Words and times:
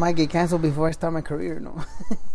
might 0.00 0.16
get 0.16 0.30
canceled 0.30 0.62
before 0.62 0.88
I 0.88 0.92
start 0.92 1.12
my 1.12 1.20
career. 1.20 1.60
No. 1.60 1.84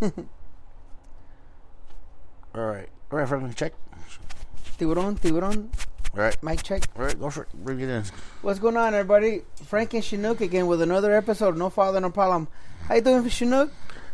All 2.54 2.64
right. 2.64 2.88
All 3.10 3.18
right, 3.18 3.28
Franklin, 3.28 3.52
check. 3.54 3.74
tiburon, 4.78 5.16
tiburon. 5.16 5.70
All 6.14 6.20
right. 6.20 6.42
Mic 6.42 6.62
check. 6.62 6.84
All 6.96 7.04
right, 7.04 7.18
go 7.18 7.28
for 7.28 7.42
it. 7.42 7.48
Bring 7.52 7.80
it 7.80 7.88
in. 7.90 8.04
What's 8.40 8.58
going 8.58 8.76
on, 8.76 8.94
everybody? 8.94 9.42
Frank 9.64 9.92
and 9.94 10.02
Chinook 10.02 10.40
again 10.40 10.66
with 10.66 10.80
another 10.80 11.14
episode. 11.14 11.58
No 11.58 11.68
father, 11.68 12.00
no 12.00 12.10
problem. 12.10 12.48
How 12.88 12.94
you 12.94 13.02
doing, 13.02 13.28
Chinook? 13.28 13.72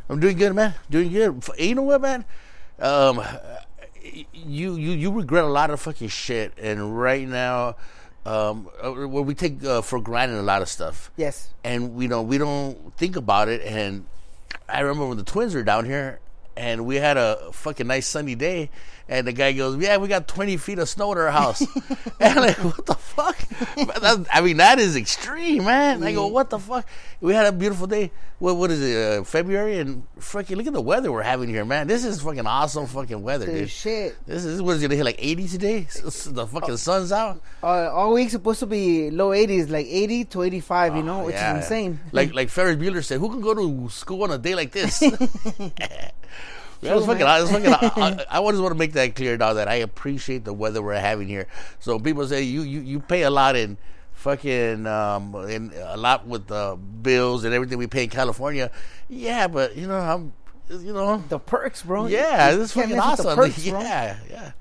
I'm 0.08 0.18
doing 0.18 0.36
good, 0.36 0.54
man. 0.54 0.74
Doing 0.90 1.12
good. 1.12 1.44
You 1.58 1.74
know 1.76 1.82
what, 1.82 2.00
man? 2.00 2.24
Um, 2.80 3.22
you 4.02 4.74
you 4.74 4.92
you 4.92 5.12
regret 5.12 5.44
a 5.44 5.48
lot 5.48 5.70
of 5.70 5.80
fucking 5.80 6.08
shit, 6.08 6.52
and 6.58 6.98
right 6.98 7.28
now, 7.28 7.76
um, 8.24 8.68
uh, 8.82 8.92
well, 9.08 9.24
we 9.24 9.34
take 9.34 9.64
uh, 9.64 9.82
for 9.82 10.00
granted 10.00 10.38
a 10.38 10.42
lot 10.42 10.62
of 10.62 10.68
stuff, 10.68 11.10
Yes. 11.16 11.52
and 11.64 11.94
we 11.94 12.06
don't 12.06 12.28
we 12.28 12.38
don't 12.38 12.96
think 12.96 13.16
about 13.16 13.48
it. 13.48 13.62
And 13.62 14.06
I 14.68 14.80
remember 14.80 15.06
when 15.08 15.16
the 15.18 15.24
twins 15.24 15.54
were 15.54 15.62
down 15.64 15.84
here, 15.86 16.20
and 16.56 16.86
we 16.86 16.96
had 16.96 17.16
a 17.16 17.50
fucking 17.52 17.86
nice 17.86 18.06
sunny 18.06 18.34
day, 18.34 18.70
and 19.08 19.26
the 19.26 19.32
guy 19.32 19.52
goes, 19.52 19.76
"Yeah, 19.76 19.96
we 19.98 20.08
got 20.08 20.26
20 20.28 20.56
feet 20.56 20.78
of 20.78 20.88
snow 20.88 21.12
at 21.12 21.18
our 21.18 21.30
house." 21.30 21.60
and 22.20 22.38
I'm 22.38 22.46
like, 22.46 22.56
"What 22.58 22.86
the 22.86 22.94
fuck?" 22.94 23.38
I 24.32 24.40
mean, 24.40 24.58
that 24.58 24.78
is 24.78 24.96
extreme, 24.96 25.64
man. 25.64 26.02
I 26.02 26.12
go, 26.12 26.26
"What 26.28 26.50
the 26.50 26.58
fuck?" 26.58 26.86
We 27.20 27.34
had 27.34 27.46
a 27.46 27.52
beautiful 27.52 27.86
day. 27.86 28.10
What 28.38 28.56
what 28.56 28.70
is 28.72 28.82
it? 28.82 29.20
Uh, 29.20 29.24
February 29.24 29.78
and 29.78 30.02
fucking 30.18 30.56
look 30.56 30.66
at 30.66 30.72
the 30.72 30.80
weather 30.80 31.12
we're 31.12 31.22
having 31.22 31.48
here, 31.48 31.64
man. 31.64 31.86
This 31.86 32.04
is 32.04 32.20
fucking 32.22 32.46
awesome 32.46 32.86
fucking 32.86 33.22
weather, 33.22 33.46
Dude, 33.46 33.54
dude. 33.54 33.70
shit. 33.70 34.16
This 34.26 34.44
is 34.44 34.60
what 34.60 34.74
is 34.76 34.82
it 34.82 34.86
gonna 34.86 34.96
hit 34.96 35.04
like 35.04 35.16
80 35.20 35.46
today? 35.48 35.80
The 35.92 36.46
fucking 36.46 36.76
sun's 36.78 37.12
out. 37.12 37.40
Uh, 37.62 37.88
all 37.92 38.14
week 38.14 38.30
supposed 38.30 38.58
to 38.60 38.66
be 38.66 39.10
low 39.12 39.30
80s, 39.30 39.70
like 39.70 39.86
80 39.86 40.24
to 40.24 40.42
85, 40.42 40.96
you 40.96 41.02
know, 41.04 41.24
which 41.24 41.36
Oh, 41.36 41.38
Yeah. 41.38 41.58
is 41.58 41.64
insane. 41.64 42.00
Like 42.10 42.34
like 42.34 42.48
Ferris 42.48 42.76
Bueller 42.76 43.04
said, 43.04 43.20
who 43.20 43.28
can 43.30 43.40
go 43.40 43.54
to 43.54 43.88
school 43.90 44.24
on 44.24 44.32
a 44.32 44.38
day 44.38 44.56
like 44.56 44.72
this? 44.72 45.00
That 46.82 46.94
was 46.96 47.04
True, 47.04 47.14
fucking, 47.14 47.62
man. 47.62 47.74
I, 47.74 48.26
I, 48.30 48.38
I, 48.38 48.42
I 48.42 48.50
just 48.50 48.62
want 48.62 48.72
to 48.72 48.78
make 48.78 48.92
that 48.94 49.14
clear 49.14 49.36
now 49.36 49.54
that 49.54 49.68
I 49.68 49.76
appreciate 49.76 50.44
the 50.44 50.52
weather 50.52 50.82
we're 50.82 50.94
having 50.94 51.28
here. 51.28 51.46
So 51.80 51.98
people 51.98 52.26
say 52.26 52.42
you, 52.42 52.62
you, 52.62 52.80
you 52.80 53.00
pay 53.00 53.22
a 53.22 53.30
lot 53.30 53.56
in 53.56 53.78
fucking 54.12 54.86
um 54.86 55.34
in 55.48 55.72
a 55.82 55.96
lot 55.96 56.26
with 56.26 56.46
the 56.46 56.76
bills 56.76 57.42
and 57.44 57.52
everything 57.52 57.78
we 57.78 57.86
pay 57.86 58.04
in 58.04 58.10
California. 58.10 58.70
Yeah, 59.08 59.48
but 59.48 59.76
you 59.76 59.86
know 59.86 59.96
I'm 59.96 60.32
you 60.68 60.92
know 60.92 61.22
the 61.28 61.38
perks, 61.38 61.82
bro. 61.82 62.06
yeah, 62.06 62.50
You 62.50 62.58
this 62.58 62.66
is 62.66 62.72
fucking 62.72 62.96
mess 62.96 63.18
with 63.18 63.26
the 63.26 63.30
awesome. 63.32 63.36
perks, 63.36 63.58
yeah, 63.66 64.16
yeah, 64.30 64.52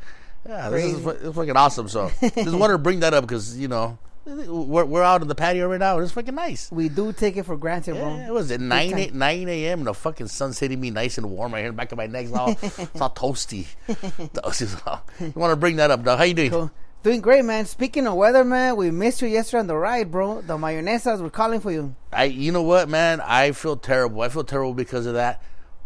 yeah. 0.48 0.70
This 0.70 0.94
is, 0.94 1.06
it's 1.06 1.36
fucking 1.36 1.56
awesome. 1.58 1.88
So 1.90 2.12
just 2.22 2.56
wanted 2.56 2.73
to 2.73 2.78
bring 2.84 3.02
that 3.02 3.14
up 3.14 3.23
because 3.23 3.58
you 3.58 3.67
know 3.67 3.98
we're 4.25 4.86
we're 4.86 5.03
out 5.03 5.22
in 5.22 5.27
the 5.27 5.36
patio 5.36 5.67
right 5.69 5.80
now. 5.80 5.97
It's 6.00 6.11
fucking 6.11 6.36
nice. 6.36 6.72
We 6.72 6.89
do 6.89 7.11
take 7.14 7.38
it 7.38 7.44
for 7.44 7.58
granted, 7.58 7.95
bro. 7.95 8.16
Yeah, 8.16 8.27
it 8.27 8.33
was 8.33 8.52
at 8.52 8.59
9, 8.61 8.89
time. 8.91 9.00
a- 9.00 9.11
9 9.11 9.50
a.m. 9.50 9.80
and 9.80 9.88
the 9.88 9.94
fucking 9.94 10.27
sun's 10.27 10.59
hitting 10.59 10.80
me 10.80 10.91
nice 10.91 11.17
and 11.17 11.30
warm 11.31 11.53
right 11.53 11.59
here 11.59 11.69
in 11.69 11.73
the 11.75 11.77
back 11.77 11.91
of 11.91 11.97
my 11.97 12.08
neck. 12.08 12.25
It's 12.25 12.33
all, 12.33 12.49
it's 12.61 13.02
all 13.02 13.09
toasty. 13.09 13.66
Oh, 14.44 15.02
you 15.19 15.31
want 15.36 15.52
to 15.52 15.55
bring 15.55 15.77
that 15.77 15.92
up, 15.92 16.03
dog? 16.03 16.17
How 16.19 16.23
you 16.25 16.33
doing? 16.33 16.52
Cool. 16.52 16.72
Doing 17.03 17.22
great, 17.22 17.44
man. 17.44 17.66
Speaking 17.66 18.05
of 18.05 18.14
weather, 18.14 18.44
man, 18.44 18.75
we 18.75 18.92
missed 18.92 19.22
you 19.23 19.27
yesterday 19.27 19.61
on 19.61 19.67
the 19.67 19.75
ride, 19.75 20.11
bro. 20.11 20.42
The 20.42 20.55
mayonesas 20.58 21.19
were 21.19 21.30
calling 21.31 21.59
for 21.59 21.72
you. 21.72 21.95
I, 22.14 22.25
you 22.25 22.52
know 22.52 22.61
what, 22.61 22.89
man? 22.89 23.22
I 23.22 23.53
feel 23.53 23.75
terrible. 23.75 24.22
I 24.22 24.30
feel 24.30 24.44
terrible 24.44 24.73
because 24.75 25.08
of 25.08 25.16
that. 25.16 25.42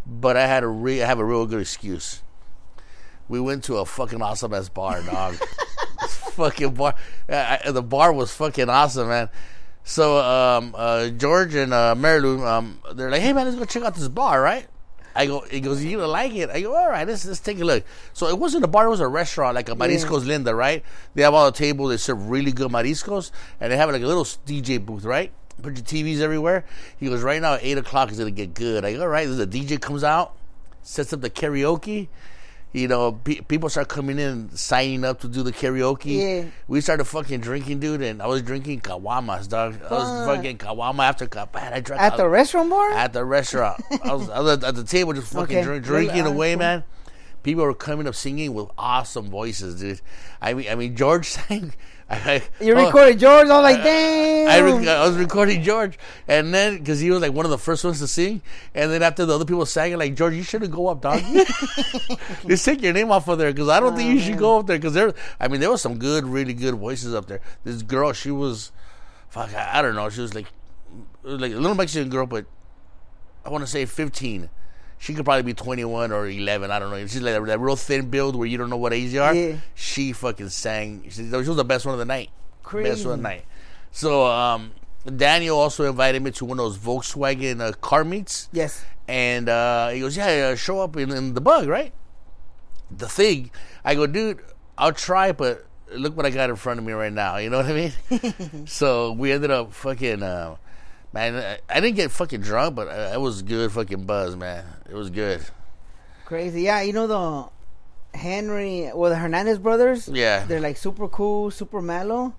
But 0.05 0.35
I 0.35 0.45
had 0.45 0.63
a 0.63 0.67
re- 0.67 1.01
I 1.01 1.05
have 1.05 1.19
a 1.19 1.25
real 1.25 1.45
good 1.45 1.61
excuse. 1.61 2.21
We 3.29 3.39
went 3.39 3.63
to 3.65 3.77
a 3.77 3.85
fucking 3.85 4.21
awesome 4.21 4.53
ass 4.53 4.67
bar, 4.69 5.01
dog. 5.03 5.35
fucking 6.35 6.73
bar. 6.75 6.93
Uh, 7.29 7.57
I- 7.65 7.71
the 7.71 7.81
bar 7.81 8.11
was 8.13 8.31
fucking 8.33 8.69
awesome, 8.69 9.07
man. 9.07 9.29
So 9.83 10.17
um, 10.17 10.73
uh, 10.77 11.09
George 11.09 11.53
and 11.55 11.73
uh, 11.73 11.95
Marilu, 11.97 12.45
um, 12.45 12.79
they're 12.93 13.11
like, 13.11 13.21
"Hey, 13.21 13.33
man, 13.33 13.45
let's 13.45 13.57
go 13.57 13.65
check 13.65 13.83
out 13.83 13.95
this 13.95 14.07
bar, 14.07 14.41
right?" 14.41 14.67
I 15.17 15.27
go, 15.27 15.41
he 15.41 15.59
goes, 15.61 15.83
"You 15.83 15.97
gonna 15.97 16.07
like 16.11 16.33
it?" 16.33 16.49
I 16.49 16.59
go, 16.61 16.75
"All 16.75 16.89
right, 16.89 17.07
let's 17.07 17.23
let's 17.25 17.39
take 17.39 17.59
a 17.59 17.63
look." 17.63 17.83
So 18.13 18.27
it 18.27 18.37
wasn't 18.39 18.63
a 18.63 18.67
bar; 18.67 18.87
it 18.87 18.89
was 18.89 18.99
a 18.99 19.07
restaurant, 19.07 19.55
like 19.55 19.69
a 19.69 19.75
Mariscos 19.75 20.25
Linda, 20.25 20.53
right? 20.55 20.83
They 21.13 21.21
have 21.21 21.33
all 21.33 21.45
the 21.45 21.57
tables. 21.57 21.91
They 21.91 21.97
serve 21.97 22.29
really 22.29 22.51
good 22.51 22.71
mariscos, 22.71 23.31
and 23.61 23.71
they 23.71 23.77
have 23.77 23.89
like 23.91 24.01
a 24.01 24.07
little 24.07 24.25
DJ 24.25 24.83
booth, 24.83 25.05
right? 25.05 25.31
Put 25.61 25.75
your 25.77 25.85
TVs 25.85 26.19
everywhere. 26.19 26.65
He 26.99 27.07
goes, 27.07 27.21
"Right 27.23 27.41
now, 27.41 27.53
at 27.53 27.63
eight 27.63 27.77
o'clock 27.77 28.11
is 28.11 28.17
gonna 28.17 28.31
get 28.31 28.53
good." 28.55 28.83
I 28.83 28.93
go, 28.93 29.01
"All 29.03 29.07
right." 29.07 29.27
This 29.27 29.37
The 29.37 29.47
DJ 29.47 29.79
comes 29.79 30.03
out, 30.03 30.33
sets 30.81 31.13
up 31.13 31.21
the 31.21 31.29
karaoke. 31.29 32.07
You 32.75 32.89
know, 32.89 33.13
pe- 33.13 33.39
people 33.39 33.69
start 33.69 33.87
coming 33.87 34.19
in, 34.19 34.49
signing 34.55 35.05
up 35.05 35.21
to 35.21 35.29
do 35.29 35.43
the 35.43 35.53
karaoke. 35.53 36.17
Yeah. 36.43 36.49
We 36.67 36.81
started 36.81 37.05
fucking 37.05 37.39
drinking, 37.39 37.79
dude, 37.79 38.01
and 38.01 38.21
I 38.21 38.27
was 38.27 38.41
drinking 38.41 38.81
caguamas, 38.81 39.47
dog. 39.47 39.79
I 39.89 39.93
was 39.93 40.27
fucking 40.27 40.57
caguama 40.57 41.03
after 41.07 41.25
caguama. 41.25 41.71
I 41.71 41.79
drank 41.79 42.01
At 42.01 42.17
the 42.17 42.27
restaurant 42.27 42.69
bar? 42.69 42.91
at 42.91 43.13
the 43.13 43.23
restaurant. 43.23 43.81
I 44.03 44.13
was, 44.13 44.29
I 44.29 44.39
was 44.41 44.61
at 44.63 44.75
the 44.75 44.83
table 44.83 45.13
just 45.13 45.31
fucking 45.33 45.55
Okay. 45.55 45.63
drink, 45.63 45.85
drinking 45.85 46.23
uh, 46.27 46.31
away, 46.31 46.51
cool. 46.51 46.59
man. 46.59 46.83
People 47.43 47.63
were 47.63 47.73
coming 47.75 48.07
up 48.07 48.15
singing 48.15 48.53
with 48.53 48.67
awesome 48.77 49.29
voices, 49.29 49.79
dude. 49.79 50.01
I 50.41 50.53
mean, 50.53 50.67
I 50.69 50.75
mean, 50.75 50.97
George 50.97 51.29
sang. 51.29 51.73
I, 52.07 52.15
I, 52.15 52.63
you 52.63 52.75
oh, 52.75 52.85
recorded 52.85 53.17
George. 53.17 53.47
I 53.47 53.61
was 53.61 53.63
like, 53.63 53.83
damn. 53.83 54.47
I, 54.47 54.59
rec- 54.59 54.87
I 54.87 55.07
was 55.07 55.17
recording 55.17 55.63
George, 55.63 55.97
and 56.27 56.53
then 56.53 56.77
because 56.77 56.99
he 56.99 57.09
was 57.09 57.19
like 57.21 57.33
one 57.33 57.45
of 57.45 57.51
the 57.51 57.57
first 57.57 57.83
ones 57.83 57.99
to 57.99 58.07
sing, 58.07 58.43
and 58.75 58.91
then 58.91 59.01
after 59.01 59.25
the 59.25 59.33
other 59.33 59.45
people 59.45 59.65
sang 59.65 59.91
it, 59.91 59.97
like 59.97 60.13
George, 60.13 60.35
you 60.35 60.43
shouldn't 60.43 60.71
go 60.71 60.87
up, 60.87 61.01
dog. 61.01 61.23
Just 62.47 62.65
take 62.65 62.83
your 62.83 62.93
name 62.93 63.11
off 63.11 63.27
of 63.27 63.39
there 63.39 63.51
because 63.51 63.69
I 63.69 63.79
don't 63.79 63.95
think 63.95 64.13
you 64.13 64.19
should 64.19 64.37
go 64.37 64.59
up 64.59 64.67
there 64.67 64.77
because 64.77 64.93
there. 64.93 65.13
I 65.39 65.47
mean, 65.47 65.59
there 65.61 65.71
was 65.71 65.81
some 65.81 65.97
good, 65.97 66.25
really 66.25 66.53
good 66.53 66.75
voices 66.75 67.15
up 67.15 67.25
there. 67.25 67.41
This 67.63 67.81
girl, 67.81 68.13
she 68.13 68.29
was, 68.29 68.71
fuck, 69.29 69.51
I, 69.55 69.79
I 69.79 69.81
don't 69.81 69.95
know, 69.95 70.07
she 70.09 70.21
was 70.21 70.35
like, 70.35 70.47
like 71.23 71.53
a 71.53 71.55
little 71.55 71.75
Mexican 71.75 72.09
girl, 72.09 72.27
but 72.27 72.45
I 73.43 73.49
want 73.49 73.63
to 73.63 73.69
say 73.69 73.85
fifteen. 73.85 74.51
She 74.97 75.13
could 75.13 75.25
probably 75.25 75.43
be 75.43 75.53
twenty 75.53 75.85
one 75.85 76.11
or 76.11 76.27
eleven. 76.27 76.71
I 76.71 76.79
don't 76.79 76.89
know. 76.89 76.97
She's 77.07 77.21
like 77.21 77.33
that, 77.35 77.45
that 77.45 77.59
real 77.59 77.75
thin 77.75 78.09
build 78.09 78.35
where 78.35 78.47
you 78.47 78.57
don't 78.57 78.69
know 78.69 78.77
what 78.77 78.93
age 78.93 79.11
you 79.13 79.21
are. 79.21 79.33
Yeah. 79.33 79.57
She 79.75 80.13
fucking 80.13 80.49
sang. 80.49 81.03
She, 81.09 81.23
she 81.29 81.29
was 81.29 81.47
the 81.55 81.65
best 81.65 81.85
one 81.85 81.93
of 81.93 81.99
the 81.99 82.05
night. 82.05 82.29
Best 82.71 83.05
one 83.05 83.13
of 83.13 83.19
the 83.19 83.23
night. 83.23 83.45
So 83.91 84.25
um, 84.25 84.71
Daniel 85.15 85.57
also 85.59 85.83
invited 85.83 86.21
me 86.23 86.31
to 86.31 86.45
one 86.45 86.59
of 86.59 86.65
those 86.65 86.77
Volkswagen 86.77 87.61
uh, 87.61 87.73
car 87.73 88.03
meets, 88.03 88.49
Yes. 88.51 88.83
and 89.07 89.47
uh, 89.49 89.89
he 89.89 89.99
goes, 89.99 90.17
"Yeah, 90.17 90.49
uh, 90.51 90.55
show 90.55 90.79
up 90.79 90.97
in, 90.97 91.11
in 91.11 91.33
the 91.35 91.41
bug, 91.41 91.67
right?" 91.67 91.93
The 92.89 93.07
thing, 93.07 93.51
I 93.83 93.95
go, 93.95 94.07
dude, 94.07 94.39
I'll 94.77 94.93
try, 94.93 95.31
but 95.31 95.65
look 95.91 96.15
what 96.17 96.25
I 96.25 96.29
got 96.29 96.49
in 96.49 96.55
front 96.55 96.79
of 96.79 96.85
me 96.85 96.93
right 96.93 97.11
now. 97.13 97.37
You 97.37 97.49
know 97.49 97.57
what 97.57 97.65
I 97.67 97.91
mean? 98.09 98.67
so 98.67 99.11
we 99.11 99.31
ended 99.31 99.51
up 99.51 99.73
fucking. 99.73 100.23
Man, 101.15 101.37
I, 101.37 101.59
I 101.69 101.79
didn't 101.79 101.95
get 101.95 102.11
fucking 102.11 102.41
drunk, 102.41 102.75
but 102.75 102.89
it 102.89 103.21
was 103.21 103.41
good 103.41 103.71
fucking 103.71 104.03
buzz, 104.03 104.35
man. 104.35 104.65
It 104.89 104.95
was 104.95 105.09
good. 105.09 105.39
Crazy. 106.25 106.63
Yeah, 106.63 106.81
you 106.81 106.91
know 106.91 107.07
the 107.07 108.17
Henry, 108.17 108.91
well, 108.93 109.09
the 109.11 109.15
Hernandez 109.15 109.57
brothers? 109.57 110.09
Yeah. 110.09 110.43
They're 110.43 110.59
like 110.59 110.75
super 110.75 111.07
cool, 111.07 111.51
super 111.51 111.81
mellow. 111.81 112.33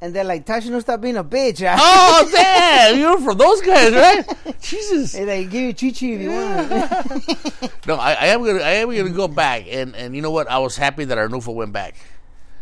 And 0.00 0.14
they're 0.14 0.22
like, 0.22 0.46
Tasha, 0.46 0.70
no 0.70 0.78
stop 0.78 1.00
being 1.00 1.16
a 1.16 1.24
bitch. 1.24 1.66
ah." 1.66 1.74
Oh 1.76 2.30
damn! 2.32 2.96
You're 2.96 3.18
from 3.18 3.38
those 3.38 3.60
guys, 3.62 3.92
right? 3.92 4.60
Jesus. 4.60 5.12
They 5.12 5.26
like, 5.26 5.50
give 5.50 5.62
you 5.62 5.72
chichi 5.72 6.12
if 6.12 6.20
you 6.20 6.30
want. 6.30 7.86
No, 7.88 7.96
I, 7.96 8.12
I 8.12 8.26
am 8.26 8.44
gonna 8.44 8.60
I 8.60 8.72
am 8.72 8.94
gonna 8.94 9.10
go 9.10 9.26
back, 9.26 9.64
and 9.68 9.96
and 9.96 10.14
you 10.14 10.22
know 10.22 10.30
what? 10.30 10.48
I 10.48 10.58
was 10.58 10.76
happy 10.76 11.06
that 11.06 11.18
Arnulfo 11.18 11.54
went 11.54 11.72
back. 11.72 11.96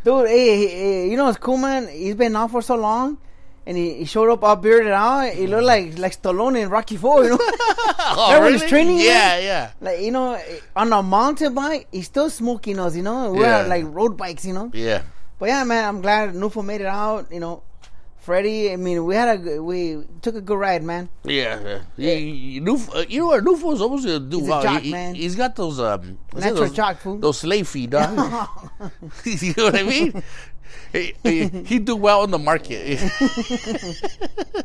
Dude, 0.04 0.28
hey, 0.28 0.68
hey, 0.68 1.10
you 1.10 1.16
know 1.16 1.24
what's 1.24 1.38
cool, 1.38 1.56
man? 1.56 1.88
He's 1.88 2.14
been 2.14 2.34
off 2.36 2.52
for 2.52 2.62
so 2.62 2.76
long. 2.76 3.18
And 3.66 3.76
he, 3.78 3.94
he 3.94 4.04
showed 4.04 4.30
up 4.30 4.42
all 4.44 4.56
bearded 4.56 4.92
out. 4.92 5.32
He 5.32 5.46
looked 5.46 5.64
like 5.64 5.96
like 5.98 6.20
Stallone 6.20 6.60
in 6.60 6.68
Rocky 6.68 6.96
Four, 6.98 7.24
you 7.24 7.30
know. 7.30 7.38
Oh, 8.16 8.38
when 8.42 8.52
he's 8.52 8.64
training 8.64 8.98
you? 8.98 9.04
Yeah, 9.06 9.38
yeah. 9.38 9.70
like 9.80 10.00
you 10.00 10.10
know, 10.10 10.38
on 10.76 10.92
a 10.92 11.02
mountain 11.02 11.54
bike, 11.54 11.88
he's 11.90 12.04
still 12.06 12.28
smoking 12.28 12.78
us, 12.78 12.94
you 12.94 13.02
know. 13.02 13.32
We're 13.32 13.42
Yeah. 13.42 13.62
like 13.66 13.84
road 13.86 14.16
bikes, 14.18 14.44
you 14.44 14.52
know. 14.52 14.70
Yeah. 14.74 15.02
But 15.38 15.48
yeah, 15.48 15.64
man, 15.64 15.88
I'm 15.88 16.00
glad 16.02 16.34
Nufo 16.34 16.62
made 16.64 16.82
it 16.82 16.86
out. 16.86 17.32
You 17.32 17.40
know, 17.40 17.62
Freddie. 18.20 18.72
I 18.72 18.76
mean, 18.76 19.04
we 19.06 19.14
had 19.14 19.40
a 19.46 19.62
we 19.62 20.04
took 20.22 20.34
a 20.34 20.40
good 20.42 20.58
ride, 20.58 20.82
man. 20.82 21.08
Yeah, 21.24 21.80
yeah. 21.96 22.14
He, 22.14 22.52
he, 22.54 22.60
Nuf- 22.60 22.94
uh, 22.94 23.04
you 23.08 23.20
know 23.20 23.26
what 23.28 23.44
Nufo 23.44 23.72
is 23.74 23.80
almost 23.80 24.04
gonna 24.06 24.20
do? 24.20 24.38
He's 24.40 24.48
a 24.48 24.62
jock, 24.62 24.82
he, 24.82 24.92
man. 24.92 25.14
has 25.14 25.34
got 25.34 25.56
those 25.56 25.80
um, 25.80 26.18
Natural 26.34 26.54
those, 26.54 26.72
jock, 26.72 26.98
fool. 26.98 27.18
those 27.18 27.38
slave 27.38 27.66
feet, 27.68 27.90
dog. 27.90 28.10
you 29.24 29.54
know 29.56 29.64
what 29.64 29.76
I 29.78 29.82
mean? 29.82 30.22
He, 30.92 31.14
he, 31.22 31.48
he 31.48 31.78
do 31.78 31.96
well 31.96 32.24
in 32.24 32.30
the 32.30 32.38
market. 32.38 33.00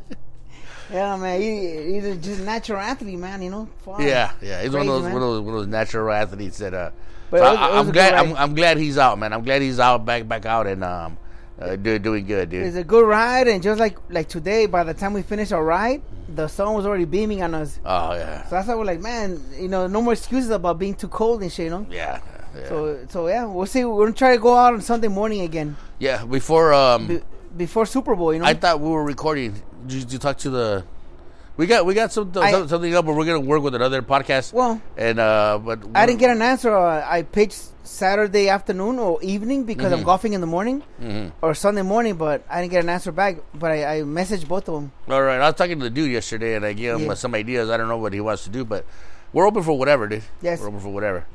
Yeah, 0.91 1.17
man, 1.17 1.39
he, 1.39 1.93
he's 1.93 2.05
a 2.05 2.15
just 2.15 2.41
natural 2.41 2.79
athlete, 2.79 3.19
man. 3.19 3.41
You 3.41 3.51
know. 3.51 3.69
Yeah, 3.99 4.31
yeah. 4.41 4.63
He's 4.63 4.71
one 4.71 4.81
of 4.81 4.87
those 4.87 5.03
man. 5.03 5.13
one 5.13 5.21
of 5.21 5.29
those 5.29 5.41
one 5.41 5.53
of 5.53 5.59
those 5.61 5.67
natural 5.67 6.11
athletes 6.11 6.57
that. 6.57 6.73
Uh, 6.73 6.89
But 7.29 7.39
so 7.41 7.51
was- 7.51 7.57
I, 7.59 7.79
am 7.79 7.91
glad. 7.91 8.13
I'm. 8.15 8.35
I'm 8.35 8.55
glad 8.55 8.77
he's 8.77 8.97
out, 8.97 9.19
man. 9.19 9.31
I'm 9.31 9.43
glad 9.43 9.61
he's 9.61 9.79
out, 9.79 10.03
back 10.03 10.27
back 10.27 10.47
out, 10.47 10.65
and 10.65 10.83
um, 10.83 11.17
uh, 11.61 11.75
do, 11.75 11.99
doing 11.99 12.25
good, 12.25 12.49
dude. 12.49 12.65
It's 12.65 12.75
a 12.75 12.83
good 12.83 13.05
ride, 13.05 13.47
and 13.47 13.61
just 13.61 13.79
like 13.79 13.99
like 14.09 14.29
today, 14.29 14.65
by 14.65 14.83
the 14.83 14.95
time 14.95 15.13
we 15.13 15.21
finished 15.21 15.53
our 15.53 15.63
ride, 15.63 16.01
the 16.27 16.47
sun 16.47 16.73
was 16.73 16.87
already 16.87 17.05
beaming 17.05 17.43
on 17.43 17.53
us. 17.53 17.79
Oh 17.85 18.13
yeah, 18.15 18.45
So 18.45 18.55
that's 18.55 18.67
why 18.67 18.73
we're 18.73 18.85
like, 18.85 18.99
man, 19.01 19.39
you 19.59 19.67
know, 19.67 19.85
no 19.85 20.01
more 20.01 20.13
excuses 20.13 20.49
about 20.49 20.79
being 20.79 20.95
too 20.95 21.07
cold 21.07 21.43
and 21.43 21.51
shit, 21.51 21.65
you 21.65 21.69
know. 21.69 21.85
yeah, 21.91 22.19
yeah. 22.55 22.67
So 22.67 23.05
so 23.09 23.27
yeah, 23.27 23.45
we'll 23.45 23.67
see. 23.67 23.85
We're 23.85 24.05
gonna 24.05 24.15
try 24.15 24.35
to 24.35 24.41
go 24.41 24.55
out 24.55 24.73
on 24.73 24.81
Sunday 24.81 25.07
morning 25.07 25.41
again 25.41 25.77
yeah. 25.99 26.25
Before 26.25 26.73
um, 26.73 27.07
be, 27.07 27.19
before 27.55 27.85
Super 27.85 28.15
Bowl, 28.15 28.33
you 28.33 28.39
know. 28.39 28.45
I 28.45 28.53
thought 28.53 28.79
we 28.79 28.89
were 28.89 29.03
recording. 29.03 29.53
Did 29.85 29.93
you, 29.93 29.99
did 30.01 30.13
you 30.13 30.19
talk 30.19 30.37
to 30.39 30.49
the? 30.49 30.83
We 31.57 31.67
got 31.67 31.85
we 31.85 31.93
got 31.93 32.11
some, 32.13 32.31
I- 32.37 32.51
something 32.67 32.95
up, 32.95 33.05
but 33.05 33.15
we're 33.15 33.25
gonna 33.25 33.41
work 33.41 33.61
with 33.61 33.75
another 33.75 34.01
podcast. 34.01 34.53
Well, 34.53 34.81
and 34.95 35.19
uh, 35.19 35.59
but 35.63 35.79
I 35.93 36.05
didn't 36.05 36.19
get 36.19 36.29
an 36.31 36.41
answer. 36.41 36.73
Uh, 36.73 37.05
I 37.05 37.23
pitched 37.23 37.61
Saturday 37.85 38.47
afternoon 38.47 38.97
or 38.97 39.21
evening 39.21 39.65
because 39.65 39.87
Mm-hmm. 39.91 39.95
I'm 39.99 40.03
golfing 40.03 40.31
in 40.33 40.39
the 40.41 40.47
morning, 40.47 40.83
or 41.41 41.53
Sunday 41.53 41.81
morning, 41.81 42.15
but 42.15 42.45
I 42.49 42.61
didn't 42.61 42.71
get 42.71 42.83
an 42.85 42.89
answer 42.89 43.11
back. 43.11 43.37
But 43.53 43.71
I, 43.71 43.97
I 43.97 44.01
messaged 44.03 44.47
both 44.47 44.69
of 44.69 44.75
them. 44.75 44.91
All 45.09 45.21
right, 45.21 45.35
I 45.41 45.47
was 45.47 45.55
talking 45.55 45.79
to 45.79 45.83
the 45.83 45.89
dude 45.89 46.11
yesterday, 46.11 46.55
and 46.55 46.63
I 46.65 46.71
gave 46.71 46.95
him 46.95 47.07
Yeah. 47.07 47.13
some 47.15 47.35
ideas. 47.35 47.69
I 47.69 47.75
don't 47.75 47.89
know 47.89 47.97
what 47.97 48.13
he 48.13 48.21
wants 48.21 48.45
to 48.45 48.49
do, 48.49 48.63
but 48.63 48.85
we're 49.33 49.45
open 49.45 49.61
for 49.63 49.77
whatever, 49.77 50.07
dude. 50.07 50.23
Yes. 50.41 50.61
we're 50.61 50.69
open 50.69 50.79
for 50.79 50.93
whatever. 50.93 51.25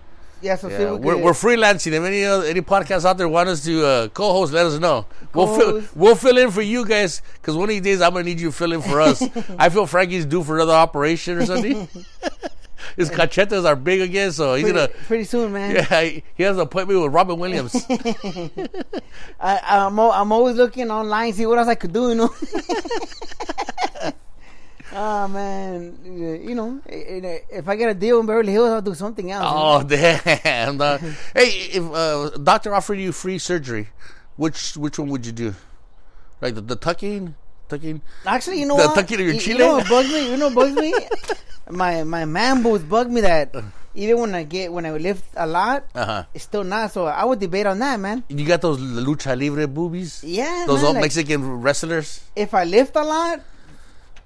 Yeah, 0.44 0.56
so 0.56 0.68
Yeah, 0.68 0.92
we 0.92 0.98
we're, 0.98 1.16
we're 1.16 1.32
freelancing. 1.32 1.92
If 1.92 2.02
any 2.02 2.22
uh, 2.22 2.42
any 2.42 2.60
podcasts 2.60 3.06
out 3.06 3.16
there 3.16 3.28
want 3.28 3.48
us 3.48 3.64
to 3.64 3.86
uh, 3.86 4.08
co-host, 4.08 4.52
let 4.52 4.66
us 4.66 4.78
know. 4.78 5.06
We'll 5.32 5.56
fill, 5.56 5.82
we'll 5.94 6.14
fill 6.14 6.36
in 6.36 6.50
for 6.50 6.60
you 6.60 6.84
guys 6.84 7.22
because 7.36 7.56
one 7.56 7.64
of 7.64 7.68
these 7.70 7.80
days 7.80 8.02
I'm 8.02 8.12
gonna 8.12 8.24
need 8.24 8.38
you 8.40 8.50
to 8.50 8.52
fill 8.52 8.72
in 8.72 8.82
for 8.82 9.00
us. 9.00 9.22
I 9.58 9.70
feel 9.70 9.86
Frankie's 9.86 10.26
due 10.26 10.42
for 10.44 10.56
another 10.56 10.74
operation 10.74 11.38
or 11.38 11.46
something. 11.46 11.88
His 12.96 13.08
cachetas 13.10 13.64
are 13.64 13.74
big 13.74 14.02
again, 14.02 14.30
so 14.32 14.54
he's 14.54 14.64
pretty, 14.64 14.78
gonna. 14.78 14.88
pretty 15.06 15.24
soon, 15.24 15.52
man. 15.54 15.74
Yeah, 15.90 16.02
he 16.02 16.22
he 16.34 16.42
has 16.42 16.56
an 16.56 16.62
appointment 16.62 17.00
with 17.00 17.12
Robin 17.12 17.38
Williams. 17.38 17.74
I, 19.40 19.60
I'm, 19.64 19.98
I'm 19.98 20.30
always 20.30 20.56
looking 20.56 20.90
online, 20.90 21.32
see 21.32 21.46
what 21.46 21.56
else 21.56 21.68
I 21.68 21.74
could 21.74 21.94
do, 21.94 22.10
you 22.10 22.14
know. 22.16 22.34
Oh 24.94 25.28
man, 25.28 25.98
you 26.04 26.54
know, 26.54 26.80
i- 26.88 27.42
if 27.50 27.68
I 27.68 27.76
get 27.76 27.90
a 27.90 27.94
deal 27.94 28.20
in 28.20 28.26
Beverly 28.26 28.52
Hills, 28.52 28.70
I'll 28.70 28.82
do 28.82 28.94
something 28.94 29.30
else. 29.30 29.44
oh 29.46 29.82
damn! 29.86 30.78
dog. 30.78 31.00
hey, 31.34 31.48
if 31.72 31.84
uh, 31.92 32.30
doctor 32.42 32.74
offered 32.74 32.98
you 32.98 33.12
free 33.12 33.38
surgery, 33.38 33.88
which 34.36 34.76
which 34.76 34.98
one 34.98 35.08
would 35.08 35.26
you 35.26 35.32
do? 35.32 35.54
Like 36.40 36.54
the, 36.54 36.60
the 36.60 36.76
tucking, 36.76 37.34
tucking. 37.68 38.02
Actually, 38.26 38.60
you 38.60 38.66
know 38.66 38.76
The 38.76 38.86
what? 38.88 38.94
tucking 38.94 39.20
of 39.20 39.26
your 39.26 39.34
you, 39.34 39.40
you 39.52 39.58
know 39.58 39.74
what 39.78 39.88
bugs 39.88 40.08
me? 40.08 40.30
You 40.30 40.36
know 40.36 40.46
what 40.48 40.54
bugs 40.54 40.74
me? 40.76 40.94
my 41.70 42.04
my 42.04 42.24
man 42.24 42.62
boobs 42.62 42.84
bug 42.84 43.10
me 43.10 43.22
that 43.22 43.54
even 43.94 44.18
when 44.20 44.34
I 44.34 44.42
get 44.42 44.72
when 44.72 44.84
I 44.84 44.90
lift 44.92 45.24
a 45.36 45.46
lot, 45.46 45.86
Uh 45.94 46.04
huh. 46.04 46.24
it's 46.34 46.44
still 46.44 46.64
not. 46.64 46.90
So 46.92 47.06
I 47.06 47.24
would 47.24 47.38
debate 47.40 47.66
on 47.66 47.78
that, 47.78 47.98
man. 48.00 48.24
You 48.28 48.44
got 48.44 48.60
those 48.60 48.78
lucha 48.80 49.38
libre 49.38 49.66
boobies. 49.68 50.22
Yeah, 50.24 50.64
Those 50.66 50.80
man, 50.82 50.86
old 50.86 50.94
like- 50.96 51.02
Mexican 51.04 51.62
wrestlers. 51.62 52.20
If 52.36 52.52
I 52.52 52.64
lift 52.64 52.96
a 52.96 53.02
lot, 53.04 53.40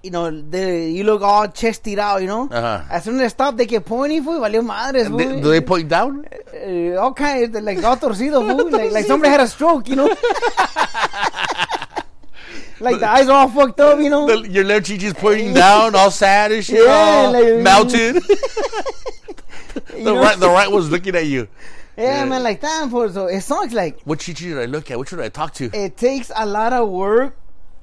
you 0.02 0.10
know, 0.10 0.30
they, 0.30 0.90
you 0.90 1.02
look 1.04 1.22
all 1.22 1.48
chested 1.48 1.98
out, 1.98 2.20
you 2.20 2.26
know. 2.28 2.48
Uh-huh. 2.48 2.84
As 2.90 3.04
soon 3.04 3.16
as 3.16 3.22
I 3.22 3.28
stop, 3.28 3.56
they 3.56 3.66
get 3.66 3.84
pointy, 3.84 4.20
fool. 4.20 4.40
Valió 4.40 4.64
madres, 4.64 5.04
They, 5.04 5.10
fool. 5.10 5.40
do 5.42 5.50
they 5.50 5.60
point 5.60 5.88
down? 5.88 6.24
Uh, 6.54 6.94
all 6.96 7.12
kinds, 7.12 7.54
like 7.60 7.82
all 7.82 7.96
torcido, 7.96 8.40
fool. 8.48 8.70
like, 8.78 8.92
like 8.92 9.04
somebody 9.06 9.30
had 9.30 9.40
a 9.40 9.48
stroke, 9.48 9.88
you 9.88 9.96
know. 9.96 10.06
like 12.80 13.00
the 13.00 13.08
eyes 13.08 13.28
are 13.28 13.32
all 13.32 13.48
fucked 13.48 13.80
up, 13.80 13.98
you 13.98 14.08
know. 14.10 14.26
The, 14.26 14.48
your 14.48 14.64
left 14.64 14.86
cheek 14.86 15.02
is 15.02 15.14
pointing 15.14 15.52
down, 15.54 15.94
all 15.94 16.10
sad 16.10 16.52
and 16.52 16.64
shit, 16.64 16.84
Yeah, 16.84 17.28
like- 17.32 17.62
melted. 17.62 18.22
You 19.96 20.04
the 20.04 20.14
right, 20.14 20.38
the 20.38 20.48
right 20.48 20.70
was 20.70 20.90
looking 20.90 21.14
at 21.16 21.26
you. 21.26 21.48
yeah, 21.96 22.24
man, 22.24 22.42
like 22.42 22.60
that, 22.60 22.88
fool. 22.90 23.08
So 23.10 23.26
it 23.26 23.40
sucks. 23.42 23.72
Like 23.72 24.00
What 24.02 24.18
cheek 24.20 24.36
did 24.36 24.58
I 24.58 24.64
look 24.66 24.90
at? 24.90 24.98
Which 24.98 25.10
one 25.12 25.18
did 25.18 25.26
I 25.26 25.28
talk 25.28 25.54
to? 25.54 25.70
it 25.72 25.96
takes 25.96 26.30
a 26.34 26.44
lot 26.46 26.72
of 26.72 26.88
work 26.88 27.36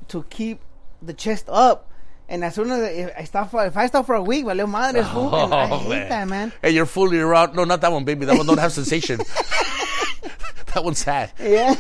to 0.10 0.24
keep 0.30 0.60
the 1.02 1.14
chest 1.14 1.46
up. 1.50 1.90
And 2.28 2.44
as 2.44 2.56
soon 2.56 2.72
as 2.72 3.12
I, 3.18 3.24
stop 3.26 3.52
for 3.52 3.66
if 3.66 3.78
I 3.78 3.86
stop 3.88 4.06
for 4.08 4.16
a 4.16 4.22
week, 4.24 4.46
valió 4.46 4.68
madres, 4.70 5.08
fool. 5.10 5.34
and 5.36 5.54
I 5.54 5.70
Oh, 5.70 5.78
hate 5.80 5.90
man. 5.90 6.10
that, 6.10 6.28
man. 6.28 6.54
Hey, 6.62 6.72
you're 6.72 6.86
fooling 6.88 7.20
around. 7.22 7.56
No, 7.56 7.64
not 7.66 7.82
that 7.82 7.92
one, 7.92 8.04
baby. 8.04 8.26
That 8.26 8.36
one 8.38 8.48
don't 8.48 8.58
have 8.60 8.72
sensation. 8.74 9.18
that 10.74 10.84
one's 10.84 11.00
sad. 11.00 11.32
Yeah. 11.40 11.76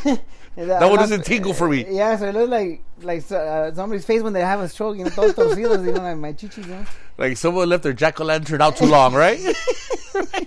That 0.55 0.89
one 0.89 0.99
doesn't 0.99 1.25
tingle 1.25 1.53
for 1.53 1.67
me. 1.67 1.85
Yeah, 1.89 2.15
so 2.15 2.27
it 2.27 2.33
looks 2.35 2.49
like 2.49 2.81
like 3.01 3.29
uh, 3.31 3.73
somebody's 3.73 4.05
face 4.05 4.21
when 4.21 4.31
they 4.33 4.39
have 4.41 4.61
a 4.61 4.69
stroke, 4.69 4.97
you 4.97 5.03
know, 5.03 5.09
todos 5.09 5.33
torcidos, 5.33 5.85
you 5.85 5.91
know, 5.91 6.01
like 6.01 6.17
my 6.17 6.31
chichis, 6.31 6.65
you 6.65 6.73
know. 6.73 6.85
Like 7.17 7.35
someone 7.37 7.67
left 7.67 7.83
their 7.83 7.91
jack 7.93 8.21
o' 8.21 8.23
lantern 8.23 8.61
out 8.61 8.77
too 8.77 8.85
long, 8.85 9.13
right? 9.13 9.39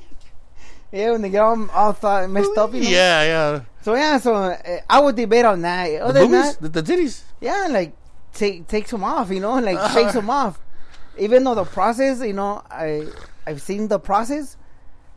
Yeah, 0.90 1.10
when 1.12 1.20
they 1.20 1.28
get 1.28 1.42
all, 1.42 1.70
all 1.72 1.92
thought, 1.92 2.30
messed 2.30 2.56
up, 2.56 2.72
you 2.72 2.80
know. 2.82 2.88
yeah, 2.88 3.22
yeah. 3.24 3.60
So 3.82 3.94
yeah, 3.94 4.16
so 4.16 4.34
uh, 4.34 4.56
I 4.88 5.00
would 5.00 5.16
debate 5.16 5.44
on 5.44 5.60
that. 5.60 5.86
The 5.88 5.98
Other 5.98 6.20
than 6.20 6.30
boobies, 6.30 6.56
that, 6.56 6.72
the, 6.72 6.80
the 6.80 6.92
titties. 6.92 7.22
yeah, 7.42 7.66
like 7.70 7.92
take 8.32 8.66
take 8.68 8.88
some 8.88 9.04
off, 9.04 9.30
you 9.30 9.40
know, 9.40 9.58
like 9.58 9.78
shake 9.92 10.12
them 10.12 10.30
off. 10.30 10.60
Even 11.18 11.44
though 11.44 11.54
the 11.54 11.64
process, 11.64 12.20
you 12.20 12.32
know, 12.32 12.62
I 12.70 13.06
I've 13.46 13.60
seen 13.62 13.88
the 13.88 13.98
process. 13.98 14.56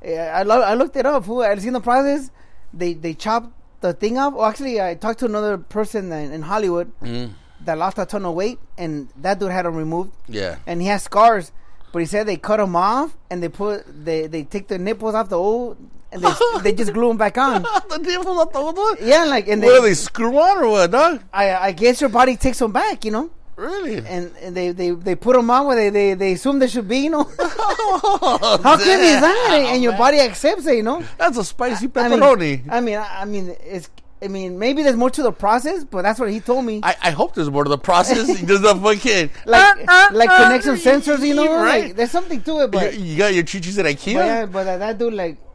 Yeah, 0.04 0.34
I 0.36 0.44
lo- 0.44 0.62
I 0.62 0.74
looked 0.74 0.96
it 0.96 1.06
up. 1.06 1.30
I've 1.30 1.62
seen 1.62 1.74
the 1.74 1.80
process. 1.82 2.32
They 2.74 2.94
they 2.94 3.14
chop 3.14 3.52
the 3.82 3.94
thing 3.94 4.18
off. 4.18 4.34
Well, 4.34 4.46
actually, 4.46 4.82
I 4.82 4.96
talked 4.96 5.20
to 5.20 5.26
another 5.26 5.58
person 5.58 6.12
in, 6.12 6.32
in 6.32 6.42
Hollywood 6.42 6.92
Mm, 7.02 7.34
that 7.66 7.78
lost 7.78 8.00
a 8.00 8.06
ton 8.06 8.26
of 8.26 8.34
weight, 8.34 8.58
and 8.78 9.10
that 9.18 9.40
dude 9.40 9.52
had 9.52 9.66
them 9.66 9.76
removed, 9.76 10.12
yeah. 10.28 10.58
and 10.66 10.82
he 10.82 10.88
has 10.88 11.04
scars. 11.04 11.52
But 11.94 12.00
he 12.00 12.06
said 12.06 12.26
they 12.28 12.38
cut 12.38 12.58
them 12.58 12.76
off, 12.76 13.16
and 13.30 13.44
they 13.44 13.50
put 13.50 13.84
they 14.06 14.26
they 14.28 14.44
take 14.44 14.68
the 14.70 14.80
nipples 14.80 15.14
off 15.14 15.30
the 15.30 15.38
old, 15.38 15.78
and 16.12 16.22
they 16.22 16.32
they 16.64 16.74
just 16.74 16.94
glue 16.94 17.08
them 17.08 17.18
back 17.18 17.38
on. 17.38 17.62
the 17.90 17.98
nipples 17.98 18.38
on 18.38 18.76
the 18.76 18.82
one? 18.82 18.98
Yeah, 19.02 19.26
like 19.26 19.48
and 19.48 19.62
What 19.62 19.72
are 19.72 19.82
they, 19.82 19.90
they 19.90 19.94
screw 19.94 20.38
on 20.38 20.64
or 20.64 20.70
what, 20.70 20.92
dog? 20.92 21.22
I 21.34 21.56
I 21.56 21.72
guess 21.72 22.02
your 22.02 22.10
body 22.10 22.36
takes 22.36 22.60
them 22.60 22.72
back, 22.72 23.06
you 23.06 23.12
know. 23.12 23.32
Really? 23.62 23.98
and, 23.98 24.32
and 24.42 24.58
they, 24.58 24.72
they, 24.72 24.90
they 24.90 25.14
put 25.14 25.36
them 25.36 25.50
on 25.52 25.68
where 25.68 25.76
they, 25.76 25.90
they, 25.90 26.14
they 26.16 26.32
assume 26.34 26.58
they 26.58 26.68
should 26.68 26.88
be, 26.88 27.00
you 27.00 27.12
know. 27.12 27.24
How 27.24 27.32
oh, 27.40 28.60
How 28.64 28.76
creepy 28.76 28.90
is 28.90 29.22
that? 29.22 29.50
And, 29.52 29.68
and 29.68 29.84
your 29.84 29.94
oh, 29.94 29.98
body 29.98 30.20
accepts 30.20 30.66
it, 30.66 30.78
you 30.78 30.84
know. 30.84 31.04
That's 31.20 31.38
a 31.38 31.44
spicy 31.44 31.90
I 31.96 32.10
mean, 32.10 32.20
pepperoni. 32.20 32.64
I 32.70 32.82
mean, 32.82 32.98
I 32.98 33.22
I 33.22 33.26
mean, 33.26 33.56
it's. 33.64 33.90
I 34.24 34.28
mean, 34.28 34.60
maybe 34.60 34.84
there's 34.84 34.96
more 34.96 35.10
to 35.10 35.24
the 35.24 35.32
process, 35.32 35.84
but 35.84 36.04
that's 36.04 36.20
what 36.20 36.30
he 36.30 36.40
told 36.40 36.64
me. 36.64 36.82
I, 36.84 36.96
I 37.02 37.10
hope 37.12 37.34
there's 37.34 37.50
more 37.50 37.64
to 37.64 37.70
the 37.70 37.78
process. 37.78 38.28
He 38.40 38.46
does 38.46 38.62
not 38.62 38.80
fucking 38.80 39.32
like, 39.46 39.62
ah, 39.62 39.84
ah, 39.88 40.10
like 40.14 40.30
ah, 40.30 40.44
connect 40.44 40.64
some 40.64 40.76
sensors, 40.78 41.26
you 41.26 41.34
know. 41.34 41.56
Right. 41.56 41.86
Like, 41.86 41.96
there's 41.96 42.12
something 42.12 42.40
to 42.44 42.62
it, 42.62 42.70
but, 42.70 43.00
you 43.00 43.18
got 43.18 43.34
your 43.34 43.44
chichis 43.44 43.80
at 43.80 43.86
IKEA. 43.86 44.14
but 44.14 44.26
yeah, 44.26 44.46
but 44.46 44.64
that, 44.66 44.78
that 44.78 44.98
dude, 45.00 45.16
like, 45.16 45.38
i- 45.38 45.51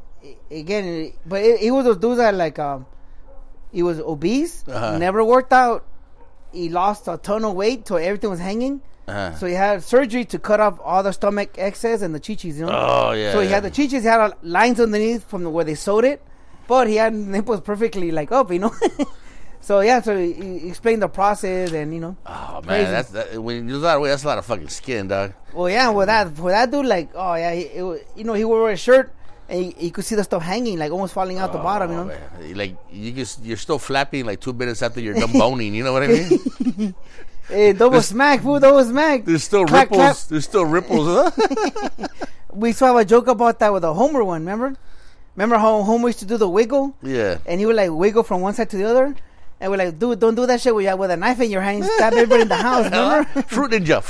again, 0.51 1.13
but 1.25 1.43
he 1.59 1.71
was 1.71 1.87
a 1.87 1.95
dude 1.97 2.19
that 2.19 2.35
like, 2.35 2.59
um, 2.59 2.87
he 3.73 3.83
was 3.83 3.99
obese, 4.01 4.65
Uh-huh. 4.69 4.99
never 4.99 5.25
worked 5.25 5.53
out. 5.53 5.85
He 6.53 6.69
lost 6.69 7.09
a 7.09 7.17
ton 7.19 7.45
of 7.45 7.55
weight, 7.55 7.87
so 7.87 7.97
everything 7.97 8.31
was 8.31 8.41
hanging. 8.41 8.81
Uh-huh. 9.09 9.35
So 9.37 9.47
he 9.47 9.55
had 9.55 9.83
surgery 9.85 10.25
to 10.27 10.39
cut 10.39 10.59
off 10.59 10.79
all 10.83 11.03
the 11.03 11.13
stomach 11.13 11.51
excess 11.59 12.03
and 12.03 12.15
the 12.15 12.19
chichis, 12.21 12.57
you 12.57 12.67
know. 12.67 12.73
Oh 12.73 13.13
yeah. 13.13 13.33
So 13.33 13.41
he 13.41 13.47
yeah. 13.49 13.55
had 13.55 13.63
the 13.65 13.71
chichis, 13.71 14.01
he 14.01 14.07
had 14.07 14.33
lines 14.43 14.81
underneath 14.81 15.29
from 15.29 15.45
the, 15.45 15.51
where 15.51 15.65
they 15.65 15.75
sewed 15.77 16.05
it, 16.05 16.23
but 16.67 16.89
he 16.89 16.97
had 16.97 17.13
nipples 17.35 17.61
perfectly 17.61 18.11
like 18.11 18.33
up, 18.33 18.51
you 18.51 18.59
know. 18.59 18.75
so 19.61 19.81
yeah, 19.81 20.01
so 20.01 20.17
he, 20.17 20.33
he 20.33 20.69
explained 20.69 21.03
the 21.03 21.09
process 21.09 21.73
and 21.73 21.95
you 21.95 22.01
know. 22.01 22.17
Oh 22.27 22.55
man, 22.55 22.63
Crazy. 22.65 22.91
that's 22.91 23.11
that, 23.11 23.43
when 23.43 23.69
you 23.69 23.75
lose 23.75 23.85
of 23.85 24.01
weight. 24.01 24.09
That's 24.09 24.25
a 24.25 24.27
lot 24.29 24.39
of 24.39 24.47
fucking 24.47 24.69
skin, 24.69 25.09
dog. 25.09 25.35
Well, 25.53 25.69
yeah, 25.71 25.91
with 25.91 26.07
that 26.07 26.37
with 26.39 26.53
that 26.53 26.71
dude, 26.73 26.87
like, 26.87 27.11
oh 27.15 27.35
yeah, 27.35 27.53
he, 27.55 27.63
it, 27.63 28.09
you 28.17 28.25
know, 28.25 28.35
he 28.35 28.45
wore 28.45 28.71
a 28.71 28.77
shirt 28.77 29.13
and 29.49 29.65
he, 29.65 29.71
he 29.79 29.91
could 29.91 30.05
see 30.05 30.15
the 30.17 30.25
stuff 30.25 30.43
hanging, 30.43 30.79
like 30.79 30.91
almost 30.93 31.15
falling 31.15 31.39
out 31.39 31.53
the 31.53 31.59
bottom, 31.59 31.91
you 31.93 31.97
Oh, 31.99 32.05
know. 32.05 32.09
man. 32.09 32.55
Like 32.57 32.77
you 32.91 33.13
just 33.13 33.43
you're 33.45 33.57
still 33.57 33.79
flapping 33.79 34.27
like 34.27 34.41
two 34.41 34.53
minutes 34.53 34.83
after 34.83 35.01
you're 35.01 35.15
done 35.15 35.33
boning. 35.33 35.75
You 35.75 35.85
know 35.85 35.93
what 35.93 36.03
I 36.03 36.07
mean? 36.09 36.95
Hey, 37.49 37.73
double 37.75 38.03
smack, 38.03 38.41
fool, 38.43 38.59
double 38.59 38.83
smack. 38.85 39.25
There's 39.25 39.45
still 39.45 39.65
Clap, 39.67 39.83
ripples. 39.91 39.99
clap. 39.99 40.17
There's 40.31 40.45
still 40.45 40.65
ripples. 40.65 41.07
Huh? 41.07 42.07
We 42.53 42.71
used 42.71 42.81
to 42.81 42.87
have 42.87 42.97
a 42.97 43.05
joke 43.05 43.29
about 43.29 43.61
that 43.61 43.73
with 43.73 43.83
the 43.83 43.95
Homer 43.95 44.25
one, 44.25 44.41
remember? 44.41 44.75
Remember 45.37 45.57
how 45.57 45.83
Homer 45.83 46.09
used 46.09 46.19
to 46.21 46.25
do 46.27 46.39
the 46.39 46.49
wiggle? 46.49 46.97
yeah. 47.03 47.39
and 47.47 47.61
he 47.61 47.67
would 47.67 47.77
like 47.77 47.91
wiggle 47.93 48.25
from 48.25 48.41
one 48.41 48.55
side 48.55 48.71
to 48.71 48.77
the 48.77 48.85
other. 48.85 49.15
And 49.61 49.71
we're 49.71 49.77
like, 49.79 49.97
dude, 49.97 50.19
don't 50.19 50.35
do 50.35 50.45
that 50.47 50.61
shit 50.61 50.75
with, 50.75 50.93
with 50.99 51.11
a 51.13 51.17
knife 51.17 51.41
in 51.41 51.51
your 51.51 51.61
hand. 51.63 51.85
Stab 51.85 52.15
everybody 52.15 52.43
in 52.43 52.49
the 52.49 52.57
house, 52.57 52.85
remember? 52.91 53.43
Fruit 53.43 53.71
ninja. 53.71 54.03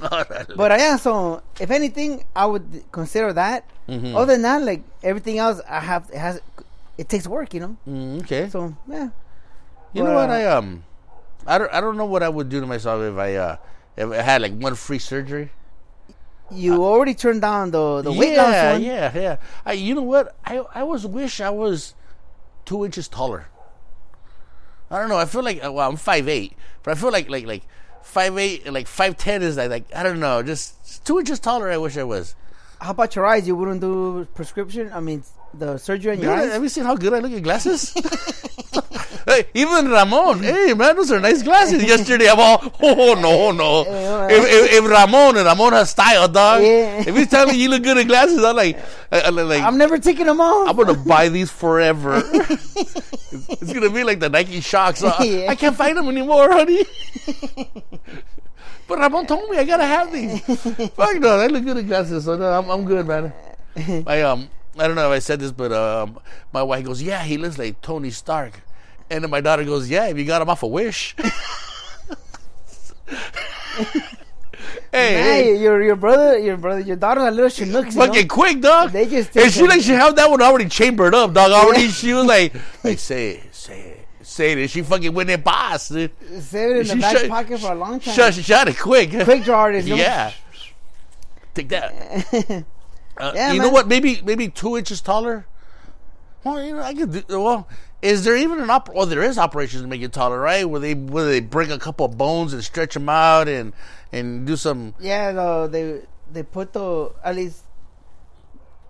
but 0.56 0.72
uh, 0.72 0.76
yeah, 0.76 0.96
so 0.96 1.42
if 1.60 1.70
anything, 1.70 2.24
I 2.34 2.46
would 2.46 2.84
consider 2.92 3.32
that. 3.34 3.64
Mhm. 3.88 4.14
Other 4.14 4.32
than 4.34 4.42
that, 4.42 4.62
like 4.62 4.82
everything 5.02 5.38
else, 5.38 5.60
I 5.68 5.80
have 5.80 6.08
it 6.12 6.18
has 6.18 6.40
it 6.98 7.08
takes 7.08 7.26
work, 7.26 7.52
you 7.54 7.60
know. 7.60 7.76
Mm, 7.88 8.20
okay. 8.22 8.48
So 8.48 8.74
yeah, 8.88 9.08
You 9.92 10.04
know 10.04 10.14
what? 10.14 10.30
uh, 10.30 10.32
I 10.32 10.44
um, 10.46 10.84
I 11.46 11.58
don't 11.58 11.72
I 11.72 11.80
don't 11.80 11.96
know 11.96 12.06
what 12.06 12.22
I 12.22 12.28
would 12.28 12.48
do 12.48 12.60
to 12.60 12.66
myself 12.66 13.02
if 13.02 13.16
I 13.18 13.34
uh 13.36 13.56
if 13.96 14.10
I 14.10 14.22
had 14.22 14.42
like 14.42 14.54
one 14.56 14.74
free 14.74 14.98
surgery. 14.98 15.50
you 16.50 16.82
already 16.82 17.14
turned 17.14 17.40
down 17.42 17.70
the 17.70 18.02
the 18.02 18.10
weight 18.12 18.36
loss 18.36 18.52
yeah, 18.54 18.72
one. 18.72 18.82
yeah, 18.82 19.06
yeah. 19.14 19.36
I, 19.64 19.72
you 19.78 19.94
know 19.94 20.02
what? 20.02 20.34
I 20.44 20.58
I 20.74 20.82
was 20.82 21.06
wish 21.06 21.40
I 21.40 21.50
was 21.50 21.94
two 22.64 22.84
inches 22.84 23.06
taller. 23.08 23.46
I 24.90 24.98
don't 24.98 25.08
know. 25.08 25.18
I 25.18 25.24
feel 25.26 25.42
like 25.42 25.62
uh, 25.64 25.70
well, 25.72 25.88
I'm 25.88 25.96
five 25.96 26.26
eight, 26.28 26.54
but 26.82 26.90
I 26.92 26.94
feel 27.00 27.12
like 27.12 27.30
like 27.30 27.46
like 27.46 27.62
five 28.02 28.36
eight, 28.38 28.70
like 28.72 28.86
five 28.86 29.16
ten 29.16 29.42
is 29.42 29.56
like 29.56 29.70
like 29.70 29.84
I 29.94 30.02
don't 30.02 30.20
know, 30.20 30.42
just 30.42 31.04
two 31.04 31.18
inches 31.18 31.38
taller. 31.38 31.70
I 31.70 31.76
wish 31.76 31.96
I 31.96 32.04
was. 32.04 32.34
How 32.80 32.90
about 32.92 33.14
your 33.14 33.26
eyes? 33.26 33.46
You 33.46 33.56
wouldn't 33.56 33.80
do 33.80 34.26
prescription? 34.34 34.90
I 34.92 35.00
mean, 35.00 35.22
the 35.52 35.76
surgery 35.78 36.12
on 36.12 36.20
your 36.20 36.34
Dude, 36.34 36.44
eyes. 36.46 36.52
have 36.52 36.62
you 36.62 36.68
seen 36.68 36.84
how 36.84 36.96
good 36.96 37.12
I 37.12 37.18
look 37.18 37.32
in 37.32 37.42
glasses? 37.42 37.94
hey, 39.30 39.44
even 39.54 39.88
Ramon, 39.90 40.42
hey 40.42 40.74
man, 40.74 40.96
those 40.96 41.10
are 41.12 41.20
nice 41.20 41.42
glasses. 41.42 41.82
Yesterday, 41.94 42.28
I'm 42.28 42.38
all, 42.40 42.60
oh 42.82 43.14
no, 43.14 43.52
no. 43.52 44.26
If, 44.28 44.44
if, 44.44 44.72
if 44.84 44.90
Ramon 44.90 45.36
and 45.36 45.46
Ramon 45.46 45.72
has 45.72 45.90
style, 45.90 46.28
dog. 46.28 46.62
Yeah. 46.62 47.04
If 47.06 47.16
he's 47.16 47.28
telling 47.28 47.54
me 47.54 47.62
you 47.62 47.68
look 47.70 47.82
good 47.82 47.96
in 47.98 48.06
glasses, 48.06 48.42
I'm 48.42 48.56
like, 48.56 48.78
I, 49.12 49.22
I'm 49.22 49.36
like, 49.36 49.62
I'm 49.62 49.78
never 49.78 49.98
taking 49.98 50.26
them 50.26 50.40
off. 50.40 50.68
I'm 50.68 50.76
gonna 50.76 50.94
buy 50.98 51.28
these 51.28 51.50
forever. 51.50 52.16
it's, 52.24 52.76
it's 53.62 53.72
gonna 53.72 53.90
be 53.90 54.04
like 54.04 54.20
the 54.20 54.28
Nike 54.28 54.60
Shox. 54.60 55.02
Uh, 55.02 55.22
Yeah. 55.22 55.50
I 55.50 55.54
can't 55.54 55.76
find 55.76 55.96
them 55.96 56.08
anymore, 56.08 56.50
honey. 56.50 56.84
But 58.86 58.98
Ramon 58.98 59.26
told 59.26 59.48
me 59.48 59.56
I 59.56 59.64
gotta 59.64 59.86
have 59.86 60.12
these. 60.12 60.40
Fuck 60.90 61.20
no, 61.20 61.38
they 61.38 61.46
look 61.48 61.64
good 61.64 61.76
in 61.76 61.86
glasses, 61.86 62.24
so 62.24 62.36
no, 62.36 62.46
I'm, 62.58 62.68
I'm 62.68 62.84
good, 62.84 63.06
man. 63.06 63.32
I 64.04 64.22
um, 64.22 64.48
I 64.76 64.86
don't 64.88 64.96
know 64.96 65.10
if 65.12 65.16
I 65.16 65.20
said 65.20 65.38
this, 65.38 65.52
but 65.52 65.70
um, 65.72 66.18
my 66.52 66.62
wife 66.62 66.84
goes, 66.84 67.00
"Yeah, 67.00 67.22
he 67.22 67.38
looks 67.38 67.56
like 67.56 67.80
Tony 67.82 68.10
Stark," 68.10 68.62
and 69.10 69.22
then 69.24 69.30
my 69.30 69.40
daughter 69.40 69.64
goes, 69.64 69.88
"Yeah, 69.90 70.06
if 70.06 70.16
you 70.18 70.24
got 70.24 70.40
him 70.42 70.48
off 70.48 70.62
a 70.62 70.66
Wish." 70.66 71.14
hey, 74.92 75.12
Hey, 75.14 75.58
your 75.60 75.82
your 75.82 75.96
brother, 75.96 76.38
your 76.38 76.56
brother, 76.56 76.80
your 76.80 76.96
daughter's 76.96 77.24
a 77.24 77.30
little 77.30 77.50
chinooks. 77.50 77.94
you 77.94 78.00
fucking 78.00 78.22
know? 78.28 78.34
quick, 78.34 78.60
dog. 78.60 78.90
They 78.90 79.06
just 79.06 79.36
and 79.36 79.52
she 79.52 79.66
like 79.66 79.80
she 79.82 79.92
had 79.92 80.16
that 80.16 80.30
one 80.30 80.42
already 80.42 80.68
chambered 80.68 81.14
up, 81.14 81.32
dog. 81.32 81.50
Already, 81.50 81.84
Yeah. 81.84 81.90
she 81.90 82.12
was 82.12 82.24
like, 82.26 82.54
like 82.84 82.98
say 82.98 83.30
it, 83.32 83.54
say 83.54 83.80
it, 83.80 84.06
say 84.26 84.52
it. 84.52 84.58
And 84.58 84.70
she 84.70 84.82
fucking 84.82 85.12
went 85.14 85.30
in 85.30 85.40
boss, 85.40 85.88
dude. 85.88 86.12
Save 86.40 86.76
it 86.76 86.90
in 86.90 86.98
the 86.98 87.02
back 87.02 87.28
pocket 87.28 87.60
for 87.60 87.72
a 87.72 87.74
long 87.74 88.00
time. 88.00 88.14
Shut, 88.14 88.34
she 88.34 88.42
shot 88.42 88.68
it 88.68 88.78
quick. 88.78 89.10
Quick 89.10 89.44
draw 89.44 89.60
artist. 89.60 89.88
Yeah. 89.88 90.32
Take 91.54 91.68
that. 91.70 92.64
Uh, 93.18 93.32
Yeah, 93.34 93.52
you 93.52 93.60
know 93.60 93.68
what? 93.68 93.86
Maybe 93.86 94.22
maybe 94.24 94.48
two 94.48 94.78
inches 94.78 95.02
taller. 95.02 95.44
Well, 96.42 96.62
you 96.64 96.72
know, 96.72 96.80
I 96.80 96.94
could. 96.94 97.12
Do, 97.26 97.42
well, 97.42 97.68
is 98.02 98.24
there 98.24 98.36
even 98.36 98.60
an 98.60 98.70
op? 98.70 98.88
Well, 98.94 99.06
there 99.06 99.22
is 99.22 99.38
operations 99.38 99.82
to 99.82 99.88
make 99.88 100.00
you 100.00 100.08
taller, 100.08 100.40
right? 100.40 100.68
Where 100.68 100.80
they 100.80 100.94
where 100.94 101.24
they 101.24 101.40
bring 101.40 101.70
a 101.70 101.78
couple 101.78 102.06
of 102.06 102.16
bones 102.16 102.52
and 102.52 102.64
stretch 102.64 102.94
them 102.94 103.08
out 103.08 103.48
and 103.48 103.72
and 104.12 104.46
do 104.46 104.56
some. 104.56 104.94
Yeah, 105.00 105.32
though 105.32 105.66
they 105.68 106.02
they 106.32 106.42
put 106.42 106.72
the 106.72 107.12
at 107.24 107.36
least 107.36 107.64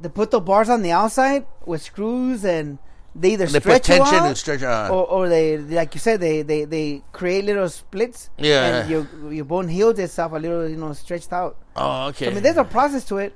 they 0.01 0.09
put 0.09 0.31
the 0.31 0.41
bars 0.41 0.69
on 0.69 0.83
the 0.83 0.93
outside 0.93 1.47
with 1.67 1.83
screws 1.83 2.45
and 2.45 2.79
they 3.15 3.33
either 3.33 3.47
They 3.47 3.59
stretch 3.59 3.83
put 3.83 3.83
tension 3.83 4.15
out, 4.15 4.27
and 4.29 4.39
stretch. 4.39 4.63
Uh, 4.63 4.89
or, 4.91 5.05
or 5.07 5.29
they 5.29 5.59
like 5.59 5.95
you 5.95 6.01
said 6.01 6.21
they, 6.21 6.43
they, 6.43 6.65
they 6.65 7.03
create 7.13 7.45
little 7.45 7.69
splits. 7.69 8.31
Yeah. 8.39 8.83
and 8.83 8.91
your 8.91 9.33
your 9.33 9.45
bone 9.45 9.69
heals 9.69 9.99
itself 9.99 10.33
a 10.33 10.37
little, 10.37 10.69
you 10.69 10.77
know, 10.77 10.93
stretched 10.93 11.33
out. 11.33 11.57
oh, 11.77 12.09
okay. 12.09 12.29
I 12.29 12.35
mean, 12.35 12.43
there's 12.43 12.57
a 12.57 12.65
process 12.65 13.05
to 13.07 13.19
it, 13.19 13.35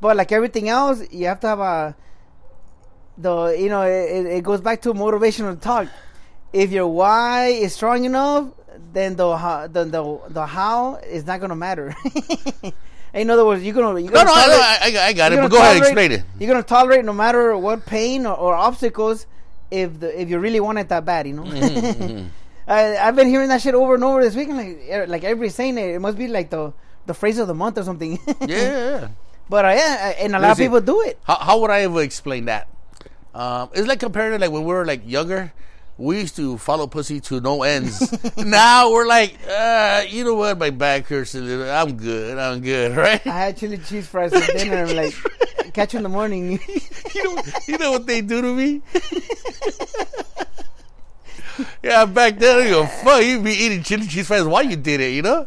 but 0.00 0.16
like 0.16 0.30
everything 0.30 0.68
else, 0.68 1.02
you 1.10 1.26
have 1.26 1.40
to 1.40 1.48
have 1.48 1.60
a 1.60 1.96
the 3.18 3.56
you 3.58 3.68
know 3.68 3.82
it, 3.82 4.26
it 4.26 4.44
goes 4.44 4.60
back 4.60 4.82
to 4.82 4.92
motivational 4.94 5.60
talk. 5.60 5.88
If 6.52 6.70
your 6.72 6.86
why 6.88 7.46
is 7.48 7.74
strong 7.74 8.04
enough, 8.04 8.48
then 8.92 9.16
the 9.16 9.36
how, 9.36 9.66
the, 9.66 9.84
the 9.84 10.20
the 10.28 10.46
how 10.46 10.96
is 10.96 11.26
not 11.26 11.40
gonna 11.40 11.56
matter. 11.56 11.94
In 13.14 13.30
other 13.30 13.46
words, 13.46 13.62
you're 13.62 13.74
gonna 13.74 13.98
you're 13.98 14.10
no, 14.12 14.24
gonna 14.24 14.26
no, 14.30 14.34
I, 14.34 14.42
tolerate- 14.46 15.00
I, 15.00 15.04
I, 15.04 15.06
I 15.08 15.12
got 15.14 15.32
it. 15.32 15.36
But 15.40 15.48
go 15.50 15.56
ahead, 15.56 15.72
tolerate- 15.76 15.82
explain 15.82 16.12
it. 16.12 16.22
You're 16.38 16.48
gonna 16.50 16.62
tolerate 16.62 17.04
no 17.04 17.12
matter 17.14 17.56
what 17.56 17.86
pain 17.86 18.26
or, 18.26 18.36
or 18.36 18.54
obstacles 18.54 19.26
if 19.70 19.98
the 20.00 20.20
if 20.20 20.28
you 20.28 20.38
really 20.38 20.60
want 20.60 20.78
it 20.78 20.88
that 20.90 21.04
bad, 21.04 21.26
you 21.26 21.32
know. 21.34 21.44
Mm-hmm, 21.44 22.26
I, 22.68 22.96
I've 22.98 23.16
been 23.16 23.28
hearing 23.28 23.48
that 23.48 23.62
shit 23.62 23.74
over 23.74 23.94
and 23.94 24.04
over 24.04 24.22
this 24.22 24.34
week, 24.34 24.48
and 24.48 24.58
like 24.58 24.78
er- 24.90 25.06
like 25.06 25.24
everybody's 25.24 25.54
saying 25.54 25.78
it. 25.78 25.94
It 25.94 26.00
must 26.00 26.18
be 26.18 26.28
like 26.28 26.50
the 26.50 26.72
the 27.06 27.14
phrase 27.14 27.38
of 27.38 27.46
the 27.48 27.54
month 27.54 27.78
or 27.78 27.84
something. 27.84 28.18
Yeah, 28.40 28.46
yeah. 28.46 29.00
yeah. 29.00 29.08
but 29.48 29.64
uh, 29.64 29.68
yeah, 29.68 30.12
and 30.20 30.36
a 30.36 30.38
lot 30.38 30.50
of 30.52 30.58
people 30.58 30.80
do 30.82 31.00
it. 31.02 31.18
How, 31.24 31.36
how 31.36 31.58
would 31.60 31.70
I 31.70 31.80
ever 31.82 32.02
explain 32.02 32.44
that? 32.46 32.68
Um, 33.36 33.68
it's 33.74 33.86
like 33.86 34.00
comparing 34.00 34.32
it 34.32 34.40
like 34.40 34.50
when 34.50 34.64
we 34.64 34.72
were 34.72 34.86
like 34.86 35.02
younger. 35.04 35.52
We 35.98 36.20
used 36.20 36.36
to 36.36 36.56
follow 36.56 36.86
pussy 36.86 37.20
to 37.20 37.40
no 37.40 37.62
ends. 37.62 38.00
now 38.36 38.90
we're 38.90 39.06
like, 39.06 39.36
uh, 39.48 40.04
you 40.08 40.24
know 40.24 40.34
what? 40.34 40.58
My 40.58 40.70
back 40.70 41.06
hurts 41.06 41.34
a 41.34 41.40
little. 41.40 41.70
I'm 41.70 41.96
good. 41.96 42.38
I'm 42.38 42.60
good, 42.60 42.96
right? 42.96 43.26
I 43.26 43.38
had 43.38 43.56
chili 43.56 43.76
cheese 43.78 44.06
fries 44.06 44.32
for 44.32 44.52
dinner. 44.52 44.84
I'm 44.84 44.96
like, 44.96 45.14
catch 45.74 45.92
you 45.92 45.98
in 45.98 46.02
the 46.02 46.08
morning. 46.08 46.60
you 47.14 47.24
know, 47.24 47.42
you 47.68 47.78
know 47.78 47.90
what 47.92 48.06
they 48.06 48.20
do 48.22 48.40
to 48.40 48.54
me? 48.54 48.80
yeah, 51.82 52.04
back 52.06 52.38
then 52.38 52.64
you 52.64 52.72
go, 52.72 52.86
fuck, 52.86 53.22
you 53.22 53.40
be 53.40 53.52
eating 53.52 53.82
chili 53.82 54.06
cheese 54.06 54.26
fries 54.26 54.44
while 54.44 54.62
you 54.62 54.76
did 54.76 55.00
it, 55.00 55.12
you 55.12 55.22
know? 55.22 55.46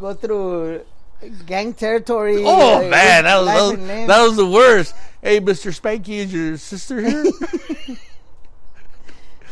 Go 0.00 0.14
through 0.14 0.84
gang 1.46 1.74
territory. 1.74 2.36
Oh 2.44 2.78
uh, 2.78 2.88
man, 2.88 3.24
that 3.24 3.38
was, 3.38 3.46
that 3.46 3.62
was 3.62 4.06
that 4.08 4.22
was 4.22 4.36
the 4.36 4.46
worst. 4.46 4.94
Hey, 5.22 5.40
Mister 5.40 5.70
Spanky, 5.70 6.18
is 6.18 6.32
your 6.32 6.56
sister 6.56 7.00
here? 7.00 7.24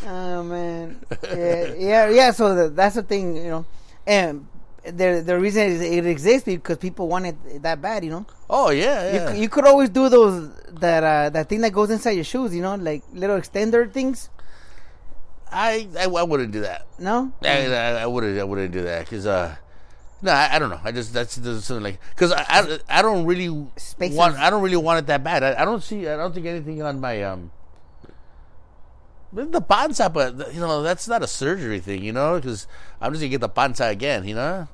Oh 0.06 0.42
man, 0.42 0.98
yeah, 1.24 1.74
yeah, 1.76 2.08
yeah. 2.08 2.30
So 2.30 2.54
the, 2.54 2.68
that's 2.70 2.94
the 2.94 3.02
thing, 3.02 3.36
you 3.36 3.50
know, 3.50 3.66
and 4.06 4.46
the 4.82 5.22
the 5.24 5.38
reason 5.38 5.62
it, 5.70 5.82
it 5.82 6.06
exists 6.06 6.46
because 6.46 6.78
people 6.78 7.06
want 7.06 7.26
it 7.26 7.62
that 7.62 7.82
bad, 7.82 8.02
you 8.04 8.10
know. 8.10 8.24
oh 8.48 8.70
yeah, 8.70 9.12
You, 9.12 9.18
yeah. 9.20 9.32
c- 9.34 9.40
you 9.42 9.48
could 9.50 9.66
always 9.66 9.90
do 9.90 10.08
those 10.08 10.50
that 10.80 11.04
uh, 11.04 11.28
that 11.30 11.50
thing 11.50 11.60
that 11.60 11.72
goes 11.72 11.90
inside 11.90 12.12
your 12.12 12.24
shoes, 12.24 12.54
you 12.54 12.62
know, 12.62 12.76
like 12.76 13.02
little 13.12 13.36
extender 13.38 13.92
things. 13.92 14.30
I, 15.52 15.86
I 15.98 16.04
I 16.06 16.22
wouldn't 16.22 16.52
do 16.52 16.60
that. 16.60 16.86
No, 16.98 17.32
I, 17.44 17.66
I, 17.66 17.90
I 18.02 18.06
wouldn't 18.06 18.38
I 18.40 18.44
wouldn't 18.44 18.72
do 18.72 18.82
that 18.84 19.04
because 19.04 19.26
uh 19.26 19.54
no 20.22 20.32
I, 20.32 20.56
I 20.56 20.58
don't 20.58 20.70
know 20.70 20.80
I 20.84 20.92
just 20.92 21.12
that's, 21.12 21.36
that's 21.36 21.64
something 21.64 21.84
like 21.84 22.00
because 22.10 22.32
I, 22.32 22.44
I 22.48 22.78
I 22.98 23.02
don't 23.02 23.24
really 23.26 23.66
Spaces. 23.76 24.16
want 24.16 24.36
I 24.36 24.50
don't 24.50 24.62
really 24.62 24.76
want 24.76 24.98
it 25.00 25.06
that 25.06 25.22
bad 25.24 25.42
I, 25.42 25.62
I 25.62 25.64
don't 25.64 25.82
see 25.82 26.06
I 26.08 26.16
don't 26.16 26.34
think 26.34 26.46
anything 26.46 26.82
on 26.82 27.00
my 27.00 27.22
um 27.22 27.50
the 29.32 29.60
panza 29.60 30.10
but 30.10 30.52
you 30.52 30.60
know 30.60 30.82
that's 30.82 31.06
not 31.06 31.22
a 31.22 31.26
surgery 31.26 31.78
thing 31.78 32.02
you 32.02 32.12
know 32.12 32.36
because 32.36 32.66
I'm 33.00 33.12
just 33.12 33.20
gonna 33.22 33.30
get 33.30 33.40
the 33.40 33.48
panza 33.48 33.86
again 33.86 34.26
you 34.26 34.34
know 34.34 34.66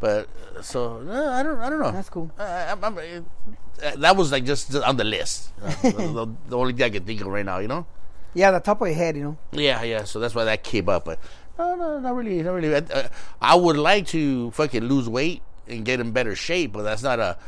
but 0.00 0.28
uh, 0.58 0.62
so 0.62 1.00
no, 1.00 1.30
I 1.32 1.42
don't 1.44 1.60
I 1.60 1.70
don't 1.70 1.78
know 1.78 1.92
That's 1.92 2.10
cool. 2.10 2.28
I, 2.36 2.72
I'm, 2.72 2.82
I'm, 2.82 2.98
uh, 2.98 3.96
that 3.98 4.16
was 4.16 4.32
like 4.32 4.44
just, 4.44 4.72
just 4.72 4.84
on 4.84 4.96
the 4.96 5.04
list 5.04 5.50
uh, 5.62 5.70
the, 5.82 6.28
the 6.48 6.58
only 6.58 6.72
thing 6.72 6.82
I 6.86 6.90
can 6.90 7.04
think 7.04 7.20
of 7.20 7.28
right 7.28 7.46
now 7.46 7.58
you 7.58 7.68
know. 7.68 7.86
yeah, 8.34 8.50
the 8.50 8.58
top 8.58 8.80
of 8.80 8.88
your 8.88 8.96
head, 8.96 9.14
you 9.16 9.22
know. 9.22 9.36
Yeah, 9.52 9.82
yeah. 9.84 10.04
So 10.04 10.18
that's 10.18 10.34
why 10.34 10.44
that 10.44 10.64
came 10.64 10.88
up. 10.88 11.04
But 11.04 11.18
no, 11.70 11.76
no, 11.76 12.00
not 12.00 12.14
really, 12.14 12.42
not 12.42 12.52
really. 12.52 12.74
Uh, 12.74 13.08
I 13.40 13.54
would 13.54 13.76
like 13.76 14.06
to 14.08 14.50
fucking 14.52 14.84
lose 14.84 15.08
weight 15.08 15.42
and 15.66 15.84
get 15.84 16.00
in 16.00 16.12
better 16.12 16.34
shape, 16.34 16.72
but 16.72 16.82
that's 16.82 17.02
not 17.02 17.18
a 17.18 17.38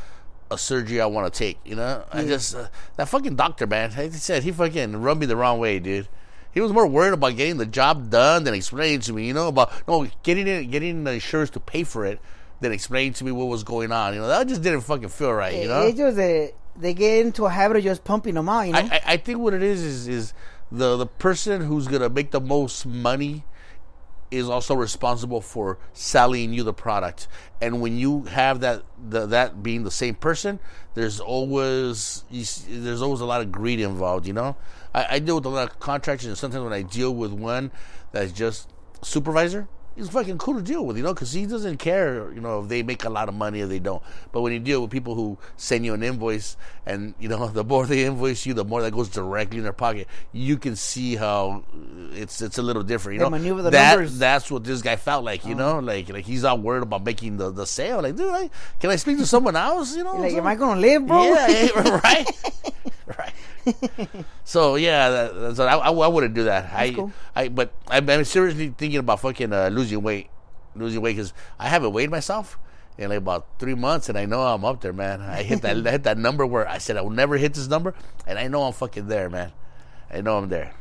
a 0.51 0.57
surgery 0.57 1.01
I 1.01 1.07
want 1.07 1.31
to 1.31 1.37
take. 1.37 1.57
You 1.65 1.75
know, 1.75 2.03
I 2.11 2.23
just 2.23 2.55
uh, 2.55 2.67
that 2.97 3.09
fucking 3.09 3.35
doctor 3.35 3.67
man. 3.67 3.91
Like 3.91 3.99
I 3.99 4.09
said, 4.09 4.43
he 4.43 4.51
fucking 4.51 4.95
rubbed 4.97 5.21
me 5.21 5.25
the 5.25 5.35
wrong 5.35 5.59
way, 5.59 5.79
dude. 5.79 6.07
He 6.53 6.61
was 6.61 6.71
more 6.71 6.87
worried 6.87 7.13
about 7.13 7.35
getting 7.35 7.57
the 7.57 7.65
job 7.65 8.09
done 8.09 8.45
than 8.45 8.53
explaining 8.53 9.01
to 9.01 9.13
me. 9.13 9.27
You 9.27 9.33
know 9.33 9.47
about 9.47 9.71
no 9.87 10.07
getting 10.23 10.47
it, 10.47 10.65
getting 10.65 11.03
the 11.03 11.13
insurance 11.13 11.49
to 11.51 11.59
pay 11.59 11.83
for 11.83 12.05
it, 12.05 12.19
than 12.61 12.71
explaining 12.71 13.13
to 13.13 13.25
me 13.25 13.31
what 13.31 13.47
was 13.47 13.63
going 13.63 13.91
on. 13.91 14.13
You 14.13 14.21
know, 14.21 14.27
that 14.27 14.47
just 14.47 14.61
didn't 14.61 14.81
fucking 14.81 15.09
feel 15.09 15.33
right. 15.33 15.55
You 15.55 15.67
know, 15.67 15.91
just 15.91 16.17
uh, 16.17 16.47
they 16.77 16.93
get 16.93 17.25
into 17.25 17.45
a 17.45 17.49
habit 17.49 17.77
of 17.77 17.83
just 17.83 18.03
pumping 18.03 18.35
them 18.35 18.47
out, 18.47 18.61
you 18.61 18.73
know. 18.73 18.79
I, 18.79 18.83
I, 18.83 19.01
I 19.05 19.17
think 19.17 19.39
what 19.39 19.53
it 19.53 19.63
is 19.63 19.81
is 19.81 20.07
is 20.07 20.33
the 20.71 20.95
the 20.97 21.07
person 21.07 21.61
who's 21.61 21.87
gonna 21.87 22.09
make 22.09 22.31
the 22.31 22.41
most 22.41 22.85
money 22.85 23.43
is 24.35 24.49
also 24.49 24.75
responsible 24.75 25.41
for 25.41 25.77
selling 25.93 26.53
you 26.53 26.63
the 26.63 26.73
product. 26.73 27.27
And 27.61 27.81
when 27.81 27.97
you 27.97 28.23
have 28.23 28.59
that 28.59 28.83
the, 29.09 29.25
that 29.27 29.63
being 29.63 29.83
the 29.83 29.91
same 29.91 30.15
person, 30.15 30.59
there's 30.93 31.19
always 31.19 32.25
you, 32.29 32.45
there's 32.69 33.01
always 33.01 33.21
a 33.21 33.25
lot 33.25 33.41
of 33.41 33.51
greed 33.51 33.79
involved. 33.79 34.27
You 34.27 34.33
know, 34.33 34.55
I, 34.93 35.05
I 35.11 35.19
deal 35.19 35.35
with 35.35 35.45
a 35.45 35.49
lot 35.49 35.69
of 35.69 35.79
contractors, 35.79 36.27
and 36.27 36.37
sometimes 36.37 36.63
when 36.63 36.73
I 36.73 36.81
deal 36.81 37.13
with 37.13 37.31
one 37.31 37.71
that's 38.11 38.31
just 38.31 38.69
supervisor. 39.01 39.67
He's 39.95 40.09
fucking 40.09 40.37
cool 40.39 40.55
to 40.55 40.61
deal 40.61 40.85
with, 40.85 40.97
you 40.97 41.03
know, 41.03 41.13
because 41.13 41.31
he 41.31 41.45
doesn't 41.45 41.77
care, 41.77 42.31
you 42.33 42.41
know, 42.41 42.61
if 42.61 42.67
they 42.67 42.83
make 42.83 43.05
a 43.05 43.09
lot 43.09 43.29
of 43.29 43.35
money 43.35 43.61
or 43.61 43.67
they 43.67 43.79
don't. 43.79 44.03
But 44.33 44.41
when 44.41 44.51
you 44.51 44.59
deal 44.59 44.81
with 44.81 44.91
people 44.91 45.15
who 45.15 45.37
send 45.55 45.85
you 45.85 45.93
an 45.93 46.03
invoice, 46.03 46.57
and 46.85 47.13
you 47.19 47.29
know, 47.29 47.47
the 47.53 47.63
more 47.63 47.85
they 47.85 48.05
invoice 48.05 48.45
you, 48.45 48.53
the 48.53 48.65
more 48.65 48.81
that 48.81 48.91
goes 48.91 49.09
directly 49.09 49.57
in 49.57 49.63
their 49.63 49.73
pocket. 49.73 50.07
You 50.33 50.57
can 50.57 50.75
see 50.75 51.15
how 51.15 51.63
it's 52.13 52.41
it's 52.41 52.57
a 52.57 52.61
little 52.61 52.83
different, 52.83 53.15
you 53.15 53.19
They 53.19 53.25
know. 53.25 53.29
maneuver 53.29 53.61
the 53.61 53.69
that 53.71 53.95
numbers. 53.95 54.17
that's 54.17 54.51
what 54.51 54.63
this 54.63 54.81
guy 54.81 54.97
felt 54.97 55.23
like, 55.23 55.45
you 55.45 55.55
uh-huh. 55.55 55.73
know, 55.73 55.79
like 55.79 56.09
like 56.09 56.25
he's 56.25 56.43
not 56.43 56.59
worried 56.59 56.83
about 56.83 57.03
making 57.05 57.37
the, 57.37 57.51
the 57.51 57.65
sale. 57.65 58.01
Like, 58.01 58.15
dude, 58.15 58.27
like, 58.27 58.51
can 58.79 58.89
I 58.89 58.97
speak 58.97 59.17
to 59.19 59.25
someone 59.25 59.55
else? 59.55 59.95
You 59.95 60.03
know, 60.03 60.17
like, 60.17 60.33
am 60.33 60.45
I 60.45 60.55
gonna 60.55 60.79
live, 60.81 61.07
bro? 61.07 61.23
yeah, 61.23 61.99
right. 62.03 62.29
So 64.43 64.75
yeah, 64.75 65.09
that, 65.09 65.39
that's, 65.39 65.59
I, 65.59 65.75
I, 65.75 65.91
I 65.91 66.07
wouldn't 66.07 66.33
do 66.33 66.43
that. 66.45 66.71
I, 66.73 66.91
cool. 66.91 67.11
I, 67.35 67.47
but 67.47 67.73
I'm, 67.87 68.09
I'm 68.09 68.23
seriously 68.23 68.73
thinking 68.77 68.99
about 68.99 69.19
fucking 69.21 69.51
uh, 69.51 69.69
losing 69.69 70.01
weight, 70.03 70.29
losing 70.75 71.01
weight 71.01 71.15
because 71.15 71.33
I 71.59 71.67
haven't 71.67 71.93
weighed 71.93 72.11
myself 72.11 72.57
in 72.97 73.09
like 73.09 73.17
about 73.17 73.47
three 73.59 73.75
months, 73.75 74.07
and 74.07 74.17
I 74.17 74.25
know 74.25 74.41
I'm 74.41 74.63
up 74.63 74.81
there, 74.81 74.93
man. 74.93 75.21
I 75.21 75.43
hit 75.43 75.61
that, 75.63 75.75
I 75.87 75.91
hit 75.91 76.03
that 76.03 76.17
number 76.17 76.45
where 76.45 76.67
I 76.67 76.77
said 76.77 76.97
I 76.97 77.01
will 77.01 77.09
never 77.09 77.37
hit 77.37 77.53
this 77.53 77.67
number, 77.67 77.93
and 78.27 78.37
I 78.37 78.47
know 78.47 78.63
I'm 78.63 78.73
fucking 78.73 79.07
there, 79.07 79.29
man. 79.29 79.51
I 80.11 80.21
know 80.21 80.37
I'm 80.37 80.49
there. 80.49 80.73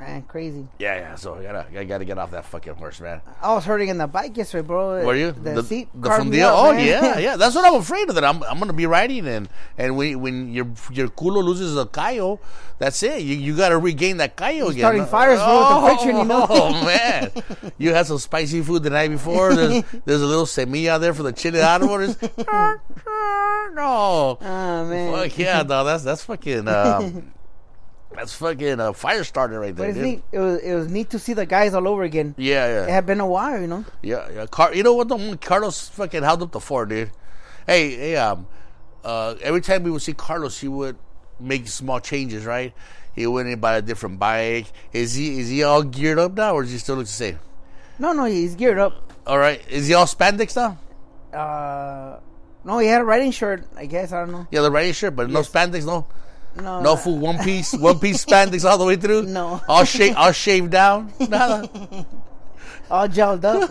Man, 0.00 0.22
crazy. 0.22 0.66
Yeah, 0.78 0.94
yeah. 0.96 1.14
So 1.14 1.34
I 1.34 1.42
gotta, 1.42 1.66
I 1.78 1.84
gotta 1.84 2.06
get 2.06 2.16
off 2.16 2.30
that 2.30 2.46
fucking 2.46 2.74
horse, 2.74 3.00
man. 3.00 3.20
I 3.42 3.52
was 3.52 3.66
hurting 3.66 3.90
in 3.90 3.98
the 3.98 4.06
bike 4.06 4.34
yesterday, 4.34 4.66
bro. 4.66 5.04
Were 5.04 5.14
you 5.14 5.32
The, 5.32 5.62
seat 5.62 5.88
the 5.94 6.08
from 6.08 6.30
the 6.30 6.42
up, 6.42 6.54
oh 6.56 6.72
man. 6.72 6.86
yeah 6.86 7.18
yeah 7.18 7.36
that's 7.36 7.54
what 7.54 7.66
I'm 7.66 7.74
afraid 7.80 8.08
of 8.08 8.14
that 8.14 8.24
I'm 8.24 8.42
I'm 8.44 8.58
gonna 8.58 8.72
be 8.72 8.86
riding 8.86 9.28
and 9.28 9.48
and 9.76 9.96
when 9.96 10.20
when 10.20 10.52
your 10.52 10.66
your 10.90 11.08
culo 11.08 11.44
loses 11.44 11.76
a 11.76 11.84
callo 11.84 12.38
that's 12.78 13.02
it 13.02 13.20
you 13.22 13.36
you 13.36 13.54
gotta 13.56 13.76
regain 13.76 14.16
that 14.16 14.36
callo 14.36 14.70
again 14.70 14.78
starting 14.78 15.06
fires, 15.06 15.38
bro, 15.38 15.58
with 15.58 15.68
the 15.68 15.74
oh, 15.74 15.86
friction, 15.86 16.16
you 16.16 16.24
know? 16.24 16.46
oh 16.48 16.84
man 16.84 17.30
you 17.78 17.92
had 17.92 18.06
some 18.06 18.18
spicy 18.18 18.62
food 18.62 18.82
the 18.82 18.90
night 18.90 19.10
before 19.10 19.54
there's 19.54 19.84
there's 20.06 20.22
a 20.22 20.26
little 20.26 20.46
semilla 20.46 20.98
there 20.98 21.12
for 21.12 21.22
the 21.22 21.32
chili 21.32 21.58
árbol 21.58 22.00
no 23.74 24.38
Oh 24.40 24.86
man. 24.88 25.12
Fuck 25.14 25.38
yeah, 25.38 25.62
no, 25.62 25.84
that's 25.84 26.02
that's 26.04 26.24
fucking. 26.24 26.66
Um, 26.68 27.32
That's 28.14 28.34
fucking 28.34 28.80
a 28.80 28.92
fire 28.92 29.22
starter 29.24 29.60
right 29.60 29.74
there. 29.74 29.86
But 29.86 29.90
it's 29.90 29.98
dude. 29.98 30.04
neat. 30.04 30.22
It 30.32 30.38
was 30.38 30.60
it 30.60 30.74
was 30.74 30.88
neat 30.88 31.10
to 31.10 31.18
see 31.18 31.32
the 31.32 31.46
guys 31.46 31.74
all 31.74 31.86
over 31.86 32.02
again. 32.02 32.34
Yeah, 32.36 32.66
yeah. 32.66 32.82
It 32.84 32.90
had 32.90 33.06
been 33.06 33.20
a 33.20 33.26
while, 33.26 33.60
you 33.60 33.66
know. 33.66 33.84
Yeah, 34.02 34.28
yeah. 34.34 34.46
Car- 34.46 34.74
you 34.74 34.82
know 34.82 34.94
what? 34.94 35.08
The 35.08 35.38
Carlos 35.40 35.88
fucking 35.88 36.22
held 36.22 36.42
up 36.42 36.50
the 36.50 36.60
fort, 36.60 36.88
dude. 36.88 37.10
Hey, 37.66 37.94
hey, 37.94 38.16
um, 38.16 38.46
uh, 39.04 39.36
every 39.42 39.60
time 39.60 39.84
we 39.84 39.90
would 39.90 40.02
see 40.02 40.12
Carlos, 40.12 40.58
he 40.58 40.66
would 40.68 40.96
make 41.38 41.68
small 41.68 42.00
changes, 42.00 42.44
right? 42.44 42.74
He 43.14 43.26
went 43.26 43.48
and 43.48 43.60
buy 43.60 43.76
a 43.76 43.82
different 43.82 44.18
bike. 44.18 44.66
Is 44.92 45.14
he 45.14 45.40
is 45.40 45.48
he 45.48 45.62
all 45.62 45.82
geared 45.82 46.18
up 46.18 46.34
now, 46.34 46.54
or 46.54 46.62
does 46.62 46.72
he 46.72 46.78
still 46.78 46.96
look 46.96 47.06
the 47.06 47.12
same? 47.12 47.38
No, 47.98 48.12
no, 48.12 48.24
he's 48.24 48.54
geared 48.54 48.78
up. 48.78 49.12
All 49.26 49.38
right, 49.38 49.62
is 49.68 49.86
he 49.86 49.94
all 49.94 50.06
spandex 50.06 50.56
now? 50.56 50.78
Uh, 51.38 52.18
no, 52.64 52.78
he 52.78 52.88
had 52.88 53.00
a 53.00 53.04
riding 53.04 53.30
shirt. 53.30 53.64
I 53.76 53.86
guess 53.86 54.12
I 54.12 54.20
don't 54.20 54.32
know. 54.32 54.46
Yeah, 54.50 54.62
the 54.62 54.70
riding 54.70 54.92
shirt, 54.92 55.14
but 55.14 55.30
no 55.30 55.40
spandex, 55.40 55.86
no, 55.86 56.06
No, 56.56 56.80
no 56.82 56.96
full 56.96 57.18
one 57.18 57.38
piece, 57.38 57.72
one 57.74 57.98
piece 57.98 58.24
spandex 58.26 58.68
all 58.68 58.78
the 58.78 58.84
way 58.84 58.96
through. 58.96 59.22
No. 59.22 59.60
all 59.68 59.84
shaved, 59.84 60.16
all 60.16 60.32
shaved 60.32 60.70
down. 60.70 61.12
Nada. 61.20 61.68
all 62.90 63.08
gelled 63.08 63.44
up. 63.44 63.70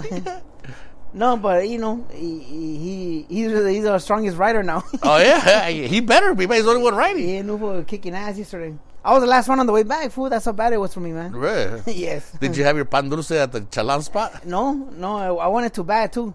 no, 1.13 1.37
but 1.37 1.67
you 1.67 1.77
know, 1.77 2.07
he, 2.11 2.39
he 2.39 3.25
he's 3.27 3.51
he's 3.67 3.85
our 3.85 3.99
strongest 3.99 4.37
rider 4.37 4.63
now. 4.63 4.83
oh 5.03 5.17
yeah, 5.17 5.67
he 5.69 5.99
better 5.99 6.33
be. 6.33 6.47
He's 6.47 6.63
the 6.63 6.71
only 6.71 6.83
one 6.83 6.95
riding. 6.95 7.27
yeah, 7.27 7.41
no 7.41 7.57
for 7.57 7.83
kicking 7.83 8.15
ass 8.15 8.37
yesterday. 8.37 8.77
I 9.03 9.13
was 9.13 9.21
the 9.21 9.27
last 9.27 9.47
one 9.47 9.59
on 9.59 9.65
the 9.65 9.71
way 9.71 9.83
back, 9.83 10.11
fool. 10.11 10.29
That's 10.29 10.45
how 10.45 10.51
bad 10.51 10.73
it 10.73 10.77
was 10.77 10.93
for 10.93 10.99
me, 10.99 11.13
man. 11.13 11.31
Really? 11.31 11.81
yes. 11.93 12.31
Did 12.39 12.57
you 12.57 12.65
have 12.65 12.75
your 12.75 12.85
pan 12.85 13.09
dulce 13.09 13.31
at 13.31 13.51
the 13.51 13.61
chalan 13.61 14.03
spot? 14.03 14.45
No, 14.45 14.73
no, 14.73 15.15
I, 15.17 15.45
I 15.45 15.47
wanted 15.47 15.73
too 15.73 15.85
bad 15.85 16.11
too. 16.11 16.33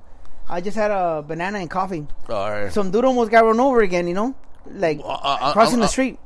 I 0.49 0.61
just 0.61 0.77
had 0.77 0.91
a 0.91 1.23
banana 1.23 1.59
and 1.59 1.71
coffee. 1.71 2.07
All 2.29 2.51
right. 2.51 2.73
Some 2.73 2.91
dude 2.91 3.05
almost 3.05 3.31
got 3.31 3.45
run 3.45 3.61
over 3.61 3.81
again, 3.81 4.07
you 4.09 4.15
know, 4.15 4.35
like 4.67 5.01
Uh, 5.05 5.09
uh, 5.13 5.53
crossing 5.53 5.79
uh, 5.79 5.83
the 5.83 5.85
uh, 5.87 5.89
street 5.89 6.19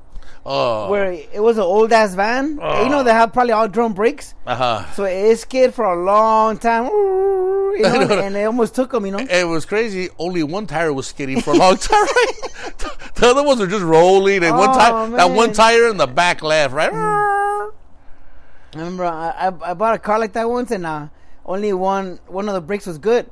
Oh. 0.51 0.89
where 0.89 1.13
it 1.13 1.41
was 1.43 1.59
an 1.59 1.65
old 1.65 1.93
ass 1.93 2.15
van. 2.15 2.53
You 2.53 2.89
know, 2.89 3.03
they 3.03 3.11
have 3.13 3.35
probably 3.35 3.53
all 3.53 3.69
drum 3.69 3.93
brakes, 3.93 4.33
Uh 4.47 4.55
huh. 4.57 4.93
so 4.95 5.05
it 5.05 5.37
skid 5.37 5.75
for 5.75 5.85
a 5.85 6.03
long 6.03 6.57
time. 6.59 6.89
You 7.79 7.83
know, 7.85 8.19
and 8.19 8.35
it 8.35 8.43
almost 8.45 8.75
took 8.75 8.91
them, 8.91 9.05
you 9.07 9.13
know. 9.13 9.19
It 9.21 9.47
was 9.47 9.65
crazy. 9.65 10.09
Only 10.19 10.43
one 10.43 10.67
tire 10.67 10.93
was 10.93 11.07
skidding 11.07 11.41
for 11.43 11.53
a 11.53 11.57
long 11.57 11.77
time. 11.89 12.07
Right? 12.07 12.33
the 13.15 13.27
other 13.29 13.45
ones 13.45 13.61
were 13.61 13.69
just 13.69 13.85
rolling, 13.85 14.43
and 14.43 14.57
one 14.57 14.71
Oh, 14.71 14.75
tire, 14.75 15.11
that 15.11 15.31
one 15.31 15.53
tire 15.53 15.89
in 15.89 15.97
the 15.99 16.07
back 16.09 16.43
left, 16.43 16.73
right? 16.75 16.91
I 16.93 17.69
remember 18.75 19.05
I, 19.05 19.31
I, 19.31 19.71
I 19.71 19.75
bought 19.75 19.95
a 19.95 19.99
car 19.99 20.19
like 20.19 20.33
that 20.33 20.49
once, 20.51 20.71
and 20.73 20.85
uh, 20.87 21.07
only 21.47 21.73
one 21.73 22.19
one 22.27 22.49
of 22.49 22.55
the 22.55 22.61
brakes 22.63 22.87
was 22.87 22.99
good. 22.99 23.31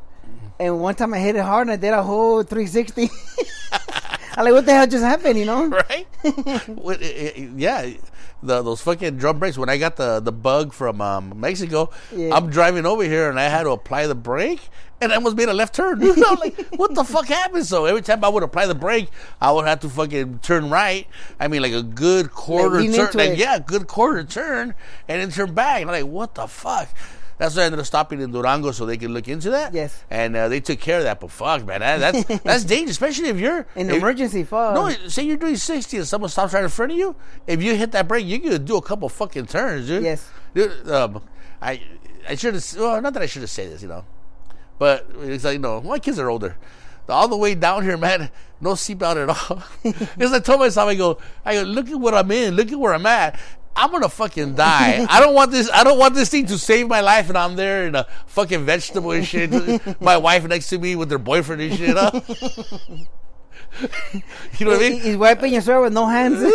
And 0.61 0.81
one 0.81 0.95
time 0.95 1.13
I 1.13 1.19
hit 1.19 1.35
it 1.35 1.43
hard, 1.43 1.67
and 1.67 1.73
I 1.73 1.77
did 1.77 1.93
a 1.93 2.03
whole 2.05 2.43
360. 2.45 3.11
I'm 4.37 4.45
like, 4.45 4.53
what 4.55 4.67
the 4.67 4.73
hell 4.75 4.87
just 4.87 5.03
happened, 5.05 5.39
you 5.39 5.47
know? 5.47 5.67
right? 5.89 6.07
It- 6.23 7.03
it- 7.03 7.51
yeah, 7.59 7.91
the, 8.43 8.63
those 8.63 8.81
fucking 8.83 9.17
drum 9.17 9.39
brakes. 9.39 9.57
When 9.59 9.69
I 9.69 9.79
got 9.79 9.97
the, 9.97 10.21
the 10.21 10.33
bug 10.33 10.73
from 10.73 11.01
um, 11.01 11.41
Mexico, 11.41 11.91
Yeah. 12.15 12.35
I'm 12.35 12.51
driving 12.51 12.87
over 12.87 13.03
here 13.03 13.31
and 13.31 13.41
I 13.41 13.45
had 13.45 13.63
to 13.65 13.71
apply 13.71 14.07
the 14.07 14.15
brake, 14.15 14.61
and 15.01 15.11
I 15.13 15.17
almost 15.17 15.37
made 15.37 15.49
a 15.49 15.55
left 15.55 15.75
turn. 15.75 16.03
I'm 16.27 16.37
like, 16.37 16.59
what 16.77 16.95
the 16.95 17.05
fuck 17.05 17.27
happened? 17.27 17.67
So 17.67 17.87
every 17.87 18.03
time 18.03 18.23
I 18.25 18.29
would 18.29 18.43
apply 18.43 18.67
the 18.67 18.75
brake, 18.75 19.09
I 19.41 19.53
would 19.53 19.67
have 19.67 19.81
to 19.81 19.89
fucking 19.89 20.41
turn 20.41 20.71
right. 20.71 21.07
I 21.41 21.49
mean, 21.49 21.63
like 21.63 21.73
a 21.73 21.83
good 21.83 22.31
quarter 22.31 22.81
lean 22.81 22.93
turn, 22.93 23.11
like, 23.15 23.39
yeah, 23.39 23.59
good 23.59 23.87
quarter 23.87 24.23
turn, 24.25 24.75
and 25.09 25.21
then 25.23 25.31
turn 25.31 25.55
back. 25.55 25.81
And 25.83 25.91
I'm 25.91 26.03
like, 26.03 26.11
what 26.13 26.35
the 26.35 26.47
fuck? 26.47 26.89
That's 27.39 27.55
why 27.55 27.63
I 27.63 27.65
ended 27.67 27.81
up 27.81 27.87
stopping 27.87 28.21
in 28.21 28.31
Durango 28.33 28.71
so 28.71 28.87
they 28.87 28.97
could 28.97 29.11
look 29.11 29.29
into 29.29 29.51
that. 29.51 29.75
Yes. 29.75 30.03
and 30.11 30.35
uh, 30.35 30.49
they 30.49 30.61
took 30.61 30.81
care 30.81 30.99
of 30.99 31.05
that. 31.05 31.21
But 31.21 31.31
fuck, 31.31 31.67
man, 31.67 31.81
that, 31.81 32.13
that's 32.27 32.43
that's 32.45 32.65
dangerous, 32.65 32.93
especially 32.93 33.29
if 33.29 33.39
you're 33.39 33.67
In 33.77 33.91
if- 33.91 33.97
emergency, 33.97 34.43
fuck. 34.45 34.75
no, 34.75 34.89
say 35.09 35.23
you're 35.25 35.37
doing 35.37 35.57
60 35.57 35.99
and 35.99 36.07
someone 36.07 36.31
stops 36.31 36.55
right 36.55 36.65
in 36.65 36.71
front 36.71 36.93
of 36.93 36.99
you. 36.99 37.15
If 37.47 37.63
you 37.63 37.75
hit 37.77 37.93
that 37.93 38.09
brake, 38.09 38.25
you 38.27 38.39
can 38.41 38.65
do 38.65 38.77
a 38.77 38.83
couple 38.83 39.09
fucking 39.09 39.47
turns, 39.47 39.87
dude. 39.87 40.03
Yes. 40.05 40.29
Dude, 40.55 40.89
um, 40.91 41.23
I 41.61 41.83
I 42.29 42.35
should 42.37 42.55
have, 42.55 42.65
well, 42.79 43.01
not 43.03 43.13
that 43.15 43.23
I 43.23 43.27
should 43.27 43.43
have 43.43 43.51
said 43.51 43.71
this, 43.71 43.83
you 43.83 43.89
know. 43.89 44.05
But 44.79 45.07
it's 45.21 45.45
like, 45.45 45.61
no, 45.61 45.81
my 45.81 45.99
kids 45.99 46.19
are 46.19 46.29
older. 46.31 46.57
All 47.09 47.29
the 47.29 47.37
way 47.37 47.55
down 47.55 47.85
here, 47.85 47.97
man, 47.97 48.31
no 48.61 48.73
seatbelt 48.73 49.23
at 49.23 49.29
all. 49.31 49.63
Because 50.17 50.33
I 50.33 50.41
told 50.41 50.59
myself, 50.61 50.89
I 50.89 50.95
go, 50.97 51.19
I 51.45 51.55
go, 51.55 51.63
look 51.63 51.89
at 51.89 51.95
what 52.01 52.15
I'm 52.15 52.31
in, 52.33 52.57
look 52.57 52.73
at 52.73 52.79
where 52.79 52.93
I'm 52.95 53.07
at. 53.07 53.39
I'm 53.77 53.91
gonna 53.91 54.09
fucking 54.09 54.55
die. 54.55 55.05
I 55.09 55.21
don't 55.21 55.35
want 55.35 55.51
this. 55.51 55.69
I 55.73 55.85
don't 55.85 55.99
want 55.99 56.15
this 56.15 56.31
thing 56.31 56.47
to 56.47 56.57
save 56.59 56.89
my 56.89 57.01
life, 57.03 57.29
and 57.29 57.37
I'm 57.37 57.57
there 57.57 57.87
in 57.87 57.95
a 57.95 58.07
fucking 58.27 58.65
vegetable 58.65 59.11
and 59.13 59.27
shit. 59.27 59.51
my 60.01 60.17
wife 60.17 60.47
next 60.49 60.71
to 60.71 60.79
me 60.79 60.97
with 60.97 61.11
her 61.11 61.19
boyfriend 61.19 61.61
and 61.63 61.77
shit. 61.77 61.97
Huh? 61.97 62.21
you 64.59 64.67
know 64.67 64.73
what 64.73 64.81
I 64.81 64.91
mean? 64.91 65.01
He's 65.01 65.17
wiping 65.17 65.53
your 65.53 65.63
sweat 65.63 65.81
with 65.83 65.93
no 65.93 66.07
hands. 66.07 66.41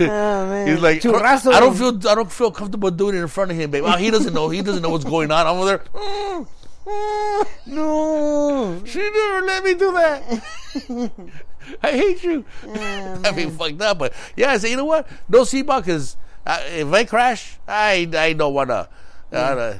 oh 0.00 0.46
man, 0.48 0.68
He's 0.68 0.80
like, 0.80 1.00
churraso. 1.00 1.52
I 1.52 1.60
don't 1.60 1.76
feel, 1.76 1.96
I 2.08 2.14
don't 2.14 2.32
feel 2.32 2.50
comfortable 2.50 2.90
doing 2.90 3.16
it 3.16 3.20
in 3.20 3.28
front 3.28 3.50
of 3.50 3.56
him, 3.56 3.70
babe. 3.70 3.84
Oh, 3.86 3.96
he 3.96 4.10
doesn't 4.10 4.32
know. 4.32 4.48
He 4.48 4.62
doesn't 4.62 4.82
know 4.82 4.90
what's 4.90 5.04
going 5.04 5.30
on. 5.30 5.46
I'm 5.46 5.56
over 5.56 5.66
there. 5.66 5.78
"Mm, 5.94 6.46
No. 7.66 8.80
she 8.84 8.98
never 8.98 9.42
let 9.44 9.64
me 9.64 9.74
do 9.74 9.92
that. 9.92 10.42
I 11.82 11.90
hate 11.90 12.22
you. 12.22 12.44
Yeah, 12.64 13.18
I 13.24 13.32
mean, 13.32 13.50
fucked 13.50 13.80
up. 13.82 13.98
But 13.98 14.12
yeah, 14.36 14.52
I 14.52 14.58
say, 14.58 14.70
you 14.70 14.76
know 14.76 14.84
what? 14.84 15.08
No 15.28 15.40
seatbelt 15.42 15.84
because 15.84 16.16
uh, 16.46 16.60
if 16.68 16.92
I 16.92 17.04
crash, 17.04 17.58
I 17.66 18.08
I 18.14 18.32
don't 18.34 18.54
wanna. 18.54 18.88
Uh, 19.32 19.78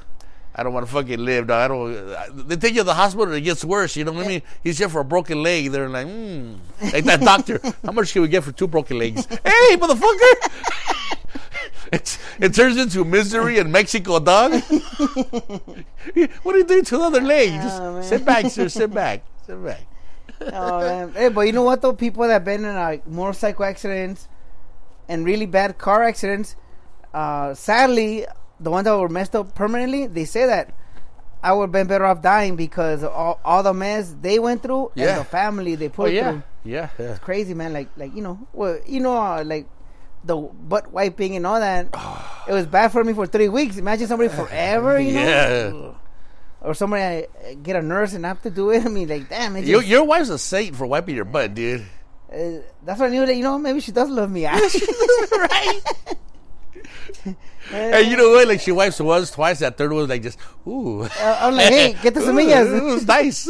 I 0.59 0.63
don't 0.63 0.73
want 0.73 0.87
to 0.87 0.93
fucking 0.93 1.25
live. 1.25 1.47
Dog. 1.47 1.59
I 1.63 1.69
don't. 1.69 2.49
They 2.49 2.57
take 2.57 2.75
you 2.75 2.81
to 2.81 2.85
the 2.85 2.95
hospital. 2.95 3.27
and 3.27 3.37
It 3.37 3.43
gets 3.43 3.65
worse. 3.65 3.95
You 3.95 4.05
know 4.05 4.13
what 4.13 4.25
I 4.25 4.29
mean? 4.29 4.43
He's 4.65 4.79
here 4.79 4.89
for 4.89 5.01
a 5.01 5.05
broken 5.05 5.43
leg. 5.43 5.71
They're 5.71 5.89
like, 5.89 6.07
mm. 6.07 6.59
like 6.93 7.05
that 7.05 7.21
doctor. 7.21 7.61
How 7.85 7.93
much 7.93 8.13
can 8.13 8.23
we 8.23 8.29
get 8.29 8.43
for 8.43 8.53
two 8.53 8.67
broken 8.67 8.99
legs? 8.99 9.27
hey, 9.27 9.77
motherfucker! 9.77 10.95
It's, 11.93 12.19
it 12.41 12.55
turns 12.55 12.77
into 12.77 13.05
misery 13.05 13.59
in 13.59 13.71
Mexico, 13.71 14.19
dog. 14.19 14.53
what 16.43 16.55
are 16.55 16.59
you 16.59 16.65
doing 16.65 16.85
to 16.85 16.97
the 16.99 17.03
other 17.05 17.21
leg? 17.21 17.51
Just 17.63 17.81
Oh, 17.81 18.03
sit 18.03 18.25
back, 18.25 18.47
sir. 18.51 18.69
Sit 18.69 18.93
back. 18.93 19.23
Sit 19.47 19.63
back. 19.65 19.87
Oh 20.41 20.81
man. 20.81 21.13
Hey, 21.13 21.29
but 21.29 21.43
you 21.43 21.53
know 21.53 21.63
what 21.63 21.81
though? 21.83 21.93
People 21.95 22.25
that 22.25 22.33
have 22.33 22.45
been 22.45 22.65
in 22.65 22.75
like 22.75 23.07
motorcycle 23.07 23.65
accidents 23.65 24.29
and 25.09 25.25
really 25.25 25.47
bad 25.47 25.79
car 25.79 26.03
accidents, 26.03 26.57
uh, 27.15 27.55
sadly, 27.55 28.27
the 28.61 28.71
ones 28.71 28.85
that 28.85 28.97
were 28.99 29.09
messed 29.09 29.35
up 29.37 29.55
permanently, 29.55 30.07
they 30.07 30.25
say 30.25 30.47
that 30.47 30.75
I 31.43 31.53
would 31.53 31.65
have 31.65 31.73
been 31.73 31.87
better 31.87 32.05
off 32.05 32.21
dying 32.23 32.57
because 32.57 33.03
of 33.03 33.13
all, 33.13 33.41
all 33.45 33.63
the 33.63 33.73
mess 33.73 34.15
they 34.21 34.39
went 34.39 34.63
through 34.63 34.91
Yeah. 34.95 35.11
and 35.11 35.21
the 35.21 35.25
family 35.25 35.75
they 35.77 35.87
Oh 35.87 35.91
put 35.91 36.13
yeah, 36.13 36.33
through. 36.33 36.43
yeah, 36.65 36.89
yeah. 36.99 37.11
It's 37.13 37.19
crazy 37.21 37.55
man, 37.55 37.73
like 37.73 37.89
like 37.97 38.15
you 38.15 38.23
know, 38.23 38.39
well 38.53 38.79
you 38.87 39.01
know 39.01 39.17
uh, 39.17 39.43
like 39.47 39.67
the 40.27 40.37
butt 40.37 40.93
wiping 40.93 41.37
and 41.37 41.47
all 41.47 41.61
that. 41.61 41.87
it 42.49 42.53
was 42.53 42.67
bad 42.67 42.93
for 42.93 43.03
me 43.05 43.13
for 43.13 43.27
three 43.27 43.49
weeks. 43.49 43.77
Imagine 43.77 44.07
somebody 44.09 44.29
forever, 44.29 44.99
you 45.01 45.13
know. 45.13 45.21
Yeah. 45.21 45.93
Or 46.69 46.75
somebody 46.75 47.27
uh, 47.27 47.55
get 47.63 47.77
a 47.77 47.83
nurse 47.83 48.13
and 48.15 48.25
I 48.27 48.29
have 48.29 48.43
to 48.43 48.51
do 48.51 48.71
it. 48.71 48.85
I 48.87 48.89
mean, 48.89 49.09
like, 49.09 49.29
damn, 49.29 49.57
it 49.57 49.65
Your, 49.65 49.83
your 49.83 50.05
wife's 50.05 50.31
a 50.31 50.39
saint 50.39 50.75
for 50.75 50.87
wiping 50.87 51.15
your 51.15 51.25
butt, 51.25 51.55
dude. 51.55 51.87
uh, 52.33 52.63
that's 52.85 52.99
when 52.99 53.11
I 53.11 53.15
knew 53.15 53.25
that, 53.27 53.37
you 53.37 53.43
know, 53.45 53.59
maybe 53.59 53.81
she 53.81 53.93
does 53.93 54.09
love 54.11 54.31
me. 54.31 54.47
right? 54.47 55.81
And 57.73 58.07
you 58.09 58.17
know 58.17 58.31
what? 58.31 58.47
Like 58.47 58.61
she 58.61 58.71
wipes 58.71 59.01
once, 59.01 59.33
twice. 59.33 59.59
That 59.59 59.77
third 59.77 59.93
one, 59.93 60.07
like 60.09 60.23
just 60.23 60.39
ooh. 60.69 61.03
Uh, 61.03 61.39
I'm 61.41 61.55
like, 61.57 61.69
hey, 61.69 61.97
get 62.01 62.15
the 62.15 62.21
semillas. 62.21 62.79
It 62.79 62.83
was 62.85 63.05
nice. 63.05 63.49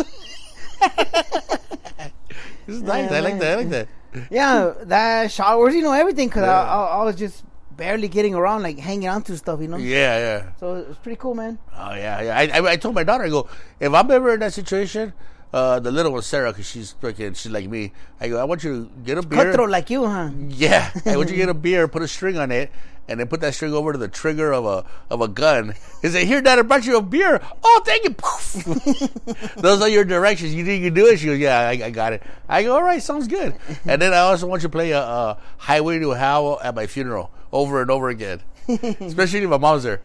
It's 2.67 2.81
nice. 2.81 3.13
I 3.13 3.21
like 3.21 3.39
that. 3.41 3.53
I 3.53 3.55
like 3.57 3.69
that. 3.71 3.89
Yeah, 4.31 4.73
that 4.85 5.31
showers, 5.31 5.75
you 5.75 5.83
know, 5.83 5.93
everything. 5.93 6.29
Because 6.29 6.45
I, 6.45 6.63
I, 6.63 6.85
I 7.01 7.05
was 7.05 7.17
just 7.17 7.45
barely 7.77 8.09
getting 8.09 8.35
around, 8.35 8.63
like 8.63 8.79
hanging 8.79 9.09
on 9.09 9.23
to 9.23 9.37
stuff, 9.37 9.61
you 9.61 9.69
know. 9.69 9.77
Yeah, 9.77 10.19
yeah. 10.19 10.53
So 10.59 10.77
it 10.77 10.89
was 10.89 10.97
pretty 10.99 11.17
cool, 11.17 11.35
man. 11.35 11.59
Oh 11.77 11.95
yeah, 11.95 12.23
yeah. 12.23 12.39
I, 12.39 12.59
I, 12.59 12.71
I 12.73 12.77
told 12.77 12.95
my 12.95 13.05
daughter, 13.05 13.25
I 13.25 13.29
go, 13.29 13.49
if 13.81 13.93
I'm 13.93 14.11
ever 14.11 14.35
in 14.35 14.41
that 14.41 14.53
situation, 14.53 15.13
uh, 15.53 15.81
the 15.81 15.91
little 15.91 16.13
one 16.13 16.23
Sarah, 16.23 16.53
because 16.53 16.69
she's 16.69 16.95
freaking, 17.01 17.37
she's 17.37 17.53
like 17.53 17.69
me. 17.69 17.93
I 18.21 18.29
go, 18.29 18.39
I 18.39 18.45
want 18.45 18.65
you 18.65 18.85
to 18.85 18.91
get 19.05 19.19
a 19.19 19.23
beer. 19.23 19.45
Cutthroat 19.45 19.71
like 19.71 19.91
you, 19.91 20.07
huh? 20.07 20.31
Yeah, 20.49 20.91
I 21.07 21.17
want 21.17 21.31
you 21.31 21.37
to 21.37 21.41
get 21.41 21.49
a 21.49 21.55
beer, 21.55 21.89
put 21.89 22.03
a 22.03 22.09
string 22.09 22.37
on 22.39 22.51
it, 22.51 22.71
and 23.09 23.21
then 23.21 23.29
put 23.29 23.41
that 23.41 23.55
string 23.55 23.73
over 23.73 23.93
to 23.93 23.99
the 23.99 24.09
trigger 24.09 24.53
of 24.53 24.65
a 24.65 24.85
of 25.11 25.21
a 25.21 25.29
gun. 25.29 25.75
He 26.03 26.09
said, 26.09 26.27
"Here, 26.27 26.41
Dad, 26.41 26.59
I 26.59 26.63
brought 26.63 26.87
you 26.87 26.97
a 26.97 27.03
beer." 27.03 27.41
Oh, 27.63 27.83
thank 27.85 28.05
you. 28.05 28.11
Poof. 28.11 29.55
Those 29.57 29.83
are 29.83 29.89
your 29.89 30.05
directions. 30.05 30.55
You 30.55 30.65
think 30.65 30.83
you 30.83 30.91
can 30.91 30.95
do 30.95 31.07
it? 31.07 31.19
She 31.19 31.27
goes, 31.27 31.39
"Yeah, 31.39 31.59
I, 31.59 31.73
I 31.73 31.91
got 31.91 32.13
it." 32.13 32.23
I 32.49 32.63
go, 32.63 32.75
"All 32.75 32.83
right, 32.83 33.03
sounds 33.03 33.29
good." 33.29 33.55
And 33.87 34.03
then 34.03 34.13
I 34.13 34.19
also 34.19 34.47
want 34.47 34.63
you 34.63 34.69
to 34.69 34.73
play 34.73 34.91
a, 34.91 35.01
a 35.01 35.39
"Highway 35.59 35.99
to 36.01 36.11
Hell" 36.11 36.59
at 36.63 36.75
my 36.75 36.87
funeral 36.87 37.31
over 37.53 37.81
and 37.83 37.91
over 37.91 38.09
again, 38.09 38.41
especially 38.69 39.41
if 39.41 39.51
my 39.51 39.59
mom's 39.59 39.85
there. 39.85 40.01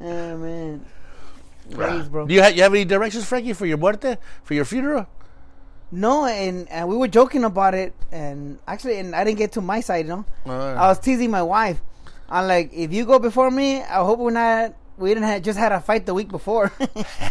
Oh, 0.00 0.36
man. 0.36 0.84
Praise, 1.70 2.08
bro. 2.08 2.26
Do 2.26 2.34
you 2.34 2.42
have 2.42 2.56
you 2.56 2.62
have 2.62 2.72
any 2.74 2.84
directions, 2.84 3.24
Frankie, 3.24 3.52
for 3.52 3.66
your 3.66 3.78
muerte, 3.78 4.16
for 4.44 4.54
your 4.54 4.64
funeral? 4.64 5.06
No, 5.92 6.26
and, 6.26 6.68
and 6.68 6.88
we 6.88 6.96
were 6.96 7.08
joking 7.08 7.44
about 7.44 7.74
it, 7.74 7.94
and 8.10 8.58
actually, 8.66 8.98
and 8.98 9.14
I 9.14 9.24
didn't 9.24 9.38
get 9.38 9.52
to 9.52 9.60
my 9.60 9.80
side, 9.80 10.06
you 10.06 10.10
know. 10.10 10.24
Uh. 10.44 10.74
I 10.74 10.88
was 10.88 10.98
teasing 10.98 11.30
my 11.30 11.42
wife. 11.42 11.80
I'm 12.28 12.48
like, 12.48 12.72
if 12.72 12.92
you 12.92 13.04
go 13.06 13.18
before 13.18 13.50
me, 13.50 13.82
I 13.82 14.04
hope 14.04 14.18
we're 14.18 14.30
not. 14.32 14.74
We 14.98 15.10
didn't 15.10 15.24
have, 15.24 15.42
just 15.42 15.58
had 15.58 15.72
a 15.72 15.80
fight 15.80 16.06
the 16.06 16.14
week 16.14 16.28
before. 16.28 16.72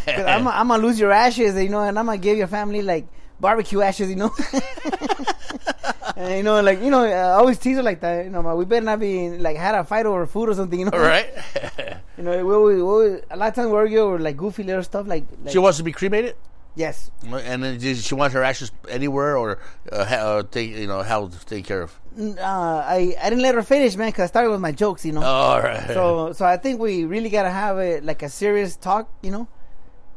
I'm, 0.08 0.48
I'm 0.48 0.68
gonna 0.68 0.78
lose 0.82 1.00
your 1.00 1.12
ashes, 1.12 1.56
you 1.62 1.70
know, 1.70 1.82
and 1.82 1.98
I'm 1.98 2.06
gonna 2.06 2.18
give 2.18 2.38
your 2.38 2.48
family 2.48 2.82
like 2.82 3.08
barbecue 3.40 3.82
ashes, 3.82 4.10
you 4.10 4.16
know. 4.16 4.32
and 6.16 6.38
you 6.38 6.44
know, 6.44 6.62
like 6.62 6.82
you 6.82 6.90
know, 6.90 7.04
I 7.04 7.32
always 7.32 7.58
tease 7.58 7.78
her 7.78 7.84
like 7.84 8.02
that. 8.02 8.26
You 8.26 8.32
know, 8.32 8.56
we 8.56 8.66
better 8.66 8.86
not 8.86 9.00
be 9.00 9.30
like 9.32 9.58
had 9.58 9.76
a 9.76 9.84
fight 9.84 10.06
over 10.06 10.26
food 10.28 10.50
or 10.50 10.54
something. 10.54 10.80
You 10.80 10.86
know, 10.86 10.92
All 10.94 11.00
right. 11.00 11.30
You 12.18 12.24
know, 12.24 12.46
we 12.46 12.54
always, 12.54 12.78
we 12.78 13.22
a 13.30 13.36
lot 13.36 13.50
of 13.50 13.56
times 13.56 13.68
we 13.68 13.76
argue 13.76 14.00
over 14.00 14.20
like 14.20 14.38
goofy 14.38 14.64
little 14.64 14.84
stuff. 14.84 15.06
Like, 15.06 15.26
like 15.44 15.52
she 15.52 15.58
wants 15.58 15.78
to 15.80 15.84
be 15.84 15.92
cremated, 15.92 16.38
yes, 16.76 17.12
and 17.24 17.64
then 17.64 17.78
does 17.80 18.06
she 18.06 18.16
wants 18.16 18.34
her 18.34 18.44
ashes 18.44 18.72
anywhere 18.90 19.38
or 19.38 19.60
uh, 19.92 20.06
ha- 20.06 20.16
uh, 20.16 20.44
take 20.44 20.72
you 20.72 20.88
know 20.88 21.02
how 21.04 21.28
to 21.28 21.46
take 21.46 21.66
care 21.66 21.82
of. 21.82 22.00
Uh, 22.18 22.40
I 22.42 23.16
I 23.22 23.30
didn't 23.30 23.42
let 23.42 23.56
her 23.56 23.64
finish, 23.64 23.96
man, 23.96 24.10
because 24.10 24.24
I 24.24 24.28
started 24.28 24.52
with 24.52 24.62
my 24.62 24.72
jokes. 24.72 25.06
You 25.06 25.14
know. 25.14 25.22
All 25.24 25.62
right. 25.62 25.88
So 25.88 26.32
so 26.34 26.46
I 26.46 26.58
think 26.58 26.80
we 26.80 27.06
really 27.06 27.30
gotta 27.30 27.50
have 27.52 27.78
a 27.78 28.00
like 28.02 28.24
a 28.24 28.30
serious 28.30 28.76
talk, 28.78 29.10
you 29.22 29.32
know. 29.32 29.48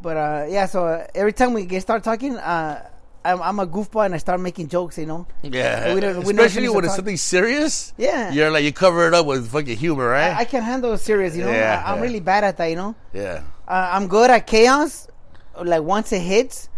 But 0.00 0.16
uh, 0.16 0.46
yeah, 0.48 0.66
so 0.66 0.86
uh, 0.86 1.06
every 1.14 1.32
time 1.32 1.54
we 1.54 1.64
get 1.66 1.82
start 1.82 2.04
talking, 2.04 2.36
uh, 2.36 2.88
I'm, 3.24 3.42
I'm 3.42 3.58
a 3.58 3.66
goofball 3.66 4.06
and 4.06 4.14
I 4.14 4.18
start 4.18 4.38
making 4.40 4.68
jokes, 4.68 4.96
you 4.96 5.06
know. 5.06 5.26
yeah, 5.42 5.92
we 5.92 6.00
don't- 6.00 6.22
we 6.22 6.32
especially 6.32 6.68
when 6.68 6.84
it's 6.84 6.94
something 6.94 7.16
serious. 7.16 7.92
Yeah. 7.98 8.30
You're 8.30 8.48
like 8.52 8.62
you 8.62 8.72
cover 8.72 9.08
it 9.08 9.12
up 9.14 9.26
with 9.26 9.50
fucking 9.50 9.76
humor, 9.76 10.06
right? 10.08 10.30
I, 10.36 10.40
I 10.40 10.44
can 10.44 10.62
handle 10.62 10.96
serious, 10.98 11.34
you 11.34 11.42
know. 11.44 11.50
Yeah, 11.50 11.82
I, 11.84 11.90
I'm 11.90 11.96
yeah. 11.98 12.02
really 12.04 12.20
bad 12.20 12.44
at 12.44 12.56
that, 12.58 12.66
you 12.66 12.76
know. 12.76 12.94
yeah. 13.12 13.42
Uh, 13.66 13.90
I'm 13.92 14.06
good 14.06 14.30
at 14.30 14.46
chaos, 14.46 15.07
like 15.64 15.82
once 15.82 16.12
it 16.12 16.20
hits, 16.20 16.68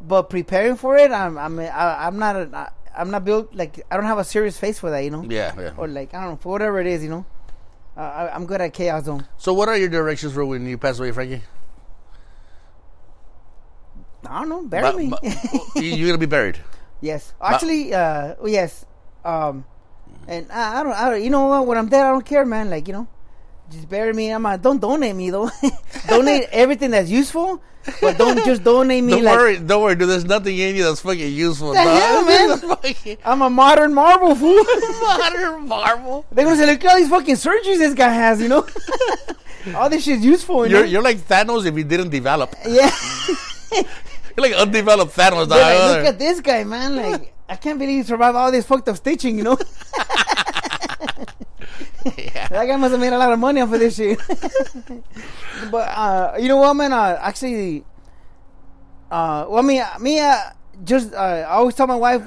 but 0.00 0.30
preparing 0.30 0.76
for 0.76 0.96
it, 0.96 1.10
I'm 1.10 1.38
I'm 1.38 1.58
I, 1.58 2.06
I'm 2.06 2.18
not 2.18 2.36
a, 2.36 2.72
I'm 2.96 3.10
not 3.10 3.24
built 3.24 3.54
like 3.54 3.80
I 3.90 3.96
don't 3.96 4.06
have 4.06 4.18
a 4.18 4.24
serious 4.24 4.58
face 4.58 4.78
for 4.78 4.90
that, 4.90 5.00
you 5.00 5.10
know. 5.10 5.24
Yeah, 5.28 5.52
yeah. 5.58 5.72
Or 5.76 5.86
like 5.88 6.14
I 6.14 6.20
don't 6.22 6.30
know 6.30 6.36
for 6.36 6.50
whatever 6.52 6.80
it 6.80 6.86
is, 6.86 7.02
you 7.02 7.10
know. 7.10 7.24
Uh, 7.96 8.00
I, 8.00 8.34
I'm 8.34 8.44
good 8.46 8.60
at 8.60 8.72
chaos 8.74 9.04
though. 9.04 9.20
So, 9.38 9.52
what 9.54 9.68
are 9.68 9.76
your 9.76 9.88
directions 9.88 10.34
for 10.34 10.44
when 10.44 10.66
you 10.66 10.76
pass 10.78 10.98
away, 10.98 11.12
Frankie? 11.12 11.42
I 14.28 14.40
don't 14.40 14.48
know, 14.48 14.62
bury 14.62 14.82
But- 14.82 14.96
me. 14.96 15.08
but- 15.10 15.22
you- 15.76 15.82
you're 15.94 16.08
gonna 16.08 16.18
be 16.18 16.26
buried. 16.26 16.58
Yes, 17.00 17.32
actually, 17.40 17.92
uh, 17.94 18.34
yes, 18.46 18.86
um, 19.24 19.64
and 20.26 20.50
I, 20.50 20.80
I 20.80 20.82
don't, 20.82 20.92
I 20.92 21.10
don't, 21.10 21.22
you 21.22 21.30
know 21.30 21.46
what? 21.46 21.66
When 21.66 21.78
I'm 21.78 21.88
dead, 21.88 22.04
I 22.04 22.10
don't 22.10 22.24
care, 22.24 22.44
man. 22.44 22.70
Like 22.70 22.88
you 22.88 22.94
know, 22.94 23.06
just 23.70 23.88
bury 23.88 24.12
me. 24.12 24.30
I'm 24.30 24.42
not, 24.42 24.62
don't 24.62 24.80
donate 24.80 25.14
me 25.16 25.30
though. 25.30 25.50
donate 26.08 26.48
everything 26.52 26.90
that's 26.92 27.10
useful, 27.10 27.60
but 28.00 28.16
don't 28.18 28.44
just 28.44 28.62
donate 28.64 29.02
me. 29.02 29.12
Don't 29.12 29.24
like 29.24 29.38
worry, 29.38 29.58
don't 29.58 29.82
worry, 29.82 29.94
dude. 29.94 30.08
There's 30.08 30.24
nothing 30.24 30.56
in 30.56 30.76
you 30.76 30.84
that's 30.84 31.00
fucking 31.00 31.32
useful. 31.32 31.72
The 31.72 31.80
hell, 31.80 32.24
man? 32.26 32.58
Fucking 32.58 33.18
I'm 33.24 33.42
a 33.42 33.50
modern 33.50 33.94
marvel 33.94 34.34
fool. 34.34 34.62
modern 35.02 35.66
marvel. 35.68 36.24
They're 36.32 36.44
gonna 36.44 36.56
say, 36.56 36.66
look 36.66 36.84
at 36.84 36.90
all 36.92 36.96
these 36.98 37.08
fucking 37.08 37.34
surgeries 37.36 37.78
this 37.78 37.94
guy 37.94 38.12
has. 38.12 38.40
You 38.40 38.48
know, 38.48 38.66
all 39.74 39.88
this 39.90 40.04
shit's 40.04 40.24
useful. 40.24 40.66
You 40.66 40.72
You're 40.72 40.80
know? 40.82 40.86
you're 40.86 41.02
like 41.02 41.18
Thanos 41.18 41.66
if 41.66 41.74
he 41.76 41.82
didn't 41.82 42.10
develop. 42.10 42.54
yeah. 42.66 42.90
You're 43.72 44.46
like 44.50 44.52
undeveloped 44.54 45.16
Thanos. 45.16 45.48
Like, 45.48 45.78
look 45.78 46.06
at 46.06 46.18
this 46.18 46.40
guy, 46.40 46.62
man. 46.64 46.96
Like, 46.96 47.32
I 47.48 47.56
can't 47.56 47.78
believe 47.78 47.96
he 47.96 48.02
survived 48.02 48.36
all 48.36 48.52
this 48.52 48.66
fucked 48.66 48.88
up 48.88 48.96
stitching. 48.96 49.38
You 49.38 49.44
know. 49.44 49.58
Yeah. 52.16 52.48
That 52.48 52.66
guy 52.66 52.76
must 52.76 52.92
have 52.92 53.00
made 53.00 53.12
a 53.12 53.18
lot 53.18 53.32
of 53.32 53.38
money 53.38 53.60
off 53.60 53.72
of 53.72 53.80
this 53.80 53.96
shit. 53.96 54.18
but 55.70 55.88
uh, 55.88 56.34
you 56.38 56.48
know 56.48 56.56
what, 56.58 56.74
man? 56.74 56.92
Uh, 56.92 57.18
actually, 57.20 57.84
uh, 59.10 59.46
well, 59.48 59.62
me, 59.62 59.82
me, 60.00 60.20
uh, 60.20 60.36
just 60.84 61.12
uh, 61.12 61.16
I 61.16 61.44
always 61.44 61.74
tell 61.74 61.86
my 61.86 61.96
wife, 61.96 62.22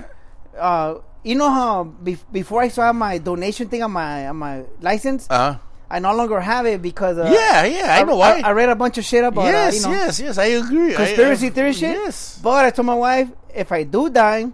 uh, 0.58 0.96
you 1.24 1.36
know 1.36 1.50
how 1.50 1.84
be- 1.84 2.18
before 2.32 2.62
I 2.62 2.68
saw 2.70 2.92
my 2.94 3.18
donation 3.18 3.68
thing 3.70 3.84
on 3.84 3.92
my 3.92 4.28
on 4.28 4.38
my 4.38 4.64
license, 4.82 5.28
Uh 5.30 5.54
huh. 5.54 5.60
I 5.92 5.98
no 6.00 6.14
longer 6.14 6.40
have 6.40 6.66
it 6.68 6.82
because 6.82 7.18
uh, 7.18 7.30
Yeah, 7.34 7.66
yeah, 7.66 7.98
I 8.00 8.04
know 8.04 8.16
why. 8.16 8.42
I, 8.46 8.52
read 8.52 8.70
a 8.70 8.76
bunch 8.76 8.98
of 9.00 9.06
shit 9.06 9.24
about 9.24 9.46
yes, 9.46 9.74
uh, 9.74 9.90
you 9.90 9.96
know, 9.96 10.02
yes, 10.06 10.20
yes. 10.20 10.38
I 10.38 10.46
agree. 10.46 10.94
I- 10.94 10.98
conspiracy 10.98 11.48
I- 11.48 11.50
theory 11.50 11.74
shit. 11.74 11.96
Yes. 11.96 12.40
But 12.44 12.66
I 12.66 12.70
told 12.70 12.86
my 12.86 12.96
wife 12.96 13.30
if 13.56 13.72
I 13.72 13.84
do 13.84 14.10
die, 14.10 14.48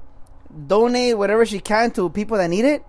donate 0.68 1.18
whatever 1.18 1.46
she 1.46 1.60
can 1.60 1.92
to 1.92 2.10
people 2.10 2.38
that 2.38 2.48
need 2.50 2.64
it, 2.66 2.84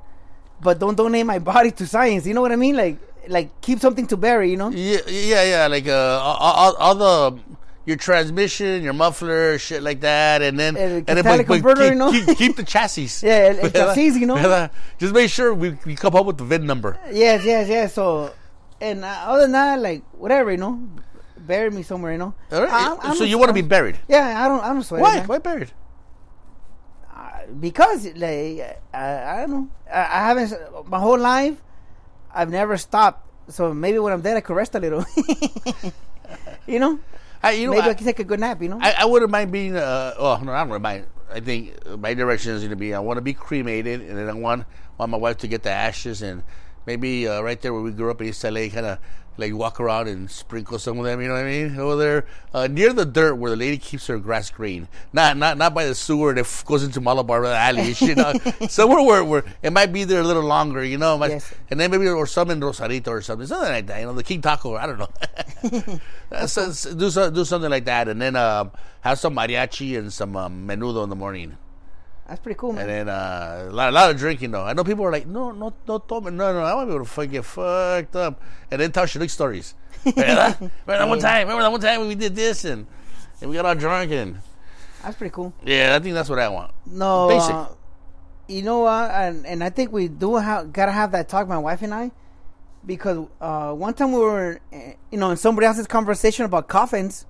but 0.61 0.79
don't 0.79 0.97
donate 0.97 1.27
my 1.27 1.39
body 1.39 1.71
to 1.73 1.87
science. 1.87 2.27
You 2.27 2.35
know 2.35 2.41
what 2.41 2.53
I 2.53 2.57
mean? 2.57 2.77
Like, 2.77 2.99
like 3.29 3.61
keep 3.61 3.81
something 3.81 4.07
to 4.09 4.17
bury. 4.17 4.51
You 4.51 4.57
know? 4.57 4.71
Yeah, 4.71 4.99
yeah, 5.09 5.43
yeah. 5.45 5.67
Like 5.67 5.87
uh, 5.89 5.93
all, 6.23 6.37
all, 6.39 6.77
all 6.77 6.95
the 6.95 7.41
your 7.85 7.97
transmission, 7.97 8.83
your 8.83 8.93
muffler, 8.93 9.59
shit 9.59 9.81
like 9.83 10.01
that, 10.01 10.43
and 10.43 10.59
then 10.59 10.77
El 10.77 10.83
and 10.83 11.07
then 11.07 11.17
catalytic 11.23 11.47
converter, 11.47 11.83
keep, 11.83 11.93
you 11.93 11.99
know? 11.99 12.11
keep, 12.11 12.37
keep 12.39 12.57
the 12.61 12.65
chassis. 12.65 13.25
Yeah, 13.25 13.55
el- 13.55 13.61
el 13.61 13.71
chasis, 13.95 14.19
you 14.19 14.27
know? 14.27 14.69
Just 14.99 15.15
make 15.15 15.31
sure 15.31 15.55
we, 15.55 15.79
we 15.87 15.95
come 15.95 16.17
up 16.17 16.27
with 16.27 16.37
the 16.39 16.45
VIN 16.45 16.67
number. 16.67 16.99
Yes, 17.13 17.45
yes, 17.45 17.69
yes. 17.69 17.95
So, 17.95 18.33
and 18.81 19.05
uh, 19.05 19.09
other 19.27 19.43
than 19.43 19.53
that, 19.53 19.79
like 19.81 20.03
whatever, 20.19 20.51
you 20.51 20.57
know, 20.57 20.81
bury 21.39 21.71
me 21.71 21.83
somewhere, 21.85 22.11
you 22.11 22.19
know. 22.19 22.35
All 22.51 22.63
right. 22.65 22.73
I'm- 22.73 22.99
I'm 23.03 23.17
so 23.17 23.23
you 23.23 23.39
want 23.39 23.51
to 23.51 23.55
be 23.55 23.63
buried? 23.63 23.99
Yeah, 24.09 24.45
I 24.45 24.49
don't. 24.49 24.61
I 24.65 24.69
don't 24.73 24.83
sweat. 24.83 25.01
Why? 25.03 25.17
Man. 25.19 25.27
Why 25.29 25.39
buried? 25.39 25.71
Because 27.61 28.07
like 28.15 28.81
I, 28.93 29.35
I 29.35 29.41
don't 29.41 29.51
know. 29.51 29.69
I, 29.93 30.01
I 30.01 30.27
haven't 30.29 30.89
my 30.89 30.99
whole 30.99 31.19
life. 31.19 31.63
I've 32.35 32.51
never 32.51 32.77
stopped. 32.77 33.25
So 33.49 33.73
maybe 33.73 33.99
when 33.99 34.13
I'm 34.13 34.21
dead, 34.23 34.37
I 34.37 34.41
could 34.41 34.57
rest 34.57 34.75
a 34.75 34.81
little. 34.81 35.05
you 36.67 36.81
know, 36.81 36.99
I, 37.43 37.53
you 37.53 37.67
know, 37.67 37.73
maybe 37.73 37.89
I, 37.89 37.91
I, 37.91 37.95
can 37.95 38.07
take 38.07 38.19
a 38.19 38.25
good 38.25 38.41
nap. 38.41 38.61
You 38.61 38.69
know. 38.69 38.79
I, 38.81 38.95
I 38.99 39.05
wouldn't 39.05 39.31
mind 39.31 39.53
being. 39.53 39.77
Uh, 39.77 40.15
oh 40.19 40.41
no, 40.43 40.53
I 40.53 40.65
don't 40.65 40.83
mind. 40.83 41.07
I 41.33 41.41
think 41.41 41.75
my 41.99 42.15
direction 42.15 42.53
is 42.53 42.61
going 42.61 42.71
to 42.71 42.77
be. 42.77 42.95
I 42.95 42.99
want 42.99 43.19
to 43.19 43.23
be 43.23 43.35
cremated, 43.35 44.01
and 44.01 44.19
then 44.19 44.29
I 44.29 44.35
want 44.35 44.65
want 44.99 45.11
my 45.11 45.19
wife 45.19 45.39
to 45.39 45.49
get 45.49 45.63
the 45.63 45.71
ashes, 45.71 46.23
and 46.23 46.43
maybe 46.87 47.29
uh, 47.29 47.41
right 47.41 47.61
there 47.61 47.73
where 47.73 47.83
we 47.83 47.93
grew 47.93 48.11
up 48.11 48.21
in 48.21 48.29
East 48.29 48.45
LA, 48.45 48.69
kind 48.69 48.87
of 48.87 48.99
like 49.39 49.53
walk 49.55 49.79
around 49.81 50.09
and 50.09 50.31
sprinkle 50.31 50.79
some 50.79 50.99
of 50.99 51.05
them. 51.05 51.21
You 51.21 51.29
know 51.29 51.35
what 51.35 51.45
I 51.45 51.47
mean? 51.47 51.79
Over 51.79 51.97
there 51.97 52.27
uh, 52.55 52.67
near 52.67 52.93
the 52.93 53.05
dirt 53.05 53.35
where 53.35 53.51
the 53.51 53.57
lady 53.57 53.79
keeps 53.79 54.07
her 54.07 54.19
grass 54.19 54.51
green. 54.51 54.89
Not 55.13 55.37
not 55.37 55.59
not 55.59 55.75
by 55.75 55.87
the 55.87 55.95
sewer 55.95 56.35
that 56.35 56.41
f- 56.41 56.65
goes 56.65 56.83
into 56.85 57.01
Malabar 57.01 57.45
Alley. 57.45 57.95
shit. 57.95 58.19
Uh, 58.19 58.35
somewhere 58.69 59.03
where, 59.03 59.25
where 59.25 59.45
it 59.63 59.73
might 59.73 59.93
be 59.93 60.05
there 60.05 60.21
a 60.21 60.25
little 60.25 60.43
longer. 60.45 60.83
You 60.85 60.99
know. 60.99 61.19
Might- 61.19 61.27
Yes. 61.33 61.53
And 61.71 61.79
then 61.81 61.91
maybe 61.91 62.07
or 62.09 62.27
some 62.27 62.51
in 62.51 62.61
Rosarito 62.61 63.11
or 63.11 63.21
something, 63.21 63.47
something 63.47 63.69
like 63.71 63.87
that. 63.89 64.01
You 64.01 64.07
know, 64.07 64.13
the 64.15 64.23
King 64.23 64.41
Taco. 64.41 64.77
I 64.77 64.87
don't 64.87 64.99
know. 64.99 65.09
Uh, 66.33 66.45
so- 66.47 66.95
do 66.95 67.09
so, 67.09 67.31
do 67.31 67.45
something 67.45 67.71
like 67.71 67.85
that, 67.85 68.09
and 68.09 68.21
then 68.21 68.35
um, 68.35 68.73
have 69.03 69.17
some 69.17 69.35
mariachi 69.37 69.97
and 69.97 70.13
some 70.13 70.35
um, 70.37 70.67
menudo 70.67 71.05
in 71.05 71.09
the 71.09 71.15
morning, 71.15 71.57
That's 72.29 72.41
pretty 72.41 72.59
cool, 72.59 72.73
man. 72.73 72.89
and 72.89 72.91
then 72.91 73.09
uh, 73.09 73.69
a, 73.71 73.73
lot, 73.73 73.89
a 73.91 73.93
lot 73.93 74.11
of 74.11 74.17
drinking. 74.17 74.51
Though 74.51 74.65
I 74.65 74.73
know 74.73 74.83
people 74.85 75.05
are 75.05 75.13
like, 75.13 75.27
no, 75.27 75.53
no, 75.53 75.73
no, 75.87 75.99
tome, 75.99 76.25
no, 76.37 76.53
no, 76.53 76.61
I 76.61 76.75
want 76.75 76.89
people 76.89 77.05
to 77.05 77.11
fucking 77.11 77.31
get 77.31 77.45
fucked 77.45 78.17
up, 78.17 78.43
and 78.71 78.81
then 78.81 78.91
tell 78.93 79.05
Shalik 79.05 79.31
stories. 79.31 79.75
Remember 80.05 80.59
that 80.87 81.09
one 81.09 81.19
time? 81.21 81.47
Remember 81.47 81.63
that 81.63 81.71
one 81.73 81.81
time 81.81 82.01
when 82.01 82.09
we 82.09 82.15
did 82.17 82.35
this 82.35 82.65
and, 82.65 82.87
and 83.41 83.51
we 83.51 83.57
got 83.57 83.65
all 83.67 83.75
drunk 83.75 84.11
and 84.13 84.39
That's 85.03 85.17
pretty 85.17 85.33
cool. 85.33 85.53
yeah, 85.65 85.95
I 85.97 85.99
think 86.03 86.15
that's 86.15 86.29
what 86.29 86.39
I 86.39 86.49
want. 86.49 86.73
No, 86.85 87.29
Basic. 87.29 87.55
uh, 87.55 87.67
you 88.49 88.63
know 88.63 88.81
what? 88.81 89.11
And 89.11 89.47
and 89.47 89.63
I 89.65 89.71
think 89.71 89.93
we 89.93 90.09
do 90.09 90.37
have 90.37 90.73
gotta 90.73 90.93
have 90.93 91.13
that 91.13 91.29
talk, 91.29 91.47
my 91.49 91.59
wife 91.59 91.83
and 91.83 91.93
I, 91.95 92.11
because 92.85 93.27
uh, 93.41 93.73
one 93.73 93.95
time 93.95 94.13
we 94.13 94.19
were, 94.21 94.61
eh, 94.73 94.93
you 95.11 95.19
know, 95.19 95.31
in 95.31 95.37
somebody 95.37 95.67
else's 95.67 95.87
conversation 95.89 96.45
about 96.45 96.69
coffins, 96.69 97.25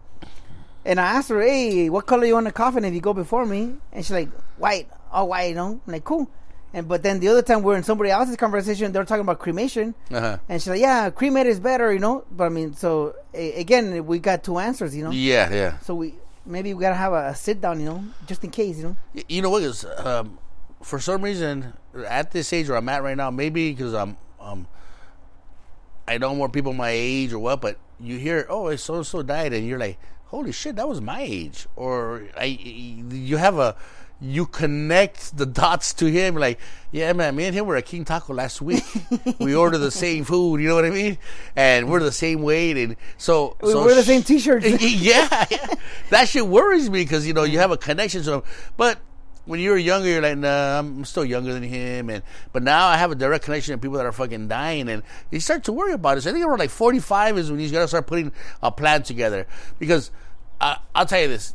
and 0.84 0.98
I 1.00 1.04
asked 1.04 1.28
her, 1.30 1.40
"Hey, 1.42 1.88
what 1.90 2.06
color 2.06 2.24
you 2.26 2.34
want 2.34 2.46
a 2.46 2.52
coffin 2.52 2.84
if 2.84 2.92
you 2.94 3.00
go 3.00 3.12
before 3.14 3.46
me?" 3.46 3.74
And 3.92 4.04
she's 4.04 4.10
like, 4.12 4.28
"White, 4.58 4.88
all 5.12 5.28
white." 5.28 5.48
You 5.50 5.54
know, 5.54 5.80
I'm 5.86 5.92
like 5.92 6.04
cool. 6.04 6.28
And 6.74 6.88
but 6.88 7.02
then 7.02 7.20
the 7.20 7.28
other 7.28 7.42
time 7.42 7.62
we 7.62 7.72
are 7.72 7.76
in 7.76 7.82
somebody 7.84 8.10
else's 8.10 8.36
conversation, 8.36 8.92
they're 8.92 9.04
talking 9.04 9.22
about 9.22 9.38
cremation, 9.38 9.94
Uh-huh. 10.12 10.36
and 10.48 10.60
she's 10.60 10.68
like, 10.68 10.80
"Yeah, 10.80 11.08
cremate 11.10 11.46
is 11.46 11.58
better," 11.60 11.92
you 11.92 11.98
know. 12.00 12.24
But 12.30 12.44
I 12.44 12.48
mean, 12.50 12.74
so 12.74 13.14
a- 13.32 13.60
again, 13.60 14.04
we 14.06 14.18
got 14.18 14.42
two 14.44 14.58
answers, 14.58 14.94
you 14.94 15.04
know. 15.04 15.10
Yeah, 15.10 15.52
yeah. 15.52 15.78
So 15.78 15.94
we 15.94 16.14
maybe 16.44 16.74
we 16.74 16.80
gotta 16.82 16.94
have 16.96 17.12
a, 17.12 17.28
a 17.28 17.34
sit 17.34 17.60
down, 17.60 17.80
you 17.80 17.86
know, 17.86 18.04
just 18.26 18.44
in 18.44 18.50
case, 18.50 18.76
you 18.78 18.84
know. 18.84 18.96
Y- 19.14 19.24
You 19.28 19.42
know 19.42 19.50
what 19.50 19.62
is 19.62 19.84
um, 19.98 20.38
for 20.82 20.98
some 21.00 21.22
reason 21.22 21.72
at 22.08 22.30
this 22.32 22.52
age 22.52 22.68
where 22.68 22.76
I'm 22.76 22.88
at 22.90 23.02
right 23.02 23.16
now, 23.16 23.30
maybe 23.30 23.70
because 23.72 23.94
I'm 23.94 24.16
um, 24.40 24.66
I 26.08 26.18
know 26.18 26.34
more 26.34 26.48
people 26.48 26.72
my 26.72 26.90
age 26.90 27.32
or 27.32 27.38
what, 27.38 27.60
but 27.60 27.78
you 27.98 28.18
hear 28.18 28.46
oh 28.50 28.74
so 28.76 28.96
and 28.96 29.06
so 29.06 29.22
died, 29.22 29.52
and 29.52 29.66
you're 29.66 29.78
like, 29.78 29.98
holy 30.26 30.52
shit, 30.52 30.76
that 30.76 30.88
was 30.88 31.00
my 31.00 31.22
age, 31.22 31.66
or 31.74 32.24
I 32.36 32.44
you 32.44 33.38
have 33.38 33.58
a 33.58 33.76
you 34.20 34.46
connect 34.46 35.36
the 35.36 35.44
dots 35.44 35.92
to 35.92 36.06
him 36.06 36.36
like 36.36 36.58
yeah 36.90 37.12
man 37.12 37.36
me 37.36 37.44
and 37.44 37.54
him 37.54 37.66
were 37.66 37.76
at 37.76 37.84
king 37.84 38.02
taco 38.04 38.32
last 38.32 38.62
week 38.62 38.82
we 39.38 39.54
ordered 39.54 39.78
the 39.78 39.90
same 39.90 40.24
food 40.24 40.58
you 40.58 40.68
know 40.68 40.74
what 40.74 40.86
i 40.86 40.90
mean 40.90 41.18
and 41.54 41.90
we're 41.90 42.00
the 42.00 42.10
same 42.10 42.40
weight 42.40 42.78
and 42.78 42.96
so 43.18 43.56
We 43.62 43.72
so 43.72 43.84
wear 43.84 43.94
the 43.94 44.02
same 44.02 44.22
T-shirts. 44.22 44.66
yeah, 44.82 45.46
yeah. 45.50 45.74
that 46.10 46.28
shit 46.28 46.46
worries 46.46 46.90
me 46.90 47.02
because 47.02 47.26
you 47.26 47.32
know 47.32 47.44
you 47.44 47.58
have 47.58 47.70
a 47.70 47.76
connection 47.76 48.22
to 48.24 48.32
him. 48.34 48.42
But 48.76 48.98
when 49.44 49.60
you 49.60 49.70
were 49.70 49.76
younger, 49.76 50.08
you're 50.08 50.22
like, 50.22 50.36
nah, 50.38 50.78
I'm 50.78 51.04
still 51.04 51.24
younger 51.24 51.52
than 51.52 51.62
him, 51.62 52.10
and 52.10 52.22
but 52.52 52.62
now 52.62 52.86
I 52.88 52.96
have 52.96 53.12
a 53.12 53.14
direct 53.14 53.44
connection 53.44 53.72
to 53.72 53.78
people 53.78 53.96
that 53.96 54.06
are 54.06 54.12
fucking 54.12 54.48
dying, 54.48 54.88
and 54.88 55.02
you 55.30 55.40
start 55.40 55.64
to 55.64 55.72
worry 55.72 55.92
about 55.92 56.18
it. 56.18 56.22
So 56.22 56.30
I 56.30 56.32
think 56.32 56.44
around 56.44 56.58
like 56.58 56.70
45 56.70 57.38
is 57.38 57.50
when 57.50 57.60
you 57.60 57.70
gotta 57.70 57.88
start 57.88 58.06
putting 58.06 58.32
a 58.62 58.72
plan 58.72 59.02
together 59.02 59.46
because 59.78 60.10
uh, 60.60 60.76
I'll 60.94 61.06
tell 61.06 61.20
you 61.20 61.28
this. 61.28 61.54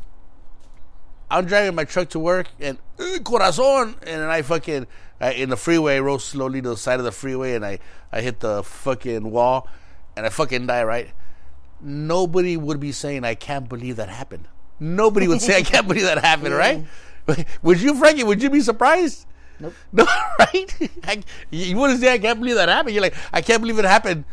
I'm 1.32 1.46
driving 1.46 1.74
my 1.76 1.86
truck 1.86 2.10
to 2.10 2.20
work 2.20 2.48
and 2.60 2.78
corazon, 3.24 3.96
and 4.02 4.22
then 4.22 4.30
I 4.30 4.42
fucking 4.42 4.86
uh, 5.22 5.32
in 5.36 5.50
the 5.50 5.58
freeway, 5.58 5.96
I 5.96 6.00
roll 6.00 6.20
slowly 6.20 6.62
to 6.62 6.70
the 6.70 6.78
side 6.78 7.00
of 7.00 7.06
the 7.06 7.12
freeway, 7.12 7.56
and 7.56 7.66
I 7.66 7.80
I 8.12 8.22
hit 8.22 8.42
the 8.42 8.64
fucking 8.64 9.32
wall, 9.32 9.68
and 10.18 10.26
I 10.26 10.30
fucking 10.30 10.68
die. 10.68 10.84
Right? 10.84 11.10
Nobody 11.80 12.58
would 12.58 12.80
be 12.80 12.92
saying 12.92 13.24
I 13.24 13.36
can't 13.36 13.70
believe 13.70 13.96
that 13.96 14.10
happened. 14.10 14.48
Nobody 14.80 15.28
would 15.28 15.42
say 15.42 15.58
I 15.58 15.62
can't 15.64 15.88
believe 15.88 16.04
that 16.04 16.18
happened, 16.18 16.54
right? 16.66 16.86
would 17.62 17.80
you, 17.80 17.96
Frankie? 17.96 18.24
Would 18.24 18.42
you 18.44 18.50
be 18.50 18.62
surprised? 18.62 19.26
Nope. 19.60 19.74
No, 19.94 20.06
right? 20.40 20.90
I, 21.04 21.24
you 21.52 21.78
wouldn't 21.78 22.00
say 22.02 22.12
I 22.12 22.18
can't 22.18 22.40
believe 22.40 22.56
that 22.56 22.68
happened. 22.68 22.96
You're 22.96 23.04
like, 23.04 23.16
I 23.32 23.42
can't 23.42 23.62
believe 23.62 23.78
it 23.80 23.86
happened 23.86 24.26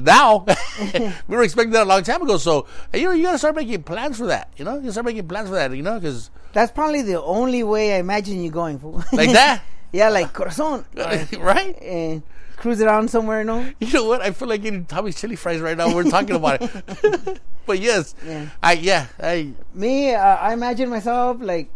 now. 0.00 0.44
we 1.28 1.36
were 1.36 1.42
expecting 1.42 1.72
that 1.72 1.84
a 1.84 1.88
long 1.88 2.02
time 2.02 2.22
ago. 2.22 2.38
So 2.38 2.66
you 2.92 3.04
know, 3.04 3.12
you 3.12 3.24
gotta 3.24 3.38
start 3.38 3.54
making 3.56 3.82
plans 3.82 4.18
for 4.18 4.26
that. 4.26 4.50
You 4.56 4.64
know, 4.64 4.78
you 4.78 4.90
start 4.90 5.06
making 5.06 5.28
plans 5.28 5.48
for 5.48 5.54
that. 5.54 5.74
You 5.74 5.82
know, 5.82 5.98
because 5.98 6.30
That's 6.52 6.72
probably 6.72 7.02
the 7.02 7.22
only 7.22 7.62
way 7.62 7.94
I 7.94 7.98
imagine 7.98 8.42
you 8.42 8.50
going 8.50 8.78
for. 8.78 9.04
like 9.12 9.32
that, 9.32 9.62
yeah, 9.92 10.08
like 10.08 10.32
corazon. 10.32 10.84
right? 10.96 11.80
and 11.82 12.22
cruise 12.56 12.80
around 12.80 13.10
somewhere, 13.10 13.40
you 13.40 13.44
know? 13.44 13.68
You 13.80 13.92
know 13.92 14.04
what? 14.04 14.22
I 14.22 14.30
feel 14.30 14.48
like 14.48 14.64
eating 14.64 14.84
Tommy's 14.84 15.20
chili 15.20 15.36
fries 15.36 15.60
right 15.60 15.76
now. 15.76 15.92
We're 15.94 16.04
talking 16.04 16.36
about 16.36 16.62
it. 16.62 17.40
but 17.66 17.80
yes, 17.80 18.14
Yeah. 18.24 18.46
I 18.62 18.72
yeah, 18.74 19.06
I 19.20 19.52
Me, 19.74 20.14
uh, 20.14 20.20
I 20.20 20.52
imagine 20.52 20.88
myself 20.88 21.38
like 21.40 21.70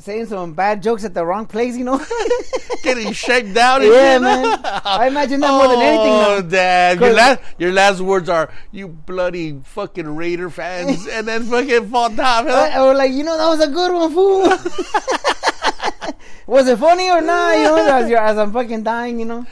saying 0.00 0.26
some 0.26 0.54
bad 0.54 0.82
jokes 0.82 1.04
at 1.04 1.14
the 1.14 1.24
wrong 1.24 1.46
place, 1.46 1.76
you 1.76 1.84
know? 1.84 2.04
getting 2.82 3.12
shaken 3.12 3.52
down. 3.52 3.82
Yeah, 3.82 4.18
man. 4.18 4.60
I 4.64 5.06
imagine 5.08 5.40
that 5.40 5.50
more 5.50 5.68
than 5.68 5.80
anything 5.80 6.10
Oh. 6.10 6.42
Dad, 6.42 7.00
your 7.00 7.12
last 7.12 7.40
your 7.58 7.72
last 7.72 8.00
words 8.00 8.28
are 8.28 8.52
"you 8.72 8.88
bloody 8.88 9.60
fucking 9.64 10.16
Raider 10.16 10.50
fans," 10.50 11.06
and 11.06 11.26
then 11.26 11.44
fucking 11.44 11.88
fall 11.90 12.10
down. 12.10 12.50
I, 12.50 12.70
I 12.70 12.80
was 12.80 12.96
like, 12.96 13.12
you 13.12 13.24
know, 13.24 13.36
that 13.36 13.48
was 13.48 13.60
a 13.60 13.68
good 13.68 13.92
one, 13.92 14.12
fool. 14.12 14.42
was 16.46 16.68
it 16.68 16.78
funny 16.78 17.10
or 17.10 17.20
not? 17.20 17.56
You 17.56 17.64
know, 17.64 17.76
as, 17.76 18.10
you're, 18.10 18.18
as 18.18 18.38
I'm 18.38 18.52
fucking 18.52 18.82
dying, 18.82 19.18
you 19.18 19.26
know? 19.26 19.46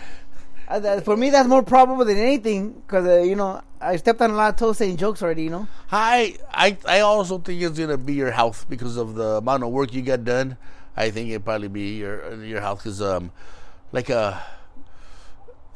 Uh, 0.68 1.00
for 1.00 1.16
me, 1.16 1.30
that's 1.30 1.48
more 1.48 1.62
probable 1.62 2.04
than 2.04 2.18
anything 2.18 2.72
because, 2.72 3.06
uh, 3.06 3.22
you 3.22 3.34
know, 3.34 3.60
I 3.80 3.96
stepped 3.96 4.20
on 4.20 4.30
a 4.30 4.34
lot 4.34 4.50
of 4.50 4.56
toes 4.56 4.76
saying 4.78 4.98
jokes 4.98 5.22
already, 5.22 5.44
you 5.44 5.50
know? 5.50 5.66
I 5.90 6.36
I 6.52 6.76
I 6.86 7.00
also 7.00 7.38
think 7.38 7.62
it's 7.62 7.78
gonna 7.78 7.96
be 7.96 8.12
your 8.14 8.30
health 8.30 8.66
because 8.68 8.96
of 8.98 9.14
the 9.14 9.38
amount 9.38 9.62
of 9.64 9.70
work 9.70 9.94
you 9.94 10.02
got 10.02 10.24
done. 10.24 10.58
I 10.96 11.10
think 11.10 11.30
it'd 11.30 11.44
probably 11.44 11.68
be 11.68 11.96
your 11.96 12.34
your 12.44 12.60
health 12.60 12.80
because 12.84 13.00
um 13.00 13.30
like 13.92 14.10
a. 14.10 14.42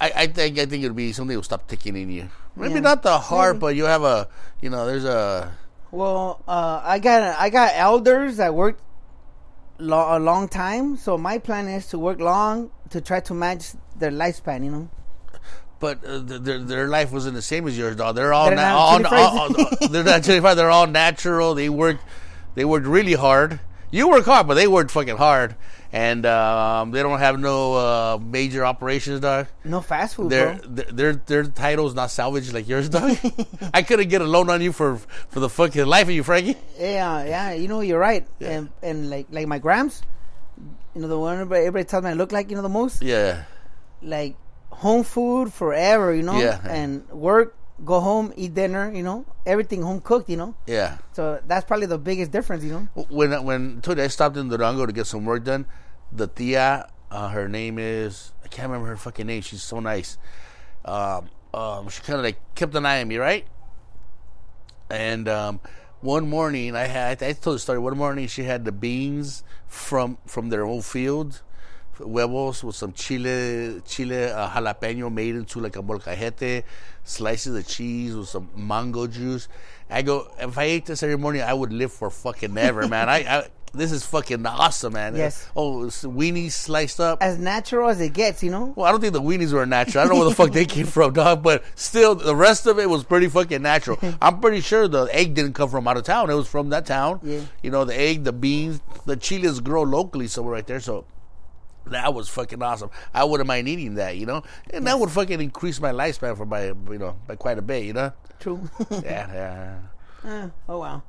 I, 0.00 0.12
I 0.16 0.26
think 0.26 0.59
I 0.59 0.66
think 0.66 0.85
it'll 0.85 0.94
be 0.96 1.12
something 1.12 1.37
will 1.37 1.42
stop 1.44 1.68
ticking 1.68 1.96
in 1.96 2.11
you. 2.11 2.28
Maybe 2.57 2.74
Yeah. 2.74 2.81
not 2.81 3.02
the 3.02 3.18
heart, 3.18 3.55
Maybe. 3.57 3.61
but 3.61 3.76
you 3.76 3.85
have 3.85 4.02
a 4.02 4.28
you 4.61 4.68
know 4.68 4.85
there's 4.85 5.05
a 5.07 5.52
Well, 5.90 6.42
uh, 6.46 6.83
I 6.85 6.98
got 6.98 7.22
I 7.38 7.48
got 7.50 7.72
elders 7.76 8.37
that 8.38 8.52
worked 8.55 8.83
lo- 9.78 10.16
a 10.16 10.18
long 10.18 10.48
time, 10.48 10.96
so 10.96 11.16
my 11.16 11.38
plan 11.38 11.68
is 11.68 11.87
to 11.88 11.98
work 11.98 12.20
long 12.20 12.70
to 12.90 13.00
try 13.00 13.20
to 13.20 13.33
match 13.33 13.72
their 14.03 14.11
lifespan. 14.11 14.65
You 14.67 14.71
know, 14.71 14.88
but 15.81 16.05
uh, 16.05 16.19
their 16.23 16.59
their 16.59 16.88
life 16.88 17.11
wasn't 17.12 17.35
the 17.35 17.43
same 17.43 17.67
as 17.67 17.79
yours, 17.79 17.97
dog. 17.97 18.15
They're 18.17 18.35
all, 18.35 18.47
They're 18.49 18.57
na- 18.57 18.77
all, 18.77 19.07
all, 19.07 19.38
all- 19.57 19.88
they're 19.88 20.05
not 20.05 20.23
chili 20.23 20.41
fries. 20.41 20.57
They're 20.57 20.71
all 20.71 20.87
natural. 20.87 21.55
They 21.55 21.69
work 21.69 21.99
they 22.55 22.65
worked 22.65 22.87
really 22.87 23.15
hard. 23.15 23.61
You 23.91 24.09
work 24.09 24.25
hard, 24.25 24.47
but 24.47 24.55
they 24.55 24.67
worked 24.67 24.91
fucking 24.91 25.19
hard, 25.19 25.55
and 25.93 26.25
um, 26.25 26.93
they 26.93 27.03
don't 27.03 27.19
have 27.19 27.38
no 27.38 27.75
uh, 27.75 28.19
major 28.25 28.65
operations, 28.65 29.21
dog. 29.21 29.49
no 29.65 29.83
fast 29.83 30.15
food, 30.17 30.31
Their 30.31 30.55
bro. 30.55 30.67
their 30.67 30.85
their, 30.93 31.12
their 31.12 31.45
title's 31.45 31.95
not 31.95 32.11
salvaged 32.11 32.55
like 32.55 32.67
yours, 32.67 32.88
dog. 32.88 33.19
I 33.75 33.83
couldn't 33.83 34.09
get 34.09 34.23
a 34.23 34.25
loan 34.25 34.49
on 34.49 34.62
you 34.62 34.73
for 34.73 34.97
for 35.29 35.41
the 35.41 35.51
fucking 35.51 35.85
life 35.85 36.09
of 36.09 36.15
you, 36.17 36.23
Frankie. 36.23 36.57
Yeah, 36.79 37.23
yeah, 37.25 37.53
you 37.53 37.69
know, 37.69 37.81
you're 37.83 37.99
right. 38.01 38.27
And 38.41 38.71
and 38.83 39.11
like 39.11 39.27
like 39.31 39.47
my 39.47 39.59
grams, 39.59 40.01
you 40.95 41.03
know, 41.03 41.09
the 41.09 41.19
one 41.19 41.35
everybody, 41.35 41.61
everybody 41.67 41.85
tells 41.85 42.05
me 42.05 42.11
I 42.11 42.15
look 42.15 42.33
like, 42.33 42.49
you 42.49 42.57
know, 42.57 42.62
the 42.62 42.71
most 42.73 43.03
Yeah, 43.03 43.45
like 44.03 44.37
home 44.71 45.05
food 45.05 45.53
forever. 45.53 46.15
You 46.15 46.23
know, 46.23 46.38
Yeah. 46.38 46.61
and 46.69 47.09
work, 47.11 47.57
go 47.85 48.01
home, 48.01 48.33
eat 48.37 48.55
dinner. 48.55 48.91
You 48.93 49.03
know, 49.03 49.25
everything 49.47 49.83
home 49.83 50.01
cooked. 50.01 50.29
You 50.29 50.37
know, 50.37 50.55
yeah. 50.67 50.99
so 51.12 51.41
that's 51.47 51.65
probably 51.65 51.87
the 51.87 51.99
biggest 51.99 52.31
difference. 52.31 52.65
You 52.65 52.73
know, 52.95 53.05
when 53.11 53.33
when 53.45 53.81
today 53.81 54.05
I 54.05 54.09
stopped 54.09 54.37
in 54.37 54.49
Durango 54.49 54.87
to 54.87 54.93
get 54.93 55.07
some 55.07 55.25
work 55.25 55.45
done, 55.45 55.67
the 56.11 56.27
tia, 56.27 56.88
uh, 57.11 57.29
her 57.29 57.49
name 57.49 57.79
is 57.79 58.33
I 58.45 58.49
can't 58.49 58.69
remember 58.69 58.88
her 58.88 58.97
fucking 58.97 59.27
name. 59.27 59.43
She's 59.43 59.62
so 59.62 59.81
nice. 59.81 60.19
Um, 60.85 61.29
um, 61.55 61.88
she 61.88 62.01
kind 62.03 62.19
of 62.19 62.25
like 62.25 62.38
kept 62.55 62.75
an 62.75 62.87
eye 62.87 63.01
on 63.03 63.09
me, 63.09 63.17
right? 63.19 63.47
And 64.91 65.29
um, 65.29 65.61
one 66.01 66.29
morning 66.29 66.75
I 66.77 66.87
had 66.87 67.23
I 67.23 67.33
told 67.33 67.57
the 67.57 67.61
story. 67.61 67.79
One 67.79 67.97
morning 67.97 68.27
she 68.27 68.45
had 68.45 68.65
the 68.65 68.73
beans 68.73 69.45
from 69.69 70.19
from 70.27 70.49
their 70.51 70.65
own 70.67 70.83
field, 70.83 71.43
huevos 72.03 72.65
with 72.65 72.77
some 72.77 72.93
chile 72.93 73.81
chile 73.87 74.25
uh, 74.27 74.49
jalapeno 74.51 75.12
made 75.12 75.35
into 75.35 75.61
like 75.61 75.77
a 75.77 75.83
molcajete, 75.83 76.65
slices 77.05 77.55
of 77.57 77.67
cheese 77.67 78.15
with 78.15 78.29
some 78.29 78.49
mango 78.57 79.07
juice. 79.07 79.49
I 79.91 80.03
go 80.03 80.29
if 80.38 80.57
I 80.59 80.65
ate 80.65 80.87
this 80.87 81.03
every 81.03 81.19
morning, 81.19 81.43
I 81.43 81.53
would 81.55 81.73
live 81.73 81.93
for 81.93 82.11
fucking 82.11 82.57
ever, 82.57 82.88
man. 82.88 83.09
I, 83.09 83.19
I 83.19 83.49
this 83.75 83.91
is 83.91 84.05
fucking 84.05 84.45
awesome, 84.45 84.93
man. 84.93 85.17
Yes. 85.17 85.49
Oh, 85.57 85.85
weenies 85.87 86.53
sliced 86.53 87.01
up. 87.01 87.23
as 87.23 87.38
natural 87.38 87.88
as 87.88 88.01
it 88.01 88.12
gets. 88.12 88.43
You 88.43 88.51
know, 88.51 88.73
Well, 88.77 88.87
I 88.87 88.91
don't 88.91 89.01
think 89.01 89.15
the 89.15 89.23
weenies 89.23 89.53
were 89.53 89.65
natural. 89.65 90.05
I 90.05 90.07
don't 90.07 90.15
know 90.15 90.21
where 90.21 90.29
the 90.29 90.35
fuck 90.35 90.53
they 90.53 90.65
came 90.67 90.87
from, 90.87 91.15
dog. 91.15 91.43
But 91.43 91.65
still, 91.75 92.15
the 92.15 92.37
rest 92.37 92.67
of 92.67 92.79
it 92.79 92.88
was 92.88 93.03
pretty 93.05 93.29
fucking 93.29 93.62
natural. 93.62 93.99
I'm 94.21 94.41
pretty 94.41 94.61
sure 94.61 94.88
the 94.88 95.05
egg 95.05 95.35
didn't 95.35 95.55
come 95.55 95.71
from 95.71 95.88
out 95.88 95.97
of 95.97 96.05
town. 96.05 96.29
It 96.29 96.35
was 96.35 96.49
from 96.49 96.69
that 96.71 96.85
town. 96.87 97.21
Yeah. 97.23 97.41
You 97.62 97.71
know, 97.71 97.85
the 97.85 97.99
egg, 97.99 98.25
the 98.25 98.33
beans, 98.33 98.81
the 99.07 99.17
chiles 99.17 99.61
grow 99.61 99.83
locally 99.83 100.27
somewhere 100.27 100.53
right 100.55 100.67
there. 100.67 100.81
So 100.81 101.07
that 101.87 102.14
was 102.14 102.29
fucking 102.29 102.62
awesome. 102.62 102.90
I 103.12 103.25
wouldn't 103.25 103.47
mind 103.47 103.68
eating 103.68 103.95
that, 103.95 104.16
you 104.16 104.27
know, 104.27 104.42
and 104.71 104.87
that 104.87 104.99
would 104.99 105.11
fucking 105.11 105.40
increase 105.40 105.81
my 105.81 105.92
lifespan 105.92 106.37
for 106.37 106.47
by 106.47 106.66
you 106.66 106.99
know 106.99 107.16
by 107.27 107.37
quite 107.37 107.59
a 107.59 107.62
bit, 107.62 107.85
you 107.85 107.92
know. 107.92 108.12
true. 108.40 108.68
Yeah, 108.90 109.33
yeah. 109.33 109.79
Uh, 110.25 110.49
oh 110.68 110.79
wow. 110.79 111.03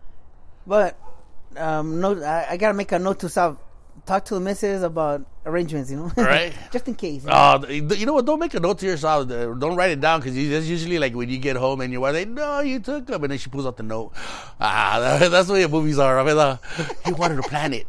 But 0.65 0.97
um, 1.57 1.99
no, 1.99 2.21
I, 2.23 2.51
I 2.51 2.57
gotta 2.57 2.73
make 2.73 2.91
a 2.91 2.99
note 2.99 3.19
to 3.19 3.29
stop. 3.29 3.61
Talk 4.05 4.25
to 4.25 4.33
the 4.33 4.41
missus 4.41 4.83
about 4.83 5.25
arrangements, 5.45 5.89
you 5.89 5.95
know, 5.97 6.11
Right. 6.17 6.53
Just 6.71 6.87
in 6.89 6.95
case. 6.95 7.23
you 7.23 7.29
know? 7.29 7.61
Oh, 7.65 7.69
you 7.69 8.05
know 8.05 8.13
what? 8.13 8.25
Don't 8.25 8.39
make 8.39 8.53
a 8.53 8.59
note 8.59 8.79
to 8.79 8.85
yourself. 8.85 9.31
uh, 9.31 9.53
Don't 9.53 9.75
write 9.77 9.91
it 9.91 10.01
down 10.01 10.19
because 10.19 10.35
that's 10.49 10.65
usually 10.65 10.99
like 10.99 11.15
when 11.15 11.29
you 11.29 11.37
get 11.37 11.55
home 11.55 11.79
and 11.79 11.91
your 11.91 12.01
wife, 12.01 12.13
like, 12.13 12.27
no, 12.27 12.59
you 12.59 12.79
took 12.79 13.05
them, 13.07 13.23
and 13.23 13.31
then 13.31 13.37
she 13.39 13.49
pulls 13.49 13.65
out 13.65 13.77
the 13.77 13.83
note. 13.83 14.11
Ah, 14.59 15.17
that's 15.29 15.47
the 15.47 15.53
way 15.53 15.65
movies 15.67 15.99
are. 15.99 16.19
I 16.19 16.23
mean, 16.25 16.37
uh, 16.37 16.57
he 17.05 17.13
wanted 17.13 17.37
to 17.41 17.43
plan 17.43 17.73
it. 17.73 17.87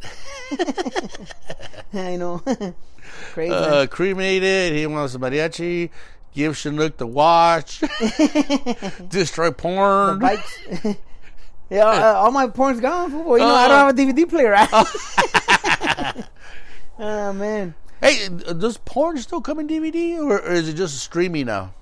I 1.93 2.15
know. 2.15 2.41
Crazy. 3.33 3.53
Uh, 3.53 3.85
cremated. 3.87 4.73
He 4.73 4.87
wants 4.87 5.15
a 5.15 5.19
mariachi. 5.19 5.89
Give 6.33 6.55
Chinook 6.57 6.95
the 6.97 7.07
watch. 7.07 7.81
Destroy 9.09 9.51
porn. 9.51 10.19
Bikes. 10.19 10.59
yeah, 11.69 11.85
uh, 11.85 12.13
all 12.15 12.31
my 12.31 12.47
porn's 12.47 12.79
gone. 12.81 13.11
You 13.11 13.17
know, 13.17 13.53
I 13.55 13.67
don't 13.67 13.77
have 13.77 13.89
a 13.89 13.93
DVD 13.93 14.29
player. 14.29 14.55
Right? 15.81 16.23
oh 16.99 17.33
man, 17.33 17.75
Hey, 18.01 18.27
does 18.29 18.77
porn 18.77 19.17
still 19.17 19.41
come 19.41 19.59
in 19.59 19.67
DVD 19.67 20.17
or, 20.19 20.39
or 20.39 20.51
is 20.51 20.69
it 20.69 20.73
just 20.73 20.99
streaming 20.99 21.45
now? 21.47 21.73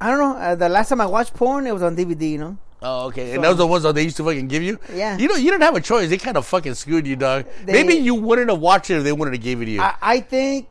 I 0.00 0.10
don't 0.10 0.18
know. 0.18 0.36
Uh, 0.36 0.54
the 0.54 0.68
last 0.68 0.88
time 0.90 1.00
I 1.00 1.06
watched 1.06 1.34
porn, 1.34 1.66
it 1.66 1.72
was 1.72 1.82
on 1.82 1.96
DVD. 1.96 2.30
You 2.32 2.38
know. 2.38 2.58
Oh, 2.82 3.06
okay. 3.06 3.32
And 3.32 3.36
So- 3.36 3.42
those 3.42 3.54
are 3.54 3.58
the 3.58 3.66
ones 3.66 3.82
that 3.84 3.94
they 3.94 4.02
used 4.02 4.16
to 4.18 4.24
fucking 4.24 4.48
give 4.48 4.62
you? 4.62 4.78
Yeah. 4.92 5.16
You 5.16 5.28
know, 5.28 5.36
you 5.36 5.50
didn't 5.50 5.62
have 5.62 5.74
a 5.76 5.80
choice. 5.80 6.10
They 6.10 6.18
kind 6.18 6.36
of 6.36 6.44
fucking 6.46 6.74
screwed 6.74 7.06
you, 7.06 7.16
dog. 7.16 7.46
They- 7.64 7.72
Maybe 7.72 7.94
you 7.94 8.14
wouldn't 8.14 8.50
have 8.50 8.60
watched 8.60 8.90
it 8.90 8.98
if 8.98 9.04
they 9.04 9.12
wouldn't 9.12 9.34
have 9.34 9.42
gave 9.42 9.62
it 9.62 9.64
to 9.66 9.70
you. 9.70 9.80
I, 9.80 9.94
I 10.02 10.20
think 10.20 10.68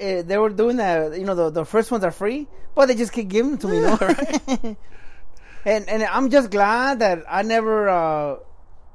uh, 0.00 0.22
they 0.22 0.36
were 0.36 0.50
doing 0.50 0.76
that. 0.76 1.18
You 1.18 1.24
know, 1.24 1.34
the 1.34 1.50
the 1.50 1.64
first 1.64 1.90
ones 1.90 2.04
are 2.04 2.10
free, 2.10 2.46
but 2.74 2.86
they 2.86 2.94
just 2.94 3.12
keep 3.12 3.28
giving 3.28 3.52
them 3.56 3.58
to 3.60 3.68
me. 3.68 3.76
You 3.76 3.82
know? 3.82 4.76
and 5.64 5.88
and 5.88 6.02
I'm 6.04 6.30
just 6.30 6.50
glad 6.50 6.98
that 7.00 7.24
I 7.28 7.42
never 7.42 7.88
uh, 7.88 8.36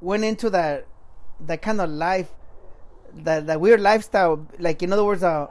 went 0.00 0.24
into 0.24 0.50
that 0.50 0.86
that 1.40 1.60
kind 1.62 1.80
of 1.80 1.90
life, 1.90 2.30
that 3.24 3.46
that 3.46 3.60
weird 3.60 3.80
lifestyle. 3.80 4.46
Like 4.58 4.82
in 4.82 4.92
other 4.92 5.04
words, 5.04 5.22
uh, 5.22 5.46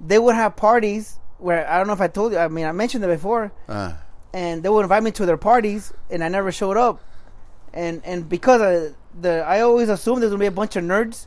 they 0.00 0.18
would 0.18 0.34
have 0.34 0.56
parties 0.56 1.18
where 1.38 1.68
I 1.68 1.78
don't 1.78 1.86
know 1.86 1.92
if 1.92 2.00
I 2.00 2.08
told 2.08 2.32
you. 2.32 2.38
I 2.38 2.48
mean, 2.48 2.66
I 2.66 2.72
mentioned 2.72 3.04
it 3.04 3.08
before, 3.08 3.52
Uh, 3.68 3.92
and 4.32 4.62
they 4.62 4.68
would 4.68 4.82
invite 4.82 5.02
me 5.02 5.10
to 5.12 5.26
their 5.26 5.36
parties, 5.36 5.92
and 6.10 6.22
I 6.22 6.28
never 6.28 6.52
showed 6.52 6.76
up. 6.76 7.00
And 7.72 8.02
and 8.04 8.28
because 8.28 8.60
of 8.60 8.94
the, 9.20 9.44
I 9.46 9.60
always 9.60 9.88
assumed 9.88 10.22
there's 10.22 10.30
gonna 10.30 10.40
be 10.40 10.46
a 10.46 10.50
bunch 10.50 10.76
of 10.76 10.84
nerds 10.84 11.26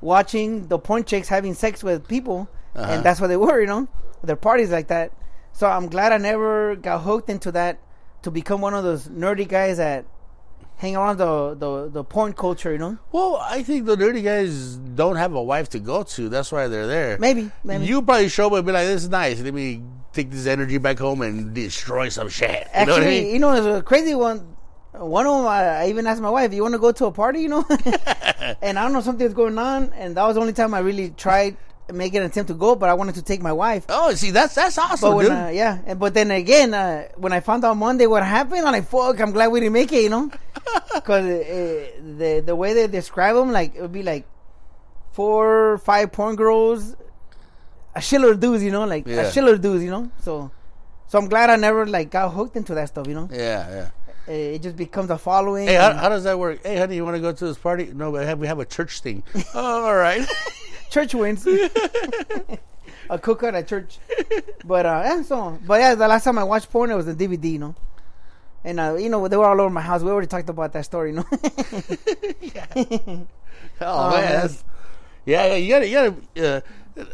watching 0.00 0.68
the 0.68 0.78
porn 0.78 1.04
chicks 1.04 1.28
having 1.28 1.54
sex 1.54 1.82
with 1.82 2.06
people, 2.08 2.48
Uh-huh. 2.76 2.90
and 2.92 3.04
that's 3.04 3.20
what 3.20 3.28
they 3.28 3.36
were, 3.36 3.60
you 3.60 3.66
know, 3.66 3.88
their 4.22 4.36
parties 4.36 4.70
like 4.70 4.88
that. 4.88 5.12
So 5.52 5.66
I'm 5.68 5.88
glad 5.88 6.12
I 6.12 6.18
never 6.18 6.74
got 6.76 7.02
hooked 7.02 7.30
into 7.30 7.52
that 7.52 7.78
to 8.22 8.30
become 8.30 8.60
one 8.60 8.74
of 8.74 8.82
those 8.84 9.08
nerdy 9.08 9.46
guys 9.46 9.76
that 9.76 10.04
hang 10.76 10.96
around 10.96 11.18
the 11.18 11.54
the, 11.54 11.88
the 11.88 12.04
porn 12.04 12.32
culture, 12.32 12.72
you 12.72 12.78
know. 12.78 12.98
well, 13.12 13.36
I 13.40 13.62
think 13.62 13.86
the 13.86 13.96
dirty 13.96 14.22
guys 14.22 14.76
don't 14.76 15.16
have 15.16 15.34
a 15.34 15.42
wife 15.42 15.68
to 15.70 15.78
go 15.78 16.02
to. 16.02 16.28
That's 16.28 16.50
why 16.52 16.68
they're 16.68 16.86
there. 16.86 17.18
Maybe, 17.18 17.50
maybe. 17.62 17.86
You 17.86 18.02
probably 18.02 18.28
show 18.28 18.46
up 18.48 18.52
and 18.54 18.66
be 18.66 18.72
like, 18.72 18.86
this 18.86 19.02
is 19.04 19.08
nice. 19.08 19.40
Let 19.40 19.54
me 19.54 19.82
take 20.12 20.30
this 20.30 20.46
energy 20.46 20.78
back 20.78 20.98
home 20.98 21.22
and 21.22 21.54
destroy 21.54 22.08
some 22.08 22.28
shit. 22.28 22.66
You 22.78 22.86
know 22.86 22.92
what 22.92 23.02
I 23.02 23.04
Actually, 23.04 23.06
mean? 23.24 23.32
you 23.34 23.38
know, 23.38 23.52
it's 23.52 23.66
a 23.66 23.82
crazy 23.82 24.14
one. 24.14 24.56
One 24.92 25.26
of 25.26 25.38
them, 25.38 25.46
I, 25.46 25.82
I 25.82 25.88
even 25.88 26.06
asked 26.06 26.22
my 26.22 26.30
wife, 26.30 26.52
"You 26.52 26.62
want 26.62 26.74
to 26.74 26.78
go 26.78 26.92
to 26.92 27.06
a 27.06 27.10
party?" 27.12 27.40
You 27.40 27.48
know, 27.48 27.64
and 28.62 28.78
I 28.78 28.82
don't 28.84 28.92
know 28.92 29.00
something's 29.00 29.34
going 29.34 29.58
on, 29.58 29.92
and 29.94 30.16
that 30.16 30.24
was 30.24 30.36
the 30.36 30.40
only 30.40 30.52
time 30.52 30.72
I 30.72 30.78
really 30.78 31.10
tried 31.10 31.56
making 31.92 32.20
an 32.20 32.26
attempt 32.26 32.48
to 32.48 32.54
go. 32.54 32.74
But 32.74 32.88
I 32.88 32.94
wanted 32.94 33.16
to 33.16 33.22
take 33.22 33.42
my 33.42 33.52
wife. 33.52 33.84
Oh, 33.88 34.12
see, 34.14 34.30
that's 34.30 34.54
that's 34.54 34.78
awesome, 34.78 35.10
But 35.10 35.16
when, 35.16 35.26
dude. 35.26 35.34
uh, 35.34 35.48
yeah, 35.52 35.78
and 35.86 35.98
but 35.98 36.14
then 36.14 36.30
again, 36.30 36.72
uh, 36.74 37.08
when 37.16 37.32
I 37.32 37.40
found 37.40 37.64
out 37.64 37.76
Monday 37.76 38.06
what 38.06 38.22
happened, 38.24 38.66
I'm 38.66 38.72
like, 38.72 38.86
"Fuck!" 38.88 39.20
I'm 39.20 39.32
glad 39.32 39.48
we 39.48 39.60
didn't 39.60 39.72
make 39.74 39.92
it. 39.92 40.02
You 40.02 40.10
know, 40.10 40.30
because 40.94 41.24
uh, 41.24 41.86
the 42.18 42.42
the 42.44 42.56
way 42.56 42.72
they 42.74 42.86
describe 42.86 43.34
them, 43.36 43.52
like 43.52 43.74
it 43.76 43.82
would 43.82 43.92
be 43.92 44.02
like 44.02 44.26
four, 45.12 45.78
five 45.78 46.10
porn 46.12 46.36
girls, 46.36 46.96
a 47.94 48.00
shitload 48.00 48.32
of 48.32 48.40
dudes, 48.40 48.62
you 48.64 48.70
know, 48.70 48.84
like 48.84 49.06
Yeah. 49.06 49.20
a 49.22 49.30
shitload 49.30 49.54
of 49.54 49.60
dudes, 49.62 49.84
you 49.84 49.90
know. 49.90 50.10
So, 50.22 50.50
so 51.06 51.18
I'm 51.18 51.28
glad 51.28 51.50
I 51.50 51.56
never 51.56 51.86
like 51.86 52.10
got 52.10 52.30
hooked 52.30 52.56
into 52.56 52.74
that 52.74 52.88
stuff, 52.88 53.06
you 53.06 53.14
know. 53.14 53.28
Yeah, 53.32 53.70
yeah. 53.70 53.90
It 54.26 54.62
just 54.62 54.76
becomes 54.76 55.10
a 55.10 55.18
following. 55.18 55.66
Hey, 55.68 55.74
how, 55.74 55.92
how 55.92 56.08
does 56.08 56.24
that 56.24 56.38
work? 56.38 56.62
Hey, 56.64 56.78
honey, 56.78 56.96
you 56.96 57.04
want 57.04 57.14
to 57.16 57.20
go 57.20 57.30
to 57.30 57.44
this 57.46 57.58
party? 57.58 57.90
No, 57.94 58.10
but 58.10 58.24
have, 58.26 58.38
we 58.38 58.46
have 58.46 58.58
a 58.58 58.64
church 58.64 59.00
thing. 59.00 59.22
oh, 59.54 59.84
all 59.86 59.94
right. 59.94 60.26
church 60.94 61.14
wins. 61.14 61.44
a 63.10 63.18
cookout 63.18 63.54
at 63.54 63.66
church. 63.68 63.98
But 64.64 64.86
uh, 64.86 65.02
yeah, 65.04 65.22
so 65.22 65.58
but 65.66 65.80
yeah, 65.80 65.94
the 65.94 66.06
last 66.08 66.24
time 66.24 66.38
I 66.38 66.44
watched 66.44 66.70
porn, 66.70 66.90
it 66.90 66.94
was 66.94 67.06
the 67.06 67.14
DVD, 67.14 67.52
you 67.52 67.58
know. 67.58 67.74
And 68.62 68.80
uh, 68.80 68.94
you 68.94 69.08
know 69.10 69.26
they 69.28 69.36
were 69.36 69.44
all 69.46 69.60
over 69.60 69.70
my 69.70 69.82
house. 69.82 70.02
We 70.02 70.10
already 70.10 70.28
talked 70.28 70.48
about 70.48 70.72
that 70.72 70.84
story, 70.84 71.10
you 71.10 71.16
know. 71.16 71.26
Oh, 72.76 73.26
Oh, 73.80 74.10
man, 74.10 74.20
man. 74.20 74.32
that's, 74.40 74.64
yeah, 75.24 75.46
yeah. 75.46 75.56
You 75.56 75.68
gotta, 75.68 75.88
you 75.88 75.94
gotta. 76.34 76.62
Uh, 76.96 77.04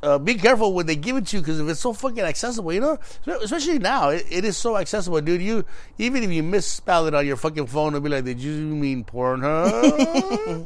uh, 0.00 0.18
be 0.18 0.34
careful 0.36 0.74
when 0.74 0.86
they 0.86 0.94
give 0.94 1.16
it 1.16 1.26
to 1.26 1.36
you 1.36 1.42
because 1.42 1.58
if 1.58 1.68
it's 1.68 1.80
so 1.80 1.92
fucking 1.92 2.20
accessible, 2.20 2.72
you 2.72 2.80
know, 2.80 2.98
especially 3.42 3.80
now, 3.80 4.10
it, 4.10 4.24
it 4.30 4.44
is 4.44 4.56
so 4.56 4.76
accessible, 4.76 5.20
dude. 5.20 5.42
You 5.42 5.64
even 5.98 6.22
if 6.22 6.30
you 6.30 6.42
misspell 6.44 7.06
it 7.06 7.14
on 7.14 7.26
your 7.26 7.36
fucking 7.36 7.66
phone, 7.66 7.94
it'll 7.94 8.00
be 8.00 8.08
like, 8.10 8.24
"Did 8.24 8.38
you 8.40 8.52
mean 8.52 9.02
porn?" 9.02 9.40
Huh? 9.42 10.60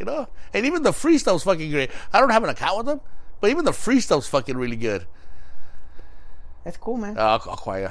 You 0.00 0.06
know, 0.06 0.26
and 0.54 0.64
even 0.66 0.82
the 0.82 0.92
free 0.92 1.18
stuff's 1.18 1.44
fucking 1.44 1.70
great. 1.70 1.90
I 2.12 2.18
don't 2.20 2.30
have 2.30 2.42
an 2.42 2.48
account 2.50 2.78
with 2.78 2.86
them, 2.86 3.00
but 3.40 3.50
even 3.50 3.64
the 3.66 3.72
free 3.72 4.00
stuff's 4.00 4.26
fucking 4.26 4.56
really 4.56 4.76
good. 4.76 5.06
That's 6.64 6.76
cool, 6.78 6.96
man. 6.96 7.16
Uh, 7.16 7.20
I'll, 7.20 7.50
I'll 7.50 7.56
quiet. 7.56 7.90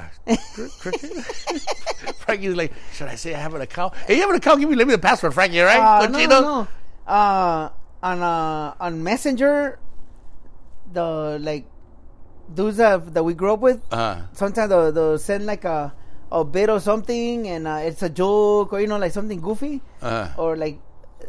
Cricket. 0.80 1.10
Frankie's 2.18 2.54
like, 2.54 2.72
should 2.92 3.08
I 3.08 3.14
say 3.14 3.34
I 3.34 3.38
have 3.38 3.54
an 3.54 3.60
account? 3.60 3.94
Hey, 4.06 4.16
you 4.16 4.20
have 4.22 4.30
an 4.30 4.36
account? 4.36 4.60
Give 4.60 4.68
me, 4.68 4.76
let 4.76 4.86
me 4.86 4.92
the 4.94 4.98
password, 4.98 5.34
Frankie. 5.34 5.60
Right? 5.60 5.78
Uh, 5.78 6.06
no, 6.08 6.18
Cochino? 6.18 6.28
no, 6.28 6.40
no. 6.40 6.68
Uh, 7.06 7.70
on 8.02 8.22
uh, 8.22 8.74
on 8.78 9.02
Messenger, 9.02 9.78
the 10.92 11.38
like 11.40 11.66
dudes 12.52 12.76
that, 12.78 13.14
that 13.14 13.22
we 13.22 13.34
grew 13.34 13.52
up 13.52 13.60
with, 13.60 13.80
Uh, 13.92 14.22
sometimes 14.32 14.68
they'll, 14.68 14.90
they'll 14.92 15.18
send 15.18 15.46
like 15.46 15.64
a 15.64 15.92
a 16.32 16.44
bit 16.44 16.70
or 16.70 16.80
something, 16.80 17.46
and 17.48 17.66
uh, 17.66 17.80
it's 17.82 18.02
a 18.02 18.08
joke 18.08 18.72
or 18.72 18.80
you 18.80 18.86
know 18.86 18.98
like 18.98 19.12
something 19.12 19.40
goofy, 19.40 19.80
uh, 20.02 20.30
or 20.36 20.56
like 20.56 20.80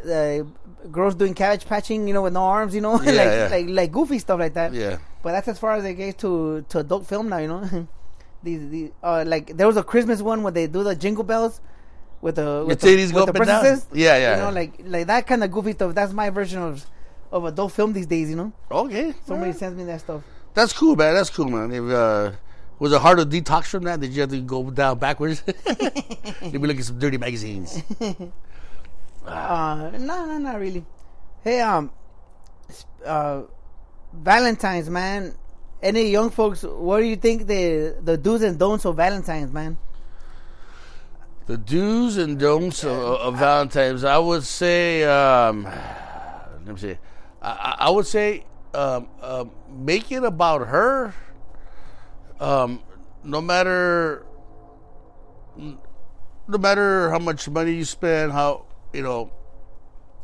uh, 0.06 0.44
girls 0.90 1.14
doing 1.14 1.34
cabbage 1.34 1.64
patching, 1.66 2.08
you 2.08 2.14
know, 2.14 2.22
with 2.22 2.32
no 2.32 2.42
arms, 2.42 2.74
you 2.74 2.80
know, 2.80 3.00
Yeah, 3.02 3.12
like 3.12 3.26
yeah. 3.26 3.48
like 3.50 3.66
like 3.68 3.92
goofy 3.92 4.18
stuff 4.18 4.38
like 4.40 4.54
that. 4.54 4.72
yeah. 4.72 4.98
But 5.22 5.32
that's 5.32 5.48
as 5.48 5.58
far 5.58 5.72
as 5.74 5.84
it 5.84 5.94
gets 5.94 6.20
to 6.22 6.64
to 6.70 6.78
adult 6.80 7.06
film 7.06 7.28
now, 7.28 7.38
you 7.38 7.48
know. 7.48 7.88
these, 8.42 8.68
these 8.70 8.90
uh, 9.02 9.24
like 9.26 9.56
there 9.56 9.66
was 9.66 9.76
a 9.76 9.84
Christmas 9.84 10.20
one 10.22 10.42
where 10.42 10.52
they 10.52 10.66
do 10.66 10.82
the 10.82 10.94
jingle 10.96 11.24
bells 11.24 11.60
with 12.20 12.36
the 12.36 12.64
with 12.66 12.80
titties 12.80 13.08
the, 13.08 13.12
go 13.14 13.24
with 13.26 13.26
the 13.26 13.30
up 13.30 13.36
and 13.36 13.46
down? 13.46 13.60
princesses. 13.62 13.86
Yeah, 13.92 14.16
yeah. 14.16 14.36
You 14.36 14.42
know, 14.42 14.50
like 14.50 14.72
like 14.84 15.06
that 15.06 15.26
kind 15.26 15.44
of 15.44 15.50
goofy 15.52 15.72
stuff. 15.72 15.94
That's 15.94 16.12
my 16.12 16.30
version 16.30 16.60
of 16.60 16.84
of 17.30 17.44
adult 17.44 17.72
film 17.72 17.92
these 17.92 18.06
days. 18.06 18.28
You 18.30 18.36
know, 18.36 18.52
Okay. 18.70 19.14
somebody 19.26 19.50
Alright. 19.50 19.56
sends 19.56 19.76
me 19.78 19.84
that 19.84 20.00
stuff. 20.00 20.22
That's 20.54 20.72
cool, 20.72 20.96
man. 20.96 21.14
That's 21.14 21.30
cool, 21.30 21.48
man. 21.48 21.72
If, 21.72 21.84
uh, 21.90 22.32
was 22.78 22.92
it 22.92 23.00
hard 23.00 23.16
to 23.18 23.24
detox 23.24 23.66
from 23.66 23.84
that? 23.84 24.00
Did 24.00 24.12
you 24.12 24.20
have 24.22 24.30
to 24.30 24.40
go 24.40 24.68
down 24.70 24.98
backwards? 24.98 25.42
You'd 26.42 26.52
be 26.52 26.58
looking 26.58 26.80
at 26.80 26.84
some 26.84 26.98
dirty 26.98 27.16
magazines. 27.16 27.80
Uh, 29.26 29.90
no, 29.98 30.26
no, 30.26 30.38
not 30.38 30.58
really. 30.58 30.84
Hey, 31.42 31.60
um, 31.60 31.90
uh, 33.04 33.42
Valentine's, 34.12 34.90
man. 34.90 35.34
Any 35.82 36.10
young 36.10 36.30
folks, 36.30 36.62
what 36.62 36.98
do 36.98 37.04
you 37.04 37.16
think 37.16 37.46
the 37.46 37.96
the 38.02 38.16
do's 38.16 38.42
and 38.42 38.58
don'ts 38.58 38.84
of 38.84 38.96
Valentine's, 38.96 39.52
man? 39.52 39.78
The 41.46 41.56
do's 41.56 42.18
and 42.18 42.38
don'ts 42.38 42.84
of, 42.84 42.92
of 42.92 43.38
Valentine's. 43.38 44.04
I 44.04 44.18
would 44.18 44.44
say, 44.44 45.02
um, 45.02 45.64
let 45.64 46.74
me 46.74 46.76
see. 46.76 46.98
I, 47.40 47.76
I 47.80 47.90
would 47.90 48.06
say, 48.06 48.44
um, 48.74 49.08
um, 49.20 49.50
make 49.68 50.12
it 50.12 50.22
about 50.22 50.68
her. 50.68 51.14
Um, 52.38 52.80
no 53.24 53.40
matter, 53.40 54.24
no 55.56 56.58
matter 56.58 57.10
how 57.10 57.18
much 57.18 57.48
money 57.48 57.72
you 57.72 57.84
spend, 57.84 58.32
how 58.32 58.66
you 58.92 59.02
know, 59.02 59.32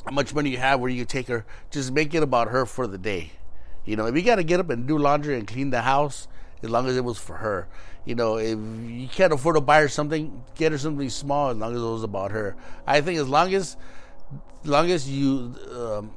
how 0.04 0.12
much 0.12 0.34
money 0.34 0.50
you 0.50 0.58
have, 0.58 0.80
where 0.80 0.90
you 0.90 1.04
take 1.04 1.28
her, 1.28 1.44
just 1.70 1.92
make 1.92 2.14
it 2.14 2.22
about 2.22 2.48
her 2.48 2.66
for 2.66 2.86
the 2.86 2.98
day. 2.98 3.32
You 3.84 3.96
know, 3.96 4.06
if 4.06 4.14
you 4.14 4.22
got 4.22 4.36
to 4.36 4.44
get 4.44 4.60
up 4.60 4.70
and 4.70 4.86
do 4.86 4.98
laundry 4.98 5.36
and 5.36 5.46
clean 5.46 5.70
the 5.70 5.82
house, 5.82 6.28
as 6.62 6.70
long 6.70 6.86
as 6.88 6.96
it 6.96 7.04
was 7.04 7.18
for 7.18 7.36
her. 7.36 7.68
You 8.04 8.14
know, 8.14 8.36
if 8.38 8.58
you 8.58 9.08
can't 9.08 9.32
afford 9.32 9.56
to 9.56 9.60
buy 9.60 9.80
her 9.80 9.88
something, 9.88 10.42
get 10.54 10.72
her 10.72 10.78
something 10.78 11.10
small 11.10 11.50
as 11.50 11.56
long 11.56 11.74
as 11.74 11.80
it 11.80 11.84
was 11.84 12.02
about 12.02 12.30
her. 12.30 12.56
I 12.86 13.00
think 13.00 13.18
as 13.18 13.28
long 13.28 13.54
as, 13.54 13.76
as 14.64 14.70
long 14.70 14.90
as 14.90 15.10
you, 15.10 15.54
um, 15.72 16.12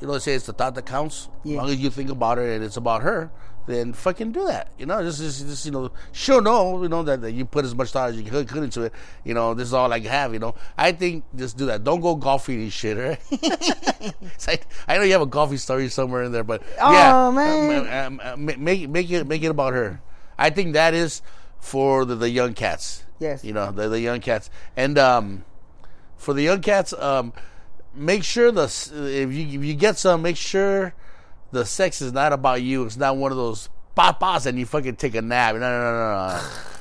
you 0.00 0.06
know, 0.06 0.18
say 0.18 0.34
it's 0.34 0.46
the 0.46 0.52
thought 0.52 0.74
that 0.74 0.86
counts. 0.86 1.28
As 1.44 1.50
long 1.50 1.68
as 1.68 1.76
you 1.76 1.90
think 1.90 2.10
about 2.10 2.38
her 2.38 2.50
and 2.50 2.64
it's 2.64 2.76
about 2.76 3.02
her, 3.02 3.30
then 3.68 3.92
fucking 3.92 4.32
do 4.32 4.46
that. 4.46 4.68
You 4.78 4.86
know, 4.86 5.02
just, 5.02 5.20
just, 5.20 5.46
just 5.46 5.64
you 5.66 5.70
know, 5.72 5.90
she'll 6.12 6.42
know, 6.42 6.82
you 6.82 6.88
know, 6.88 7.02
that, 7.04 7.20
that 7.20 7.32
you 7.32 7.44
put 7.44 7.64
as 7.64 7.74
much 7.74 7.92
thought 7.92 8.10
as 8.10 8.16
you 8.16 8.28
could, 8.28 8.48
could 8.48 8.64
into 8.64 8.82
it. 8.82 8.92
You 9.24 9.34
know, 9.34 9.54
this 9.54 9.68
is 9.68 9.74
all 9.74 9.92
I 9.92 10.00
have. 10.00 10.32
You 10.32 10.40
know, 10.40 10.54
I 10.76 10.92
think 10.92 11.24
just 11.36 11.56
do 11.56 11.66
that. 11.66 11.84
Don't 11.84 12.00
go 12.00 12.16
golfing 12.16 12.62
and 12.62 12.72
shit, 12.72 12.96
right? 12.98 13.20
Like- 14.46 14.66
I 14.86 14.96
know 14.96 15.02
you 15.02 15.12
have 15.12 15.20
a 15.22 15.26
golfing 15.26 15.58
story 15.58 15.88
somewhere 15.88 16.22
in 16.22 16.32
there, 16.32 16.44
but 16.44 16.62
Oh, 16.80 16.92
yeah, 16.92 17.30
man. 17.30 17.80
um, 18.06 18.20
um, 18.20 18.20
uh, 18.24 18.36
ma- 18.36 18.52
make 18.58 18.88
make 18.88 19.10
it 19.10 19.26
make 19.26 19.42
it 19.42 19.48
about 19.48 19.74
her. 19.74 20.00
I 20.38 20.50
think 20.50 20.72
that 20.74 20.94
is 20.94 21.20
for 21.60 22.04
the, 22.04 22.14
the 22.14 22.30
young 22.30 22.54
cats. 22.54 23.04
Yes. 23.18 23.44
you 23.44 23.52
know 23.52 23.72
the 23.72 23.88
the 23.88 24.00
young 24.00 24.20
cats, 24.20 24.48
and 24.76 24.96
um, 24.96 25.44
for 26.16 26.32
the 26.32 26.42
young 26.42 26.62
cats, 26.62 26.92
um, 26.94 27.32
make 27.92 28.22
sure 28.24 28.52
the 28.52 28.64
if 28.64 29.32
you 29.32 29.58
if 29.60 29.64
you 29.64 29.74
get 29.74 29.98
some, 29.98 30.22
make 30.22 30.36
sure 30.36 30.94
the 31.50 31.64
sex 31.64 32.00
is 32.00 32.12
not 32.12 32.32
about 32.32 32.62
you. 32.62 32.84
It's 32.84 32.96
not 32.96 33.16
one 33.16 33.30
of 33.30 33.38
those 33.38 33.68
papas 33.94 34.46
and 34.46 34.58
you 34.58 34.66
fucking 34.66 34.96
take 34.96 35.14
a 35.14 35.22
nap. 35.22 35.54
No, 35.54 35.60
no, 35.60 35.80
no, 35.92 36.40
no. 36.40 36.40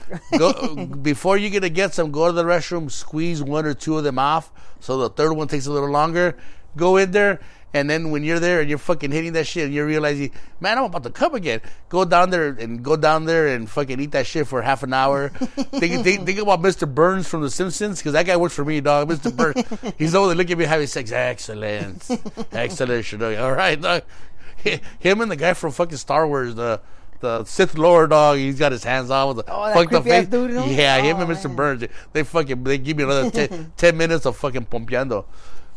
go 0.38 0.86
before 0.86 1.38
you're 1.38 1.52
gonna 1.52 1.70
get 1.70 1.94
some. 1.94 2.12
Go 2.12 2.28
to 2.28 2.32
the 2.32 2.44
restroom, 2.44 2.90
squeeze 2.90 3.44
one 3.44 3.66
or 3.66 3.74
two 3.74 3.98
of 3.98 4.04
them 4.04 4.20
off, 4.20 4.52
so 4.80 4.98
the 4.98 5.10
third 5.10 5.34
one 5.34 5.48
takes 5.48 5.66
a 5.66 5.72
little 5.72 5.90
longer. 5.90 6.38
Go 6.76 6.98
in 6.98 7.12
there, 7.12 7.40
and 7.74 7.90
then 7.90 8.12
when 8.12 8.24
you're 8.24 8.40
there 8.40 8.62
and 8.62 8.70
you're 8.70 8.78
fucking 8.78 9.12
hitting 9.12 9.34
that 9.34 9.48
shit, 9.48 9.66
and 9.66 9.74
you're 9.74 9.86
realizing, 9.86 10.32
man, 10.60 10.78
I'm 10.78 10.86
about 10.86 11.04
to 11.04 11.10
come 11.10 11.36
again. 11.36 11.62
Go 11.90 12.06
down 12.06 12.30
there 12.30 12.50
and 12.50 12.84
go 12.84 12.96
down 12.96 13.26
there 13.26 13.48
and 13.48 13.70
fucking 13.70 14.00
eat 14.00 14.12
that 14.12 14.28
shit 14.28 14.48
for 14.48 14.62
half 14.62 14.84
an 14.84 14.94
hour. 14.94 15.30
think, 15.30 16.04
think, 16.04 16.26
think 16.26 16.40
about 16.40 16.62
Mr. 16.62 16.92
Burns 16.92 17.28
from 17.28 17.42
The 17.42 17.50
Simpsons, 17.50 18.00
because 18.00 18.14
that 18.14 18.26
guy 18.26 18.38
works 18.38 18.56
for 18.56 18.64
me, 18.64 18.80
dog. 18.80 19.10
Mr. 19.10 19.36
Burns, 19.36 19.94
he's 19.98 20.14
there 20.14 20.22
looking 20.22 20.54
at 20.54 20.58
me 20.58 20.66
having 20.66 20.88
sex. 20.88 21.12
Excellent, 21.12 22.10
excellent. 22.52 23.38
All 23.40 23.54
right, 23.54 23.82
dog. 23.82 24.04
Him 25.00 25.22
and 25.22 25.32
the 25.32 25.36
guy 25.36 25.54
from 25.54 25.72
fucking 25.72 25.98
Star 25.98 26.28
Wars, 26.28 26.56
the 26.56 26.82
the 27.20 27.44
Sith 27.46 27.78
Lord 27.78 28.12
dog. 28.12 28.38
He's 28.38 28.60
got 28.60 28.72
his 28.72 28.84
hands 28.84 29.10
on 29.10 29.30
with 29.36 29.46
the 29.46 29.52
Oh, 29.54 29.66
that 29.66 29.74
fucked 29.90 30.04
face. 30.06 30.28
dude? 30.28 30.52
Yeah, 30.70 30.98
him 31.02 31.18
Oh, 31.18 31.22
and 31.22 31.30
Mr. 31.32 31.46
man. 31.46 31.56
Burns. 31.56 31.84
They 32.14 32.24
fucking 32.24 32.64
they 32.64 32.78
give 32.78 32.98
me 32.98 33.04
another 33.04 33.32
10, 33.48 33.74
10 33.76 33.98
minutes 33.98 34.26
of 34.26 34.38
fucking 34.38 34.66
pompeando. 34.68 35.26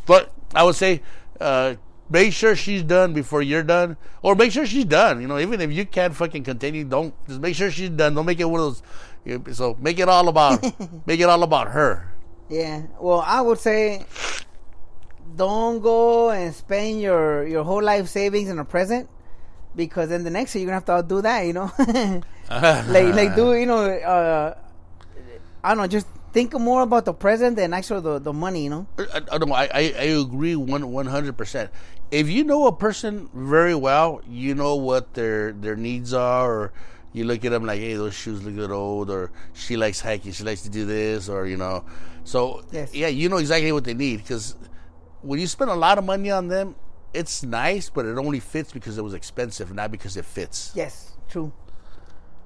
But 0.07 0.33
I 0.55 0.65
would 0.65 0.75
say, 0.75 1.01
uh, 1.41 1.75
make 2.11 2.33
sure 2.35 2.55
she's 2.57 2.83
done 2.83 3.15
before 3.15 3.41
you're 3.43 3.63
done, 3.63 3.97
or 4.23 4.35
make 4.35 4.53
sure 4.53 4.67
she's 4.67 4.85
done. 4.85 5.21
You 5.23 5.29
know, 5.29 5.39
even 5.39 5.61
if 5.61 5.71
you 5.73 5.87
can't 5.87 6.15
fucking 6.15 6.45
continue, 6.45 6.85
don't 6.85 7.15
just 7.27 7.41
make 7.41 7.55
sure 7.55 7.71
she's 7.71 7.91
done. 7.91 8.15
Don't 8.15 8.27
make 8.27 8.41
it 8.41 8.45
one 8.45 8.61
of 8.61 8.67
those. 8.67 8.83
you 9.25 9.39
know, 9.47 9.53
So 9.53 9.77
make 9.81 9.99
it 9.99 10.09
all 10.09 10.29
about 10.29 10.63
make 11.07 11.21
it 11.21 11.29
all 11.29 11.43
about 11.43 11.69
her. 11.71 12.13
Yeah. 12.51 12.83
Well, 13.01 13.21
I 13.25 13.41
would 13.41 13.59
say 13.61 14.05
don't 15.41 15.81
go 15.81 16.29
and 16.29 16.55
spend 16.55 17.01
your 17.01 17.49
your 17.49 17.65
whole 17.65 17.83
life 17.83 18.09
savings 18.09 18.51
in 18.51 18.59
a 18.59 18.65
present 18.65 19.09
because 19.75 20.11
then 20.11 20.23
the 20.23 20.29
next 20.29 20.55
year 20.55 20.61
you're 20.61 20.69
gonna 20.69 20.85
have 20.85 21.09
to 21.09 21.09
do 21.09 21.23
that. 21.23 21.47
You 21.49 21.55
know, 21.55 21.73
like 22.93 23.15
like 23.17 23.35
do 23.35 23.55
you 23.57 23.65
know? 23.65 23.89
Uh, 23.89 24.55
I 25.65 25.69
don't 25.71 25.79
know. 25.79 25.87
Just 25.87 26.07
think 26.35 26.53
more 26.53 26.83
about 26.83 27.07
the 27.07 27.15
present 27.15 27.57
than 27.57 27.73
actually 27.73 28.03
the 28.03 28.19
the 28.19 28.35
money. 28.35 28.65
You 28.65 28.71
know. 28.71 28.87
I, 28.99 29.25
I, 29.33 29.39
don't 29.39 29.49
know, 29.49 29.55
I, 29.55 29.65
I, 29.73 29.83
I 29.97 30.09
agree 30.21 30.57
one 30.57 30.93
one 30.93 31.07
hundred 31.07 31.39
percent. 31.39 31.71
If 32.11 32.29
you 32.29 32.45
know 32.45 32.67
a 32.67 32.77
person 32.77 33.31
very 33.33 33.75
well, 33.75 34.21
you 34.29 34.55
know 34.55 34.77
what 34.77 35.15
their 35.15 35.53
their 35.53 35.77
needs 35.77 36.13
are, 36.13 36.53
or 36.53 36.73
you 37.15 37.25
look 37.25 37.47
at 37.47 37.51
them 37.51 37.65
like, 37.65 37.81
hey, 37.81 37.95
those 37.95 38.13
shoes 38.13 38.45
look 38.45 38.57
little 38.57 38.77
old, 38.77 39.09
or 39.09 39.33
she 39.55 39.79
likes 39.79 40.03
hiking, 40.05 40.33
she 40.33 40.45
likes 40.45 40.61
to 40.63 40.69
do 40.69 40.85
this, 40.85 41.31
or 41.31 41.47
you 41.47 41.57
know, 41.57 41.85
so 42.25 42.61
Yes. 42.73 42.93
yeah, 42.93 43.09
you 43.09 43.31
know 43.31 43.39
exactly 43.39 43.73
what 43.73 43.85
they 43.85 43.95
need 43.95 44.19
because 44.19 44.55
when 45.23 45.39
you 45.41 45.47
spend 45.47 45.71
a 45.71 45.75
lot 45.75 45.99
of 45.99 46.05
money 46.05 46.31
on 46.31 46.49
them, 46.49 46.75
it's 47.13 47.43
nice, 47.43 47.91
but 47.91 48.07
it 48.07 48.17
only 48.19 48.41
fits 48.41 48.73
because 48.73 48.99
it 48.99 49.03
was 49.03 49.15
expensive, 49.15 49.73
not 49.75 49.91
because 49.91 50.17
it 50.17 50.25
fits. 50.25 50.73
Yes. 50.75 51.13
True. 51.29 51.53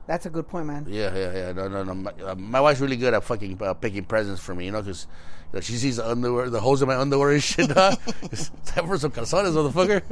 That's 0.07 0.27
a 0.27 0.31
good 0.31 0.49
point, 0.49 0.66
man. 0.66 0.87
Yeah, 0.89 1.14
yeah, 1.16 1.33
yeah. 1.33 1.53
No, 1.53 1.68
no, 1.68 1.83
no. 1.83 1.95
My, 1.95 2.11
uh, 2.22 2.35
my 2.35 2.61
wife's 2.61 2.81
really 2.81 2.97
good 2.97 3.14
at 3.14 3.25
fucking 3.25 3.59
uh, 3.62 3.72
picking 3.75 4.05
presents 4.05 4.41
for 4.41 4.55
me, 4.55 4.66
you 4.66 4.72
know, 4.72 4.83
because 4.83 5.07
you 5.51 5.57
know, 5.57 5.61
she 5.62 5.75
sees 5.75 5.97
the 5.97 6.07
underwear, 6.07 6.51
the 6.51 6.61
holes 6.61 6.83
in 6.83 6.89
my 6.89 6.97
underwear 6.97 7.31
and 7.31 7.43
shit. 7.43 7.70
Huh? 7.70 7.97
it's 8.25 8.51
time 8.66 8.87
for 8.87 8.99
some 8.99 9.12
calzones, 9.12 9.55
motherfucker? 9.55 10.03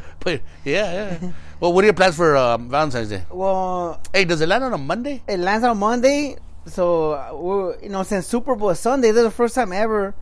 but 0.20 0.40
yeah, 0.64 0.92
yeah. 1.20 1.32
Well, 1.60 1.74
what 1.74 1.84
are 1.84 1.88
your 1.88 1.94
plans 1.94 2.16
for 2.16 2.36
um, 2.38 2.70
Valentine's 2.70 3.10
Day? 3.10 3.24
Well, 3.30 4.00
Hey, 4.14 4.24
does 4.24 4.40
it 4.40 4.48
land 4.48 4.64
on 4.64 4.72
a 4.72 4.78
Monday? 4.78 5.22
it 5.28 5.38
lands 5.38 5.64
on 5.64 5.76
Monday, 5.76 6.36
so 6.64 7.12
uh, 7.12 7.76
you 7.82 7.90
know 7.90 8.04
since 8.04 8.26
Super 8.26 8.54
Bowl 8.54 8.74
Sunday, 8.74 9.10
this 9.10 9.18
is 9.18 9.24
the 9.24 9.30
first 9.30 9.54
time 9.54 9.72
ever 9.74 10.14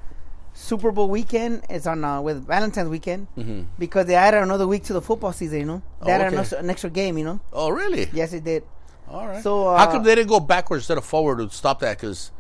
Super 0.60 0.92
Bowl 0.92 1.08
weekend 1.08 1.62
is 1.70 1.86
on 1.86 2.04
uh, 2.04 2.20
with 2.20 2.46
Valentine's 2.46 2.88
weekend 2.90 3.26
Mhm. 3.36 3.66
because 3.78 4.04
they 4.06 4.14
added 4.14 4.42
another 4.42 4.66
week 4.66 4.84
to 4.84 4.92
the 4.92 5.00
football 5.00 5.32
season. 5.32 5.58
You 5.60 5.64
know, 5.66 5.82
they 6.04 6.12
Oh, 6.12 6.14
added 6.14 6.26
okay. 6.26 6.34
an, 6.36 6.40
extra, 6.40 6.58
an 6.58 6.70
extra 6.70 6.90
game. 6.90 7.16
You 7.18 7.24
know, 7.24 7.40
Oh, 7.52 7.70
really? 7.70 8.08
yes, 8.12 8.32
it 8.34 8.44
did. 8.44 8.64
All 9.10 9.26
right. 9.26 9.42
So, 9.42 9.68
uh, 9.68 9.78
how 9.78 9.90
come 9.90 10.02
they 10.04 10.14
didn't 10.14 10.28
go 10.28 10.38
backwards 10.38 10.82
instead 10.82 10.98
of 10.98 11.04
forward 11.04 11.38
to 11.38 11.48
stop 11.56 11.80
that? 11.80 11.96
Because 11.98 12.30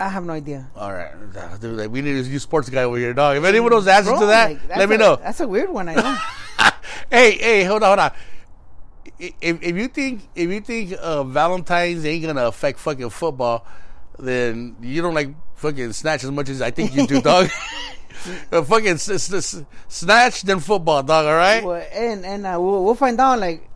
I 0.00 0.08
have 0.08 0.24
no 0.24 0.32
idea. 0.32 0.68
all 0.74 0.92
right, 0.92 1.12
Dude, 1.60 1.86
we 1.92 2.00
need 2.02 2.16
a 2.24 2.28
new 2.28 2.38
sports 2.40 2.68
guy 2.70 2.82
over 2.82 2.96
here, 2.96 3.12
dog. 3.12 3.36
If 3.36 3.44
anyone 3.44 3.70
knows 3.70 3.84
the 3.84 3.92
answer 3.92 4.10
Bro, 4.10 4.20
to 4.20 4.26
that, 4.26 4.50
like, 4.50 4.76
let 4.76 4.88
me 4.88 4.94
a- 4.96 4.98
know. 4.98 5.16
That's 5.16 5.40
a 5.40 5.46
weird 5.46 5.70
one. 5.70 5.88
I 5.90 5.94
know. 5.94 6.16
hey, 7.10 7.32
hey, 7.32 7.64
hold 7.64 7.82
on, 7.84 7.88
hold 7.88 7.98
on. 8.00 8.12
If, 9.20 9.62
if 9.62 9.76
you 9.76 9.86
think 9.88 10.22
if 10.34 10.50
you 10.50 10.60
think 10.60 10.94
uh, 11.00 11.22
Valentine's 11.24 12.04
ain't 12.06 12.24
gonna 12.24 12.46
affect 12.46 12.78
fucking 12.80 13.10
football, 13.10 13.64
then 14.18 14.76
you 14.80 15.02
don't 15.02 15.14
like 15.14 15.28
fucking 15.56 15.92
snatch 15.92 16.24
as 16.24 16.30
much 16.30 16.48
as 16.48 16.60
I 16.62 16.70
think 16.70 16.94
you 16.94 17.06
do, 17.06 17.20
dog. 17.20 17.48
Uh, 18.50 18.62
fucking 18.62 18.92
s- 18.92 19.10
s- 19.34 19.62
snatch 19.86 20.42
then 20.42 20.58
football, 20.58 21.02
dog. 21.02 21.26
All 21.26 21.34
right. 21.34 21.62
well, 21.62 21.84
and 21.92 22.24
and 22.24 22.46
uh, 22.46 22.56
we'll, 22.58 22.82
we'll 22.82 22.94
find 22.94 23.20
out. 23.20 23.38
Like 23.38 23.68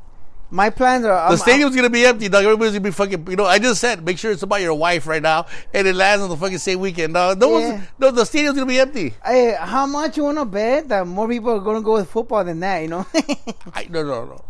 my 0.51 0.71
plans 0.71 1.05
are. 1.05 1.09
The 1.17 1.21
I'm- 1.33 1.37
stadium's 1.37 1.77
gonna 1.77 1.91
be 1.91 2.07
empty, 2.07 2.31
dog. 2.31 2.45
Everybody's 2.45 2.73
gonna 2.73 2.81
be 2.85 2.91
fucking. 2.93 3.27
You 3.29 3.37
know, 3.37 3.45
I 3.45 3.59
just 3.59 3.79
said 3.79 4.03
make 4.03 4.17
sure 4.17 4.31
it's 4.33 4.43
about 4.45 4.63
your 4.63 4.73
wife 4.73 5.07
right 5.07 5.21
now, 5.21 5.45
and 5.75 5.87
it 5.87 5.95
lands 5.95 6.23
on 6.23 6.31
the 6.31 6.37
fucking 6.37 6.59
same 6.59 6.81
weekend, 6.81 7.13
dog. 7.13 7.39
No 7.39 7.59
Yeah. 7.59 7.73
one's. 7.73 7.89
No, 7.99 8.11
the 8.11 8.25
stadium's 8.25 8.55
gonna 8.57 8.67
be 8.71 8.79
empty. 8.79 9.13
Hey, 9.23 9.55
how 9.61 9.85
much 9.87 10.17
you 10.17 10.25
want 10.25 10.39
to 10.39 10.47
bet 10.47 10.89
that 10.89 11.07
more 11.07 11.29
people 11.29 11.51
are 11.69 11.75
to 11.75 11.83
go 11.83 11.95
with 11.95 12.09
football 12.09 12.43
than 12.43 12.61
that? 12.61 12.79
You 12.79 12.89
know. 12.89 13.07
I 13.75 13.87
no 13.91 14.03
no 14.03 14.25
no. 14.25 14.45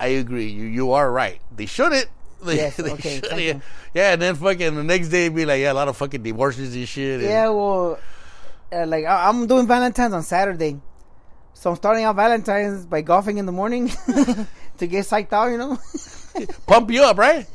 I 0.00 0.06
agree. 0.06 0.46
You 0.48 0.64
you 0.64 0.92
are 0.92 1.10
right. 1.12 1.38
They 1.54 1.66
shouldn't. 1.66 2.06
They, 2.48 2.56
Yes, 2.56 2.76
they 2.76 2.90
okay, 2.92 3.20
should, 3.20 3.38
yeah. 3.40 3.60
yeah, 3.94 4.12
and 4.12 4.20
then 4.22 4.34
fucking 4.34 4.74
the 4.74 4.84
next 4.84 5.08
day 5.08 5.28
be 5.30 5.44
like, 5.46 5.60
yeah, 5.60 5.72
a 5.72 5.74
lot 5.74 5.88
of 5.88 5.96
fucking 5.96 6.22
divorces 6.22 6.74
and 6.74 6.86
shit. 6.88 7.20
and- 7.20 7.28
Yeah, 7.28 7.48
well, 7.48 7.98
uh, 8.72 8.86
like 8.86 9.04
I- 9.06 9.28
I'm 9.28 9.46
doing 9.46 9.66
Valentine's 9.66 10.12
on 10.12 10.22
Saturday, 10.22 10.78
so 11.54 11.70
I'm 11.70 11.76
starting 11.76 12.04
out 12.04 12.16
Valentine's 12.16 12.84
by 12.86 13.00
golfing 13.00 13.38
in 13.38 13.46
the 13.46 13.52
morning 13.52 13.88
to 14.78 14.86
get 14.86 15.06
psyched 15.06 15.32
out, 15.32 15.46
you 15.50 15.58
know. 15.58 15.78
pump 16.66 16.90
you 16.90 17.02
up, 17.02 17.16
right? 17.16 17.46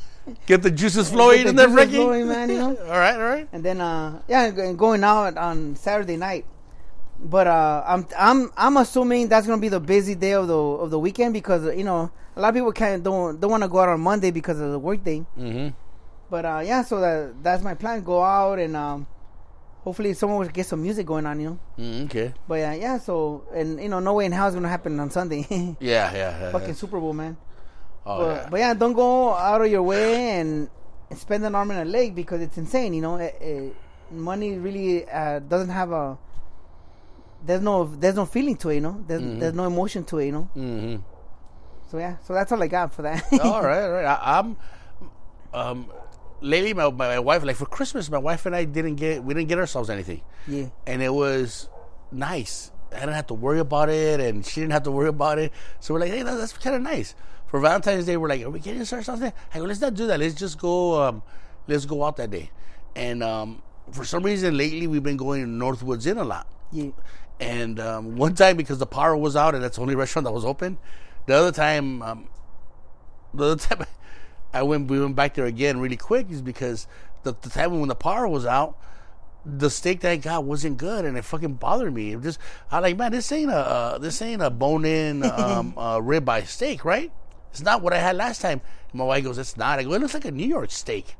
Get 0.45 0.61
the 0.61 0.71
juices 0.71 1.09
flowing 1.09 1.37
Get 1.37 1.43
the 1.43 1.49
in 1.49 1.55
there, 1.55 1.69
Ricky. 1.69 1.95
flowing, 1.95 2.27
man, 2.27 2.49
you 2.49 2.57
know? 2.59 2.75
all 2.77 2.97
right, 2.97 3.15
all 3.15 3.21
right. 3.29 3.47
and 3.51 3.63
then 3.63 3.81
uh, 3.81 4.21
yeah, 4.27 4.49
going 4.73 5.03
out 5.03 5.37
on 5.37 5.75
Saturday 5.75 6.17
night. 6.17 6.45
But 7.21 7.47
uh, 7.47 7.83
I'm 7.85 8.07
I'm 8.17 8.51
I'm 8.55 8.77
assuming 8.77 9.27
that's 9.27 9.45
gonna 9.45 9.61
be 9.61 9.67
the 9.69 9.79
busy 9.79 10.15
day 10.15 10.33
of 10.33 10.47
the 10.47 10.55
of 10.57 10.89
the 10.89 10.99
weekend 10.99 11.33
because 11.33 11.65
you 11.75 11.83
know 11.83 12.09
a 12.35 12.41
lot 12.41 12.49
of 12.49 12.55
people 12.55 12.71
can't 12.71 13.03
don't 13.03 13.39
don't 13.39 13.51
want 13.51 13.63
to 13.63 13.67
go 13.69 13.79
out 13.79 13.89
on 13.89 13.99
Monday 13.99 14.31
because 14.31 14.59
of 14.59 14.71
the 14.71 14.79
work 14.79 15.03
day. 15.03 15.25
Mm-hmm. 15.37 15.69
But 16.29 16.45
uh, 16.45 16.61
yeah, 16.63 16.83
so 16.83 16.99
that 17.01 17.43
that's 17.43 17.61
my 17.63 17.73
plan. 17.73 18.03
Go 18.03 18.23
out 18.23 18.57
and 18.59 18.75
um, 18.75 19.07
hopefully 19.83 20.13
someone 20.13 20.39
will 20.39 20.47
get 20.47 20.65
some 20.65 20.81
music 20.81 21.05
going 21.05 21.25
on, 21.25 21.39
you 21.41 21.49
know. 21.49 21.59
Mm, 21.77 22.05
okay. 22.05 22.33
But 22.47 22.55
yeah, 22.55 22.73
yeah. 22.75 22.97
So 22.99 23.43
and 23.53 23.81
you 23.81 23.89
know, 23.89 23.99
no 23.99 24.13
way 24.13 24.25
in 24.25 24.31
hell 24.31 24.47
is 24.47 24.53
gonna 24.53 24.69
happen 24.69 24.99
on 24.99 25.09
Sunday. 25.09 25.45
Yeah, 25.81 26.13
yeah. 26.13 26.13
yeah, 26.13 26.51
Fucking 26.51 26.69
yeah. 26.69 26.73
Super 26.75 26.99
Bowl, 26.99 27.13
man. 27.13 27.35
Oh, 28.05 28.19
but, 28.19 28.35
yeah. 28.35 28.47
but 28.49 28.59
yeah, 28.59 28.73
don't 28.73 28.93
go 28.93 29.33
out 29.33 29.61
of 29.61 29.69
your 29.69 29.83
way 29.83 30.39
and 30.39 30.69
spend 31.15 31.43
an 31.45 31.53
arm 31.53 31.71
and 31.71 31.81
a 31.81 31.85
leg 31.85 32.15
because 32.15 32.39
it's 32.41 32.57
insane. 32.57 32.93
You 32.93 33.01
know, 33.01 33.17
Eh, 33.17 33.31
eh, 33.41 33.69
money 34.11 34.57
really 34.57 35.09
uh, 35.09 35.39
doesn't 35.39 35.69
have 35.69 35.91
a. 35.91 36.17
There's 37.45 37.61
no 37.61 37.85
there's 37.85 38.15
no 38.15 38.25
feeling 38.25 38.55
to 38.57 38.69
it. 38.69 38.75
You 38.75 38.81
know, 38.81 39.03
there's 39.07 39.21
Mhm. 39.21 39.39
there's 39.39 39.53
no 39.53 39.65
emotion 39.65 40.03
to 40.05 40.17
it. 40.19 40.25
You 40.27 40.31
know. 40.31 40.49
mm-hmm. 40.55 40.95
So 41.89 41.97
yeah, 41.97 42.17
so 42.23 42.33
that's 42.33 42.51
all 42.51 42.61
I 42.61 42.67
got 42.67 42.93
for 42.93 43.01
that. 43.03 43.23
all 43.41 43.63
right, 43.63 43.83
all 43.83 43.91
right. 43.91 44.05
I, 44.05 44.39
I'm 44.39 44.57
um 45.53 45.91
lately 46.41 46.73
my, 46.73 46.89
my 46.91 47.19
wife 47.19 47.43
like 47.43 47.55
for 47.55 47.65
Christmas 47.65 48.09
my 48.09 48.17
wife 48.17 48.45
and 48.45 48.55
I 48.55 48.63
didn't 48.65 48.95
get 48.95 49.23
we 49.23 49.33
didn't 49.33 49.49
get 49.49 49.57
ourselves 49.57 49.89
anything. 49.89 50.21
yeah. 50.47 50.67
and 50.85 51.01
it 51.01 51.13
was 51.13 51.69
nice. 52.11 52.71
I 52.91 53.01
didn't 53.01 53.13
have 53.15 53.27
to 53.27 53.35
worry 53.35 53.59
about 53.59 53.89
it, 53.89 54.19
and 54.19 54.43
she 54.43 54.61
didn't 54.61 54.73
have 54.73 54.81
to 54.83 54.91
worry 54.91 55.09
about 55.09 55.37
it. 55.37 55.51
So 55.79 55.93
we're 55.93 55.99
like, 55.99 56.09
hey, 56.09 56.23
that, 56.23 56.35
that's 56.37 56.53
kind 56.57 56.75
of 56.75 56.81
nice. 56.81 57.13
For 57.45 57.59
Valentine's 57.59 58.05
Day, 58.07 58.17
we're 58.17 58.27
like, 58.29 58.41
are 58.41 58.49
we 58.49 58.59
getting 58.59 58.79
ourselves 58.79 59.05
something? 59.05 59.31
I 59.53 59.59
go, 59.59 59.65
let's 59.65 59.79
not 59.79 59.93
do 59.93 60.07
that. 60.07 60.19
Let's 60.19 60.33
just 60.33 60.57
go. 60.57 60.99
Um, 61.03 61.21
let's 61.67 61.85
go 61.85 62.03
out 62.03 62.17
that 62.17 62.31
day. 62.31 62.49
And 62.95 63.21
um, 63.21 63.61
for 63.91 64.03
some 64.05 64.23
reason, 64.23 64.57
lately 64.57 64.87
we've 64.87 65.03
been 65.03 65.17
going 65.17 65.41
to 65.43 65.47
Northwoods 65.65 66.07
Inn 66.07 66.17
a 66.17 66.23
lot. 66.23 66.47
Yeah. 66.71 66.89
And 67.39 67.79
um, 67.79 68.17
one 68.17 68.35
time 68.35 68.57
because 68.57 68.79
the 68.79 68.85
power 68.85 69.15
was 69.15 69.35
out 69.35 69.55
and 69.55 69.63
that's 69.63 69.77
the 69.77 69.81
only 69.81 69.95
restaurant 69.95 70.25
that 70.25 70.31
was 70.31 70.45
open. 70.45 70.77
The 71.25 71.35
other 71.35 71.51
time, 71.51 72.01
um, 72.01 72.27
the 73.33 73.45
other 73.45 73.55
time 73.75 73.85
I 74.53 74.63
went, 74.63 74.89
we 74.89 74.99
went 74.99 75.15
back 75.15 75.35
there 75.35 75.45
again 75.45 75.79
really 75.79 75.97
quick 75.97 76.29
is 76.29 76.41
because 76.41 76.87
the, 77.23 77.35
the 77.41 77.49
time 77.49 77.79
when 77.79 77.89
the 77.89 77.95
power 77.95 78.27
was 78.27 78.45
out, 78.45 78.77
the 79.45 79.69
steak 79.69 80.01
that 80.01 80.11
I 80.11 80.17
got 80.17 80.43
wasn't 80.43 80.77
good 80.77 81.05
and 81.05 81.17
it 81.17 81.23
fucking 81.23 81.53
bothered 81.53 81.93
me. 81.93 82.13
It 82.13 82.21
just 82.21 82.39
I 82.71 82.79
like, 82.79 82.97
man, 82.97 83.11
this 83.13 83.31
ain't 83.31 83.51
a 83.51 83.55
uh, 83.55 83.97
this 83.97 84.21
ain't 84.21 84.41
a 84.41 84.49
bone 84.49 84.85
in 84.85 85.23
um, 85.31 85.73
uh, 85.77 85.97
ribeye 85.97 86.45
steak, 86.45 86.83
right? 86.83 87.11
It's 87.51 87.61
not 87.61 87.81
what 87.81 87.93
I 87.93 87.99
had 87.99 88.15
last 88.15 88.41
time. 88.41 88.61
And 88.91 88.99
my 88.99 89.05
wife 89.05 89.23
goes, 89.23 89.37
it's 89.37 89.57
not. 89.57 89.79
I 89.79 89.83
go, 89.83 89.93
it 89.93 90.01
looks 90.01 90.13
like 90.13 90.25
a 90.25 90.31
New 90.31 90.47
York 90.47 90.71
steak. 90.71 91.15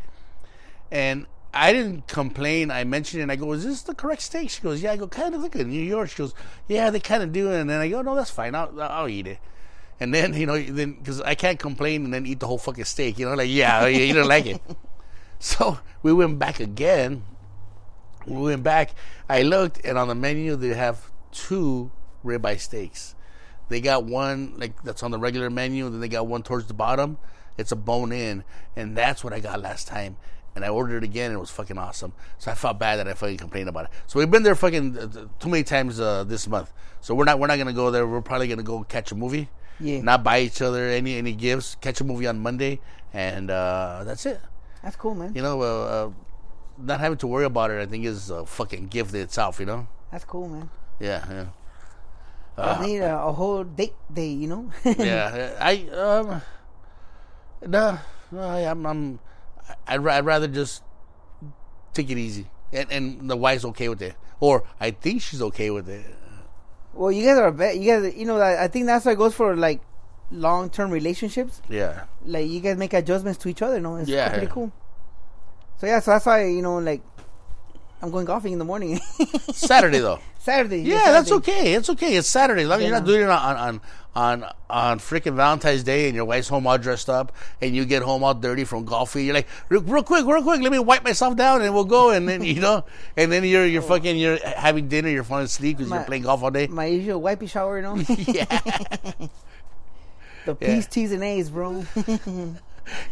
And 0.91 1.27
I 1.53 1.73
didn't 1.73 2.07
complain. 2.07 2.69
I 2.69 2.83
mentioned 2.83 3.19
it. 3.19 3.23
And 3.23 3.31
I 3.31 3.35
go, 3.35 3.51
"Is 3.53 3.63
this 3.63 3.81
the 3.81 3.95
correct 3.95 4.21
steak?" 4.21 4.49
She 4.49 4.61
goes, 4.61 4.81
"Yeah." 4.81 4.91
I 4.91 4.97
go, 4.97 5.07
"Kind 5.07 5.33
of 5.33 5.41
like 5.41 5.55
a 5.55 5.63
New 5.63 5.81
York." 5.81 6.09
She 6.09 6.17
goes, 6.17 6.33
"Yeah, 6.67 6.89
they 6.89 6.99
kind 6.99 7.23
of 7.23 7.31
do." 7.31 7.51
And 7.51 7.69
then 7.69 7.81
I 7.81 7.89
go, 7.89 8.01
"No, 8.01 8.15
that's 8.15 8.29
fine. 8.29 8.53
I'll, 8.55 8.79
I'll 8.81 9.09
eat 9.09 9.27
it." 9.27 9.39
And 9.99 10.13
then 10.13 10.33
you 10.39 10.45
know, 10.45 10.61
then 10.61 10.93
because 10.93 11.21
I 11.21 11.35
can't 11.35 11.59
complain 11.59 12.05
and 12.05 12.13
then 12.13 12.25
eat 12.25 12.39
the 12.39 12.47
whole 12.47 12.57
fucking 12.57 12.85
steak. 12.85 13.17
You 13.19 13.25
know, 13.27 13.35
like 13.35 13.49
yeah, 13.49 13.87
you 13.87 14.03
you 14.03 14.13
don't 14.13 14.27
like 14.27 14.45
it. 14.45 14.61
So 15.41 15.79
we 16.03 16.11
went 16.11 16.37
back 16.37 16.59
again. 16.59 17.23
We 18.27 18.41
went 18.41 18.61
back. 18.61 18.93
I 19.29 19.41
looked, 19.43 19.79
and 19.85 19.97
on 19.97 20.09
the 20.09 20.15
menu 20.15 20.57
they 20.57 20.73
have 20.73 21.09
two 21.31 21.91
ribeye 22.25 22.59
steaks. 22.59 23.15
They 23.69 23.79
got 23.79 24.03
one 24.03 24.55
like 24.57 24.83
that's 24.83 25.01
on 25.01 25.11
the 25.11 25.17
regular 25.17 25.49
menu, 25.49 25.85
and 25.85 25.93
then 25.93 26.01
they 26.01 26.09
got 26.09 26.27
one 26.27 26.43
towards 26.43 26.67
the 26.67 26.73
bottom. 26.73 27.19
It's 27.57 27.71
a 27.71 27.77
bone 27.77 28.11
in, 28.11 28.43
and 28.75 28.97
that's 28.97 29.23
what 29.23 29.31
I 29.31 29.39
got 29.39 29.61
last 29.61 29.87
time. 29.87 30.17
And 30.59 30.65
I 30.65 30.69
ordered 30.69 30.97
it 30.97 31.03
again, 31.05 31.31
and 31.31 31.35
it 31.35 31.39
was 31.39 31.49
fucking 31.49 31.77
awesome. 31.77 32.11
So 32.37 32.51
I 32.51 32.53
felt 32.53 32.79
bad 32.79 32.97
that 32.97 33.07
I 33.07 33.13
fucking 33.13 33.37
complained 33.37 33.69
about 33.69 33.85
it. 33.85 33.91
So 34.07 34.19
we've 34.19 34.29
been 34.29 34.43
there 34.43 34.55
fucking 34.55 34.97
uh, 34.97 35.07
too 35.39 35.47
many 35.47 35.63
times 35.63 36.01
uh, 36.01 36.25
this 36.25 36.49
month. 36.49 36.69
So 36.99 37.15
we're 37.15 37.23
not 37.23 37.39
we're 37.39 37.47
not 37.47 37.57
gonna 37.57 37.71
go 37.71 37.91
there. 37.91 38.05
We're 38.05 38.19
probably 38.19 38.49
gonna 38.49 38.61
go 38.61 38.83
catch 38.83 39.13
a 39.13 39.15
movie. 39.15 39.47
Yeah. 39.79 40.01
Not 40.01 40.21
buy 40.21 40.41
each 40.41 40.61
other 40.61 40.85
any 40.89 41.15
any 41.15 41.31
gifts. 41.31 41.75
Catch 41.79 42.01
a 42.01 42.03
movie 42.03 42.27
on 42.27 42.39
Monday, 42.39 42.81
and 43.13 43.49
uh, 43.49 44.03
that's 44.03 44.25
it. 44.25 44.41
That's 44.83 44.97
cool, 44.97 45.15
man. 45.15 45.31
You 45.33 45.41
know, 45.41 45.61
uh, 45.61 45.65
uh, 45.65 46.11
not 46.77 46.99
having 46.99 47.17
to 47.19 47.27
worry 47.27 47.45
about 47.45 47.71
it, 47.71 47.79
I 47.79 47.85
think 47.85 48.03
is 48.03 48.29
a 48.29 48.45
fucking 48.45 48.87
gift 48.87 49.13
itself. 49.13 49.61
You 49.61 49.65
know. 49.65 49.87
That's 50.11 50.25
cool, 50.25 50.49
man. 50.49 50.69
Yeah, 50.99 51.23
yeah. 51.31 51.45
I 52.57 52.85
need 52.85 52.99
a, 52.99 53.17
a 53.17 53.31
whole 53.31 53.63
date 53.63 53.95
day, 54.11 54.27
you 54.27 54.47
know. 54.47 54.69
yeah, 54.83 55.55
I 55.61 55.87
um, 55.95 56.41
no, 57.65 57.99
no, 58.31 58.41
I, 58.41 58.69
I'm, 58.69 58.85
I'm 58.85 59.19
I'd, 59.87 60.05
I'd 60.07 60.25
rather 60.25 60.47
just 60.47 60.83
take 61.93 62.09
it 62.09 62.17
easy, 62.17 62.47
and 62.73 62.91
and 62.91 63.29
the 63.29 63.35
wife's 63.37 63.65
okay 63.65 63.89
with 63.89 64.01
it, 64.01 64.15
or 64.39 64.63
I 64.79 64.91
think 64.91 65.21
she's 65.21 65.41
okay 65.41 65.69
with 65.69 65.89
it. 65.89 66.05
Well, 66.93 67.11
you 67.11 67.25
guys 67.25 67.37
are 67.37 67.51
bet. 67.51 67.77
You 67.77 68.01
guys, 68.01 68.15
you 68.15 68.25
know, 68.25 68.39
I 68.39 68.63
I 68.65 68.67
think 68.67 68.85
that's 68.85 69.05
why 69.05 69.13
it 69.13 69.17
goes 69.17 69.33
for 69.35 69.55
like 69.55 69.81
long 70.31 70.69
term 70.69 70.91
relationships. 70.91 71.61
Yeah, 71.69 72.03
Like 72.25 72.47
you 72.49 72.59
guys 72.59 72.77
make 72.77 72.93
adjustments 72.93 73.39
to 73.39 73.49
each 73.49 73.61
other. 73.61 73.79
No, 73.79 73.95
it's 73.95 74.09
Yeah. 74.09 74.29
pretty 74.29 74.47
cool. 74.47 74.71
So 75.77 75.87
yeah, 75.87 75.99
so 76.01 76.11
that's 76.11 76.25
why 76.25 76.45
you 76.45 76.61
know, 76.61 76.77
like, 76.79 77.01
I'm 78.01 78.11
going 78.11 78.25
golfing 78.25 78.53
in 78.53 78.59
the 78.59 78.65
morning. 78.65 78.97
Saturday 79.53 79.99
though. 79.99 80.19
Saturday. 80.39 80.81
Yeah, 80.81 81.11
that's 81.11 81.31
okay. 81.33 81.73
It's 81.73 81.89
okay. 81.89 82.15
It's 82.15 82.29
Saturday. 82.29 82.63
As 82.63 82.69
long 82.69 82.79
as 82.79 82.85
you're 82.85 82.95
not 82.95 83.05
doing 83.05 83.23
it 83.23 83.29
on 83.29 83.57
on 83.57 83.81
on 84.15 84.45
on 84.69 84.99
freaking 84.99 85.35
Valentine's 85.35 85.83
Day 85.83 86.07
and 86.07 86.15
your 86.15 86.23
wife's 86.23 86.47
home 86.47 86.65
all 86.65 86.77
dressed 86.77 87.09
up 87.09 87.33
and 87.61 87.75
you 87.75 87.83
get 87.85 88.01
home 88.01 88.23
all 88.23 88.33
dirty 88.33 88.63
from 88.63 88.85
golfing. 88.85 89.25
You're 89.25 89.35
like, 89.35 89.47
real, 89.67 89.81
real 89.81 90.03
quick, 90.03 90.25
real 90.25 90.41
quick. 90.41 90.61
Let 90.61 90.71
me 90.71 90.79
wipe 90.79 91.03
myself 91.03 91.35
down 91.35 91.61
and 91.61 91.73
we'll 91.73 91.83
go. 91.85 92.11
And 92.11 92.27
then 92.27 92.41
you 92.43 92.61
know, 92.61 92.85
and 93.17 93.31
then 93.31 93.43
you're 93.43 93.65
you're 93.65 93.83
oh. 93.83 93.87
fucking 93.87 94.17
you're 94.17 94.39
having 94.45 94.87
dinner. 94.87 95.09
You're 95.09 95.25
falling 95.25 95.45
asleep 95.45 95.77
because 95.77 95.91
you're 95.91 96.03
playing 96.03 96.23
golf 96.23 96.41
all 96.41 96.51
day. 96.51 96.67
My 96.67 96.85
usual 96.85 97.21
wipey 97.21 97.49
shower, 97.49 97.77
you 97.77 97.83
know. 97.83 97.95
yeah. 97.97 98.61
the 100.45 100.57
Yeah. 100.61 100.75
P's, 100.75 100.87
T's, 100.87 101.11
and 101.11 101.23
A's, 101.23 101.49
bro. 101.49 101.85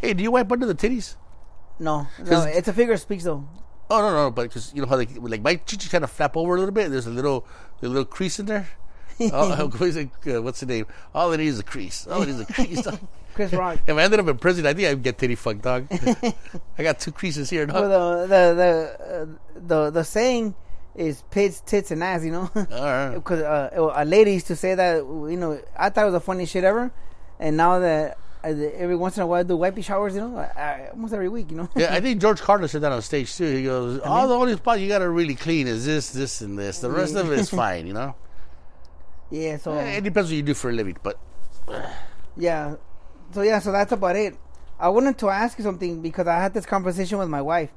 Hey, 0.01 0.13
do 0.13 0.23
you 0.23 0.31
wipe 0.31 0.51
under 0.51 0.65
the 0.65 0.75
titties? 0.75 1.15
no, 1.79 2.07
no, 2.25 2.43
it's 2.43 2.67
a 2.67 2.73
figure 2.73 2.93
of 2.93 2.99
speech 3.01 3.23
though. 3.23 3.47
Oh 3.89 4.01
no 4.01 4.09
no, 4.09 4.15
no 4.23 4.31
but 4.31 4.43
because 4.43 4.73
you 4.73 4.81
know 4.81 4.87
how 4.87 4.97
they 4.97 5.05
like 5.05 5.41
my 5.41 5.55
chichi 5.55 5.89
kind 5.89 6.03
of 6.03 6.11
flap 6.11 6.35
over 6.35 6.55
a 6.55 6.59
little 6.59 6.73
bit. 6.73 6.89
There's 6.89 7.07
a 7.07 7.11
little 7.11 7.45
a 7.81 7.87
little 7.87 8.05
crease 8.05 8.39
in 8.39 8.45
there. 8.47 8.67
oh, 9.19 9.67
what's 9.77 9.97
uh, 9.97 10.41
what's 10.41 10.59
the 10.59 10.65
name? 10.65 10.85
All 11.13 11.31
it 11.31 11.37
needs 11.37 11.55
is 11.55 11.59
a 11.59 11.63
crease. 11.63 12.05
All 12.07 12.21
it 12.21 12.29
is 12.29 12.39
a 12.39 12.45
crease. 12.45 12.87
Chris 13.33 13.53
Rock. 13.53 13.79
if 13.85 13.95
I 13.95 14.01
ended 14.01 14.19
up 14.19 14.27
in 14.27 14.37
prison, 14.39 14.65
I 14.65 14.73
think 14.73 14.87
I'd 14.87 15.03
get 15.03 15.17
titty 15.17 15.35
fucked, 15.35 15.61
dog. 15.61 15.87
I 16.77 16.83
got 16.83 16.99
two 16.99 17.11
creases 17.11 17.49
here, 17.49 17.65
dog. 17.67 17.75
Well, 17.75 18.21
the 18.21 18.27
the 18.27 18.53
the 18.55 19.05
uh, 19.05 19.25
the 19.55 19.89
the 19.91 20.03
saying 20.03 20.55
is 20.95 21.21
pits, 21.29 21.61
tits, 21.61 21.91
and 21.91 22.03
ass. 22.03 22.25
You 22.25 22.31
know. 22.31 22.49
All 22.55 22.65
right. 22.65 23.13
because 23.13 23.41
uh, 23.41 23.91
a 23.95 24.05
lady 24.05 24.33
used 24.33 24.47
to 24.47 24.55
say 24.55 24.73
that 24.73 24.97
you 24.97 25.37
know 25.37 25.61
I 25.77 25.89
thought 25.89 26.01
it 26.01 26.05
was 26.05 26.13
the 26.13 26.19
funniest 26.19 26.53
shit 26.53 26.63
ever, 26.63 26.91
and 27.39 27.55
now 27.55 27.77
that 27.79 28.17
Uh, 28.47 28.69
every 28.75 28.95
once 28.95 29.17
in 29.17 29.23
a 29.23 29.27
while 29.27 29.39
I 29.39 29.43
do 29.43 29.57
wipey 29.57 29.83
showers. 29.83 30.15
You 30.15 30.21
know, 30.21 30.37
I, 30.37 30.59
I, 30.59 30.89
almost 30.89 31.13
every 31.13 31.29
week. 31.29 31.51
You 31.51 31.57
know. 31.57 31.69
Yeah, 31.75 31.93
I 31.93 31.99
think 32.05 32.21
George 32.21 32.41
Carlin 32.41 32.67
said 32.67 32.81
that 32.81 32.91
on 32.91 33.01
stage 33.01 33.35
too. 33.35 33.45
He 33.45 33.63
goes, 33.63 33.99
"All 34.01 34.27
the 34.27 34.35
only 34.35 34.55
spot 34.55 34.79
you 34.79 34.87
got 34.87 34.99
to 34.99 35.09
really 35.09 35.35
clean 35.35 35.67
is 35.67 35.85
this, 35.85 36.11
this, 36.11 36.41
and 36.41 36.57
this. 36.57 36.79
The 36.79 36.89
rest 36.89 37.15
of 37.15 37.31
it 37.31 37.39
is 37.39 37.49
fine." 37.49 37.87
You 37.87 37.93
know. 37.93 38.15
yeah. 39.31 39.57
So 39.57 39.73
eh, 39.73 39.93
It 39.93 39.97
um, 39.97 40.03
depends 40.03 40.29
what 40.29 40.35
you 40.35 40.43
do 40.43 40.53
for 40.53 40.69
a 40.69 40.73
living, 40.73 40.97
but 41.03 41.19
yeah. 42.37 42.75
So 43.33 43.41
yeah. 43.41 43.59
So 43.59 43.71
that's 43.71 43.91
about 43.91 44.15
it. 44.15 44.35
I 44.79 44.89
wanted 44.89 45.17
to 45.19 45.29
ask 45.29 45.57
you 45.57 45.63
something 45.63 46.01
because 46.01 46.27
I 46.27 46.39
had 46.39 46.53
this 46.53 46.65
conversation 46.65 47.17
with 47.17 47.29
my 47.29 47.41
wife. 47.41 47.71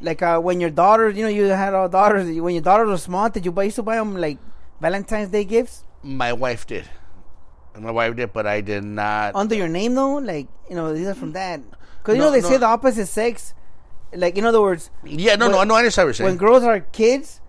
Like 0.00 0.22
uh, 0.22 0.40
when 0.40 0.60
your 0.60 0.70
daughters, 0.70 1.16
you 1.16 1.22
know, 1.22 1.30
you 1.30 1.44
had 1.44 1.74
all 1.74 1.88
daughters. 1.88 2.26
When 2.40 2.54
your 2.54 2.62
daughters 2.62 2.88
were 2.88 2.98
small, 2.98 3.30
did 3.30 3.44
you 3.44 3.52
buy 3.52 3.64
used 3.64 3.76
to 3.76 3.82
buy 3.82 3.96
them 3.96 4.16
like 4.16 4.38
Valentine's 4.80 5.28
Day 5.28 5.44
gifts 5.44 5.84
my 6.04 6.32
wife 6.32 6.66
did. 6.66 6.84
My 7.78 7.90
wife 7.90 8.14
did, 8.16 8.32
but 8.32 8.46
I 8.46 8.60
did 8.60 8.84
not. 8.84 9.34
under 9.34 9.54
your 9.54 9.68
name 9.68 9.94
though? 9.94 10.16
Like 10.16 10.46
you 10.70 10.76
know, 10.76 10.94
these 10.94 11.06
are 11.06 11.14
from 11.14 11.32
that. 11.32 11.60
Because 11.98 12.14
you 12.16 12.20
No, 12.20 12.26
know 12.26 12.32
they 12.32 12.40
no. 12.42 12.48
say 12.48 12.56
the 12.58 12.66
opposite 12.66 13.06
sex. 13.06 13.54
Like 14.12 14.36
in 14.38 14.44
other 14.44 14.60
words, 14.60 14.90
yeah, 15.04 15.34
no, 15.36 15.48
no, 15.50 15.58
when- 15.58 15.68
no. 15.68 15.74
I 15.74 15.78
understand 15.78 16.06
what 16.06 16.08
you're 16.10 16.14
saying. 16.14 16.30
when 16.30 16.36
girls 16.38 16.62
are 16.62 16.80
kids, 16.80 17.40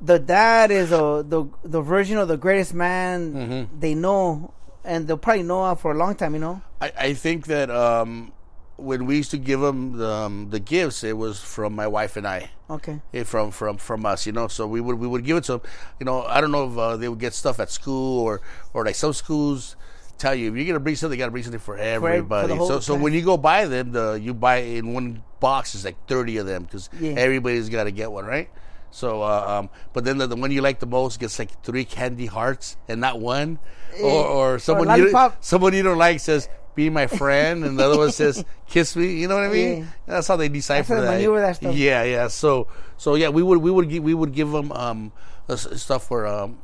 the 0.00 0.18
dad 0.18 0.70
is 0.70 0.90
a, 0.92 1.22
the 1.26 1.44
the 1.64 1.82
version 1.82 2.16
of 2.16 2.28
the 2.28 2.36
greatest 2.38 2.72
man 2.72 3.34
Mm-hmm. 3.34 3.80
they 3.80 3.94
know, 3.94 4.54
and 4.84 5.06
they'll 5.06 5.18
probably 5.18 5.42
know 5.42 5.74
for 5.74 5.92
a 5.92 5.98
long 5.98 6.14
time. 6.14 6.32
You 6.34 6.40
know. 6.40 6.62
I, 6.80 6.92
I 6.98 7.14
think 7.14 7.46
that 7.46 7.70
um, 7.70 8.32
when 8.78 9.06
we 9.06 9.16
used 9.16 9.30
to 9.32 9.38
give 9.38 9.60
them 9.60 9.98
the, 9.98 10.08
um, 10.08 10.50
the 10.50 10.60
gifts, 10.60 11.02
it 11.04 11.16
was 11.16 11.40
from 11.40 11.74
my 11.74 11.86
wife 11.86 12.16
and 12.16 12.26
I. 12.26 12.50
Okay. 12.70 13.00
eh, 13.12 13.24
from 13.24 13.50
from 13.50 13.76
from 13.78 14.06
us, 14.06 14.26
you 14.26 14.32
know. 14.32 14.46
So 14.48 14.66
we 14.66 14.80
would 14.80 14.98
we 14.98 15.06
would 15.06 15.24
give 15.24 15.36
it 15.36 15.44
to 15.44 15.52
them. 15.52 15.62
You 15.98 16.06
know, 16.06 16.22
I 16.24 16.40
don't 16.40 16.52
know 16.52 16.70
if 16.70 16.78
uh, 16.78 16.96
they 16.96 17.08
would 17.08 17.18
get 17.18 17.34
stuff 17.34 17.58
at 17.60 17.70
school 17.70 18.20
or 18.20 18.40
or 18.72 18.84
like 18.84 18.94
some 18.94 19.12
schools 19.12 19.74
tell 20.18 20.34
you 20.34 20.50
if 20.50 20.56
you're 20.56 20.66
gonna 20.66 20.80
bring 20.80 20.96
something, 20.96 21.18
you 21.18 21.22
gotta 21.22 21.30
bring 21.32 21.44
something 21.44 21.60
for 21.60 21.76
everybody. 21.76 22.54
whole 22.54 22.66
so 22.68 22.80
so 22.80 22.94
when 22.94 23.12
you 23.14 23.22
go 23.22 23.36
buy 23.36 23.66
them, 23.66 23.92
the 23.92 24.20
you 24.22 24.34
buy 24.34 24.56
in 24.58 24.92
one 24.92 25.22
box 25.40 25.74
is 25.74 25.84
like 25.84 25.96
thirty 26.06 26.36
of 26.36 26.46
them 26.46 26.64
because 26.64 26.90
Yeah. 27.00 27.12
everybody's 27.16 27.68
got 27.68 27.84
to 27.84 27.90
get 27.90 28.12
one, 28.12 28.26
right? 28.26 28.50
So, 28.90 29.22
uh, 29.22 29.44
um, 29.60 29.70
but 29.92 30.04
then 30.04 30.16
the, 30.16 30.26
the 30.26 30.34
one 30.36 30.50
you 30.50 30.62
like 30.62 30.78
the 30.80 30.86
most 30.86 31.20
gets 31.20 31.38
like 31.38 31.62
three 31.62 31.84
candy 31.84 32.24
hearts 32.26 32.76
and 32.88 33.00
not 33.00 33.20
one, 33.20 33.58
or 34.02 34.24
or 34.24 34.58
someone 34.58 34.88
you 34.98 35.10
someone 35.40 35.72
you 35.74 35.82
don't 35.82 35.98
like 35.98 36.20
says. 36.20 36.48
Be 36.78 36.90
my 36.90 37.08
friend, 37.10 37.64
and 37.66 37.74
the 37.76 37.82
other 37.82 37.98
one 37.98 38.12
says, 38.14 38.44
"Kiss 38.70 38.94
me." 38.94 39.18
You 39.18 39.26
know 39.26 39.34
what 39.34 39.50
I 39.50 39.50
mean? 39.50 39.78
Yeah. 39.82 39.84
That's 40.06 40.28
how 40.30 40.36
they 40.38 40.46
decipher 40.48 40.94
that. 41.02 41.10
that. 41.10 41.74
Yeah, 41.74 42.04
yeah. 42.06 42.28
So, 42.30 42.68
so 42.96 43.16
yeah, 43.18 43.30
we 43.34 43.42
would 43.42 43.58
we 43.58 43.70
would 43.70 43.88
give, 43.90 44.04
we 44.06 44.14
would 44.14 44.30
give 44.32 44.50
them 44.54 44.70
um 44.70 45.10
uh, 45.50 45.56
stuff 45.56 46.06
for 46.06 46.22
um 46.30 46.58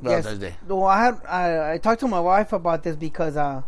Valentine's 0.00 0.38
Day. 0.38 0.54
Well, 0.68 0.84
I 0.86 0.98
had 1.02 1.14
I, 1.26 1.72
I 1.74 1.78
talked 1.78 1.98
to 2.06 2.08
my 2.08 2.20
wife 2.20 2.52
about 2.54 2.84
this 2.86 2.94
because 2.94 3.36
uh, 3.36 3.62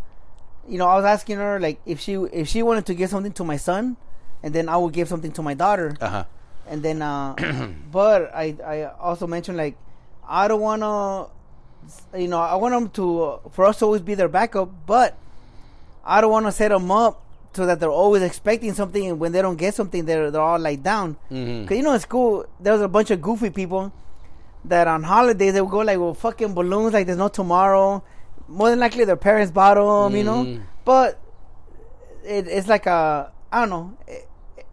you 0.68 0.78
know, 0.78 0.86
I 0.86 0.94
was 0.94 1.04
asking 1.04 1.38
her 1.42 1.58
like 1.58 1.80
if 1.84 1.98
she 1.98 2.14
if 2.14 2.46
she 2.46 2.62
wanted 2.62 2.86
to 2.86 2.94
give 2.94 3.10
something 3.10 3.32
to 3.34 3.42
my 3.42 3.56
son, 3.58 3.96
and 4.46 4.54
then 4.54 4.68
I 4.68 4.76
would 4.76 4.92
give 4.94 5.08
something 5.08 5.32
to 5.34 5.42
my 5.42 5.54
daughter, 5.54 5.96
Uh 6.00 6.08
huh. 6.08 6.24
and 6.70 6.78
then 6.82 7.02
uh, 7.02 7.34
but 7.90 8.30
I 8.30 8.54
I 8.62 8.76
also 9.02 9.26
mentioned 9.26 9.58
like 9.58 9.74
I 10.22 10.46
don't 10.46 10.60
want 10.62 10.82
to, 10.86 12.18
you 12.22 12.28
know, 12.30 12.38
I 12.38 12.54
want 12.54 12.70
them 12.70 12.86
to 13.02 13.40
for 13.50 13.64
us 13.66 13.78
to 13.80 13.86
always 13.86 14.02
be 14.06 14.14
their 14.14 14.30
backup, 14.30 14.70
but 14.86 15.18
I 16.06 16.20
don't 16.20 16.30
want 16.30 16.46
to 16.46 16.52
set 16.52 16.68
them 16.68 16.90
up. 16.90 17.22
So 17.54 17.64
that 17.64 17.80
they're 17.80 17.90
always 17.90 18.20
expecting 18.22 18.74
something, 18.74 19.06
and 19.06 19.18
when 19.18 19.32
they 19.32 19.40
don't 19.40 19.56
get 19.56 19.74
something, 19.74 20.04
they're 20.04 20.30
they're 20.30 20.42
all 20.42 20.58
like 20.58 20.82
down. 20.82 21.16
Mhm. 21.30 21.66
Cause 21.66 21.74
you 21.78 21.82
know 21.82 21.94
in 21.94 22.00
school 22.00 22.44
there's 22.60 22.82
a 22.82 22.88
bunch 22.88 23.10
of 23.10 23.22
goofy 23.22 23.48
people 23.48 23.92
that 24.66 24.86
on 24.86 25.02
holidays 25.02 25.54
they 25.54 25.62
would 25.62 25.70
go 25.70 25.78
like 25.78 25.98
with 25.98 26.18
fucking 26.18 26.52
balloons 26.52 26.92
like 26.92 27.06
there's 27.06 27.16
no 27.16 27.28
tomorrow. 27.28 28.02
More 28.46 28.68
than 28.68 28.78
likely 28.78 29.04
their 29.06 29.16
parents 29.16 29.50
bought 29.50 29.76
them, 29.76 30.14
you 30.14 30.22
know. 30.24 30.44
Mm. 30.44 30.62
But 30.84 31.18
it, 32.24 32.46
it's 32.46 32.68
like 32.68 32.84
a 32.84 33.32
I 33.50 33.60
don't 33.60 33.70
know. 33.70 33.96
It, 34.06 34.28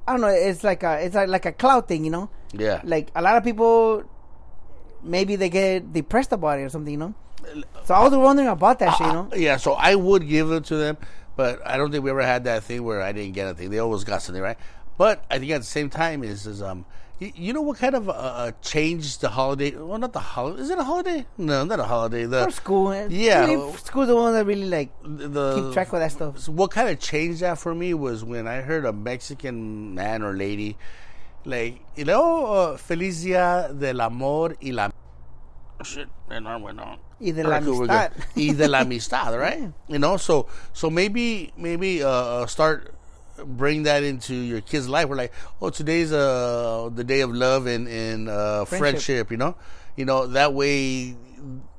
I 0.05 0.11
don't 0.11 0.19
know. 0.21 0.27
It's 0.27 0.63
like 0.65 0.83
a 0.83 0.99
it's 1.05 1.15
like, 1.15 1.29
like 1.29 1.45
a 1.45 1.53
cloud 1.53 1.87
thing, 1.87 2.03
you 2.03 2.11
know. 2.11 2.29
Yeah. 2.51 2.81
Like 2.83 3.11
a 3.15 3.21
lot 3.21 3.37
of 3.37 3.45
people, 3.45 4.03
maybe 5.03 5.37
they 5.37 5.49
get 5.49 5.93
depressed 5.93 6.33
about 6.33 6.59
it 6.59 6.63
or 6.63 6.69
something, 6.69 6.91
you 6.91 6.99
know. 6.99 7.13
So 7.85 7.93
I 7.93 8.03
was 8.03 8.13
wondering 8.15 8.49
about 8.49 8.79
that 8.79 8.97
shit, 8.97 9.07
you 9.07 9.13
know. 9.13 9.29
yeah. 9.35 9.55
So 9.57 9.73
I 9.73 9.95
would 9.95 10.27
give 10.27 10.51
it 10.51 10.65
to 10.65 10.75
them, 10.75 10.97
but 11.35 11.65
I 11.65 11.77
don't 11.77 11.91
think 11.91 12.03
we 12.03 12.09
ever 12.11 12.23
had 12.23 12.43
that 12.45 12.63
thing 12.63 12.83
where 12.83 13.01
I 13.01 13.11
didn't 13.11 13.33
get 13.33 13.47
anything. 13.47 13.69
They 13.69 13.79
always 13.79 14.03
got 14.03 14.21
something, 14.21 14.41
right? 14.41 14.57
But 14.97 15.23
I 15.29 15.39
think 15.39 15.51
at 15.51 15.59
the 15.59 15.65
same 15.67 15.89
time 15.89 16.23
is 16.23 16.45
is 16.47 16.61
um. 16.61 16.85
You, 17.19 17.31
you 17.35 17.53
know 17.53 17.61
what 17.61 17.77
kind 17.77 17.93
of 17.93 18.09
uh, 18.09 18.51
changed 18.63 19.21
the 19.21 19.29
holiday? 19.29 19.69
Well, 19.75 19.99
not 19.99 20.13
the 20.13 20.19
holiday. 20.19 20.61
Is 20.63 20.69
it 20.71 20.79
a 20.79 20.83
holiday? 20.83 21.25
No, 21.37 21.63
not 21.63 21.79
a 21.79 21.83
holiday. 21.83 22.25
The 22.25 22.45
For 22.45 22.51
school, 22.51 22.91
eh, 22.91 23.07
Yeah. 23.11 23.45
really, 23.45 23.71
school's 23.77 24.07
the 24.07 24.15
one 24.15 24.33
that 24.33 24.45
really 24.45 24.65
like 24.65 24.89
the 25.03 25.61
keep 25.61 25.73
track 25.73 25.93
of 25.93 25.99
that 25.99 26.11
stuff. 26.11 26.39
So 26.39 26.51
what 26.51 26.71
kind 26.71 26.89
of 26.89 26.99
changed 26.99 27.41
that 27.41 27.59
for 27.59 27.75
me 27.75 27.93
was 27.93 28.23
when 28.25 28.47
I 28.47 28.61
heard 28.61 28.83
a 28.85 28.91
Mexican 28.91 29.93
man 29.93 30.23
or 30.23 30.33
lady, 30.33 30.75
like, 31.45 31.81
you 31.95 32.05
know, 32.05 32.45
uh, 32.47 32.77
Feliz 32.77 33.21
Dia 33.23 33.71
del 33.77 34.01
Amor 34.01 34.55
y 34.61 34.71
la. 34.71 34.89
Shit, 35.83 36.07
and 36.29 36.47
I 36.47 36.55
went 36.57 36.79
on. 36.79 36.99
Y 37.19 37.31
de 37.31 37.43
la 37.43 37.59
we're 37.59 37.85
amistad. 37.85 38.11
good. 38.15 38.25
Y 38.35 38.53
de 38.53 38.67
la 38.67 38.79
amistad, 38.83 39.37
right? 39.37 39.71
You 39.87 39.99
know, 39.99 40.17
so 40.17 40.47
so 40.71 40.89
maybe 40.89 41.51
maybe 41.57 42.01
uh, 42.03 42.07
uh, 42.09 42.45
start 42.45 42.93
bring 43.43 43.83
that 43.83 44.03
into 44.03 44.33
your 44.35 44.61
kid's 44.61 44.87
life. 44.87 45.09
We're 45.09 45.15
like, 45.17 45.33
oh, 45.61 45.69
today's 45.71 46.13
uh 46.13 46.89
the 46.93 47.03
day 47.03 47.21
of 47.21 47.31
love 47.35 47.65
and 47.65 47.87
and 47.87 48.29
uh, 48.29 48.65
Friendship. 48.65 48.79
friendship. 48.79 49.31
You 49.31 49.37
know, 49.37 49.55
you 49.97 50.05
know 50.05 50.27
that 50.27 50.53
way, 50.53 51.15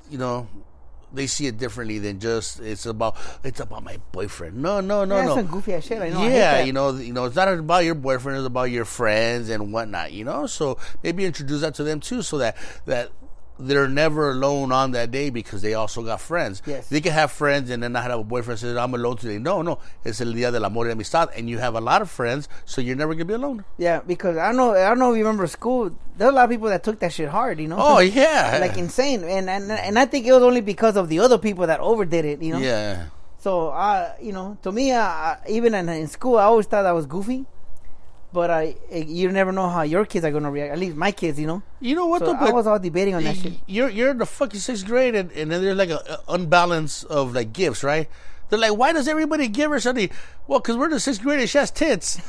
you 0.09 0.17
know. 0.17 0.47
They 1.13 1.27
see 1.27 1.47
it 1.47 1.57
differently 1.57 1.97
than 1.99 2.19
just 2.19 2.59
it's 2.59 2.85
about 2.85 3.15
it's 3.41 3.61
about 3.61 3.85
my 3.85 3.99
boyfriend. 4.11 4.57
No, 4.57 4.81
no, 4.81 5.05
no, 5.05 5.15
yeah, 5.15 5.21
no. 5.21 5.35
that's 5.35 5.47
some 5.47 5.53
goofy 5.55 5.73
ass 5.73 5.85
shit. 5.85 6.01
I 6.01 6.09
know. 6.09 6.23
Yeah, 6.23 6.57
that. 6.57 6.67
you 6.67 6.73
know, 6.73 6.91
you 6.91 7.13
know, 7.13 7.23
it's 7.23 7.37
not 7.37 7.47
about 7.47 7.85
your 7.85 7.95
boyfriend; 7.95 8.37
it's 8.37 8.45
about 8.45 8.65
your 8.65 8.83
friends 8.83 9.47
and 9.47 9.71
whatnot. 9.71 10.11
You 10.11 10.25
know, 10.25 10.45
so 10.45 10.77
maybe 11.03 11.23
introduce 11.23 11.61
that 11.61 11.73
to 11.75 11.85
them 11.85 12.01
too, 12.01 12.21
so 12.21 12.39
that 12.39 12.57
that 12.85 13.11
they're 13.59 13.87
never 13.87 14.31
alone 14.31 14.71
on 14.71 14.91
that 14.91 15.11
day 15.11 15.29
because 15.29 15.61
they 15.61 15.73
also 15.73 16.03
got 16.03 16.21
friends. 16.21 16.61
Yes. 16.65 16.89
they 16.89 17.01
can 17.01 17.13
have 17.13 17.31
friends 17.31 17.69
and 17.69 17.81
then 17.83 17.93
not 17.93 18.03
have 18.03 18.19
a 18.19 18.23
boyfriend. 18.23 18.59
Says 18.59 18.77
I'm 18.77 18.93
alone 18.93 19.17
today. 19.17 19.37
No, 19.37 19.61
no, 19.61 19.79
it's 20.03 20.21
el 20.21 20.33
día 20.33 20.51
del 20.51 20.65
amor 20.65 20.85
y 20.85 20.89
la 20.89 20.93
amistad, 20.93 21.29
and 21.35 21.49
you 21.49 21.59
have 21.59 21.75
a 21.75 21.81
lot 21.81 22.01
of 22.01 22.09
friends, 22.09 22.49
so 22.65 22.81
you're 22.81 22.95
never 22.95 23.13
gonna 23.13 23.25
be 23.25 23.33
alone. 23.33 23.63
Yeah, 23.77 24.01
because 24.05 24.37
I 24.37 24.51
know. 24.51 24.73
I 24.73 24.89
don't 24.89 24.99
know 24.99 25.11
if 25.11 25.17
you 25.17 25.23
remember 25.23 25.47
school. 25.47 25.91
there's 26.17 26.31
a 26.31 26.33
lot 26.33 26.45
of 26.45 26.49
people 26.49 26.69
that 26.69 26.83
took 26.83 26.99
that 26.99 27.13
shit 27.13 27.29
hard. 27.29 27.59
You 27.59 27.67
know. 27.67 27.77
Oh 27.79 27.99
yeah, 27.99 28.57
like 28.61 28.77
insane, 28.77 29.23
and 29.23 29.49
and 29.49 29.71
and 29.71 29.99
I 29.99 30.05
think 30.05 30.25
it 30.25 30.33
was 30.33 30.43
only 30.43 30.61
because 30.61 30.95
of 30.97 31.09
the 31.09 31.19
other 31.19 31.37
people 31.37 31.67
that 31.67 31.79
overdid 31.79 32.25
it. 32.25 32.41
You 32.41 32.53
know. 32.53 32.59
yeah. 32.59 33.07
So 33.39 33.69
I, 33.69 34.15
you 34.19 34.31
know, 34.31 34.57
to 34.63 34.71
me, 34.71 34.91
uh, 34.91 35.35
even 35.47 35.75
in, 35.75 35.87
in 35.87 36.07
school, 36.07 36.37
I 36.37 36.45
always 36.45 36.65
thought 36.65 36.85
I 36.85 36.93
was 36.93 37.05
goofy. 37.05 37.45
But 38.35 38.51
I, 38.51 38.75
you 38.91 39.31
never 39.31 39.53
know 39.53 39.69
how 39.69 39.83
your 39.83 40.05
kids 40.05 40.25
are 40.25 40.31
gonna 40.31 40.51
react. 40.51 40.73
At 40.73 40.77
least 40.77 40.97
my 40.97 41.13
kids, 41.13 41.39
you 41.39 41.47
know. 41.47 41.63
You 41.79 41.95
know 41.95 42.07
what? 42.07 42.19
So 42.19 42.25
though, 42.25 42.33
I 42.33 42.51
was 42.51 42.67
all 42.67 42.77
debating 42.77 43.15
on 43.15 43.23
that 43.23 43.37
shit. 43.37 43.53
you're 43.65 43.87
you're 43.87 44.11
in 44.11 44.17
the 44.17 44.25
fucking 44.25 44.59
sixth 44.59 44.85
grade, 44.85 45.15
and, 45.15 45.31
and 45.31 45.49
then 45.49 45.63
there's 45.63 45.77
like 45.77 45.89
a, 45.89 46.03
a 46.27 46.33
unbalance 46.35 47.03
of 47.05 47.33
like 47.33 47.53
gifts, 47.53 47.81
right? 47.81 48.09
They're 48.49 48.59
like, 48.59 48.75
why 48.75 48.91
does 48.91 49.07
everybody 49.07 49.47
give 49.47 49.71
her 49.71 49.79
something? 49.79 50.09
Well, 50.47 50.59
because 50.59 50.75
we're 50.75 50.85
in 50.85 50.91
the 50.91 50.99
sixth 50.99 51.21
grade 51.21 51.39
and 51.39 51.49
she 51.49 51.57
has 51.57 51.71
tits. 51.71 52.19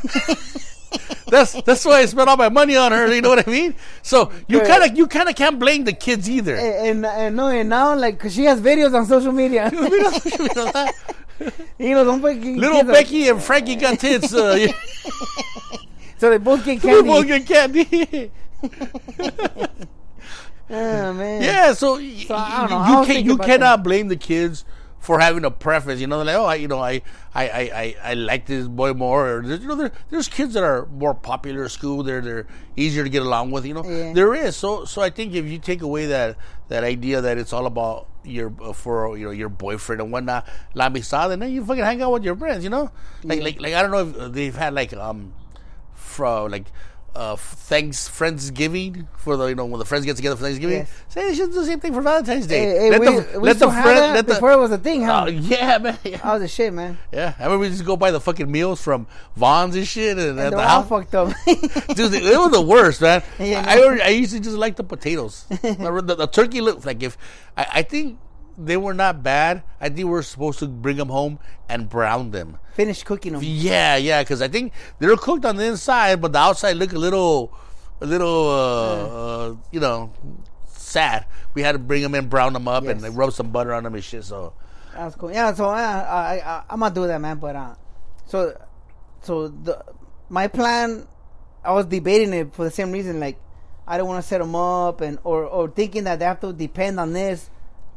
that's 1.28 1.60
that's 1.62 1.84
why 1.84 1.98
I 1.98 2.06
spent 2.06 2.28
all 2.28 2.36
my 2.36 2.50
money 2.50 2.76
on 2.76 2.92
her. 2.92 3.12
You 3.12 3.20
know 3.20 3.30
what 3.30 3.46
I 3.46 3.50
mean? 3.50 3.74
So 4.02 4.30
you 4.46 4.60
kind 4.60 4.84
of 4.84 4.96
you 4.96 5.08
kind 5.08 5.28
of 5.28 5.34
can't 5.34 5.58
blame 5.58 5.82
the 5.82 5.92
kids 5.92 6.30
either. 6.30 6.54
And, 6.54 7.04
and 7.04 7.06
and 7.06 7.36
no, 7.36 7.48
and 7.48 7.68
now 7.68 7.96
like, 7.96 8.20
cause 8.20 8.32
she 8.32 8.44
has 8.44 8.60
videos 8.60 8.94
on 8.94 9.06
social 9.06 9.32
media. 9.32 9.70
you 11.78 11.94
know, 11.94 12.04
don't 12.04 12.22
fucking 12.22 12.58
Little 12.58 12.84
Becky 12.84 13.28
and 13.28 13.42
Frankie 13.42 13.74
got 13.74 13.98
tits. 13.98 14.32
Uh, 14.32 14.54
yeah. 14.60 15.78
So 16.18 16.30
they 16.30 16.38
both 16.38 16.64
get 16.64 16.80
candy. 16.82 17.02
both 17.08 17.26
get 17.26 17.46
candy. 17.46 18.30
oh 20.70 21.12
man. 21.12 21.42
Yeah, 21.42 21.72
so, 21.74 21.96
So, 21.98 22.34
I 22.34 22.66
don't 22.68 22.70
you, 22.70 22.94
know. 22.94 23.00
You 23.00 23.06
can 23.06 23.24
you 23.24 23.38
cannot 23.38 23.82
blame 23.82 24.08
the 24.08 24.16
kids 24.16 24.64
for 24.98 25.20
having 25.20 25.44
a 25.44 25.50
preference. 25.50 26.00
You 26.00 26.06
know, 26.08 26.24
they're 26.24 26.36
like, 26.36 26.42
oh, 26.42 26.46
I, 26.46 26.54
you 26.56 26.66
know, 26.68 26.80
I, 26.80 27.02
I, 27.32 27.44
I, 27.48 27.96
I, 28.02 28.14
like 28.14 28.46
this 28.46 28.66
boy 28.66 28.92
more. 28.92 29.36
Or, 29.38 29.42
there's- 29.42 29.60
you 29.62 29.68
know, 29.68 29.76
there, 29.76 29.92
there's 30.10 30.26
kids 30.26 30.54
that 30.54 30.64
are 30.64 30.86
more 30.86 31.14
popular 31.14 31.64
at 31.64 31.70
school. 31.70 32.02
They're 32.02 32.20
they're 32.20 32.46
easier 32.76 33.04
to 33.04 33.10
get 33.10 33.22
along 33.22 33.52
with. 33.52 33.64
You 33.66 33.74
know, 33.74 33.84
Yeah. 33.84 34.12
there 34.12 34.34
is. 34.34 34.56
So 34.56 34.84
so 34.84 35.02
I 35.02 35.10
think 35.10 35.34
if 35.34 35.44
you 35.46 35.58
take 35.58 35.82
away 35.82 36.06
that 36.06 36.36
that 36.68 36.82
idea 36.82 37.20
that 37.20 37.38
it's 37.38 37.52
all 37.52 37.66
about 37.66 38.08
your 38.24 38.52
uh, 38.60 38.72
for 38.72 39.16
you 39.16 39.26
know 39.26 39.30
your 39.30 39.48
boyfriend 39.50 40.00
and 40.00 40.10
whatnot, 40.10 40.48
la 40.74 40.86
amistad, 40.86 41.30
and 41.30 41.40
then 41.42 41.52
you 41.52 41.64
fucking 41.64 41.84
hang 41.84 42.02
out 42.02 42.10
with 42.12 42.24
your 42.24 42.34
friends. 42.36 42.64
You 42.64 42.70
know, 42.70 42.90
like 43.22 43.42
like 43.42 43.60
like 43.60 43.74
I 43.74 43.82
don't 43.82 43.92
know 43.92 44.24
if 44.26 44.32
they've 44.32 44.56
had 44.56 44.74
like 44.74 44.92
um, 44.94 45.32
from 46.16 46.50
like. 46.50 46.66
Uh, 47.14 47.34
thanks 47.34 48.10
Friendsgiving 48.10 49.06
for 49.16 49.38
the 49.38 49.46
you 49.46 49.54
know 49.54 49.64
when 49.64 49.78
the 49.78 49.86
friends 49.86 50.04
get 50.04 50.16
together 50.16 50.36
for 50.36 50.42
Thanksgiving. 50.42 50.80
Yes. 50.80 50.90
Say 51.08 51.26
they 51.26 51.34
should 51.34 51.50
do 51.50 51.60
the 51.60 51.64
same 51.64 51.80
thing 51.80 51.94
for 51.94 52.02
Valentine's 52.02 52.46
Day. 52.46 52.60
Hey, 52.60 52.78
hey, 52.78 52.90
let 52.90 53.00
we, 53.00 53.06
the 53.06 53.40
we 53.40 53.48
let 53.48 53.58
the 53.58 53.70
friend 53.70 54.14
let 54.14 54.26
the 54.26 54.34
before 54.34 54.52
it 54.52 54.58
was 54.58 54.70
a 54.70 54.76
thing, 54.76 55.02
huh? 55.02 55.24
Oh, 55.24 55.30
yeah 55.30 55.78
man 55.78 55.98
yeah. 56.04 56.18
that 56.18 56.32
was 56.34 56.42
the 56.42 56.48
shit, 56.48 56.74
man. 56.74 56.98
yeah. 57.10 57.32
I 57.38 57.44
remember 57.44 57.62
we 57.62 57.70
just 57.70 57.86
go 57.86 57.96
buy 57.96 58.10
the 58.10 58.20
fucking 58.20 58.52
meals 58.52 58.82
from 58.82 59.06
Vaughn's 59.34 59.76
and 59.76 59.88
shit 59.88 60.18
and, 60.18 60.38
at 60.38 60.50
the 60.50 60.60
house. 60.60 60.90
fucked 60.90 61.14
up. 61.14 61.28
Dude, 61.46 62.12
it 62.12 62.38
was 62.38 62.52
the 62.52 62.60
worst, 62.60 63.00
man. 63.00 63.22
Yeah, 63.38 63.64
I, 63.66 63.76
no. 63.76 63.98
I 64.02 64.08
used 64.08 64.32
to 64.32 64.40
just 64.40 64.56
like 64.58 64.76
the 64.76 64.84
potatoes. 64.84 65.46
the, 65.48 66.02
the, 66.04 66.14
the 66.16 66.26
turkey 66.26 66.60
looked 66.60 66.84
like 66.84 67.02
if 67.02 67.16
I, 67.56 67.66
I 67.74 67.82
think 67.82 68.18
they 68.58 68.76
were 68.76 68.94
not 68.94 69.22
bad. 69.22 69.62
I 69.80 69.88
think 69.88 70.08
we're 70.08 70.22
supposed 70.22 70.58
to 70.60 70.66
bring 70.66 70.96
them 70.96 71.08
home 71.08 71.38
and 71.68 71.88
brown 71.88 72.30
them. 72.30 72.58
Finish 72.74 73.02
cooking 73.02 73.32
them. 73.34 73.42
Yeah, 73.44 73.96
yeah, 73.96 74.22
because 74.22 74.40
I 74.42 74.48
think 74.48 74.72
they're 74.98 75.16
cooked 75.16 75.44
on 75.44 75.56
the 75.56 75.64
inside, 75.66 76.20
but 76.20 76.32
the 76.32 76.38
outside 76.38 76.76
look 76.76 76.92
a 76.92 76.98
little, 76.98 77.52
a 78.00 78.06
little, 78.06 78.48
uh, 78.48 79.06
uh, 79.50 79.54
you 79.72 79.80
know, 79.80 80.12
sad. 80.68 81.26
We 81.54 81.62
had 81.62 81.72
to 81.72 81.78
bring 81.78 82.02
them 82.02 82.14
in, 82.14 82.28
brown 82.28 82.52
them 82.52 82.68
up, 82.68 82.84
and 82.84 83.00
Yes. 83.00 83.10
like, 83.10 83.18
rub 83.18 83.32
some 83.32 83.50
butter 83.50 83.72
on 83.74 83.84
them 83.84 83.94
and 83.94 84.04
shit. 84.04 84.24
So 84.24 84.52
That's 84.94 85.14
cool. 85.16 85.32
Yeah, 85.32 85.52
so 85.54 85.66
uh, 85.66 85.72
I, 85.72 86.40
I, 86.44 86.62
I'm 86.70 86.80
gonna 86.80 86.94
do 86.94 87.06
that, 87.06 87.20
man. 87.20 87.38
But 87.38 87.56
uh, 87.56 87.74
so, 88.26 88.58
so 89.22 89.48
the 89.48 89.82
my 90.28 90.48
plan, 90.48 91.06
I 91.64 91.72
was 91.72 91.86
debating 91.86 92.32
it 92.32 92.54
for 92.54 92.64
the 92.64 92.70
same 92.70 92.92
reason. 92.92 93.20
Like, 93.20 93.38
I 93.86 93.96
don't 93.98 94.08
want 94.08 94.22
to 94.22 94.26
set 94.28 94.38
them 94.38 94.54
up, 94.54 95.00
and 95.00 95.18
or 95.24 95.44
or 95.44 95.68
thinking 95.68 96.04
that 96.04 96.18
they 96.18 96.24
have 96.24 96.40
to 96.40 96.52
depend 96.52 96.98
on 97.00 97.12
this 97.12 97.48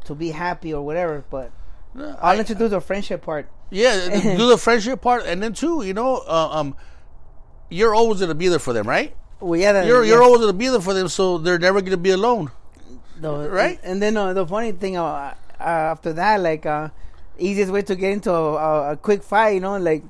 to 0.05 0.15
be 0.15 0.31
happy 0.31 0.73
or 0.73 0.81
whatever. 0.85 1.23
But 1.29 1.51
I'll 1.97 2.35
I- 2.35 2.37
introduce 2.37 2.71
the 2.71 2.81
friendship 2.81 3.21
part. 3.23 3.49
yeah, 3.71 4.09
do 4.37 4.47
the 4.47 4.57
friendship 4.57 5.01
part, 5.01 5.25
and 5.25 5.41
then 5.41 5.53
too, 5.53 5.83
you 5.83 5.93
know, 5.93 6.17
uh, 6.27 6.49
um, 6.59 6.75
you're 7.69 7.93
always 7.95 8.19
gonna 8.19 8.35
be 8.35 8.47
there 8.47 8.59
for 8.59 8.73
them, 8.73 8.87
right? 8.87 9.15
Well, 9.39 9.59
yeah, 9.59 9.71
the, 9.73 9.85
You're 9.87 10.03
yeah, 10.03 10.13
you're 10.13 10.23
always 10.23 10.41
gonna 10.41 10.53
be 10.53 10.67
there 10.67 10.81
for 10.81 10.93
them, 10.93 11.07
so 11.07 11.37
they're 11.37 11.59
never 11.59 11.81
gonna 11.81 11.97
be 11.97 12.11
alone. 12.11 12.51
right? 13.21 13.79
And, 13.83 14.01
then 14.01 14.17
uh, 14.17 14.33
the 14.33 14.45
funny 14.45 14.71
thing 14.71 14.97
uh, 14.97 15.03
uh, 15.03 15.63
after 15.63 16.13
that, 16.13 16.41
like, 16.41 16.65
uh, 16.65 16.89
easiest 17.37 17.71
way 17.71 17.81
to 17.83 17.95
get 17.95 18.11
into 18.11 18.31
a, 18.33 18.53
a, 18.55 18.91
a 18.93 18.97
quick 18.97 19.23
fight, 19.23 19.49
you 19.55 19.59
know, 19.61 19.77
like. 19.77 20.03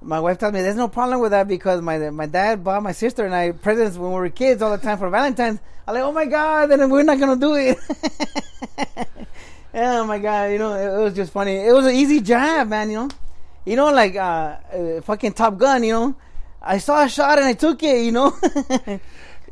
My 0.00 0.20
wife 0.20 0.38
tells 0.38 0.52
me 0.52 0.62
there's 0.62 0.76
no 0.76 0.88
problem 0.88 1.20
with 1.20 1.32
that 1.32 1.48
because 1.48 1.82
my 1.82 2.10
my 2.10 2.26
dad 2.26 2.62
bought 2.62 2.82
my 2.82 2.92
sister 2.92 3.24
and 3.24 3.34
I 3.34 3.50
presents 3.50 3.96
when 3.96 4.10
we 4.10 4.16
were 4.16 4.28
kids 4.28 4.62
all 4.62 4.70
the 4.70 4.82
time 4.82 4.96
for 4.98 5.10
Valentine's. 5.10 5.58
I'm 5.86 5.94
like, 5.94 6.04
oh 6.04 6.12
my 6.12 6.26
god, 6.26 6.66
then 6.66 6.88
we're 6.88 7.02
not 7.02 7.18
gonna 7.18 7.36
do 7.36 7.54
it. 7.54 7.78
oh 9.74 10.04
my 10.04 10.18
god, 10.18 10.52
you 10.52 10.58
know, 10.58 10.74
it, 10.74 11.00
it 11.00 11.02
was 11.02 11.14
just 11.14 11.32
funny. 11.32 11.56
It 11.56 11.72
was 11.72 11.86
an 11.86 11.94
easy 11.94 12.20
job, 12.20 12.68
man. 12.68 12.90
You 12.90 12.96
know, 12.96 13.08
you 13.64 13.76
know, 13.76 13.90
like 13.92 14.14
uh, 14.14 14.56
uh, 14.72 15.00
fucking 15.00 15.32
Top 15.32 15.58
Gun. 15.58 15.82
You 15.82 15.92
know, 15.92 16.16
I 16.62 16.78
saw 16.78 17.04
a 17.04 17.08
shot 17.08 17.38
and 17.38 17.46
I 17.46 17.54
took 17.54 17.82
it. 17.82 18.04
You 18.04 18.12
know, 18.12 18.36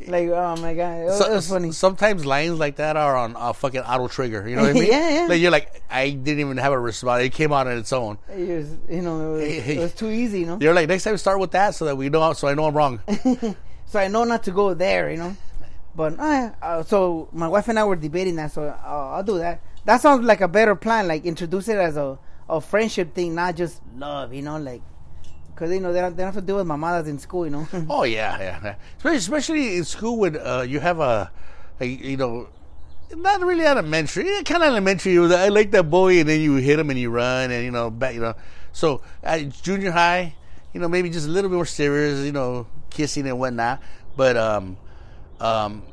like 0.06 0.28
oh 0.28 0.56
my 0.60 0.74
god, 0.74 1.00
it, 1.00 1.04
was- 1.06 1.18
So- 1.18 1.30
it 1.32 1.34
was 1.34 1.48
funny. 1.48 1.72
Sometimes 1.72 2.24
lines 2.24 2.58
like 2.58 2.76
that 2.76 2.96
are 2.96 3.16
on 3.16 3.34
a 3.38 3.52
fucking 3.54 3.80
auto 3.80 4.08
trigger. 4.08 4.48
You 4.48 4.56
know 4.56 4.62
what 4.62 4.70
I 4.70 4.74
mean? 4.80 4.86
Yeah, 4.86 5.10
yeah. 5.22 5.26
Like 5.28 5.40
you're 5.40 5.50
like, 5.50 5.82
I 5.90 6.10
didn't 6.10 6.40
even 6.40 6.56
have 6.58 6.72
a 6.72 6.78
response. 6.78 7.22
It 7.24 7.32
came 7.32 7.52
out 7.52 7.66
on 7.66 7.76
its 7.78 7.92
own. 7.92 8.18
It 8.28 8.48
was, 8.48 8.76
you 8.88 9.02
know, 9.02 9.34
it 9.36 9.38
was, 9.54 9.62
Hey, 9.62 9.76
it 9.76 9.80
was 9.80 9.92
too 9.94 10.10
easy. 10.10 10.40
You 10.40 10.46
know, 10.46 10.58
You're 10.60 10.74
like, 10.74 10.88
next 10.88 11.04
time 11.04 11.16
start 11.18 11.38
with 11.40 11.50
that 11.52 11.74
so 11.74 11.84
that 11.86 11.96
we 11.96 12.08
know, 12.08 12.32
so 12.32 12.48
I 12.48 12.54
know 12.54 12.66
I'm 12.66 12.76
wrong. 12.76 13.00
so 13.86 13.98
I 13.98 14.08
know 14.08 14.24
not 14.24 14.42
to 14.44 14.50
go 14.50 14.74
there, 14.74 15.10
you 15.10 15.16
know. 15.18 15.36
But 15.94 16.18
uh, 16.18 16.50
uh, 16.60 16.82
so 16.82 17.28
my 17.32 17.48
wife 17.48 17.68
and 17.68 17.78
I 17.78 17.84
were 17.84 17.96
debating 17.96 18.36
that, 18.36 18.52
so 18.52 18.64
I'll, 18.84 19.14
I'll 19.14 19.22
do 19.22 19.38
that. 19.38 19.62
That 19.86 20.00
sounds 20.02 20.24
like 20.26 20.40
a 20.42 20.48
better 20.48 20.74
plan. 20.74 21.08
Like 21.08 21.24
introduce 21.24 21.68
it 21.68 21.78
as 21.78 21.96
a, 21.96 22.18
a 22.50 22.60
friendship 22.60 23.14
thing, 23.14 23.34
not 23.34 23.56
just 23.56 23.80
love, 23.96 24.34
you 24.34 24.42
know, 24.42 24.58
like 24.58 24.82
because 25.56 25.72
you 25.72 25.80
know 25.80 25.90
they 25.90 26.02
don't, 26.02 26.14
they 26.14 26.22
don't 26.22 26.34
have 26.34 26.42
to 26.42 26.46
deal 26.46 26.56
with 26.56 26.66
mamadas 26.66 27.08
in 27.08 27.18
school, 27.18 27.46
you 27.46 27.50
know. 27.50 27.66
Oh 27.88 28.04
yeah, 28.04 28.38
yeah. 28.38 28.74
Especially, 28.98 29.16
especially 29.16 29.76
in 29.78 29.84
school 29.84 30.18
when 30.18 30.36
uh, 30.36 30.66
you 30.68 30.80
have 30.80 31.00
a, 31.00 31.30
a, 31.80 31.86
you 31.86 32.18
know, 32.18 32.48
not 33.14 33.40
really 33.40 33.64
elementary, 33.64 34.24
kind 34.44 34.62
of 34.62 34.68
elementary. 34.68 35.14
You 35.14 35.32
I 35.32 35.48
like 35.48 35.70
that 35.70 35.84
boy, 35.84 36.20
and 36.20 36.28
then 36.28 36.42
you 36.42 36.56
hit 36.56 36.78
him 36.78 36.90
and 36.90 36.98
you 36.98 37.08
run, 37.08 37.50
and 37.50 37.64
you 37.64 37.70
know, 37.70 37.90
back, 37.90 38.14
you 38.14 38.20
know. 38.20 38.34
So 38.72 39.00
at 39.22 39.48
junior 39.62 39.92
high, 39.92 40.34
you 40.74 40.80
know, 40.80 40.88
maybe 40.88 41.08
just 41.08 41.26
a 41.26 41.30
little 41.30 41.48
bit 41.48 41.56
more 41.56 41.64
serious, 41.64 42.22
you 42.26 42.32
know, 42.32 42.66
kissing 42.90 43.26
and 43.26 43.38
whatnot. 43.38 43.80
But 44.14 44.36
um, 44.36 44.76
um, 45.40 45.84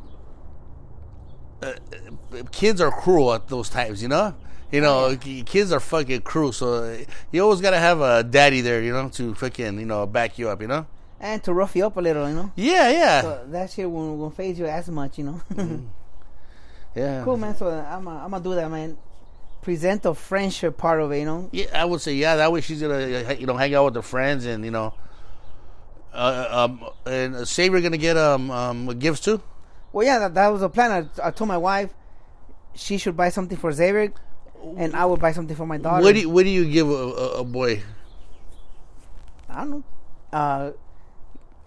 uh, 1.62 1.74
kids 2.52 2.82
are 2.82 2.92
cruel 2.92 3.34
at 3.34 3.48
those 3.48 3.70
times, 3.70 4.02
you 4.02 4.10
know. 4.10 4.36
You 4.74 4.82
know, 4.82 5.16
kids 5.46 5.72
are 5.72 5.80
fucking 5.80 6.22
cruel. 6.22 6.52
So 6.52 6.84
uh, 6.84 6.98
you 7.32 7.44
always 7.44 7.62
gotta 7.62 7.78
have 7.78 8.02
a 8.02 8.24
daddy 8.24 8.62
there, 8.62 8.82
you 8.82 8.92
know, 8.92 9.08
to 9.10 9.36
fucking 9.36 9.80
you 9.80 9.86
know 9.86 10.08
back 10.08 10.40
you 10.40 10.50
up, 10.50 10.62
you 10.62 10.68
know. 10.68 10.88
and 11.20 11.44
to 11.44 11.54
rough 11.54 11.76
you 11.76 11.86
up 11.86 11.96
a 11.96 12.02
little, 12.02 12.28
you 12.28 12.34
know. 12.36 12.52
Yeah, 12.56 12.90
yeah. 12.90 13.22
So 13.22 13.46
that 13.50 13.70
shit 13.70 13.88
won't, 13.90 14.18
won't 14.18 14.36
phase 14.36 14.58
you 14.58 14.66
as 14.66 14.90
much, 14.90 15.20
you 15.20 15.26
know. 15.26 15.42
Yeah. 16.96 17.24
cool, 17.24 17.38
man. 17.38 17.56
So 17.56 17.70
I'm 17.70 18.08
I'm 18.08 18.32
gonna 18.32 18.44
do 18.44 18.56
that, 18.56 18.70
man. 18.70 18.98
Present 19.62 20.04
the 20.04 20.14
friendship 20.14 20.78
part 20.78 21.02
of 21.02 21.12
it, 21.12 21.20
you 21.20 21.26
know. 21.26 21.50
Yeah, 21.52 21.66
I 21.74 21.86
would 21.86 22.02
say 22.02 22.14
yeah. 22.14 22.36
That 22.36 22.52
way 22.52 22.62
she's 22.62 22.82
gonna 22.82 23.26
uh, 23.30 23.34
you 23.34 23.46
know 23.48 23.56
hang 23.58 23.74
out 23.74 23.86
with 23.86 23.96
her 23.96 24.02
friends 24.02 24.46
and 24.46 24.64
you 24.66 24.72
know. 24.72 24.94
Uh, 26.14 26.68
um, 26.70 26.86
and 27.06 27.48
Xavier 27.48 27.82
gonna 27.82 27.98
get 27.98 28.18
um, 28.18 28.52
um 28.52 29.00
gifts 29.00 29.22
too. 29.22 29.42
Well, 29.92 30.06
yeah, 30.06 30.20
that, 30.20 30.34
that 30.36 30.48
was 30.50 30.62
a 30.62 30.70
plan. 30.70 31.10
I, 31.22 31.28
I 31.28 31.32
told 31.32 31.48
my 31.48 31.58
wife 31.58 31.92
she 32.76 32.98
should 32.98 33.16
buy 33.18 33.30
something 33.30 33.58
for 33.58 33.72
Xavier, 33.72 34.14
and 34.78 34.96
I 34.96 35.06
would 35.06 35.20
buy 35.20 35.32
something 35.32 35.56
for 35.56 35.66
my 35.66 35.78
daughter. 35.78 36.04
What 36.04 36.14
do 36.16 36.22
you, 36.22 36.30
what 36.30 36.44
do 36.44 36.50
you 36.50 36.66
give 36.70 36.90
a, 36.90 36.94
a, 36.94 37.28
a 37.40 37.44
boy? 37.44 37.82
I 39.50 39.56
don't 39.60 39.70
know. 39.72 39.84
Uh, 40.32 40.72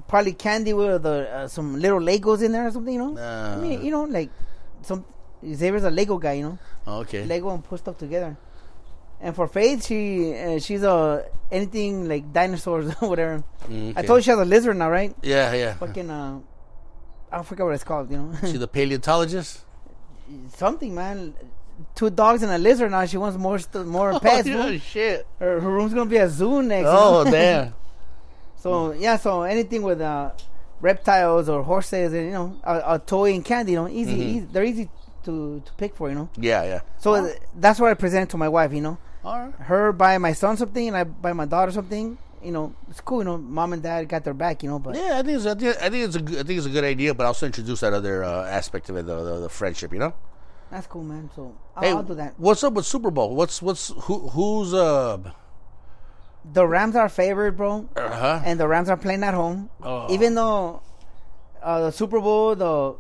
probably 0.09 0.33
candy 0.33 0.73
with 0.73 1.03
the, 1.03 1.29
uh, 1.31 1.49
some 1.49 1.79
little 1.81 2.01
Legos 2.01 2.43
in 2.43 2.53
there 2.53 2.67
or 2.67 2.71
something, 2.71 2.93
you 2.95 2.99
know. 2.99 3.19
I 3.21 3.57
mean, 3.57 3.79
Uh. 3.81 3.83
you 3.83 3.91
know, 3.91 4.05
like 4.05 4.31
some 4.83 5.05
Xavier's 5.45 5.85
a 5.85 5.91
Lego 5.91 6.19
guy, 6.19 6.35
you 6.35 6.43
know. 6.45 6.59
Oh, 6.87 6.99
okay. 7.01 7.25
Lego 7.25 7.51
and 7.51 7.63
put 7.63 7.79
stuff 7.81 7.99
together. 7.99 8.37
And 9.21 9.35
for 9.35 9.47
Faith, 9.49 9.87
she 9.87 10.35
uh, 10.35 10.59
she's 10.59 10.83
a 10.83 11.25
anything 11.51 12.07
like 12.09 12.33
dinosaurs 12.33 12.93
or 13.01 13.09
whatever. 13.09 13.43
Mm, 13.69 13.89
I 13.97 14.01
okay. 14.01 14.07
told 14.07 14.19
you 14.19 14.23
she 14.23 14.31
has 14.31 14.39
a 14.39 14.45
lizard 14.45 14.77
now, 14.77 14.91
right? 14.91 15.15
Yeah, 15.23 15.55
yeah. 15.55 15.75
Fucking 15.75 16.11
uh, 16.11 16.41
I 17.33 17.43
forget 17.43 17.65
what 17.65 17.75
it's 17.75 17.85
called, 17.85 18.11
you 18.11 18.19
know. 18.19 18.33
She 18.45 18.57
the 18.59 18.69
paleontologist. 18.69 19.65
something, 20.55 20.95
man. 20.95 21.35
Two 21.95 22.11
dogs 22.11 22.43
and 22.43 22.51
a 22.53 22.59
lizard 22.59 22.91
now. 22.91 23.05
She 23.07 23.17
wants 23.17 23.39
more 23.39 23.59
st- 23.59 23.87
more 23.87 24.19
pets. 24.27 24.49
oh, 24.49 24.53
fool. 24.53 24.73
yeah, 24.73 24.79
shit. 24.79 25.27
her, 25.39 25.61
her 25.61 25.71
room's 25.71 25.93
gonna 25.95 26.09
be 26.09 26.17
a 26.17 26.29
zoo 26.29 26.63
next. 26.63 26.89
Oh 26.91 27.25
damn. 27.25 27.75
so 28.57 28.93
yeah, 28.93 29.17
so 29.17 29.43
anything 29.43 29.83
with 29.83 30.01
uh, 30.01 30.31
reptiles 30.81 31.49
or 31.49 31.63
horses, 31.63 32.13
and 32.13 32.27
you 32.27 32.33
know, 32.33 32.57
a, 32.65 32.95
a 32.95 32.99
toy 32.99 33.33
and 33.35 33.45
candy, 33.45 33.73
you 33.73 33.79
know, 33.79 33.89
easy, 33.89 34.13
Mhm. 34.15 34.19
easy. 34.19 34.41
They're 34.53 34.65
easy 34.65 34.89
to 35.25 35.63
to 35.65 35.73
pick 35.75 35.95
for, 35.97 36.09
you 36.09 36.15
know. 36.15 36.29
Yeah, 36.37 36.63
yeah. 36.65 36.81
So 36.99 37.25
th- 37.25 37.39
that's 37.57 37.81
what 37.81 37.91
I 37.91 37.95
present 37.95 38.31
to 38.31 38.37
my 38.37 38.49
wife, 38.49 38.73
you 38.73 38.81
know. 38.81 38.99
All 39.25 39.39
right. 39.41 39.55
Her 39.55 39.93
buy 39.93 40.19
my 40.19 40.33
son 40.33 40.57
something, 40.57 40.89
and 40.89 40.97
I 40.97 41.05
buy 41.05 41.33
my 41.33 41.47
daughter 41.47 41.73
something. 41.73 42.17
You 42.43 42.53
know, 42.53 42.75
it's 42.89 43.01
cool. 43.01 43.19
You 43.19 43.25
know, 43.25 43.39
mom 43.39 43.73
and 43.73 43.83
dad 43.83 44.09
got 44.09 44.23
their 44.23 44.35
back. 44.35 44.63
You 44.63 44.71
know, 44.71 44.79
but 44.79 44.95
Yeah, 44.95 45.19
I 45.19 45.23
think 45.23 45.37
it's, 45.39 45.47
I 45.47 45.55
think, 45.55 45.77
I 45.83 45.89
think 45.91 46.05
it's 46.07 46.17
a 46.17 46.21
good, 46.21 46.39
I 46.39 46.43
think 46.45 46.59
it's 46.59 46.67
a 46.67 46.71
good 46.71 46.85
idea, 46.85 47.13
but 47.13 47.27
also 47.27 47.45
introduce 47.47 47.81
that 47.81 47.93
other 47.93 48.23
uh, 48.23 48.45
aspect 48.47 48.89
of 48.89 48.97
it, 48.97 49.07
the, 49.07 49.17
the 49.25 49.41
the 49.41 49.49
friendship. 49.49 49.93
You 49.93 49.99
know. 49.99 50.15
That's 50.71 50.87
cool, 50.87 51.03
man. 51.05 51.31
So 51.35 51.55
I'll, 51.77 51.83
Hey, 51.83 51.91
I'll 51.91 52.03
do 52.03 52.15
that. 52.15 52.35
what's 52.39 52.63
up 52.65 52.73
with 52.75 52.87
Super 52.87 53.11
Bowl? 53.11 53.35
What's 53.35 53.61
what's 53.63 53.93
who 54.03 54.29
who's 54.29 54.73
uh 54.75 55.19
The 56.53 56.67
Rams 56.67 56.95
are 56.97 57.09
favored, 57.09 57.57
bro. 57.57 57.89
uh-huh. 57.97 58.43
and 58.45 58.59
the 58.61 58.69
Rams 58.69 58.89
are 58.89 58.97
playing 58.97 59.23
at 59.25 59.35
home. 59.35 59.71
Oh. 59.83 60.13
Even 60.13 60.35
though 60.35 60.83
uh, 61.63 61.81
the 61.83 61.91
Super 61.93 62.21
Bowl, 62.21 62.55
the 62.55 62.95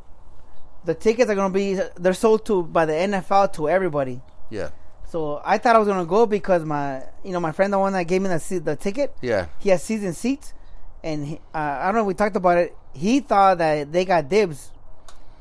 the 0.84 0.94
tickets 0.94 1.30
are 1.30 1.34
gonna 1.34 1.52
be 1.54 1.74
they're 1.96 2.14
sold 2.14 2.44
to 2.46 2.62
by 2.62 2.84
the 2.86 2.92
NFL 2.92 3.52
to 3.54 3.68
everybody. 3.68 4.20
yeah 4.50 4.70
So 5.08 5.40
I 5.44 5.58
thought 5.58 5.76
I 5.76 5.78
was 5.78 5.88
gonna 5.88 6.04
go 6.06 6.26
because 6.26 6.64
my 6.64 7.02
you 7.24 7.32
know 7.32 7.40
my 7.40 7.52
friend 7.52 7.72
the 7.72 7.78
one 7.78 7.92
that 7.94 8.04
gave 8.04 8.22
me 8.22 8.28
the 8.28 8.60
the 8.64 8.76
ticket 8.76 9.14
yeah 9.22 9.46
he 9.58 9.70
has 9.70 9.82
season 9.82 10.12
seats, 10.14 10.54
and 11.02 11.26
he, 11.26 11.34
uh, 11.54 11.58
I 11.82 11.86
don't 11.86 11.94
know 11.96 12.04
we 12.04 12.14
talked 12.14 12.36
about 12.36 12.58
it. 12.58 12.76
He 12.92 13.20
thought 13.20 13.58
that 13.58 13.92
they 13.92 14.04
got 14.04 14.28
dibs, 14.28 14.70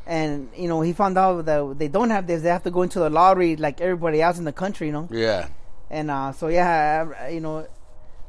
and 0.07 0.49
you 0.55 0.67
know 0.67 0.81
he 0.81 0.93
found 0.93 1.17
out 1.17 1.45
that 1.45 1.77
they 1.79 1.87
don't 1.87 2.09
have 2.11 2.27
this. 2.27 2.41
They 2.41 2.49
have 2.49 2.63
to 2.63 2.71
go 2.71 2.81
into 2.83 2.99
the 2.99 3.09
lottery 3.09 3.55
like 3.55 3.81
everybody 3.81 4.21
else 4.21 4.37
in 4.37 4.43
the 4.45 4.53
country. 4.53 4.87
You 4.87 4.93
know. 4.93 5.07
yeah 5.11 5.47
And 5.89 6.11
uh, 6.11 6.31
so 6.31 6.47
yeah, 6.47 7.05
I, 7.19 7.29
you 7.29 7.39
know, 7.39 7.67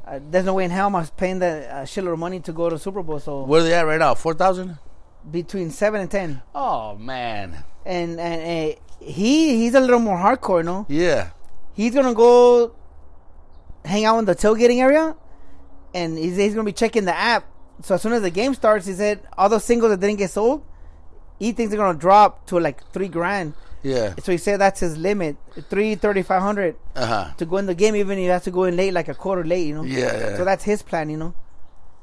uh, 0.07 0.21
there's 0.31 0.45
no 0.45 0.55
way 0.55 0.65
in 0.65 0.71
hell 0.71 0.95
I'm 0.95 1.07
paying 1.17 1.39
that 1.41 1.71
uh, 1.71 1.75
shitload 1.85 2.13
of 2.15 2.19
money 2.19 2.41
to 2.41 2.53
go 2.53 2.69
to 2.71 2.79
Super 2.79 3.03
Bowl. 3.03 3.19
So 3.21 3.45
where 3.45 3.61
are 3.61 3.65
they 3.65 3.75
at 3.75 3.83
right 3.87 3.99
now? 3.99 4.15
Four 4.15 4.35
thousand. 4.35 4.79
between 5.31 5.71
seven 5.71 6.01
and 6.03 6.11
ten. 6.11 6.43
Oh 6.55 6.97
man. 6.97 7.65
and 7.85 8.19
and 8.21 8.41
uh, 8.75 8.77
he 9.01 9.57
he's 9.59 9.75
a 9.75 9.81
little 9.81 9.99
more 10.01 10.17
hardcore. 10.17 10.65
No, 10.65 10.87
Yeah. 10.89 11.31
he's 11.75 11.95
gonna 11.95 12.15
go 12.15 12.73
hang 13.85 14.05
out 14.05 14.19
in 14.19 14.25
the 14.25 14.35
tailgating 14.35 14.79
area, 14.81 15.15
and 15.95 16.17
he's, 16.19 16.37
he's 16.37 16.55
gonna 16.55 16.65
be 16.65 16.73
checking 16.73 17.05
the 17.05 17.17
app. 17.17 17.45
So 17.83 17.95
as 17.97 18.03
soon 18.03 18.13
as 18.15 18.23
the 18.23 18.31
game 18.31 18.55
starts, 18.55 18.87
he 18.87 18.95
said 18.95 19.21
all 19.37 19.49
those 19.49 19.65
singles 19.65 19.91
that 19.91 20.01
didn't 20.01 20.17
get 20.19 20.31
sold, 20.31 20.65
he 21.39 21.53
thinks 21.53 21.71
they're 21.71 21.79
gonna 21.81 21.99
drop 21.99 22.47
to 22.47 22.59
like 22.61 22.83
three 22.93 23.09
grand. 23.09 23.55
Yeah. 23.83 24.15
So 24.23 24.33
he 24.33 24.39
said 24.39 24.59
that's 24.61 24.81
his 24.81 24.97
limit, 24.97 25.37
three 25.71 25.95
thirty 25.95 26.23
five 26.23 26.43
hundred 26.43 26.77
Uh 26.97 27.07
huh. 27.07 27.31
to 27.39 27.45
go 27.47 27.57
in 27.59 27.67
the 27.67 27.75
game, 27.75 27.95
even 27.95 28.19
if 28.19 28.23
he 28.23 28.25
has 28.27 28.43
to 28.45 28.51
go 28.51 28.65
in 28.65 28.77
late, 28.77 28.93
like 28.93 29.09
a 29.09 29.15
quarter 29.15 29.45
late. 29.45 29.67
You 29.67 29.75
know. 29.77 29.83
Yeah. 29.85 29.99
yeah. 30.19 30.37
So 30.37 30.45
that's 30.45 30.65
his 30.65 30.83
plan, 30.83 31.09
you 31.11 31.17
know. 31.17 31.35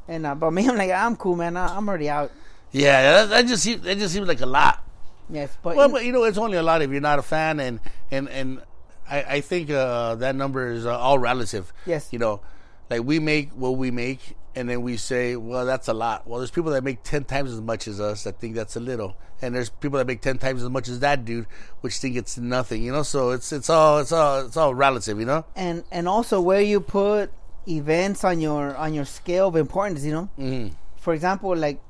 And 0.07 0.25
uh, 0.25 0.35
but 0.35 0.51
me, 0.51 0.67
I'm 0.69 0.77
like, 0.77 0.91
I'm 0.91 1.15
cool, 1.15 1.35
man. 1.35 1.57
I, 1.57 1.75
I'm 1.75 1.87
already 1.89 2.09
out. 2.09 2.31
yeah. 2.71 3.01
That, 3.25 3.29
that 3.29 3.45
just 3.47 3.63
seems 3.63 3.81
that 3.83 3.97
just 3.97 4.13
seems 4.13 4.27
like 4.27 4.41
a 4.41 4.45
lot. 4.45 4.83
Yes, 5.29 5.57
but, 5.63 5.75
Well, 5.75 5.87
you- 5.87 5.93
but 5.93 6.05
you 6.05 6.11
know, 6.11 6.23
it's 6.23 6.37
only 6.37 6.57
a 6.57 6.63
lot 6.63 6.81
if 6.81 6.91
you're 6.91 7.01
not 7.01 7.17
a 7.19 7.23
fan, 7.23 7.59
and 7.59 7.79
and 8.11 8.29
and 8.29 8.61
I, 9.09 9.23
I 9.23 9.41
think 9.41 9.69
uh, 9.69 10.15
that 10.15 10.35
number 10.35 10.71
is 10.71 10.85
uh, 10.85 10.97
all 10.97 11.17
relative. 11.19 11.73
Yes. 11.85 12.09
You 12.11 12.19
know, 12.19 12.41
like 12.89 13.03
we 13.03 13.19
make 13.19 13.51
what 13.51 13.71
we 13.77 13.89
make, 13.91 14.35
and 14.55 14.69
then 14.69 14.81
we 14.81 14.97
say, 14.97 15.35
well, 15.35 15.65
that's 15.65 15.87
a 15.87 15.93
lot. 15.93 16.27
Well, 16.27 16.39
there's 16.39 16.51
people 16.51 16.71
that 16.71 16.83
make 16.83 17.03
ten 17.03 17.23
times 17.23 17.51
as 17.51 17.61
much 17.61 17.87
as 17.87 17.99
us 17.99 18.23
that 18.23 18.39
think 18.39 18.55
that's 18.55 18.75
a 18.75 18.79
little, 18.79 19.15
and 19.41 19.55
there's 19.55 19.69
people 19.69 19.97
that 19.97 20.07
make 20.07 20.21
ten 20.21 20.37
times 20.37 20.61
as 20.63 20.69
much 20.69 20.87
as 20.89 20.99
that 20.99 21.25
dude, 21.25 21.47
which 21.81 21.97
think 21.97 22.15
it's 22.15 22.37
nothing. 22.37 22.83
You 22.83 22.91
know, 22.91 23.03
so 23.03 23.31
it's 23.31 23.51
it's 23.51 23.69
all 23.69 23.99
it's 23.99 24.11
all 24.11 24.45
it's 24.45 24.57
all 24.57 24.73
relative. 24.75 25.19
You 25.19 25.25
know. 25.25 25.45
and 25.55 25.83
and 25.91 26.07
also 26.07 26.39
where 26.41 26.61
you 26.61 26.79
put 26.79 27.31
events 27.67 28.23
on 28.23 28.39
your 28.39 28.75
on 28.77 28.93
your 28.93 29.05
scale 29.05 29.47
of 29.47 29.55
importance. 29.55 30.03
You 30.03 30.11
know, 30.13 30.25
hmm 30.37 30.67
for 30.97 31.13
example, 31.13 31.55
like 31.55 31.81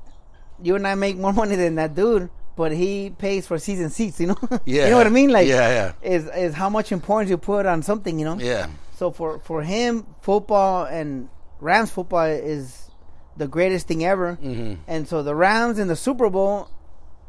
you 0.62 0.74
and 0.74 0.86
I 0.86 0.94
make 0.94 1.16
more 1.16 1.32
money 1.42 1.56
than 1.56 1.74
that 1.76 1.94
dude, 1.94 2.30
but 2.56 2.72
he 2.72 3.10
pays 3.10 3.46
for 3.46 3.58
season 3.58 3.90
seats. 3.90 4.18
You 4.20 4.28
know, 4.28 4.38
Yeah. 4.64 4.84
you 4.84 4.90
know 4.90 4.96
what 4.98 5.06
I 5.06 5.10
mean? 5.10 5.30
Like, 5.30 5.46
yeah, 5.48 5.92
yeah, 6.02 6.10
is 6.10 6.26
is 6.34 6.54
how 6.54 6.68
much 6.70 6.92
importance 6.92 7.30
you 7.30 7.36
put 7.38 7.66
on 7.66 7.82
something. 7.82 8.18
You 8.18 8.24
know, 8.24 8.38
yeah. 8.38 8.68
So 8.96 9.10
for 9.10 9.38
for 9.40 9.62
him, 9.62 10.06
football 10.22 10.86
and 10.86 11.28
Rams 11.64 11.90
football 11.90 12.26
is 12.26 12.90
the 13.36 13.48
greatest 13.48 13.88
thing 13.88 14.04
ever. 14.04 14.34
hmm 14.34 14.74
And 14.86 15.08
so 15.08 15.22
the 15.22 15.34
Rams 15.34 15.78
in 15.78 15.88
the 15.88 15.96
Super 15.96 16.28
Bowl, 16.30 16.68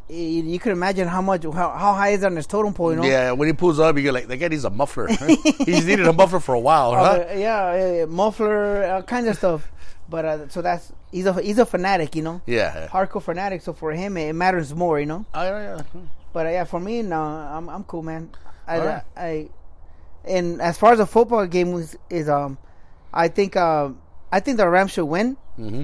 you, 0.09 0.43
you 0.53 0.59
could 0.59 0.71
imagine 0.73 1.07
how 1.07 1.21
much 1.21 1.43
how, 1.45 1.51
how 1.83 1.93
high 1.93 2.09
is 2.09 2.23
on 2.23 2.36
his 2.36 2.45
totem 2.45 2.73
pole. 2.73 2.91
You 2.91 2.97
know, 2.97 3.05
Yeah, 3.05 3.31
when 3.31 3.47
he 3.47 3.53
pulls 3.53 3.79
up, 3.79 3.95
you 3.97 4.03
get 4.03 4.13
like, 4.13 4.27
that 4.27 4.38
guy 4.38 4.49
needs 4.49 4.65
a 4.65 4.69
muffler. 4.69 5.07
He's 5.65 5.86
needed 5.86 6.05
a 6.07 6.13
muffler 6.13 6.39
for 6.41 6.53
a 6.53 6.59
while, 6.59 6.91
Uh, 6.93 7.03
huh? 7.05 7.33
yeah, 7.36 8.03
uh, 8.03 8.07
muffler, 8.07 8.86
all 8.93 9.03
kinds 9.03 9.27
of 9.27 9.38
stuff. 9.38 9.71
But 10.07 10.23
uh, 10.25 10.49
so 10.49 10.61
that's 10.61 10.91
he's 11.11 11.25
a 11.25 11.33
he's 11.41 11.57
a 11.57 11.65
fanatic, 11.65 12.15
you 12.15 12.21
know, 12.21 12.41
Yeah. 12.45 12.88
hardcore 12.91 13.23
fanatic. 13.23 13.63
So 13.63 13.73
for 13.73 13.91
him, 13.93 14.17
it 14.17 14.33
matters 14.33 14.75
more, 14.75 14.99
you 14.99 15.07
know. 15.07 15.25
Oh, 15.33 15.41
yeah, 15.43 15.77
yeah. 15.77 16.01
But 16.33 16.45
uh, 16.45 16.49
yeah, 16.49 16.65
for 16.65 16.79
me, 16.79 17.01
no, 17.01 17.19
I'm 17.21 17.67
I'm 17.69 17.83
cool, 17.86 18.03
man. 18.03 18.29
I, 18.67 18.77
right. 18.79 19.03
I, 19.17 19.49
and 20.23 20.61
as 20.61 20.77
far 20.77 20.91
as 20.93 20.99
the 20.99 21.05
football 21.07 21.45
game 21.47 21.73
is, 21.75 21.97
is 22.09 22.29
um, 22.29 22.57
I 23.13 23.27
think 23.29 23.55
uh, 23.55 23.89
I 24.36 24.39
think 24.43 24.57
the 24.57 24.67
Rams 24.75 24.91
should 24.95 25.09
win. 25.15 25.38
hmm 25.55 25.83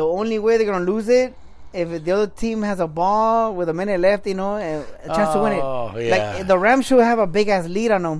The 0.00 0.06
only 0.18 0.38
way 0.44 0.52
they're 0.56 0.70
gonna 0.72 0.90
lose 0.94 1.08
it 1.20 1.28
if 1.72 1.86
the 2.04 2.12
other 2.16 2.26
team 2.42 2.58
has 2.70 2.78
a 2.80 2.86
ball 3.00 3.54
with 3.58 3.68
a 3.74 3.76
minute 3.80 3.98
left, 4.06 4.26
you 4.26 4.34
know, 4.40 4.52
a, 4.56 4.84
a 5.06 5.08
chance 5.16 5.32
to 5.34 5.40
win 5.44 5.52
it. 5.58 5.62
Oh, 5.64 5.92
yeah. 5.96 6.12
Like 6.14 6.46
the 6.50 6.58
Rams 6.64 6.84
should 6.86 7.00
have 7.12 7.18
a 7.18 7.26
big 7.38 7.48
ass 7.48 7.66
lead 7.76 7.90
on 7.96 8.02
them, 8.08 8.18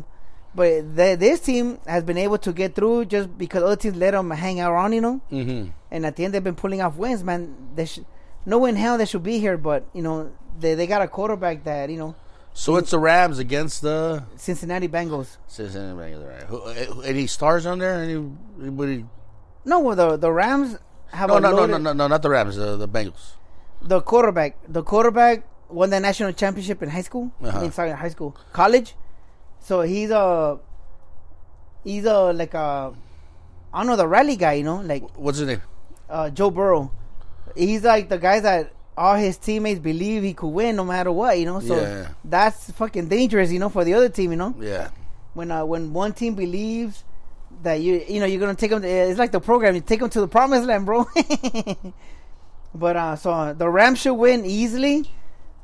but 0.55 0.71
the, 0.99 1.09
this 1.25 1.39
team 1.49 1.79
has 1.95 2.03
been 2.11 2.17
able 2.27 2.39
to 2.47 2.51
get 2.53 2.75
through 2.77 3.07
just 3.15 3.27
because 3.43 3.63
other 3.63 3.77
teams 3.85 3.97
let 4.05 4.13
them 4.13 4.31
hang 4.31 4.61
around, 4.61 4.93
you 4.99 5.03
know. 5.07 5.17
hmm 5.29 5.65
And 5.91 6.07
at 6.09 6.17
the 6.17 6.25
end, 6.25 6.33
they've 6.35 6.45
been 6.51 6.61
pulling 6.65 6.81
off 6.81 6.97
wins, 6.97 7.23
man. 7.23 7.41
They 7.77 7.85
should, 7.91 8.07
no 8.47 8.57
way 8.63 8.71
in 8.71 8.77
hell 8.77 8.97
they 8.99 9.05
should 9.13 9.23
be 9.33 9.39
here, 9.39 9.57
but 9.71 9.81
you 9.99 10.03
know 10.07 10.31
they 10.63 10.73
they 10.79 10.87
got 10.95 11.01
a 11.03 11.09
quarterback 11.17 11.57
that 11.65 11.91
you 11.95 11.99
know 12.03 12.13
So 12.55 12.77
it's 12.81 12.91
the 12.97 12.99
Rams 13.11 13.39
against 13.47 13.77
the 13.89 14.25
Cincinnati 14.37 14.89
Bengals. 14.89 15.37
Cincinnati 15.47 15.97
Bengals, 16.03 16.25
right? 16.33 16.47
Who, 16.51 16.59
uh, 16.61 17.01
any 17.13 17.27
stars 17.27 17.65
on 17.71 17.79
there? 17.83 17.95
Any, 18.07 18.17
anybody? 18.61 19.05
No, 19.65 19.79
well 19.81 19.97
the 19.97 20.17
the 20.17 20.33
Rams 20.33 20.79
have 21.13 21.29
No, 21.29 21.37
a 21.37 21.41
no, 21.41 21.51
no, 21.51 21.67
no, 21.67 21.79
no, 21.79 21.93
no, 21.93 22.09
not 22.09 22.23
the 22.23 22.31
Rams. 22.31 22.57
The, 22.57 22.77
the 22.77 22.89
Bengals. 22.89 23.35
the 23.83 24.01
quarterback. 24.01 24.57
The 24.69 24.83
quarterback 24.83 25.45
won 25.69 25.91
the 25.91 26.01
national 26.01 26.33
championship 26.33 26.83
in 26.83 26.89
high 26.91 27.03
school. 27.03 27.33
I 27.43 27.47
Uh-huh. 27.49 27.61
mean, 27.61 27.73
sorry, 27.73 27.91
high 27.93 28.09
school, 28.11 28.37
college. 28.53 28.95
So 29.61 29.83
he's 29.83 30.11
a 30.11 30.59
he's 31.85 32.05
a 32.05 32.33
like 32.33 32.55
a 32.55 32.93
I 33.73 33.79
don't 33.79 33.87
know 33.87 33.97
the 33.97 34.07
rally 34.09 34.37
guy, 34.37 34.55
you 34.55 34.65
know, 34.65 34.77
like 34.81 35.03
What's 35.17 35.39
his 35.39 35.47
name? 35.49 35.63
uh, 36.11 36.31
Joe 36.31 36.51
Burrow. 36.51 36.91
He's 37.57 37.83
like 37.85 38.09
the 38.09 38.19
guy 38.19 38.41
that 38.41 38.73
all 38.97 39.15
his 39.17 39.37
teammates 39.39 39.81
believe 39.81 40.23
he 40.23 40.35
could 40.35 40.49
win 40.49 40.77
no 40.77 40.85
matter 40.85 41.11
what, 41.11 41.39
you 41.39 41.47
know. 41.47 41.61
So 41.61 41.77
Yeah. 41.81 42.09
that's 42.25 42.71
fucking 42.73 43.09
dangerous, 43.09 43.51
you 43.51 43.59
know, 43.59 43.69
for 43.71 43.85
the 43.85 43.95
other 43.95 44.09
team, 44.09 44.31
you 44.33 44.37
know. 44.37 44.55
Yeah. 44.61 44.91
When 45.35 45.51
uh, 45.51 45.65
when 45.65 45.93
one 45.93 46.13
team 46.13 46.35
believes 46.35 47.05
that 47.63 47.81
you 47.81 48.05
you 48.09 48.21
know 48.21 48.27
you're 48.27 48.41
gonna 48.41 48.55
take 48.55 48.71
them, 48.71 48.85
it's 48.85 49.19
like 49.19 49.33
the 49.33 49.41
program. 49.41 49.75
You 49.75 49.81
take 49.81 50.01
them 50.01 50.11
to 50.11 50.21
the 50.21 50.29
promised 50.29 50.67
land, 50.67 50.87
bro. 50.87 51.07
but 52.75 52.97
uh, 52.97 53.17
so 53.17 53.31
uh, 53.31 53.53
the 53.53 53.69
Rams 53.69 54.01
should 54.01 54.15
win 54.15 54.45
easily. 54.45 55.11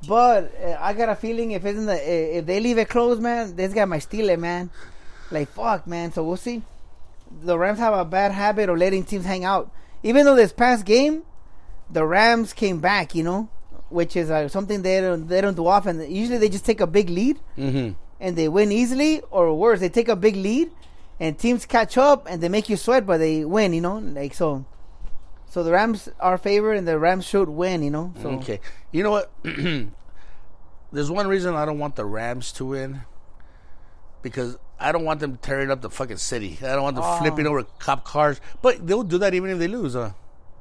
But 0.06 0.54
uh, 0.62 0.76
I 0.80 0.92
got 0.92 1.08
a 1.08 1.16
feeling 1.16 1.50
if 1.52 1.64
it's 1.64 1.78
in 1.78 1.86
the 1.86 1.94
uh, 1.94 2.38
if 2.38 2.46
they 2.46 2.60
leave 2.60 2.78
it 2.78 2.88
closed, 2.88 3.20
man, 3.20 3.56
this 3.56 3.72
guy 3.72 3.84
might 3.84 4.00
steal 4.00 4.28
it, 4.30 4.38
man. 4.38 4.70
Like 5.30 5.48
fuck, 5.48 5.86
man. 5.86 6.12
So 6.12 6.24
we'll 6.24 6.36
see. 6.36 6.62
The 7.42 7.58
Rams 7.58 7.78
have 7.78 7.94
a 7.94 8.04
bad 8.04 8.32
habit 8.32 8.70
of 8.70 8.78
letting 8.78 9.04
teams 9.04 9.24
hang 9.24 9.44
out. 9.44 9.70
Even 10.02 10.24
though 10.24 10.36
this 10.36 10.52
past 10.52 10.84
game, 10.84 11.24
the 11.90 12.04
Rams 12.06 12.52
came 12.52 12.78
back, 12.78 13.14
you 13.14 13.24
know, 13.24 13.48
which 13.90 14.16
is 14.16 14.30
uh, 14.30 14.48
something 14.48 14.82
they 14.82 15.00
don't 15.00 15.26
they 15.26 15.40
don't 15.40 15.56
do 15.56 15.66
often. 15.66 16.10
Usually 16.10 16.38
they 16.38 16.48
just 16.48 16.64
take 16.64 16.80
a 16.80 16.86
big 16.86 17.10
lead 17.10 17.38
hmm 17.56 17.90
and 18.20 18.36
they 18.36 18.48
win 18.48 18.72
easily, 18.72 19.22
or 19.30 19.54
worse, 19.54 19.80
they 19.80 19.88
take 19.88 20.08
a 20.08 20.16
big 20.16 20.36
lead 20.36 20.70
and 21.20 21.38
teams 21.38 21.66
catch 21.66 21.96
up 21.98 22.26
and 22.28 22.42
they 22.42 22.48
make 22.48 22.68
you 22.68 22.76
sweat, 22.76 23.06
but 23.06 23.18
they 23.18 23.44
win, 23.44 23.72
you 23.72 23.80
know, 23.80 23.98
like 23.98 24.34
so. 24.34 24.64
So 25.50 25.62
the 25.62 25.72
Rams 25.72 26.08
are 26.20 26.36
favored, 26.36 26.74
and 26.74 26.86
the 26.86 26.98
Rams 26.98 27.24
should 27.24 27.48
win, 27.48 27.82
you 27.82 27.90
know. 27.90 28.12
So 28.22 28.30
Okay. 28.32 28.60
You 28.92 29.02
know 29.02 29.10
what? 29.10 29.30
There's 30.92 31.10
one 31.10 31.26
reason 31.26 31.54
I 31.54 31.64
don't 31.64 31.78
want 31.78 31.96
the 31.96 32.04
Rams 32.04 32.52
to 32.52 32.64
win 32.66 33.02
because 34.22 34.56
I 34.80 34.92
don't 34.92 35.04
want 35.04 35.20
them 35.20 35.38
tearing 35.38 35.70
up 35.70 35.80
the 35.80 35.90
fucking 35.90 36.16
city. 36.18 36.58
I 36.62 36.68
don't 36.74 36.82
want 36.82 36.96
them 36.96 37.04
Oh. 37.06 37.18
flipping 37.18 37.46
over 37.46 37.62
cop 37.78 38.04
cars. 38.04 38.40
But 38.62 38.86
they'll 38.86 39.02
do 39.02 39.18
that 39.18 39.34
even 39.34 39.50
if 39.50 39.58
they 39.58 39.68
lose, 39.68 39.94
huh? 39.94 40.10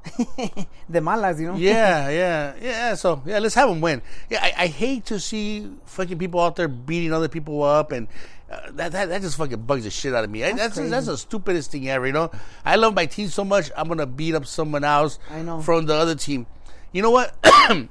the 0.88 1.00
malas, 1.00 1.40
you 1.40 1.48
know. 1.48 1.56
Yeah, 1.56 2.08
yeah, 2.22 2.54
yeah. 2.60 2.94
So 2.94 3.22
yeah, 3.26 3.38
let's 3.38 3.54
have 3.54 3.68
them 3.68 3.80
win. 3.80 4.02
Yeah, 4.30 4.40
I, 4.42 4.64
I 4.64 4.66
hate 4.68 5.06
to 5.06 5.20
see 5.20 5.70
fucking 5.86 6.18
people 6.18 6.40
out 6.40 6.56
there 6.56 6.68
beating 6.68 7.12
other 7.12 7.28
people 7.28 7.62
up, 7.62 7.92
and 7.92 8.08
uh, 8.50 8.70
that, 8.72 8.92
that 8.92 9.08
that 9.10 9.22
just 9.22 9.36
fucking 9.36 9.62
bugs 9.62 9.84
the 9.84 9.90
shit 9.90 10.14
out 10.14 10.24
of 10.24 10.30
me. 10.30 10.44
I- 10.44 10.52
That's 10.52 10.76
that's, 10.76 11.06
the 11.06 11.16
stupidest 11.18 11.70
thing 11.72 11.88
ever. 11.88 12.06
You 12.06 12.12
know, 12.12 12.30
I 12.64 12.76
love 12.76 12.94
my 12.94 13.06
team 13.06 13.28
so 13.28 13.44
much. 13.44 13.70
I'm 13.76 13.88
gonna 13.88 14.06
beat 14.06 14.34
up 14.34 14.46
someone 14.46 14.84
else. 14.84 15.18
I 15.30 15.42
know. 15.42 15.60
from 15.60 15.86
the 15.86 15.94
other 15.94 16.14
team. 16.14 16.46
You 16.92 17.02
know 17.02 17.10
what? 17.10 17.34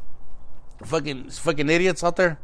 fucking 0.84 1.30
fucking 1.30 1.70
idiots 1.70 2.04
out 2.04 2.16
there. 2.16 2.40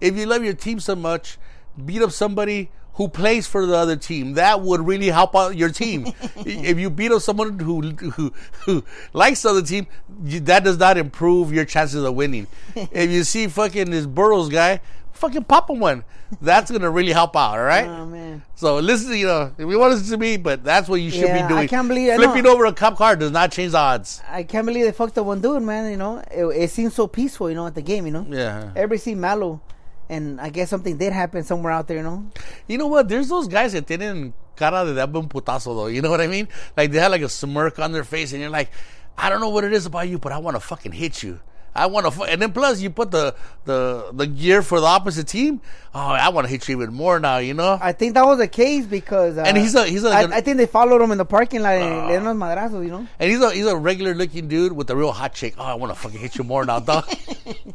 If 0.00 0.16
you 0.16 0.26
love 0.26 0.42
your 0.44 0.54
team 0.54 0.80
so 0.80 0.96
much, 0.96 1.38
beat 1.84 2.02
up 2.02 2.10
somebody 2.10 2.70
who 2.94 3.08
plays 3.08 3.46
for 3.46 3.64
the 3.66 3.74
other 3.76 3.96
team. 3.96 4.34
That 4.34 4.60
would 4.60 4.86
really 4.86 5.08
help 5.08 5.34
out 5.34 5.56
your 5.56 5.70
team. 5.70 6.06
if 6.36 6.78
you 6.78 6.90
beat 6.90 7.10
up 7.12 7.22
someone 7.22 7.58
who 7.58 7.90
who, 7.92 8.32
who 8.64 8.84
likes 9.12 9.42
the 9.42 9.50
other 9.50 9.62
team, 9.62 9.86
you, 10.24 10.40
that 10.40 10.64
does 10.64 10.78
not 10.78 10.98
improve 10.98 11.52
your 11.52 11.64
chances 11.64 12.04
of 12.04 12.14
winning. 12.14 12.46
if 12.76 13.10
you 13.10 13.24
see 13.24 13.46
fucking 13.48 13.90
this 13.90 14.06
Burrows 14.06 14.48
guy, 14.48 14.80
fucking 15.12 15.44
pop 15.44 15.70
him 15.70 15.80
one. 15.80 16.04
That's 16.40 16.70
gonna 16.70 16.90
really 16.90 17.12
help 17.12 17.36
out. 17.36 17.58
All 17.58 17.64
right. 17.64 17.86
Oh 17.86 18.06
man. 18.06 18.42
So 18.54 18.78
listen, 18.78 19.16
you 19.16 19.26
know, 19.26 19.52
if 19.56 19.68
you 19.68 19.78
want 19.78 19.92
to 19.92 19.96
listen 19.96 20.12
to 20.12 20.16
me, 20.18 20.38
but 20.38 20.64
that's 20.64 20.88
what 20.88 21.00
you 21.00 21.10
should 21.10 21.20
Yeah, 21.28 21.38
I 21.38 21.42
be 21.42 21.48
doing. 21.54 21.68
can't 21.68 21.86
believe- 21.88 22.10
I 22.10 22.16
flipping 22.16 22.46
over 22.46 22.64
a 22.64 22.72
cop 22.72 22.96
car 22.96 23.16
does 23.16 23.30
not 23.30 23.52
change 23.52 23.72
the 23.72 23.78
odds. 23.78 24.22
I 24.30 24.42
can't 24.42 24.64
believe 24.66 24.86
they 24.86 24.92
fucked 24.92 25.18
up 25.18 25.26
one 25.26 25.42
dude, 25.42 25.62
man. 25.62 25.90
You 25.90 25.98
know, 25.98 26.22
it, 26.30 26.44
it 26.64 26.70
seems 26.70 26.94
so 26.94 27.06
peaceful, 27.06 27.50
you 27.50 27.54
know, 27.54 27.66
at 27.66 27.74
the 27.74 27.82
game, 27.82 28.06
you 28.06 28.12
know. 28.12 28.26
Yeah. 28.28 28.70
Everybody 28.74 28.98
seemed 28.98 29.20
mellow, 29.20 29.60
and 30.08 30.40
I 30.40 30.50
guess 30.50 30.70
something 30.70 30.96
did 30.98 31.12
happen 31.12 31.42
somewhere 31.44 31.72
out 31.72 31.88
there, 31.88 31.96
you 31.98 32.02
know. 32.02 32.26
You 32.66 32.78
know 32.78 32.86
what? 32.86 33.08
There's 33.08 33.28
those 33.28 33.48
guys 33.48 33.72
that 33.72 33.86
tienen 33.86 34.32
cara 34.56 34.84
de 34.84 35.02
un 35.02 35.28
putazo, 35.28 35.74
though. 35.74 35.86
You 35.86 36.02
know 36.02 36.10
what 36.10 36.20
I 36.20 36.26
mean? 36.26 36.48
Like 36.76 36.90
they 36.92 36.98
had 36.98 37.10
like 37.10 37.22
a 37.22 37.28
smirk 37.28 37.78
on 37.78 37.92
their 37.92 38.04
face, 38.04 38.32
and 38.32 38.40
you're 38.40 38.50
like, 38.50 38.70
I 39.16 39.28
don't 39.30 39.40
know 39.40 39.50
what 39.50 39.64
it 39.64 39.72
is 39.72 39.86
about 39.86 40.08
you, 40.08 40.18
but 40.18 40.32
I 40.32 40.38
want 40.38 40.56
to 40.56 40.60
fucking 40.60 40.92
hit 40.92 41.22
you. 41.22 41.40
I 41.74 41.86
want 41.86 42.04
to, 42.04 42.10
fu-. 42.10 42.24
and 42.24 42.42
then 42.42 42.52
plus 42.52 42.82
you 42.82 42.90
put 42.90 43.10
the 43.10 43.34
the 43.64 44.10
the 44.12 44.26
gear 44.26 44.60
for 44.60 44.78
the 44.78 44.84
opposite 44.84 45.26
team. 45.26 45.62
Oh, 45.94 46.00
I 46.00 46.28
want 46.28 46.46
to 46.46 46.50
hit 46.50 46.68
you 46.68 46.76
even 46.76 46.92
more 46.92 47.18
now. 47.18 47.38
You 47.38 47.54
know? 47.54 47.78
I 47.80 47.92
think 47.92 48.12
that 48.12 48.26
was 48.26 48.36
the 48.36 48.46
case 48.48 48.84
because, 48.84 49.38
uh, 49.38 49.44
And 49.46 49.56
he's 49.56 49.74
a- 49.74 49.86
he's 49.86 50.04
a- 50.04 50.10
I, 50.10 50.22
I 50.24 50.40
think 50.42 50.58
they 50.58 50.66
followed 50.66 51.00
him 51.00 51.12
in 51.12 51.16
the 51.18 51.24
parking 51.24 51.62
lot 51.62 51.72
and 51.76 52.24
le 52.24 52.30
dieron 52.32 52.36
madrazos, 52.36 52.84
you 52.84 52.90
know. 52.90 53.06
And 53.18 53.30
he's 53.30 53.40
a 53.40 53.50
he's 53.52 53.64
a 53.66 53.74
regular 53.74 54.14
looking 54.14 54.48
dude 54.48 54.72
with 54.72 54.90
a 54.90 54.96
real 54.96 55.12
hot 55.12 55.32
chick. 55.32 55.54
Oh, 55.56 55.64
I 55.64 55.72
want 55.72 55.94
to 55.94 55.98
fucking 55.98 56.18
hit 56.20 56.36
you 56.36 56.44
more 56.44 56.62
now, 56.66 56.78
dog. 56.78 57.08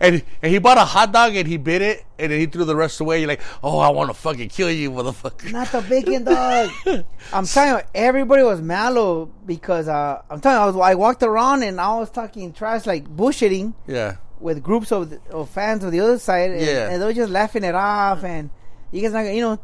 and 0.00 0.22
and 0.42 0.52
he 0.52 0.58
bought 0.58 0.78
a 0.78 0.84
hot 0.84 1.12
dog 1.12 1.34
and 1.34 1.46
he 1.48 1.56
bit 1.56 1.82
it 1.82 2.04
and 2.18 2.30
then 2.32 2.38
he 2.40 2.46
threw 2.46 2.64
the 2.64 2.76
rest 2.76 3.00
away. 3.00 3.18
You're 3.20 3.28
like, 3.28 3.40
oh, 3.62 3.78
I 3.78 3.88
want 3.90 4.10
to 4.10 4.14
fucking 4.14 4.48
kill 4.48 4.70
you, 4.70 4.90
motherfucker. 4.90 5.50
Not 5.52 5.68
the 5.72 5.80
bacon 5.82 6.24
dog. 6.24 6.70
I'm 7.32 7.46
telling 7.46 7.82
you, 7.82 7.88
everybody 7.94 8.42
was 8.42 8.60
mellow 8.60 9.26
because 9.46 9.88
uh, 9.88 10.22
I'm 10.30 10.40
telling 10.40 10.56
you, 10.58 10.62
I 10.62 10.66
was 10.66 10.76
I 10.76 10.94
walked 10.94 11.22
around 11.22 11.62
and 11.62 11.80
I 11.80 11.96
was 11.98 12.10
talking 12.10 12.52
trash 12.52 12.86
like 12.86 13.08
bullshitting 13.08 13.74
Yeah. 13.86 14.16
with 14.40 14.62
groups 14.62 14.92
of, 14.92 15.12
of 15.30 15.48
fans 15.50 15.82
of 15.84 15.92
the 15.92 16.00
other 16.00 16.18
side, 16.18 16.50
and, 16.52 16.60
Yeah. 16.60 16.90
and 16.90 17.00
they 17.02 17.06
were 17.06 17.12
just 17.12 17.30
laughing 17.30 17.64
it 17.64 17.74
off. 17.74 18.24
And 18.24 18.50
you 18.92 19.02
guys, 19.02 19.12
not 19.12 19.22
gonna- 19.22 19.34
you 19.34 19.42
know, 19.42 19.58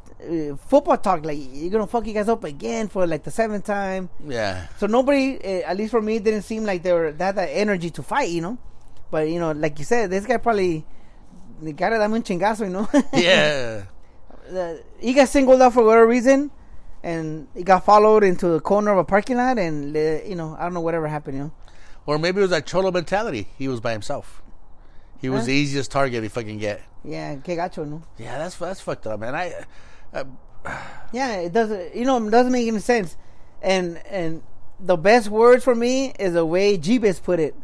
uh, 0.53 0.57
football 0.69 0.97
talk 0.97 1.25
like 1.25 1.39
you're 1.41 1.71
gonna 1.71 1.87
fuck 1.87 2.07
you 2.07 2.15
guys 2.15 2.29
up 2.29 2.45
again 2.45 2.89
for 2.89 3.07
like 3.07 3.23
the 3.25 3.31
seventh 3.31 3.65
time. 3.65 4.09
Yeah. 4.27 4.67
So 4.79 4.87
nobody, 4.87 5.39
uh, 5.43 5.69
at 5.71 5.77
least 5.77 5.91
for 5.91 6.01
me, 6.01 6.19
didn't 6.19 6.43
seem 6.43 6.65
like 6.65 6.83
they 6.83 6.93
were 6.93 7.07
had 7.07 7.19
that 7.37 7.49
energy 7.53 7.91
to 7.91 8.03
fight, 8.03 8.31
you 8.31 8.41
know. 8.41 8.59
But 9.15 9.29
you 9.29 9.39
know, 9.39 9.53
like 9.53 9.79
you 9.79 9.85
said, 9.85 10.11
this 10.11 10.27
guy 10.27 10.39
probably. 10.39 10.85
The 11.63 11.73
guy 11.73 11.89
dame 11.91 12.15
un 12.15 12.23
chingazo, 12.25 12.63
you 12.67 12.73
know. 12.77 12.89
Yeah. 13.15 13.85
uh, 14.53 14.75
he 14.99 15.13
got 15.15 15.29
singled 15.29 15.63
out 15.63 15.73
for 15.73 15.85
whatever 15.85 16.05
reason, 16.09 16.51
and 17.05 17.47
he 17.55 17.63
got 17.63 17.85
followed 17.85 18.25
into 18.25 18.49
the 18.49 18.61
corner 18.61 18.91
of 18.91 18.99
a 18.99 19.05
parking 19.05 19.37
lot, 19.37 19.57
and 19.57 19.97
uh, 19.97 20.01
you 20.31 20.35
know, 20.35 20.57
I 20.59 20.65
don't 20.65 20.75
know 20.75 20.81
whatever 20.81 21.07
happened. 21.07 21.37
You 21.39 21.43
know, 21.45 21.53
Or 22.07 22.19
maybe 22.19 22.39
it 22.39 22.43
was 22.43 22.51
that 22.51 22.67
cholo 22.67 22.91
mentality. 22.91 23.47
He 23.57 23.69
was 23.69 23.79
by 23.81 23.93
himself. 23.93 24.43
He 25.21 25.29
was 25.29 25.43
Huh? 25.43 25.47
the 25.47 25.53
easiest 25.63 25.93
target 25.93 26.25
he 26.25 26.29
fucking 26.29 26.59
get. 26.59 26.83
yeah, 27.05 27.37
que 27.37 27.55
gacho, 27.57 27.87
no. 27.87 28.03
Yeah, 28.19 28.37
that's 28.39 28.57
that's 28.57 28.81
fucked 28.81 29.07
up, 29.07 29.21
man. 29.21 29.35
I, 29.37 29.55
uh, 30.13 30.25
Yeah, 31.13 31.37
it 31.47 31.53
doesn't. 31.53 31.95
You 31.95 32.05
know, 32.05 32.19
it 32.27 32.31
doesn't 32.33 32.51
make 32.51 32.67
any 32.67 32.81
sense. 32.81 33.17
And 33.63 33.99
and 34.11 34.43
the 34.81 34.97
best 34.97 35.29
words 35.29 35.63
for 35.63 35.77
me 35.77 36.13
is 36.19 36.33
the 36.35 36.45
way 36.45 36.77
Jeebus 36.77 37.23
put 37.23 37.39
it 37.39 37.55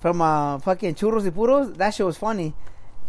from 0.00 0.20
uh, 0.22 0.58
fucking 0.58 0.94
Churros 0.94 1.24
y 1.24 1.30
Puros. 1.30 1.76
That 1.76 1.90
shit 1.94 2.06
was 2.06 2.18
funny. 2.18 2.54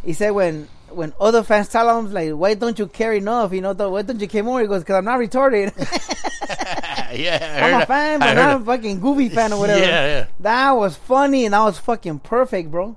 He 0.04 0.14
said 0.14 0.32
when 0.32 0.68
when 0.90 1.14
other 1.20 1.44
fans 1.44 1.68
tell 1.70 1.98
him 1.98 2.12
like, 2.14 2.32
why 2.32 2.54
don't 2.54 2.78
you 2.80 2.88
care 2.88 3.14
enough? 3.14 3.52
You 3.54 3.62
know, 3.62 3.74
why 3.74 4.02
don't 4.02 4.20
you 4.22 4.28
care 4.28 4.44
more? 4.44 4.62
He 4.62 4.68
goes, 4.68 4.82
because 4.82 4.96
I'm 4.96 5.06
not 5.06 5.20
retarded. 5.20 5.74
yeah, 7.14 7.60
I 7.62 7.72
I'm 7.72 7.82
a 7.82 7.86
fan, 7.86 8.20
but 8.20 8.34
not 8.34 8.62
a 8.62 8.64
fucking 8.64 9.00
goofy 9.00 9.30
fan 9.30 9.54
or 9.54 9.60
whatever. 9.60 9.82
Yeah, 9.82 10.06
yeah. 10.06 10.26
That 10.40 10.72
was 10.72 10.96
funny 10.96 11.46
and 11.46 11.54
that 11.54 11.62
was 11.62 11.78
fucking 11.80 12.20
perfect, 12.20 12.72
bro. 12.72 12.96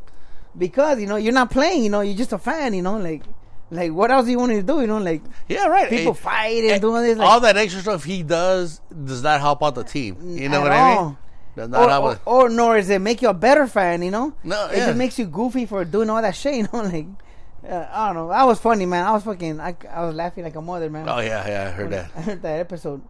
Because 0.56 1.00
you 1.00 1.06
know 1.06 1.16
you're 1.16 1.32
not 1.32 1.50
playing. 1.50 1.84
You 1.84 1.90
know 1.90 2.00
you're 2.00 2.16
just 2.16 2.32
a 2.32 2.38
fan. 2.38 2.74
You 2.74 2.82
know 2.82 2.98
like 2.98 3.22
like 3.70 3.92
what 3.92 4.10
else 4.10 4.26
do 4.26 4.32
you 4.32 4.38
want 4.38 4.52
to 4.52 4.62
do? 4.62 4.80
You 4.80 4.86
know 4.86 4.98
like 4.98 5.22
Yeah, 5.48 5.66
right. 5.66 5.88
people 5.88 6.14
fight 6.14 6.64
and 6.64 6.80
doing 6.80 7.02
this. 7.02 7.18
Like, 7.18 7.28
all 7.28 7.40
that 7.40 7.56
extra 7.56 7.82
stuff 7.82 8.04
he 8.04 8.22
does 8.22 8.80
does 9.04 9.22
not 9.22 9.40
help 9.40 9.62
out 9.62 9.74
the 9.74 9.84
team. 9.84 10.16
You 10.36 10.48
know 10.48 10.58
At 10.58 10.62
what 10.62 10.72
I 10.72 10.94
mean? 10.94 11.16
Not 11.66 12.02
or, 12.02 12.18
or, 12.26 12.44
or 12.44 12.48
nor 12.48 12.76
is 12.76 12.90
it 12.90 13.00
make 13.00 13.22
you 13.22 13.28
a 13.28 13.34
better 13.34 13.66
fan, 13.66 14.02
you 14.02 14.10
know? 14.10 14.34
No, 14.44 14.66
it 14.66 14.78
yeah. 14.78 14.86
just 14.86 14.98
makes 14.98 15.18
you 15.18 15.26
goofy 15.26 15.66
for 15.66 15.84
doing 15.84 16.10
all 16.10 16.22
that 16.22 16.36
shit, 16.36 16.54
you 16.56 16.68
know? 16.72 16.82
Like, 16.82 17.06
uh, 17.68 17.86
I 17.90 18.06
don't 18.06 18.16
know. 18.16 18.30
I 18.30 18.44
was 18.44 18.58
funny, 18.58 18.86
man. 18.86 19.06
I 19.06 19.12
was 19.12 19.24
fucking, 19.24 19.60
I, 19.60 19.76
I 19.90 20.04
was 20.04 20.14
laughing 20.14 20.44
like 20.44 20.56
a 20.56 20.62
mother, 20.62 20.88
man. 20.88 21.08
oh 21.08 21.20
yeah, 21.20 21.46
yeah, 21.46 21.68
I 21.68 21.70
heard 21.70 21.90
that. 21.90 22.10
I 22.16 22.20
heard 22.22 22.42
that 22.42 22.60
episode. 22.60 23.02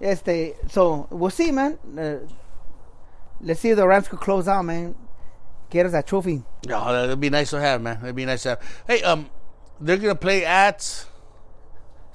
Este, 0.00 0.54
so 0.70 1.06
we'll 1.10 1.30
see, 1.30 1.50
man. 1.50 1.78
Uh, 1.98 2.18
let's 3.40 3.60
see 3.60 3.70
if 3.70 3.76
the 3.76 3.86
Rams 3.86 4.08
could 4.08 4.20
close 4.20 4.48
out, 4.48 4.64
man. 4.64 4.94
Get 5.70 5.86
us 5.86 5.92
that 5.92 6.06
trophy. 6.06 6.42
Oh, 6.68 6.92
that'd 6.92 7.18
be 7.18 7.30
nice 7.30 7.50
to 7.50 7.60
have, 7.60 7.80
man. 7.80 7.98
It'd 8.02 8.14
be 8.14 8.24
nice 8.24 8.42
to 8.42 8.50
have. 8.50 8.82
Hey, 8.86 9.02
um, 9.02 9.30
they're 9.80 9.96
gonna 9.96 10.14
play 10.14 10.44
at 10.44 11.06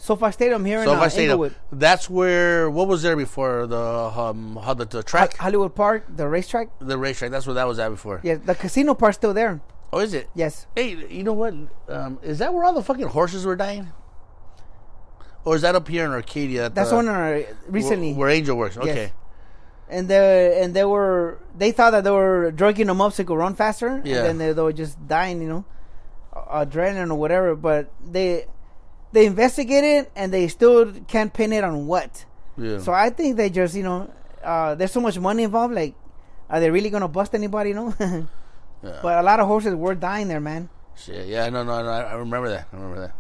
SoFi 0.02 0.32
Stadium 0.32 0.66
here 0.66 0.80
in 0.80 0.86
SoFi 0.86 1.06
uh, 1.06 1.10
Stadium. 1.10 1.32
Inglewood. 1.32 1.56
That's 1.72 2.10
where 2.10 2.70
what 2.72 2.88
was 2.88 3.04
there 3.04 3.16
before 3.16 3.68
the 3.68 3.78
um 3.78 4.58
how 4.64 4.74
the, 4.74 4.86
the 4.86 5.04
track, 5.04 5.38
Hollywood 5.38 5.76
Park, 5.76 6.06
the 6.10 6.28
racetrack. 6.28 6.70
the 6.80 6.98
racetrack. 6.98 7.30
That's 7.32 7.46
where 7.46 7.54
that 7.54 7.68
was 7.68 7.78
at 7.78 7.90
before. 7.90 8.20
Yeah, 8.24 8.36
the 8.36 8.56
casino 8.56 8.96
part's 8.96 9.18
still 9.18 9.34
there. 9.34 9.62
Oh, 9.94 10.00
is 10.00 10.14
it? 10.14 10.30
Yes. 10.34 10.66
Hey, 10.76 10.90
you 11.10 11.24
know 11.24 11.34
what? 11.34 11.54
Um, 11.88 12.18
is 12.24 12.40
that 12.40 12.54
where 12.54 12.64
all 12.64 12.74
the 12.74 12.82
fucking 12.82 13.08
horses 13.08 13.46
were 13.46 13.56
dying? 13.56 13.92
Or 15.44 15.56
is 15.56 15.62
that 15.64 15.76
up 15.76 15.88
here 15.88 16.06
in 16.06 16.12
Arcadia? 16.12 16.70
That's 16.70 16.90
the- 16.90 16.96
one 16.96 17.08
uh, 17.10 17.44
recently. 17.68 18.12
where, 18.14 18.28
where 18.28 18.30
Angel 18.30 18.56
works. 18.58 18.78
Okay. 18.78 19.12
and 19.90 20.08
they 20.08 20.62
and 20.64 20.74
they 20.74 20.86
were 20.86 21.40
they 21.58 21.72
thought 21.72 21.92
that 21.92 22.04
they 22.04 22.12
were 22.12 22.50
drugging 22.52 22.88
them 22.88 23.02
up 23.02 23.14
so 23.14 23.22
they 23.22 23.28
could 23.28 23.38
run 23.38 23.54
faster. 23.56 24.02
Yeah. 24.04 24.18
And 24.18 24.26
then 24.26 24.38
they, 24.40 24.54
they 24.54 24.62
were 24.62 24.74
just 24.74 24.96
dying, 25.08 25.42
you 25.42 25.50
know, 25.50 25.66
adrenaline 26.34 27.12
or 27.12 27.16
whatever. 27.16 27.56
But 27.56 27.92
they 28.04 28.46
they 29.12 29.26
investigated 29.26 30.10
and 30.16 30.32
they 30.34 30.48
still 30.48 30.92
can't 31.08 31.34
pin 31.34 31.54
it 31.54 31.64
on 31.64 31.88
what. 31.88 32.26
Yeah. 32.58 32.80
So 32.80 32.92
I 32.94 33.10
think 33.10 33.38
they 33.38 33.50
just 33.50 33.76
you 33.76 33.84
know 33.84 34.10
uh, 34.44 34.76
there's 34.76 34.92
so 34.92 35.02
much 35.02 35.18
money 35.20 35.44
involved. 35.44 35.74
Like, 35.74 35.96
are 36.50 36.60
they 36.60 36.70
really 36.72 36.90
gonna 36.90 37.08
bust 37.08 37.34
anybody? 37.36 37.70
You 37.72 37.76
know. 37.76 37.94
Yeah. 38.84 38.98
But 39.04 39.20
a 39.20 39.22
lot 39.22 39.40
of 39.40 39.46
horses 39.46 39.76
were 39.76 39.94
dying 39.94 40.28
there, 40.28 40.40
man. 40.42 40.68
Shit. 40.96 41.28
Yeah. 41.28 41.48
No. 41.50 41.64
No. 41.64 41.84
No. 41.84 41.90
I 41.90 42.02
I 42.02 42.14
remember 42.16 42.50
that. 42.50 42.66
I 42.74 42.76
remember 42.76 43.00
that. 43.02 43.14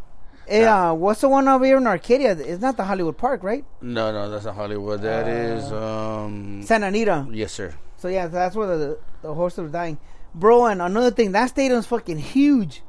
Yeah. 0.51 0.89
uh, 0.89 0.93
what's 0.95 1.21
the 1.21 1.29
one 1.29 1.47
over 1.47 1.63
here 1.63 1.77
in 1.77 1.85
Arcadia? 1.85 2.31
It's 2.31 2.59
not 2.63 2.77
the 2.77 2.83
Hollywood 2.83 3.15
Park, 3.15 3.43
right? 3.43 3.63
No. 3.79 4.11
No. 4.11 4.27
That's 4.31 4.45
not 4.45 4.55
Hollywood. 4.55 5.03
That 5.03 5.27
Uh, 5.27 5.29
is. 5.29 5.71
Um. 5.71 6.63
Santa 6.63 6.87
Anita. 6.87 7.27
Yes, 7.31 7.51
sir. 7.51 7.75
So 7.97 8.07
yeah, 8.07 8.25
that's 8.25 8.55
where 8.55 8.75
the 8.75 8.97
the 9.21 9.35
horses 9.35 9.59
were 9.59 9.67
dying, 9.67 9.99
bro. 10.33 10.65
And 10.65 10.81
another 10.81 11.11
thing, 11.11 11.31
that 11.33 11.49
stadium's 11.49 11.85
fucking 11.85 12.17
huge. 12.17 12.81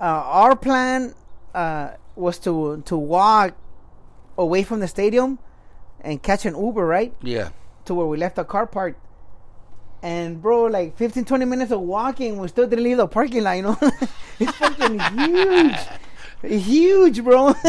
Uh, 0.00 0.04
our 0.26 0.56
plan 0.56 1.14
uh, 1.54 1.90
was 2.16 2.38
to 2.40 2.82
to 2.86 2.96
walk 2.96 3.54
away 4.36 4.62
from 4.64 4.80
the 4.80 4.88
stadium 4.88 5.38
and 6.00 6.22
catch 6.22 6.44
an 6.46 6.54
Uber, 6.56 6.84
right, 6.86 7.14
Yeah. 7.22 7.50
to 7.86 7.94
where 7.94 8.06
we 8.06 8.16
left 8.18 8.36
the 8.36 8.44
car 8.44 8.66
parked. 8.66 9.00
And 10.02 10.42
bro, 10.42 10.64
like 10.64 10.96
15, 10.98 11.24
20 11.24 11.44
minutes 11.46 11.72
of 11.72 11.80
walking, 11.80 12.36
we 12.38 12.48
still 12.48 12.66
didn't 12.66 12.84
leave 12.84 12.98
the 12.98 13.06
parking 13.06 13.42
lot. 13.42 13.52
You 13.56 13.62
know, 13.62 13.78
it's 14.38 14.52
fucking 14.58 15.00
huge, 15.00 15.76
huge, 16.42 17.24
bro. 17.24 17.54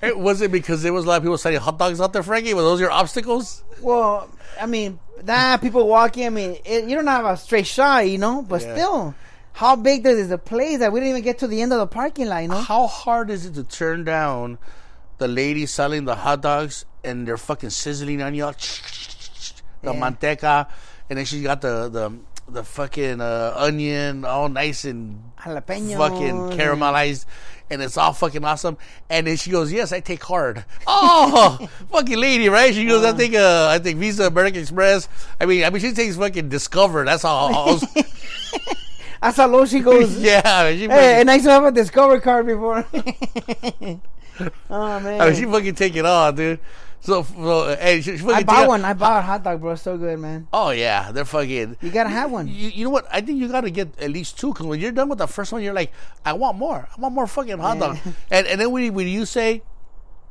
Hey, 0.00 0.12
was 0.12 0.40
it 0.40 0.50
because 0.50 0.82
there 0.82 0.94
was 0.94 1.04
a 1.04 1.08
lot 1.08 1.16
of 1.18 1.22
people 1.24 1.36
selling 1.36 1.58
hot 1.58 1.78
dogs 1.78 2.00
out 2.00 2.14
there, 2.14 2.22
Frankie? 2.22 2.54
Were 2.54 2.62
those 2.62 2.80
your 2.80 2.90
obstacles? 2.90 3.62
well, 3.82 4.30
I 4.58 4.64
mean, 4.64 4.98
nah, 5.22 5.58
people 5.58 5.86
walking. 5.86 6.24
I 6.24 6.30
mean, 6.30 6.56
it, 6.64 6.84
you 6.88 6.96
don't 6.96 7.06
have 7.06 7.26
a 7.26 7.36
straight 7.36 7.66
shot, 7.66 8.08
you 8.08 8.16
know, 8.16 8.40
but 8.40 8.62
Yeah. 8.62 8.74
still, 8.74 9.14
how 9.60 9.76
big 9.76 10.02
does 10.04 10.18
is 10.18 10.30
the 10.30 10.38
place 10.38 10.78
that 10.78 10.90
we 10.90 11.00
didn't 11.00 11.10
even 11.10 11.22
get 11.22 11.38
to 11.40 11.46
the 11.46 11.60
end 11.60 11.70
of 11.70 11.78
the 11.78 11.86
parking 11.86 12.26
lot, 12.26 12.38
you 12.40 12.48
know? 12.48 12.56
How 12.56 12.86
hard 12.86 13.28
is 13.30 13.44
it 13.44 13.52
to 13.54 13.64
turn 13.64 14.04
down 14.04 14.56
the 15.18 15.28
lady 15.28 15.66
selling 15.66 16.06
the 16.06 16.14
hot 16.14 16.40
dogs 16.40 16.86
and 17.04 17.28
they're 17.28 17.36
fucking 17.36 17.68
sizzling 17.68 18.22
on 18.22 18.34
you? 18.34 18.46
The 19.82 19.92
Yeah. 19.92 20.00
manteca, 20.00 20.66
and 21.10 21.18
then 21.18 21.26
she 21.26 21.42
got 21.42 21.60
the 21.60 21.88
the 21.90 22.12
the 22.48 22.64
fucking 22.64 23.20
uh, 23.20 23.52
onion 23.56 24.24
all 24.24 24.48
nice 24.48 24.84
and 24.84 25.22
Jalapenos. 25.38 25.96
fucking 25.96 26.56
caramelized, 26.58 27.24
and 27.70 27.80
it's 27.82 27.96
all 27.96 28.12
fucking 28.12 28.44
awesome. 28.44 28.76
And 29.08 29.26
then 29.26 29.36
she 29.36 29.50
goes, 29.50 29.70
"Yes, 29.72 29.92
I 29.92 30.00
take 30.00 30.20
card." 30.20 30.64
Oh, 30.86 31.68
fucking 31.92 32.18
lady, 32.18 32.48
right? 32.48 32.74
She 32.74 32.86
goes, 32.86 33.04
"I 33.04 33.12
think 33.12 33.34
uh, 33.34 33.68
I 33.70 33.78
think 33.78 33.98
Visa, 34.00 34.26
American 34.26 34.60
Express." 34.62 35.06
I 35.40 35.44
mean, 35.46 35.64
I 35.64 35.70
mean, 35.70 35.80
she 35.80 35.92
takes 35.92 36.16
fucking 36.16 36.48
Discover. 36.48 37.04
That's 37.04 37.24
all. 37.24 37.78
how 39.22 39.46
low 39.48 39.64
she 39.66 39.80
goes. 39.80 40.16
yeah, 40.18 40.70
she 40.72 40.88
Hey, 40.88 41.20
and 41.20 41.30
I 41.30 41.34
used 41.34 41.46
to 41.46 41.52
have 41.52 41.64
a 41.64 41.72
Discover 41.72 42.20
card 42.20 42.46
before. 42.46 42.86
oh 44.70 45.00
man, 45.00 45.20
I 45.20 45.26
mean, 45.26 45.34
she 45.34 45.44
fucking 45.44 45.74
take 45.74 45.96
it 45.96 46.04
all, 46.06 46.32
dude. 46.32 46.58
So, 47.02 47.22
so 47.22 47.76
hey, 47.80 48.00
she, 48.02 48.12
she 48.12 48.18
fucking 48.18 48.34
I 48.36 48.42
bought 48.42 48.68
one. 48.68 48.84
I 48.84 48.92
bought 48.92 49.18
a 49.18 49.22
hot 49.22 49.42
dog, 49.42 49.60
bro. 49.60 49.74
So 49.74 49.96
good, 49.96 50.18
man. 50.18 50.48
Oh 50.52 50.70
yeah, 50.70 51.12
they're 51.12 51.24
fucking. 51.24 51.76
You 51.80 51.90
gotta 51.90 52.10
have 52.10 52.30
one. 52.30 52.46
You, 52.48 52.68
you 52.68 52.84
know 52.84 52.90
what? 52.90 53.06
I 53.10 53.20
think 53.22 53.38
you 53.38 53.48
got 53.48 53.62
to 53.62 53.70
get 53.70 53.98
at 54.00 54.10
least 54.10 54.38
two 54.38 54.52
because 54.52 54.66
when 54.66 54.80
you're 54.80 54.92
done 54.92 55.08
with 55.08 55.18
the 55.18 55.26
first 55.26 55.50
one, 55.52 55.62
you're 55.62 55.72
like, 55.72 55.92
I 56.24 56.34
want 56.34 56.58
more. 56.58 56.88
I 56.96 57.00
want 57.00 57.14
more 57.14 57.26
fucking 57.26 57.58
hot 57.58 57.78
Yeah. 57.78 57.86
dog. 57.88 57.98
And 58.30 58.46
and 58.46 58.60
then 58.60 58.70
when, 58.70 58.92
when 58.94 59.08
you 59.08 59.24
say 59.24 59.62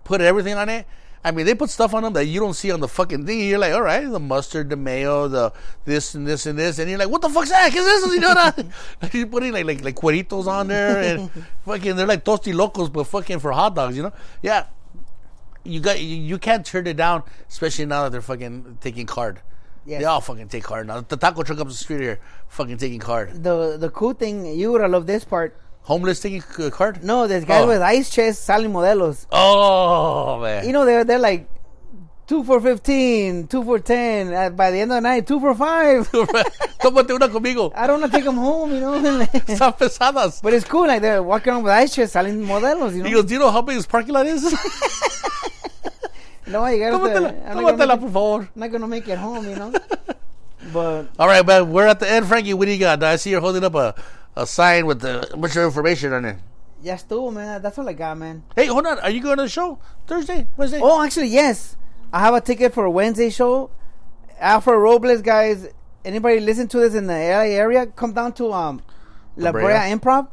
put 0.03 0.21
everything 0.21 0.55
on 0.55 0.69
it, 0.69 0.85
I 1.23 1.31
mean 1.31 1.45
they 1.45 1.53
put 1.53 1.69
stuff 1.69 1.93
on 1.93 2.03
them 2.03 2.13
that 2.13 2.25
you 2.25 2.39
don't 2.39 2.53
see 2.53 2.71
on 2.71 2.79
the 2.79 2.87
fucking 2.87 3.25
thing. 3.25 3.39
You're 3.41 3.59
like, 3.59 3.73
all 3.73 3.81
right, 3.81 4.09
the 4.09 4.19
mustard, 4.19 4.69
the 4.69 4.77
mayo, 4.77 5.27
the 5.27 5.51
this 5.83 6.15
and 6.15 6.25
this 6.25 6.45
and 6.45 6.57
this, 6.57 6.79
and 6.79 6.89
you're 6.89 6.99
like, 6.99 7.09
what 7.09 7.21
the 7.21 7.29
fuck's 7.29 7.49
that? 7.49 7.71
this? 7.71 7.85
es 7.85 8.03
eso, 8.03 8.15
señora? 8.15 9.13
You're 9.13 9.27
putting 9.27 9.51
like 9.53 9.65
like 9.65 9.83
like 9.83 9.95
cueritos 9.95 10.47
on 10.47 10.67
there 10.67 11.01
and 11.01 11.29
fucking 11.65 11.95
they're 11.95 12.07
like 12.07 12.23
tosti 12.23 12.53
locos, 12.53 12.89
but 12.89 13.03
fucking 13.05 13.39
for 13.39 13.51
hot 13.51 13.75
dogs, 13.75 13.97
you 13.97 14.03
know? 14.03 14.13
Yeah. 14.41 14.67
You 15.65 15.81
got 15.81 15.99
you, 15.99 16.15
you 16.15 16.37
can't 16.37 16.65
turn 16.65 16.87
it 16.87 16.95
down, 16.95 17.23
especially 17.49 17.85
now 17.85 18.03
that 18.03 18.11
they're 18.13 18.21
fucking 18.21 18.77
taking 18.79 19.05
card. 19.05 19.41
Yes. 19.85 20.01
They 20.01 20.05
all 20.05 20.21
fucking 20.21 20.47
take 20.47 20.63
card 20.63 20.87
now. 20.87 21.01
The 21.01 21.17
taco 21.17 21.43
truck 21.43 21.59
up 21.59 21.67
the 21.67 21.73
street 21.73 22.01
here, 22.01 22.19
fucking 22.47 22.77
taking 22.77 22.99
card. 22.99 23.43
The 23.43 23.75
the 23.77 23.89
cool 23.89 24.13
thing, 24.13 24.45
you 24.45 24.71
would 24.71 24.81
have 24.81 24.91
loved 24.91 25.07
this 25.07 25.25
part. 25.25 25.57
Homeless 25.89 26.19
taking 26.21 26.41
c- 26.41 26.69
card. 26.69 27.03
No, 27.03 27.25
there's 27.27 27.45
guys 27.45 27.63
Oh. 27.63 27.67
with 27.67 27.81
ice 27.81 28.09
chest 28.09 28.45
selling 28.45 28.71
modelos. 28.71 29.25
Oh 29.31 30.39
man. 30.39 30.65
You 30.65 30.71
know, 30.73 30.85
they're 30.85 31.03
they're 31.03 31.17
like 31.29 31.49
two 32.27 32.43
for 32.43 32.61
15, 32.61 33.47
two 33.47 33.63
for 33.63 33.79
ten. 33.79 34.31
Uh, 34.31 34.49
by 34.51 34.69
the 34.69 34.79
end 34.79 34.91
of 34.91 34.97
the 34.97 35.01
night, 35.01 35.25
two 35.25 35.39
for 35.39 35.55
five. 35.55 36.07
Tómate 36.79 37.09
una 37.11 37.27
conmigo. 37.27 37.71
I 37.75 37.87
don't 37.87 37.99
want 38.01 38.11
to 38.11 38.17
take 38.17 38.23
them 38.23 38.37
home, 38.37 38.71
you 38.73 38.79
know. 38.81 38.93
Están 39.49 39.73
pesadas. 39.77 40.41
but 40.43 40.53
it's 40.53 40.63
cool, 40.65 40.85
like 40.87 41.01
they're 41.01 41.23
walking 41.23 41.51
around 41.53 41.63
with 41.63 41.73
ice 41.73 41.95
chest 41.95 42.13
selling 42.13 42.39
modelos, 42.45 42.93
you 42.95 43.03
He 43.03 43.09
know. 43.09 43.21
goes, 43.21 43.25
do 43.25 43.33
you 43.33 43.39
know 43.39 43.49
how 43.51 43.61
big 43.63 43.75
this 43.75 43.87
parking 43.87 44.13
lot 44.13 44.27
is? 44.27 44.45
No, 46.47 46.65
you 46.65 46.79
gotta. 46.79 46.97
Tómatela, 46.97 47.47
I'm 47.47 47.61
not, 47.61 47.77
gonna 47.77 47.77
tómatela, 47.77 47.87
make 47.89 47.99
por 47.99 48.07
it, 48.09 48.13
favor. 48.13 48.49
I'm 48.55 48.59
not 48.59 48.71
gonna 48.71 48.87
make 48.87 49.07
it 49.07 49.17
home, 49.19 49.47
you 49.49 49.55
know. 49.55 49.71
but 50.73 51.07
All 51.19 51.27
right, 51.27 51.45
man. 51.45 51.71
We're 51.71 51.85
at 51.85 51.99
the 51.99 52.09
end, 52.09 52.25
Frankie. 52.25 52.55
What 52.55 52.65
do 52.65 52.71
you 52.71 52.79
got? 52.79 53.03
I 53.03 53.17
see 53.17 53.29
you're 53.29 53.41
holding 53.41 53.63
up 53.63 53.75
a, 53.75 53.93
a 54.35 54.45
sign 54.45 54.85
with 54.85 55.01
the, 55.01 55.33
a 55.33 55.37
bunch 55.37 55.55
of 55.55 55.63
information 55.63 56.13
on 56.13 56.25
it. 56.25 56.37
ya 56.81 56.95
estuvo, 56.95 57.31
man. 57.33 57.61
That's 57.61 57.77
all 57.77 57.89
I 57.89 57.93
got, 57.93 58.17
man. 58.17 58.43
Hey, 58.55 58.67
hold 58.67 58.85
on. 58.85 58.99
Are 58.99 59.09
you 59.09 59.21
going 59.21 59.37
to 59.37 59.43
the 59.43 59.49
show 59.49 59.79
Thursday, 60.07 60.47
Wednesday? 60.57 60.79
Oh, 60.81 61.03
actually, 61.03 61.27
yes. 61.27 61.75
I 62.13 62.19
have 62.21 62.33
a 62.33 62.41
ticket 62.41 62.73
for 62.73 62.85
a 62.85 62.91
Wednesday 62.91 63.29
show. 63.29 63.69
Alfred 64.39 64.79
Robles, 64.79 65.21
guys. 65.21 65.67
Anybody 66.05 66.39
listen 66.39 66.67
to 66.69 66.79
this 66.79 66.95
in 66.95 67.07
the 67.07 67.13
LA 67.13 67.51
area? 67.59 67.85
Come 67.85 68.13
down 68.13 68.31
to 68.33 68.53
um 68.53 68.81
La 69.35 69.51
Brea. 69.51 69.63
Brea 69.63 69.91
Improv. 69.93 70.27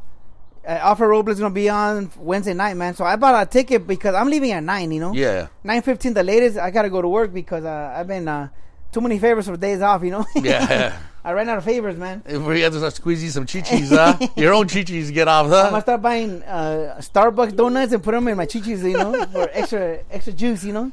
Uh, 0.65 0.71
Alfred 0.71 1.09
Robles 1.09 1.35
is 1.35 1.39
gonna 1.41 1.53
be 1.53 1.67
on 1.69 2.09
Wednesday 2.17 2.53
night, 2.53 2.75
man. 2.77 2.93
So 2.95 3.03
I 3.03 3.15
bought 3.17 3.41
a 3.41 3.45
ticket 3.45 3.85
because 3.85 4.15
I'm 4.15 4.29
leaving 4.29 4.51
at 4.51 4.63
nine. 4.63 4.91
You 4.91 5.01
know, 5.01 5.13
Yeah. 5.13 5.47
nine 5.63 5.81
fifteen 5.81 6.13
the 6.13 6.23
latest. 6.23 6.57
I 6.57 6.71
gotta 6.71 6.89
go 6.89 7.01
to 7.01 7.07
work 7.09 7.33
because 7.33 7.65
uh, 7.65 7.93
I've 7.95 8.07
been 8.07 8.27
uh, 8.27 8.47
too 8.93 9.01
many 9.01 9.19
favors 9.19 9.45
for 9.47 9.57
days 9.57 9.81
off. 9.81 10.01
You 10.03 10.11
know. 10.11 10.25
Yeah. 10.35 10.97
I 11.27 11.33
ran 11.33 11.49
out 11.49 11.57
of 11.57 11.65
favors, 11.65 11.97
man. 11.97 12.23
If 12.25 12.41
we 12.41 12.61
have 12.61 12.71
to 12.71 12.77
start 12.79 12.93
squeezing 12.93 13.31
some 13.31 13.45
chichis, 13.45 13.89
huh? 13.89 14.27
Your 14.37 14.53
own 14.53 14.65
chichis 14.67 15.13
get 15.13 15.27
off, 15.27 15.47
huh? 15.47 15.63
I'm 15.63 15.69
gonna 15.71 15.81
start 15.81 16.01
buying 16.01 16.41
uh, 16.43 16.95
Starbucks 16.99 17.53
donuts 17.53 17.91
and 17.91 18.01
put 18.01 18.13
them 18.13 18.29
in 18.29 18.37
my 18.37 18.45
chichis, 18.45 18.81
you 18.89 18.97
know, 18.97 19.25
for 19.25 19.49
extra 19.53 19.99
extra 20.09 20.31
juice, 20.31 20.63
you 20.63 20.71
know. 20.71 20.89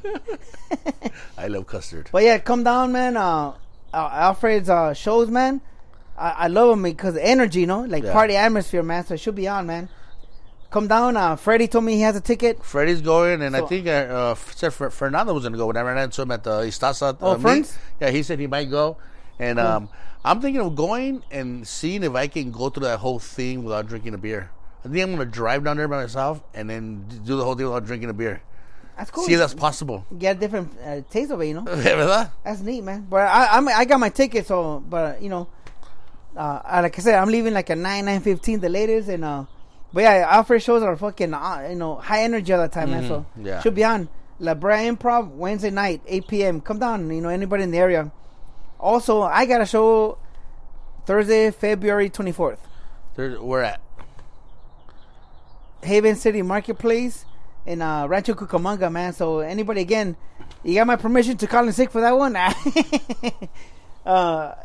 I 1.37 1.47
love 1.47 1.67
custard. 1.67 2.09
But 2.11 2.23
yeah, 2.23 2.37
come 2.39 2.65
down, 2.65 2.91
man. 2.91 3.15
Uh, 3.15 3.53
uh, 3.93 4.09
Alfred's 4.11 4.69
uh, 4.69 4.93
shows, 4.93 5.29
man. 5.29 5.61
I, 6.17 6.29
I 6.31 6.47
love 6.47 6.67
them 6.69 6.83
because 6.83 7.15
energy, 7.15 7.61
you 7.61 7.67
know, 7.67 7.83
like 7.83 8.03
Yeah. 8.03 8.11
party 8.11 8.35
atmosphere, 8.35 8.83
man. 8.83 9.05
So 9.05 9.13
it 9.13 9.21
should 9.21 9.35
be 9.35 9.47
on, 9.47 9.67
man. 9.67 9.87
come 10.69 10.89
down. 10.89 11.15
Uh, 11.15 11.37
Freddie 11.37 11.69
told 11.69 11.85
me 11.85 11.93
he 11.93 12.01
has 12.01 12.17
a 12.17 12.21
ticket. 12.21 12.61
Freddie's 12.61 12.99
going, 13.01 13.41
and 13.41 13.55
I 13.55 13.61
think 13.61 13.87
uh, 13.87 13.91
uh, 13.91 14.35
said 14.35 14.73
Fernando 14.73 15.33
was 15.33 15.43
going 15.43 15.53
to 15.53 15.57
go. 15.57 15.67
When 15.67 15.77
I 15.77 15.81
ran 15.81 15.97
into 15.97 16.21
him 16.23 16.31
at 16.31 16.43
the 16.43 16.63
Istasa. 16.63 17.17
Oh, 17.21 17.35
uh, 17.35 17.37
meet. 17.37 17.73
Yeah, 18.01 18.09
he 18.11 18.21
said 18.21 18.37
he 18.39 18.47
might 18.47 18.69
go, 18.69 18.97
and 19.39 19.59
um, 19.59 19.89
I'm 20.23 20.41
thinking 20.41 20.61
of 20.61 20.75
going 20.75 21.23
and 21.31 21.67
seeing 21.67 22.03
if 22.03 22.13
I 22.15 22.27
can 22.27 22.51
go 22.51 22.69
through 22.69 22.83
that 22.85 22.99
whole 22.99 23.19
thing 23.19 23.63
without 23.63 23.87
drinking 23.87 24.13
a 24.13 24.17
beer. 24.17 24.49
I 24.83 24.87
think 24.87 25.01
I'm 25.01 25.15
going 25.15 25.19
to 25.19 25.25
drive 25.25 25.63
down 25.63 25.77
there 25.77 25.87
by 25.87 26.01
myself 26.03 26.41
and 26.53 26.69
then 26.69 27.05
do 27.25 27.37
the 27.37 27.43
whole 27.43 27.55
thing 27.55 27.65
without 27.65 27.85
drinking 27.85 28.09
a 28.09 28.13
beer. 28.13 28.41
That's 28.97 29.11
cool. 29.11 29.23
See 29.25 29.33
if 29.33 29.39
that's 29.39 29.53
possible. 29.53 30.05
Get 30.17 30.37
a 30.37 30.39
different 30.39 30.71
uh, 30.79 31.01
taste 31.09 31.31
of 31.31 31.41
it, 31.41 31.47
you 31.47 31.53
know. 31.55 31.63
¿Verdad? 31.67 32.31
That's 32.43 32.61
neat, 32.61 32.81
man. 32.81 33.05
But 33.09 33.27
I, 33.27 33.57
I'm, 33.57 33.67
I 33.67 33.83
got 33.85 33.99
my 33.99 34.09
ticket, 34.09 34.45
so 34.47 34.81
but 34.87 35.21
you 35.21 35.27
know, 35.29 35.49
uh, 36.37 36.61
like 36.81 36.97
I 36.97 37.01
said, 37.01 37.15
I'm 37.15 37.29
leaving 37.29 37.53
like 37.53 37.69
at 37.69 37.77
nine 37.77 38.05
nine 38.05 38.21
fifteen 38.21 38.59
the 38.61 38.69
latest, 38.69 39.09
and 39.09 39.25
uh, 39.25 39.45
but 39.91 40.01
yeah, 40.03 40.25
Alfred 40.29 40.61
shows 40.63 40.81
are 40.83 40.95
fucking 40.95 41.33
uh, 41.33 41.67
you 41.69 41.75
know 41.75 41.95
high 41.95 42.21
energy 42.23 42.53
all 42.53 42.61
the 42.61 42.67
time, 42.69 42.91
man. 42.91 43.07
So 43.07 43.25
Mm-hmm. 43.37 43.45
Yeah. 43.47 43.61
should 43.61 43.75
be 43.75 43.83
on 43.83 44.07
La 44.39 44.53
Brea 44.53 44.87
Improv 44.89 45.29
Wednesday 45.29 45.71
night, 45.71 46.01
eight 46.07 46.27
p.m. 46.27 46.61
Come 46.61 46.79
down, 46.79 47.09
you 47.11 47.21
know 47.21 47.29
anybody 47.29 47.63
in 47.63 47.71
the 47.71 47.77
area. 47.79 48.11
Also, 48.79 49.21
I 49.21 49.45
got 49.45 49.61
a 49.61 49.65
show 49.65 50.17
Thursday, 51.05 51.51
February 51.51 52.09
twenty 52.09 52.31
fourth, 52.31 52.59
There, 53.15 53.41
we're 53.41 53.61
at. 53.61 53.81
Haven 55.83 56.15
City 56.15 56.41
Marketplace 56.41 57.25
in 57.65 57.81
uh, 57.81 58.07
Rancho 58.07 58.33
Cucamonga, 58.33 58.91
man. 58.91 59.13
So 59.13 59.39
anybody 59.39 59.81
again, 59.81 60.15
you 60.63 60.75
got 60.75 60.87
my 60.87 60.95
permission 60.95 61.37
to 61.37 61.47
call 61.47 61.67
in 61.67 61.73
sick 61.73 61.91
for 61.91 62.01
that 62.01 62.17
one. 62.17 62.35
uh, 64.05 64.55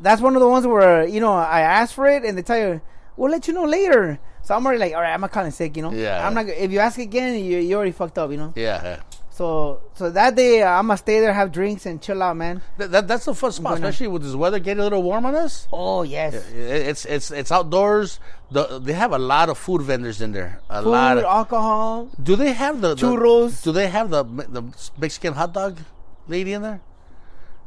that's 0.00 0.20
one 0.22 0.34
of 0.34 0.40
the 0.40 0.48
ones 0.48 0.66
where 0.66 1.06
you 1.06 1.20
know 1.20 1.34
I 1.34 1.60
asked 1.60 1.94
for 1.94 2.06
it 2.06 2.24
and 2.24 2.36
they 2.36 2.42
tell 2.42 2.58
you 2.58 2.80
we'll 3.16 3.30
let 3.30 3.46
you 3.46 3.54
know 3.54 3.64
later. 3.64 4.18
So 4.42 4.54
I'm 4.54 4.64
already 4.66 4.80
like, 4.80 4.94
all 4.94 5.00
right, 5.00 5.14
I'm 5.14 5.22
not 5.22 5.32
calling 5.32 5.50
sick, 5.50 5.76
you 5.76 5.82
know. 5.82 5.92
Yeah. 5.92 6.26
I'm 6.26 6.34
not. 6.34 6.48
If 6.48 6.70
you 6.70 6.78
ask 6.78 6.98
again, 6.98 7.42
you 7.42 7.58
you 7.58 7.76
already 7.76 7.92
fucked 7.92 8.18
up, 8.18 8.30
you 8.30 8.36
know. 8.36 8.52
Yeah. 8.56 9.00
So 9.34 9.80
so 9.94 10.10
that 10.10 10.36
day 10.36 10.62
I'm 10.62 10.86
gonna 10.86 10.96
stay 10.96 11.18
there, 11.18 11.32
have 11.34 11.50
drinks, 11.50 11.86
and 11.86 12.00
chill 12.00 12.22
out, 12.22 12.36
man. 12.36 12.62
That, 12.78 12.92
that, 12.92 13.08
that's 13.08 13.24
the 13.24 13.34
fun 13.34 13.50
spot, 13.50 13.74
gonna- 13.74 13.88
especially 13.88 14.06
with 14.06 14.22
this 14.22 14.34
weather 14.36 14.60
getting 14.60 14.78
a 14.80 14.84
little 14.84 15.02
warm 15.02 15.26
on 15.26 15.34
us. 15.34 15.66
Oh 15.72 16.02
yes. 16.04 16.34
It- 16.52 16.86
It's 16.90 17.04
it's 17.04 17.30
it's 17.32 17.50
outdoors. 17.50 18.20
The, 18.52 18.78
they 18.78 18.92
have 18.92 19.10
a 19.12 19.18
lot 19.18 19.48
of 19.48 19.58
food 19.58 19.82
vendors 19.82 20.20
in 20.20 20.30
there. 20.30 20.60
A 20.70 20.82
Food, 20.82 20.90
lot 20.90 21.18
of. 21.18 21.24
alcohol. 21.24 22.10
Do 22.22 22.36
they 22.36 22.52
have 22.52 22.80
the, 22.80 22.94
the 22.94 23.02
Churros. 23.06 23.62
Do 23.64 23.72
they 23.72 23.88
have 23.88 24.10
the 24.10 24.22
the 24.22 24.62
Mexican 24.98 25.34
hot 25.34 25.52
dog 25.52 25.78
lady 26.28 26.52
in 26.52 26.62
there? 26.62 26.80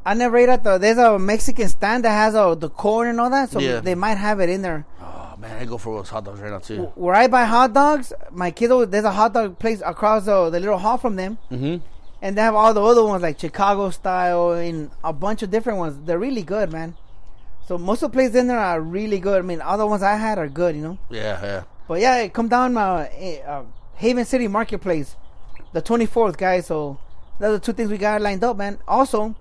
I 0.06 0.14
never 0.14 0.38
ate 0.38 0.48
at 0.48 0.64
the. 0.64 0.78
There's 0.78 0.96
a 0.96 1.18
Mexican 1.18 1.68
stand 1.68 2.04
that 2.06 2.12
has 2.16 2.34
uh, 2.34 2.54
the 2.54 2.70
corn 2.70 3.08
and 3.08 3.20
all 3.20 3.28
that, 3.28 3.50
so 3.50 3.60
Yeah. 3.60 3.80
they 3.80 3.94
might 3.94 4.16
have 4.16 4.40
it 4.40 4.48
in 4.48 4.62
there. 4.62 4.86
Oh 5.02 5.17
man, 5.40 5.56
I 5.60 5.64
go 5.64 5.78
for 5.78 5.96
those 5.96 6.08
hot 6.08 6.24
dogs 6.24 6.40
right 6.40 6.50
now 6.50 6.58
too. 6.58 6.84
Where 6.94 7.14
I 7.14 7.26
buy 7.28 7.44
hot 7.44 7.72
dogs, 7.72 8.12
my 8.30 8.50
kids, 8.50 8.72
always- 8.72 8.88
there's 8.88 9.04
a 9.04 9.12
hot 9.12 9.32
dog 9.34 9.58
place 9.58 9.82
across 9.84 10.24
the, 10.24 10.50
the 10.50 10.60
little 10.60 10.78
hall 10.78 10.98
from 10.98 11.16
them. 11.16 11.38
Mm-hmm. 11.50 11.84
And 12.20 12.36
they 12.36 12.42
have 12.42 12.54
all 12.56 12.74
the 12.74 12.82
other 12.82 13.04
ones 13.04 13.22
like 13.22 13.38
Chicago 13.38 13.90
style 13.90 14.50
and 14.52 14.90
a 15.04 15.12
bunch 15.12 15.42
of 15.42 15.50
different 15.50 15.78
ones. 15.78 16.04
They're 16.04 16.18
really 16.18 16.42
good, 16.42 16.72
man. 16.72 16.96
So 17.66 17.78
most 17.78 18.02
of 18.02 18.10
the 18.10 18.16
places 18.16 18.34
in 18.34 18.48
there 18.48 18.58
are 18.58 18.80
really 18.80 19.20
good. 19.20 19.38
I 19.38 19.42
mean, 19.42 19.60
all 19.60 19.78
the 19.78 19.86
ones 19.86 20.02
I 20.02 20.16
had 20.16 20.38
are 20.38 20.48
good, 20.48 20.74
you 20.74 20.82
know. 20.82 20.98
Yeah, 21.10 21.40
yeah. 21.42 21.62
But 21.86 22.00
yeah, 22.00 22.26
come 22.28 22.48
down 22.48 22.76
uh, 22.76 23.08
eh, 23.12 23.40
uh, 23.42 23.64
Haven 23.94 24.24
City 24.24 24.48
Marketplace, 24.48 25.14
the 25.72 25.80
24th, 25.80 26.36
guys. 26.36 26.66
So 26.66 26.98
those 27.38 27.58
are 27.58 27.60
two 27.60 27.72
things 27.72 27.90
we 27.90 27.98
got 27.98 28.20
lined 28.20 28.42
up, 28.42 28.56
man. 28.56 28.78
Also, 28.88 29.36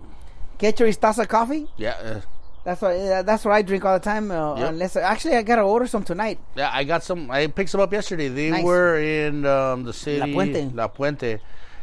get 0.59 0.79
your 0.79 0.89
Istasa 0.89 1.27
coffee. 1.27 1.67
Yeah, 1.77 1.91
uh, 1.91 2.21
That's 2.67 2.81
what 2.81 2.97
uh, 2.97 3.23
that's 3.23 3.45
what 3.45 3.53
I 3.53 3.61
drink 3.61 3.85
all 3.85 3.93
the 3.93 4.03
time. 4.03 4.29
Uh, 4.29 4.59
Yep. 4.59 4.69
Unless 4.71 4.95
actually 4.97 5.35
I 5.37 5.41
gotta 5.41 5.61
order 5.61 5.87
some 5.87 6.03
tonight. 6.03 6.37
yeah. 6.53 6.69
I 6.69 6.83
got 6.83 7.01
some. 7.01 7.31
I 7.31 7.47
picked 7.47 7.69
some 7.69 7.79
up 7.79 7.93
yesterday. 7.93 8.27
They 8.27 8.51
Nice. 8.51 8.61
were 8.65 8.99
in 8.99 9.45
um, 9.45 9.85
the 9.85 9.93
city, 9.93 10.19
La 10.19 10.27
Puente. 10.27 10.75
La 10.75 10.87
Puente, 10.89 11.39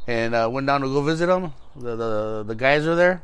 and 0.06 0.34
uh, 0.34 0.46
went 0.52 0.66
down 0.66 0.82
to 0.82 0.88
go 0.88 1.00
visit 1.00 1.24
them. 1.24 1.54
The, 1.74 1.96
the 1.96 2.44
the 2.48 2.54
guys 2.54 2.84
are 2.86 2.94
there. 2.94 3.22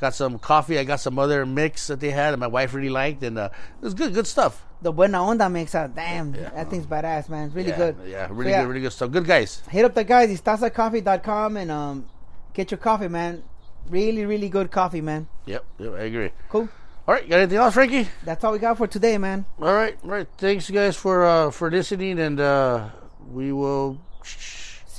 Got 0.00 0.14
some 0.14 0.40
coffee. 0.40 0.80
I 0.80 0.84
got 0.84 0.98
some 0.98 1.16
other 1.16 1.46
mix 1.46 1.86
that 1.86 2.00
they 2.00 2.10
had, 2.10 2.34
and 2.34 2.40
my 2.40 2.48
wife 2.48 2.74
really 2.74 2.88
liked, 2.90 3.22
and 3.22 3.38
uh, 3.38 3.50
it 3.80 3.84
was 3.84 3.94
good, 3.94 4.12
good 4.12 4.26
stuff. 4.26 4.66
The 4.82 4.90
Buena 4.90 5.18
Onda 5.18 5.46
mix 5.52 5.76
out. 5.76 5.94
Damn, 5.94 6.32
that 6.32 6.70
thing's 6.70 6.86
badass, 6.86 7.28
man. 7.28 7.46
It's 7.46 7.54
really 7.54 7.68
yeah, 7.70 7.76
good. 7.76 7.96
Yeah, 8.04 8.26
So, 8.26 8.34
really 8.34 8.50
yeah, 8.50 8.62
good, 8.62 8.68
really 8.68 8.80
good 8.80 8.92
stuff. 8.92 9.12
Good 9.12 9.26
guys. 9.26 9.62
Hit 9.70 9.84
up 9.84 9.94
the 9.94 10.02
guys, 10.02 10.28
istasacoffee.com 10.40 11.56
and 11.56 11.70
um, 11.70 12.06
get 12.52 12.72
your 12.72 12.78
coffee, 12.78 13.06
man. 13.06 13.44
Really, 13.88 14.24
really 14.26 14.48
good 14.48 14.72
coffee, 14.72 15.00
man. 15.02 15.28
Yep, 15.46 15.64
yep, 15.78 15.92
I 15.94 16.00
agree. 16.10 16.30
Cool. 16.48 16.68
All 17.08 17.14
right, 17.14 17.28
got 17.28 17.38
anything 17.40 17.58
else, 17.58 17.74
Frankie? 17.74 18.08
That's 18.24 18.44
all 18.44 18.52
we 18.52 18.58
got 18.58 18.76
for 18.76 18.86
today, 18.86 19.18
man. 19.18 19.44
All 19.60 19.72
right, 19.72 19.96
all 20.04 20.10
right. 20.10 20.28
Thanks, 20.38 20.68
you 20.68 20.74
guys, 20.74 20.96
for 20.96 21.24
uh, 21.24 21.50
for 21.50 21.70
listening, 21.70 22.18
and 22.20 22.38
uh, 22.38 22.90
we 23.32 23.52
will 23.52 23.98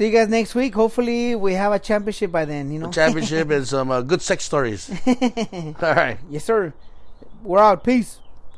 See 0.01 0.07
you 0.07 0.13
guys 0.13 0.29
next 0.29 0.55
week. 0.55 0.73
Hopefully, 0.73 1.35
we 1.35 1.53
have 1.53 1.73
a 1.73 1.77
championship 1.77 2.31
by 2.31 2.45
then. 2.45 2.71
You 2.71 2.79
know. 2.79 2.89
championship 2.91 3.51
and 3.51 3.67
some 3.67 3.91
uh, 3.91 4.01
good 4.01 4.21
sex 4.21 4.43
stories. 4.43 4.89
All 5.05 5.93
right. 5.93 6.17
yes, 6.29 6.43
sir. 6.45 6.73
We're 7.43 7.59
out. 7.59 7.83
Peace. 7.83 8.19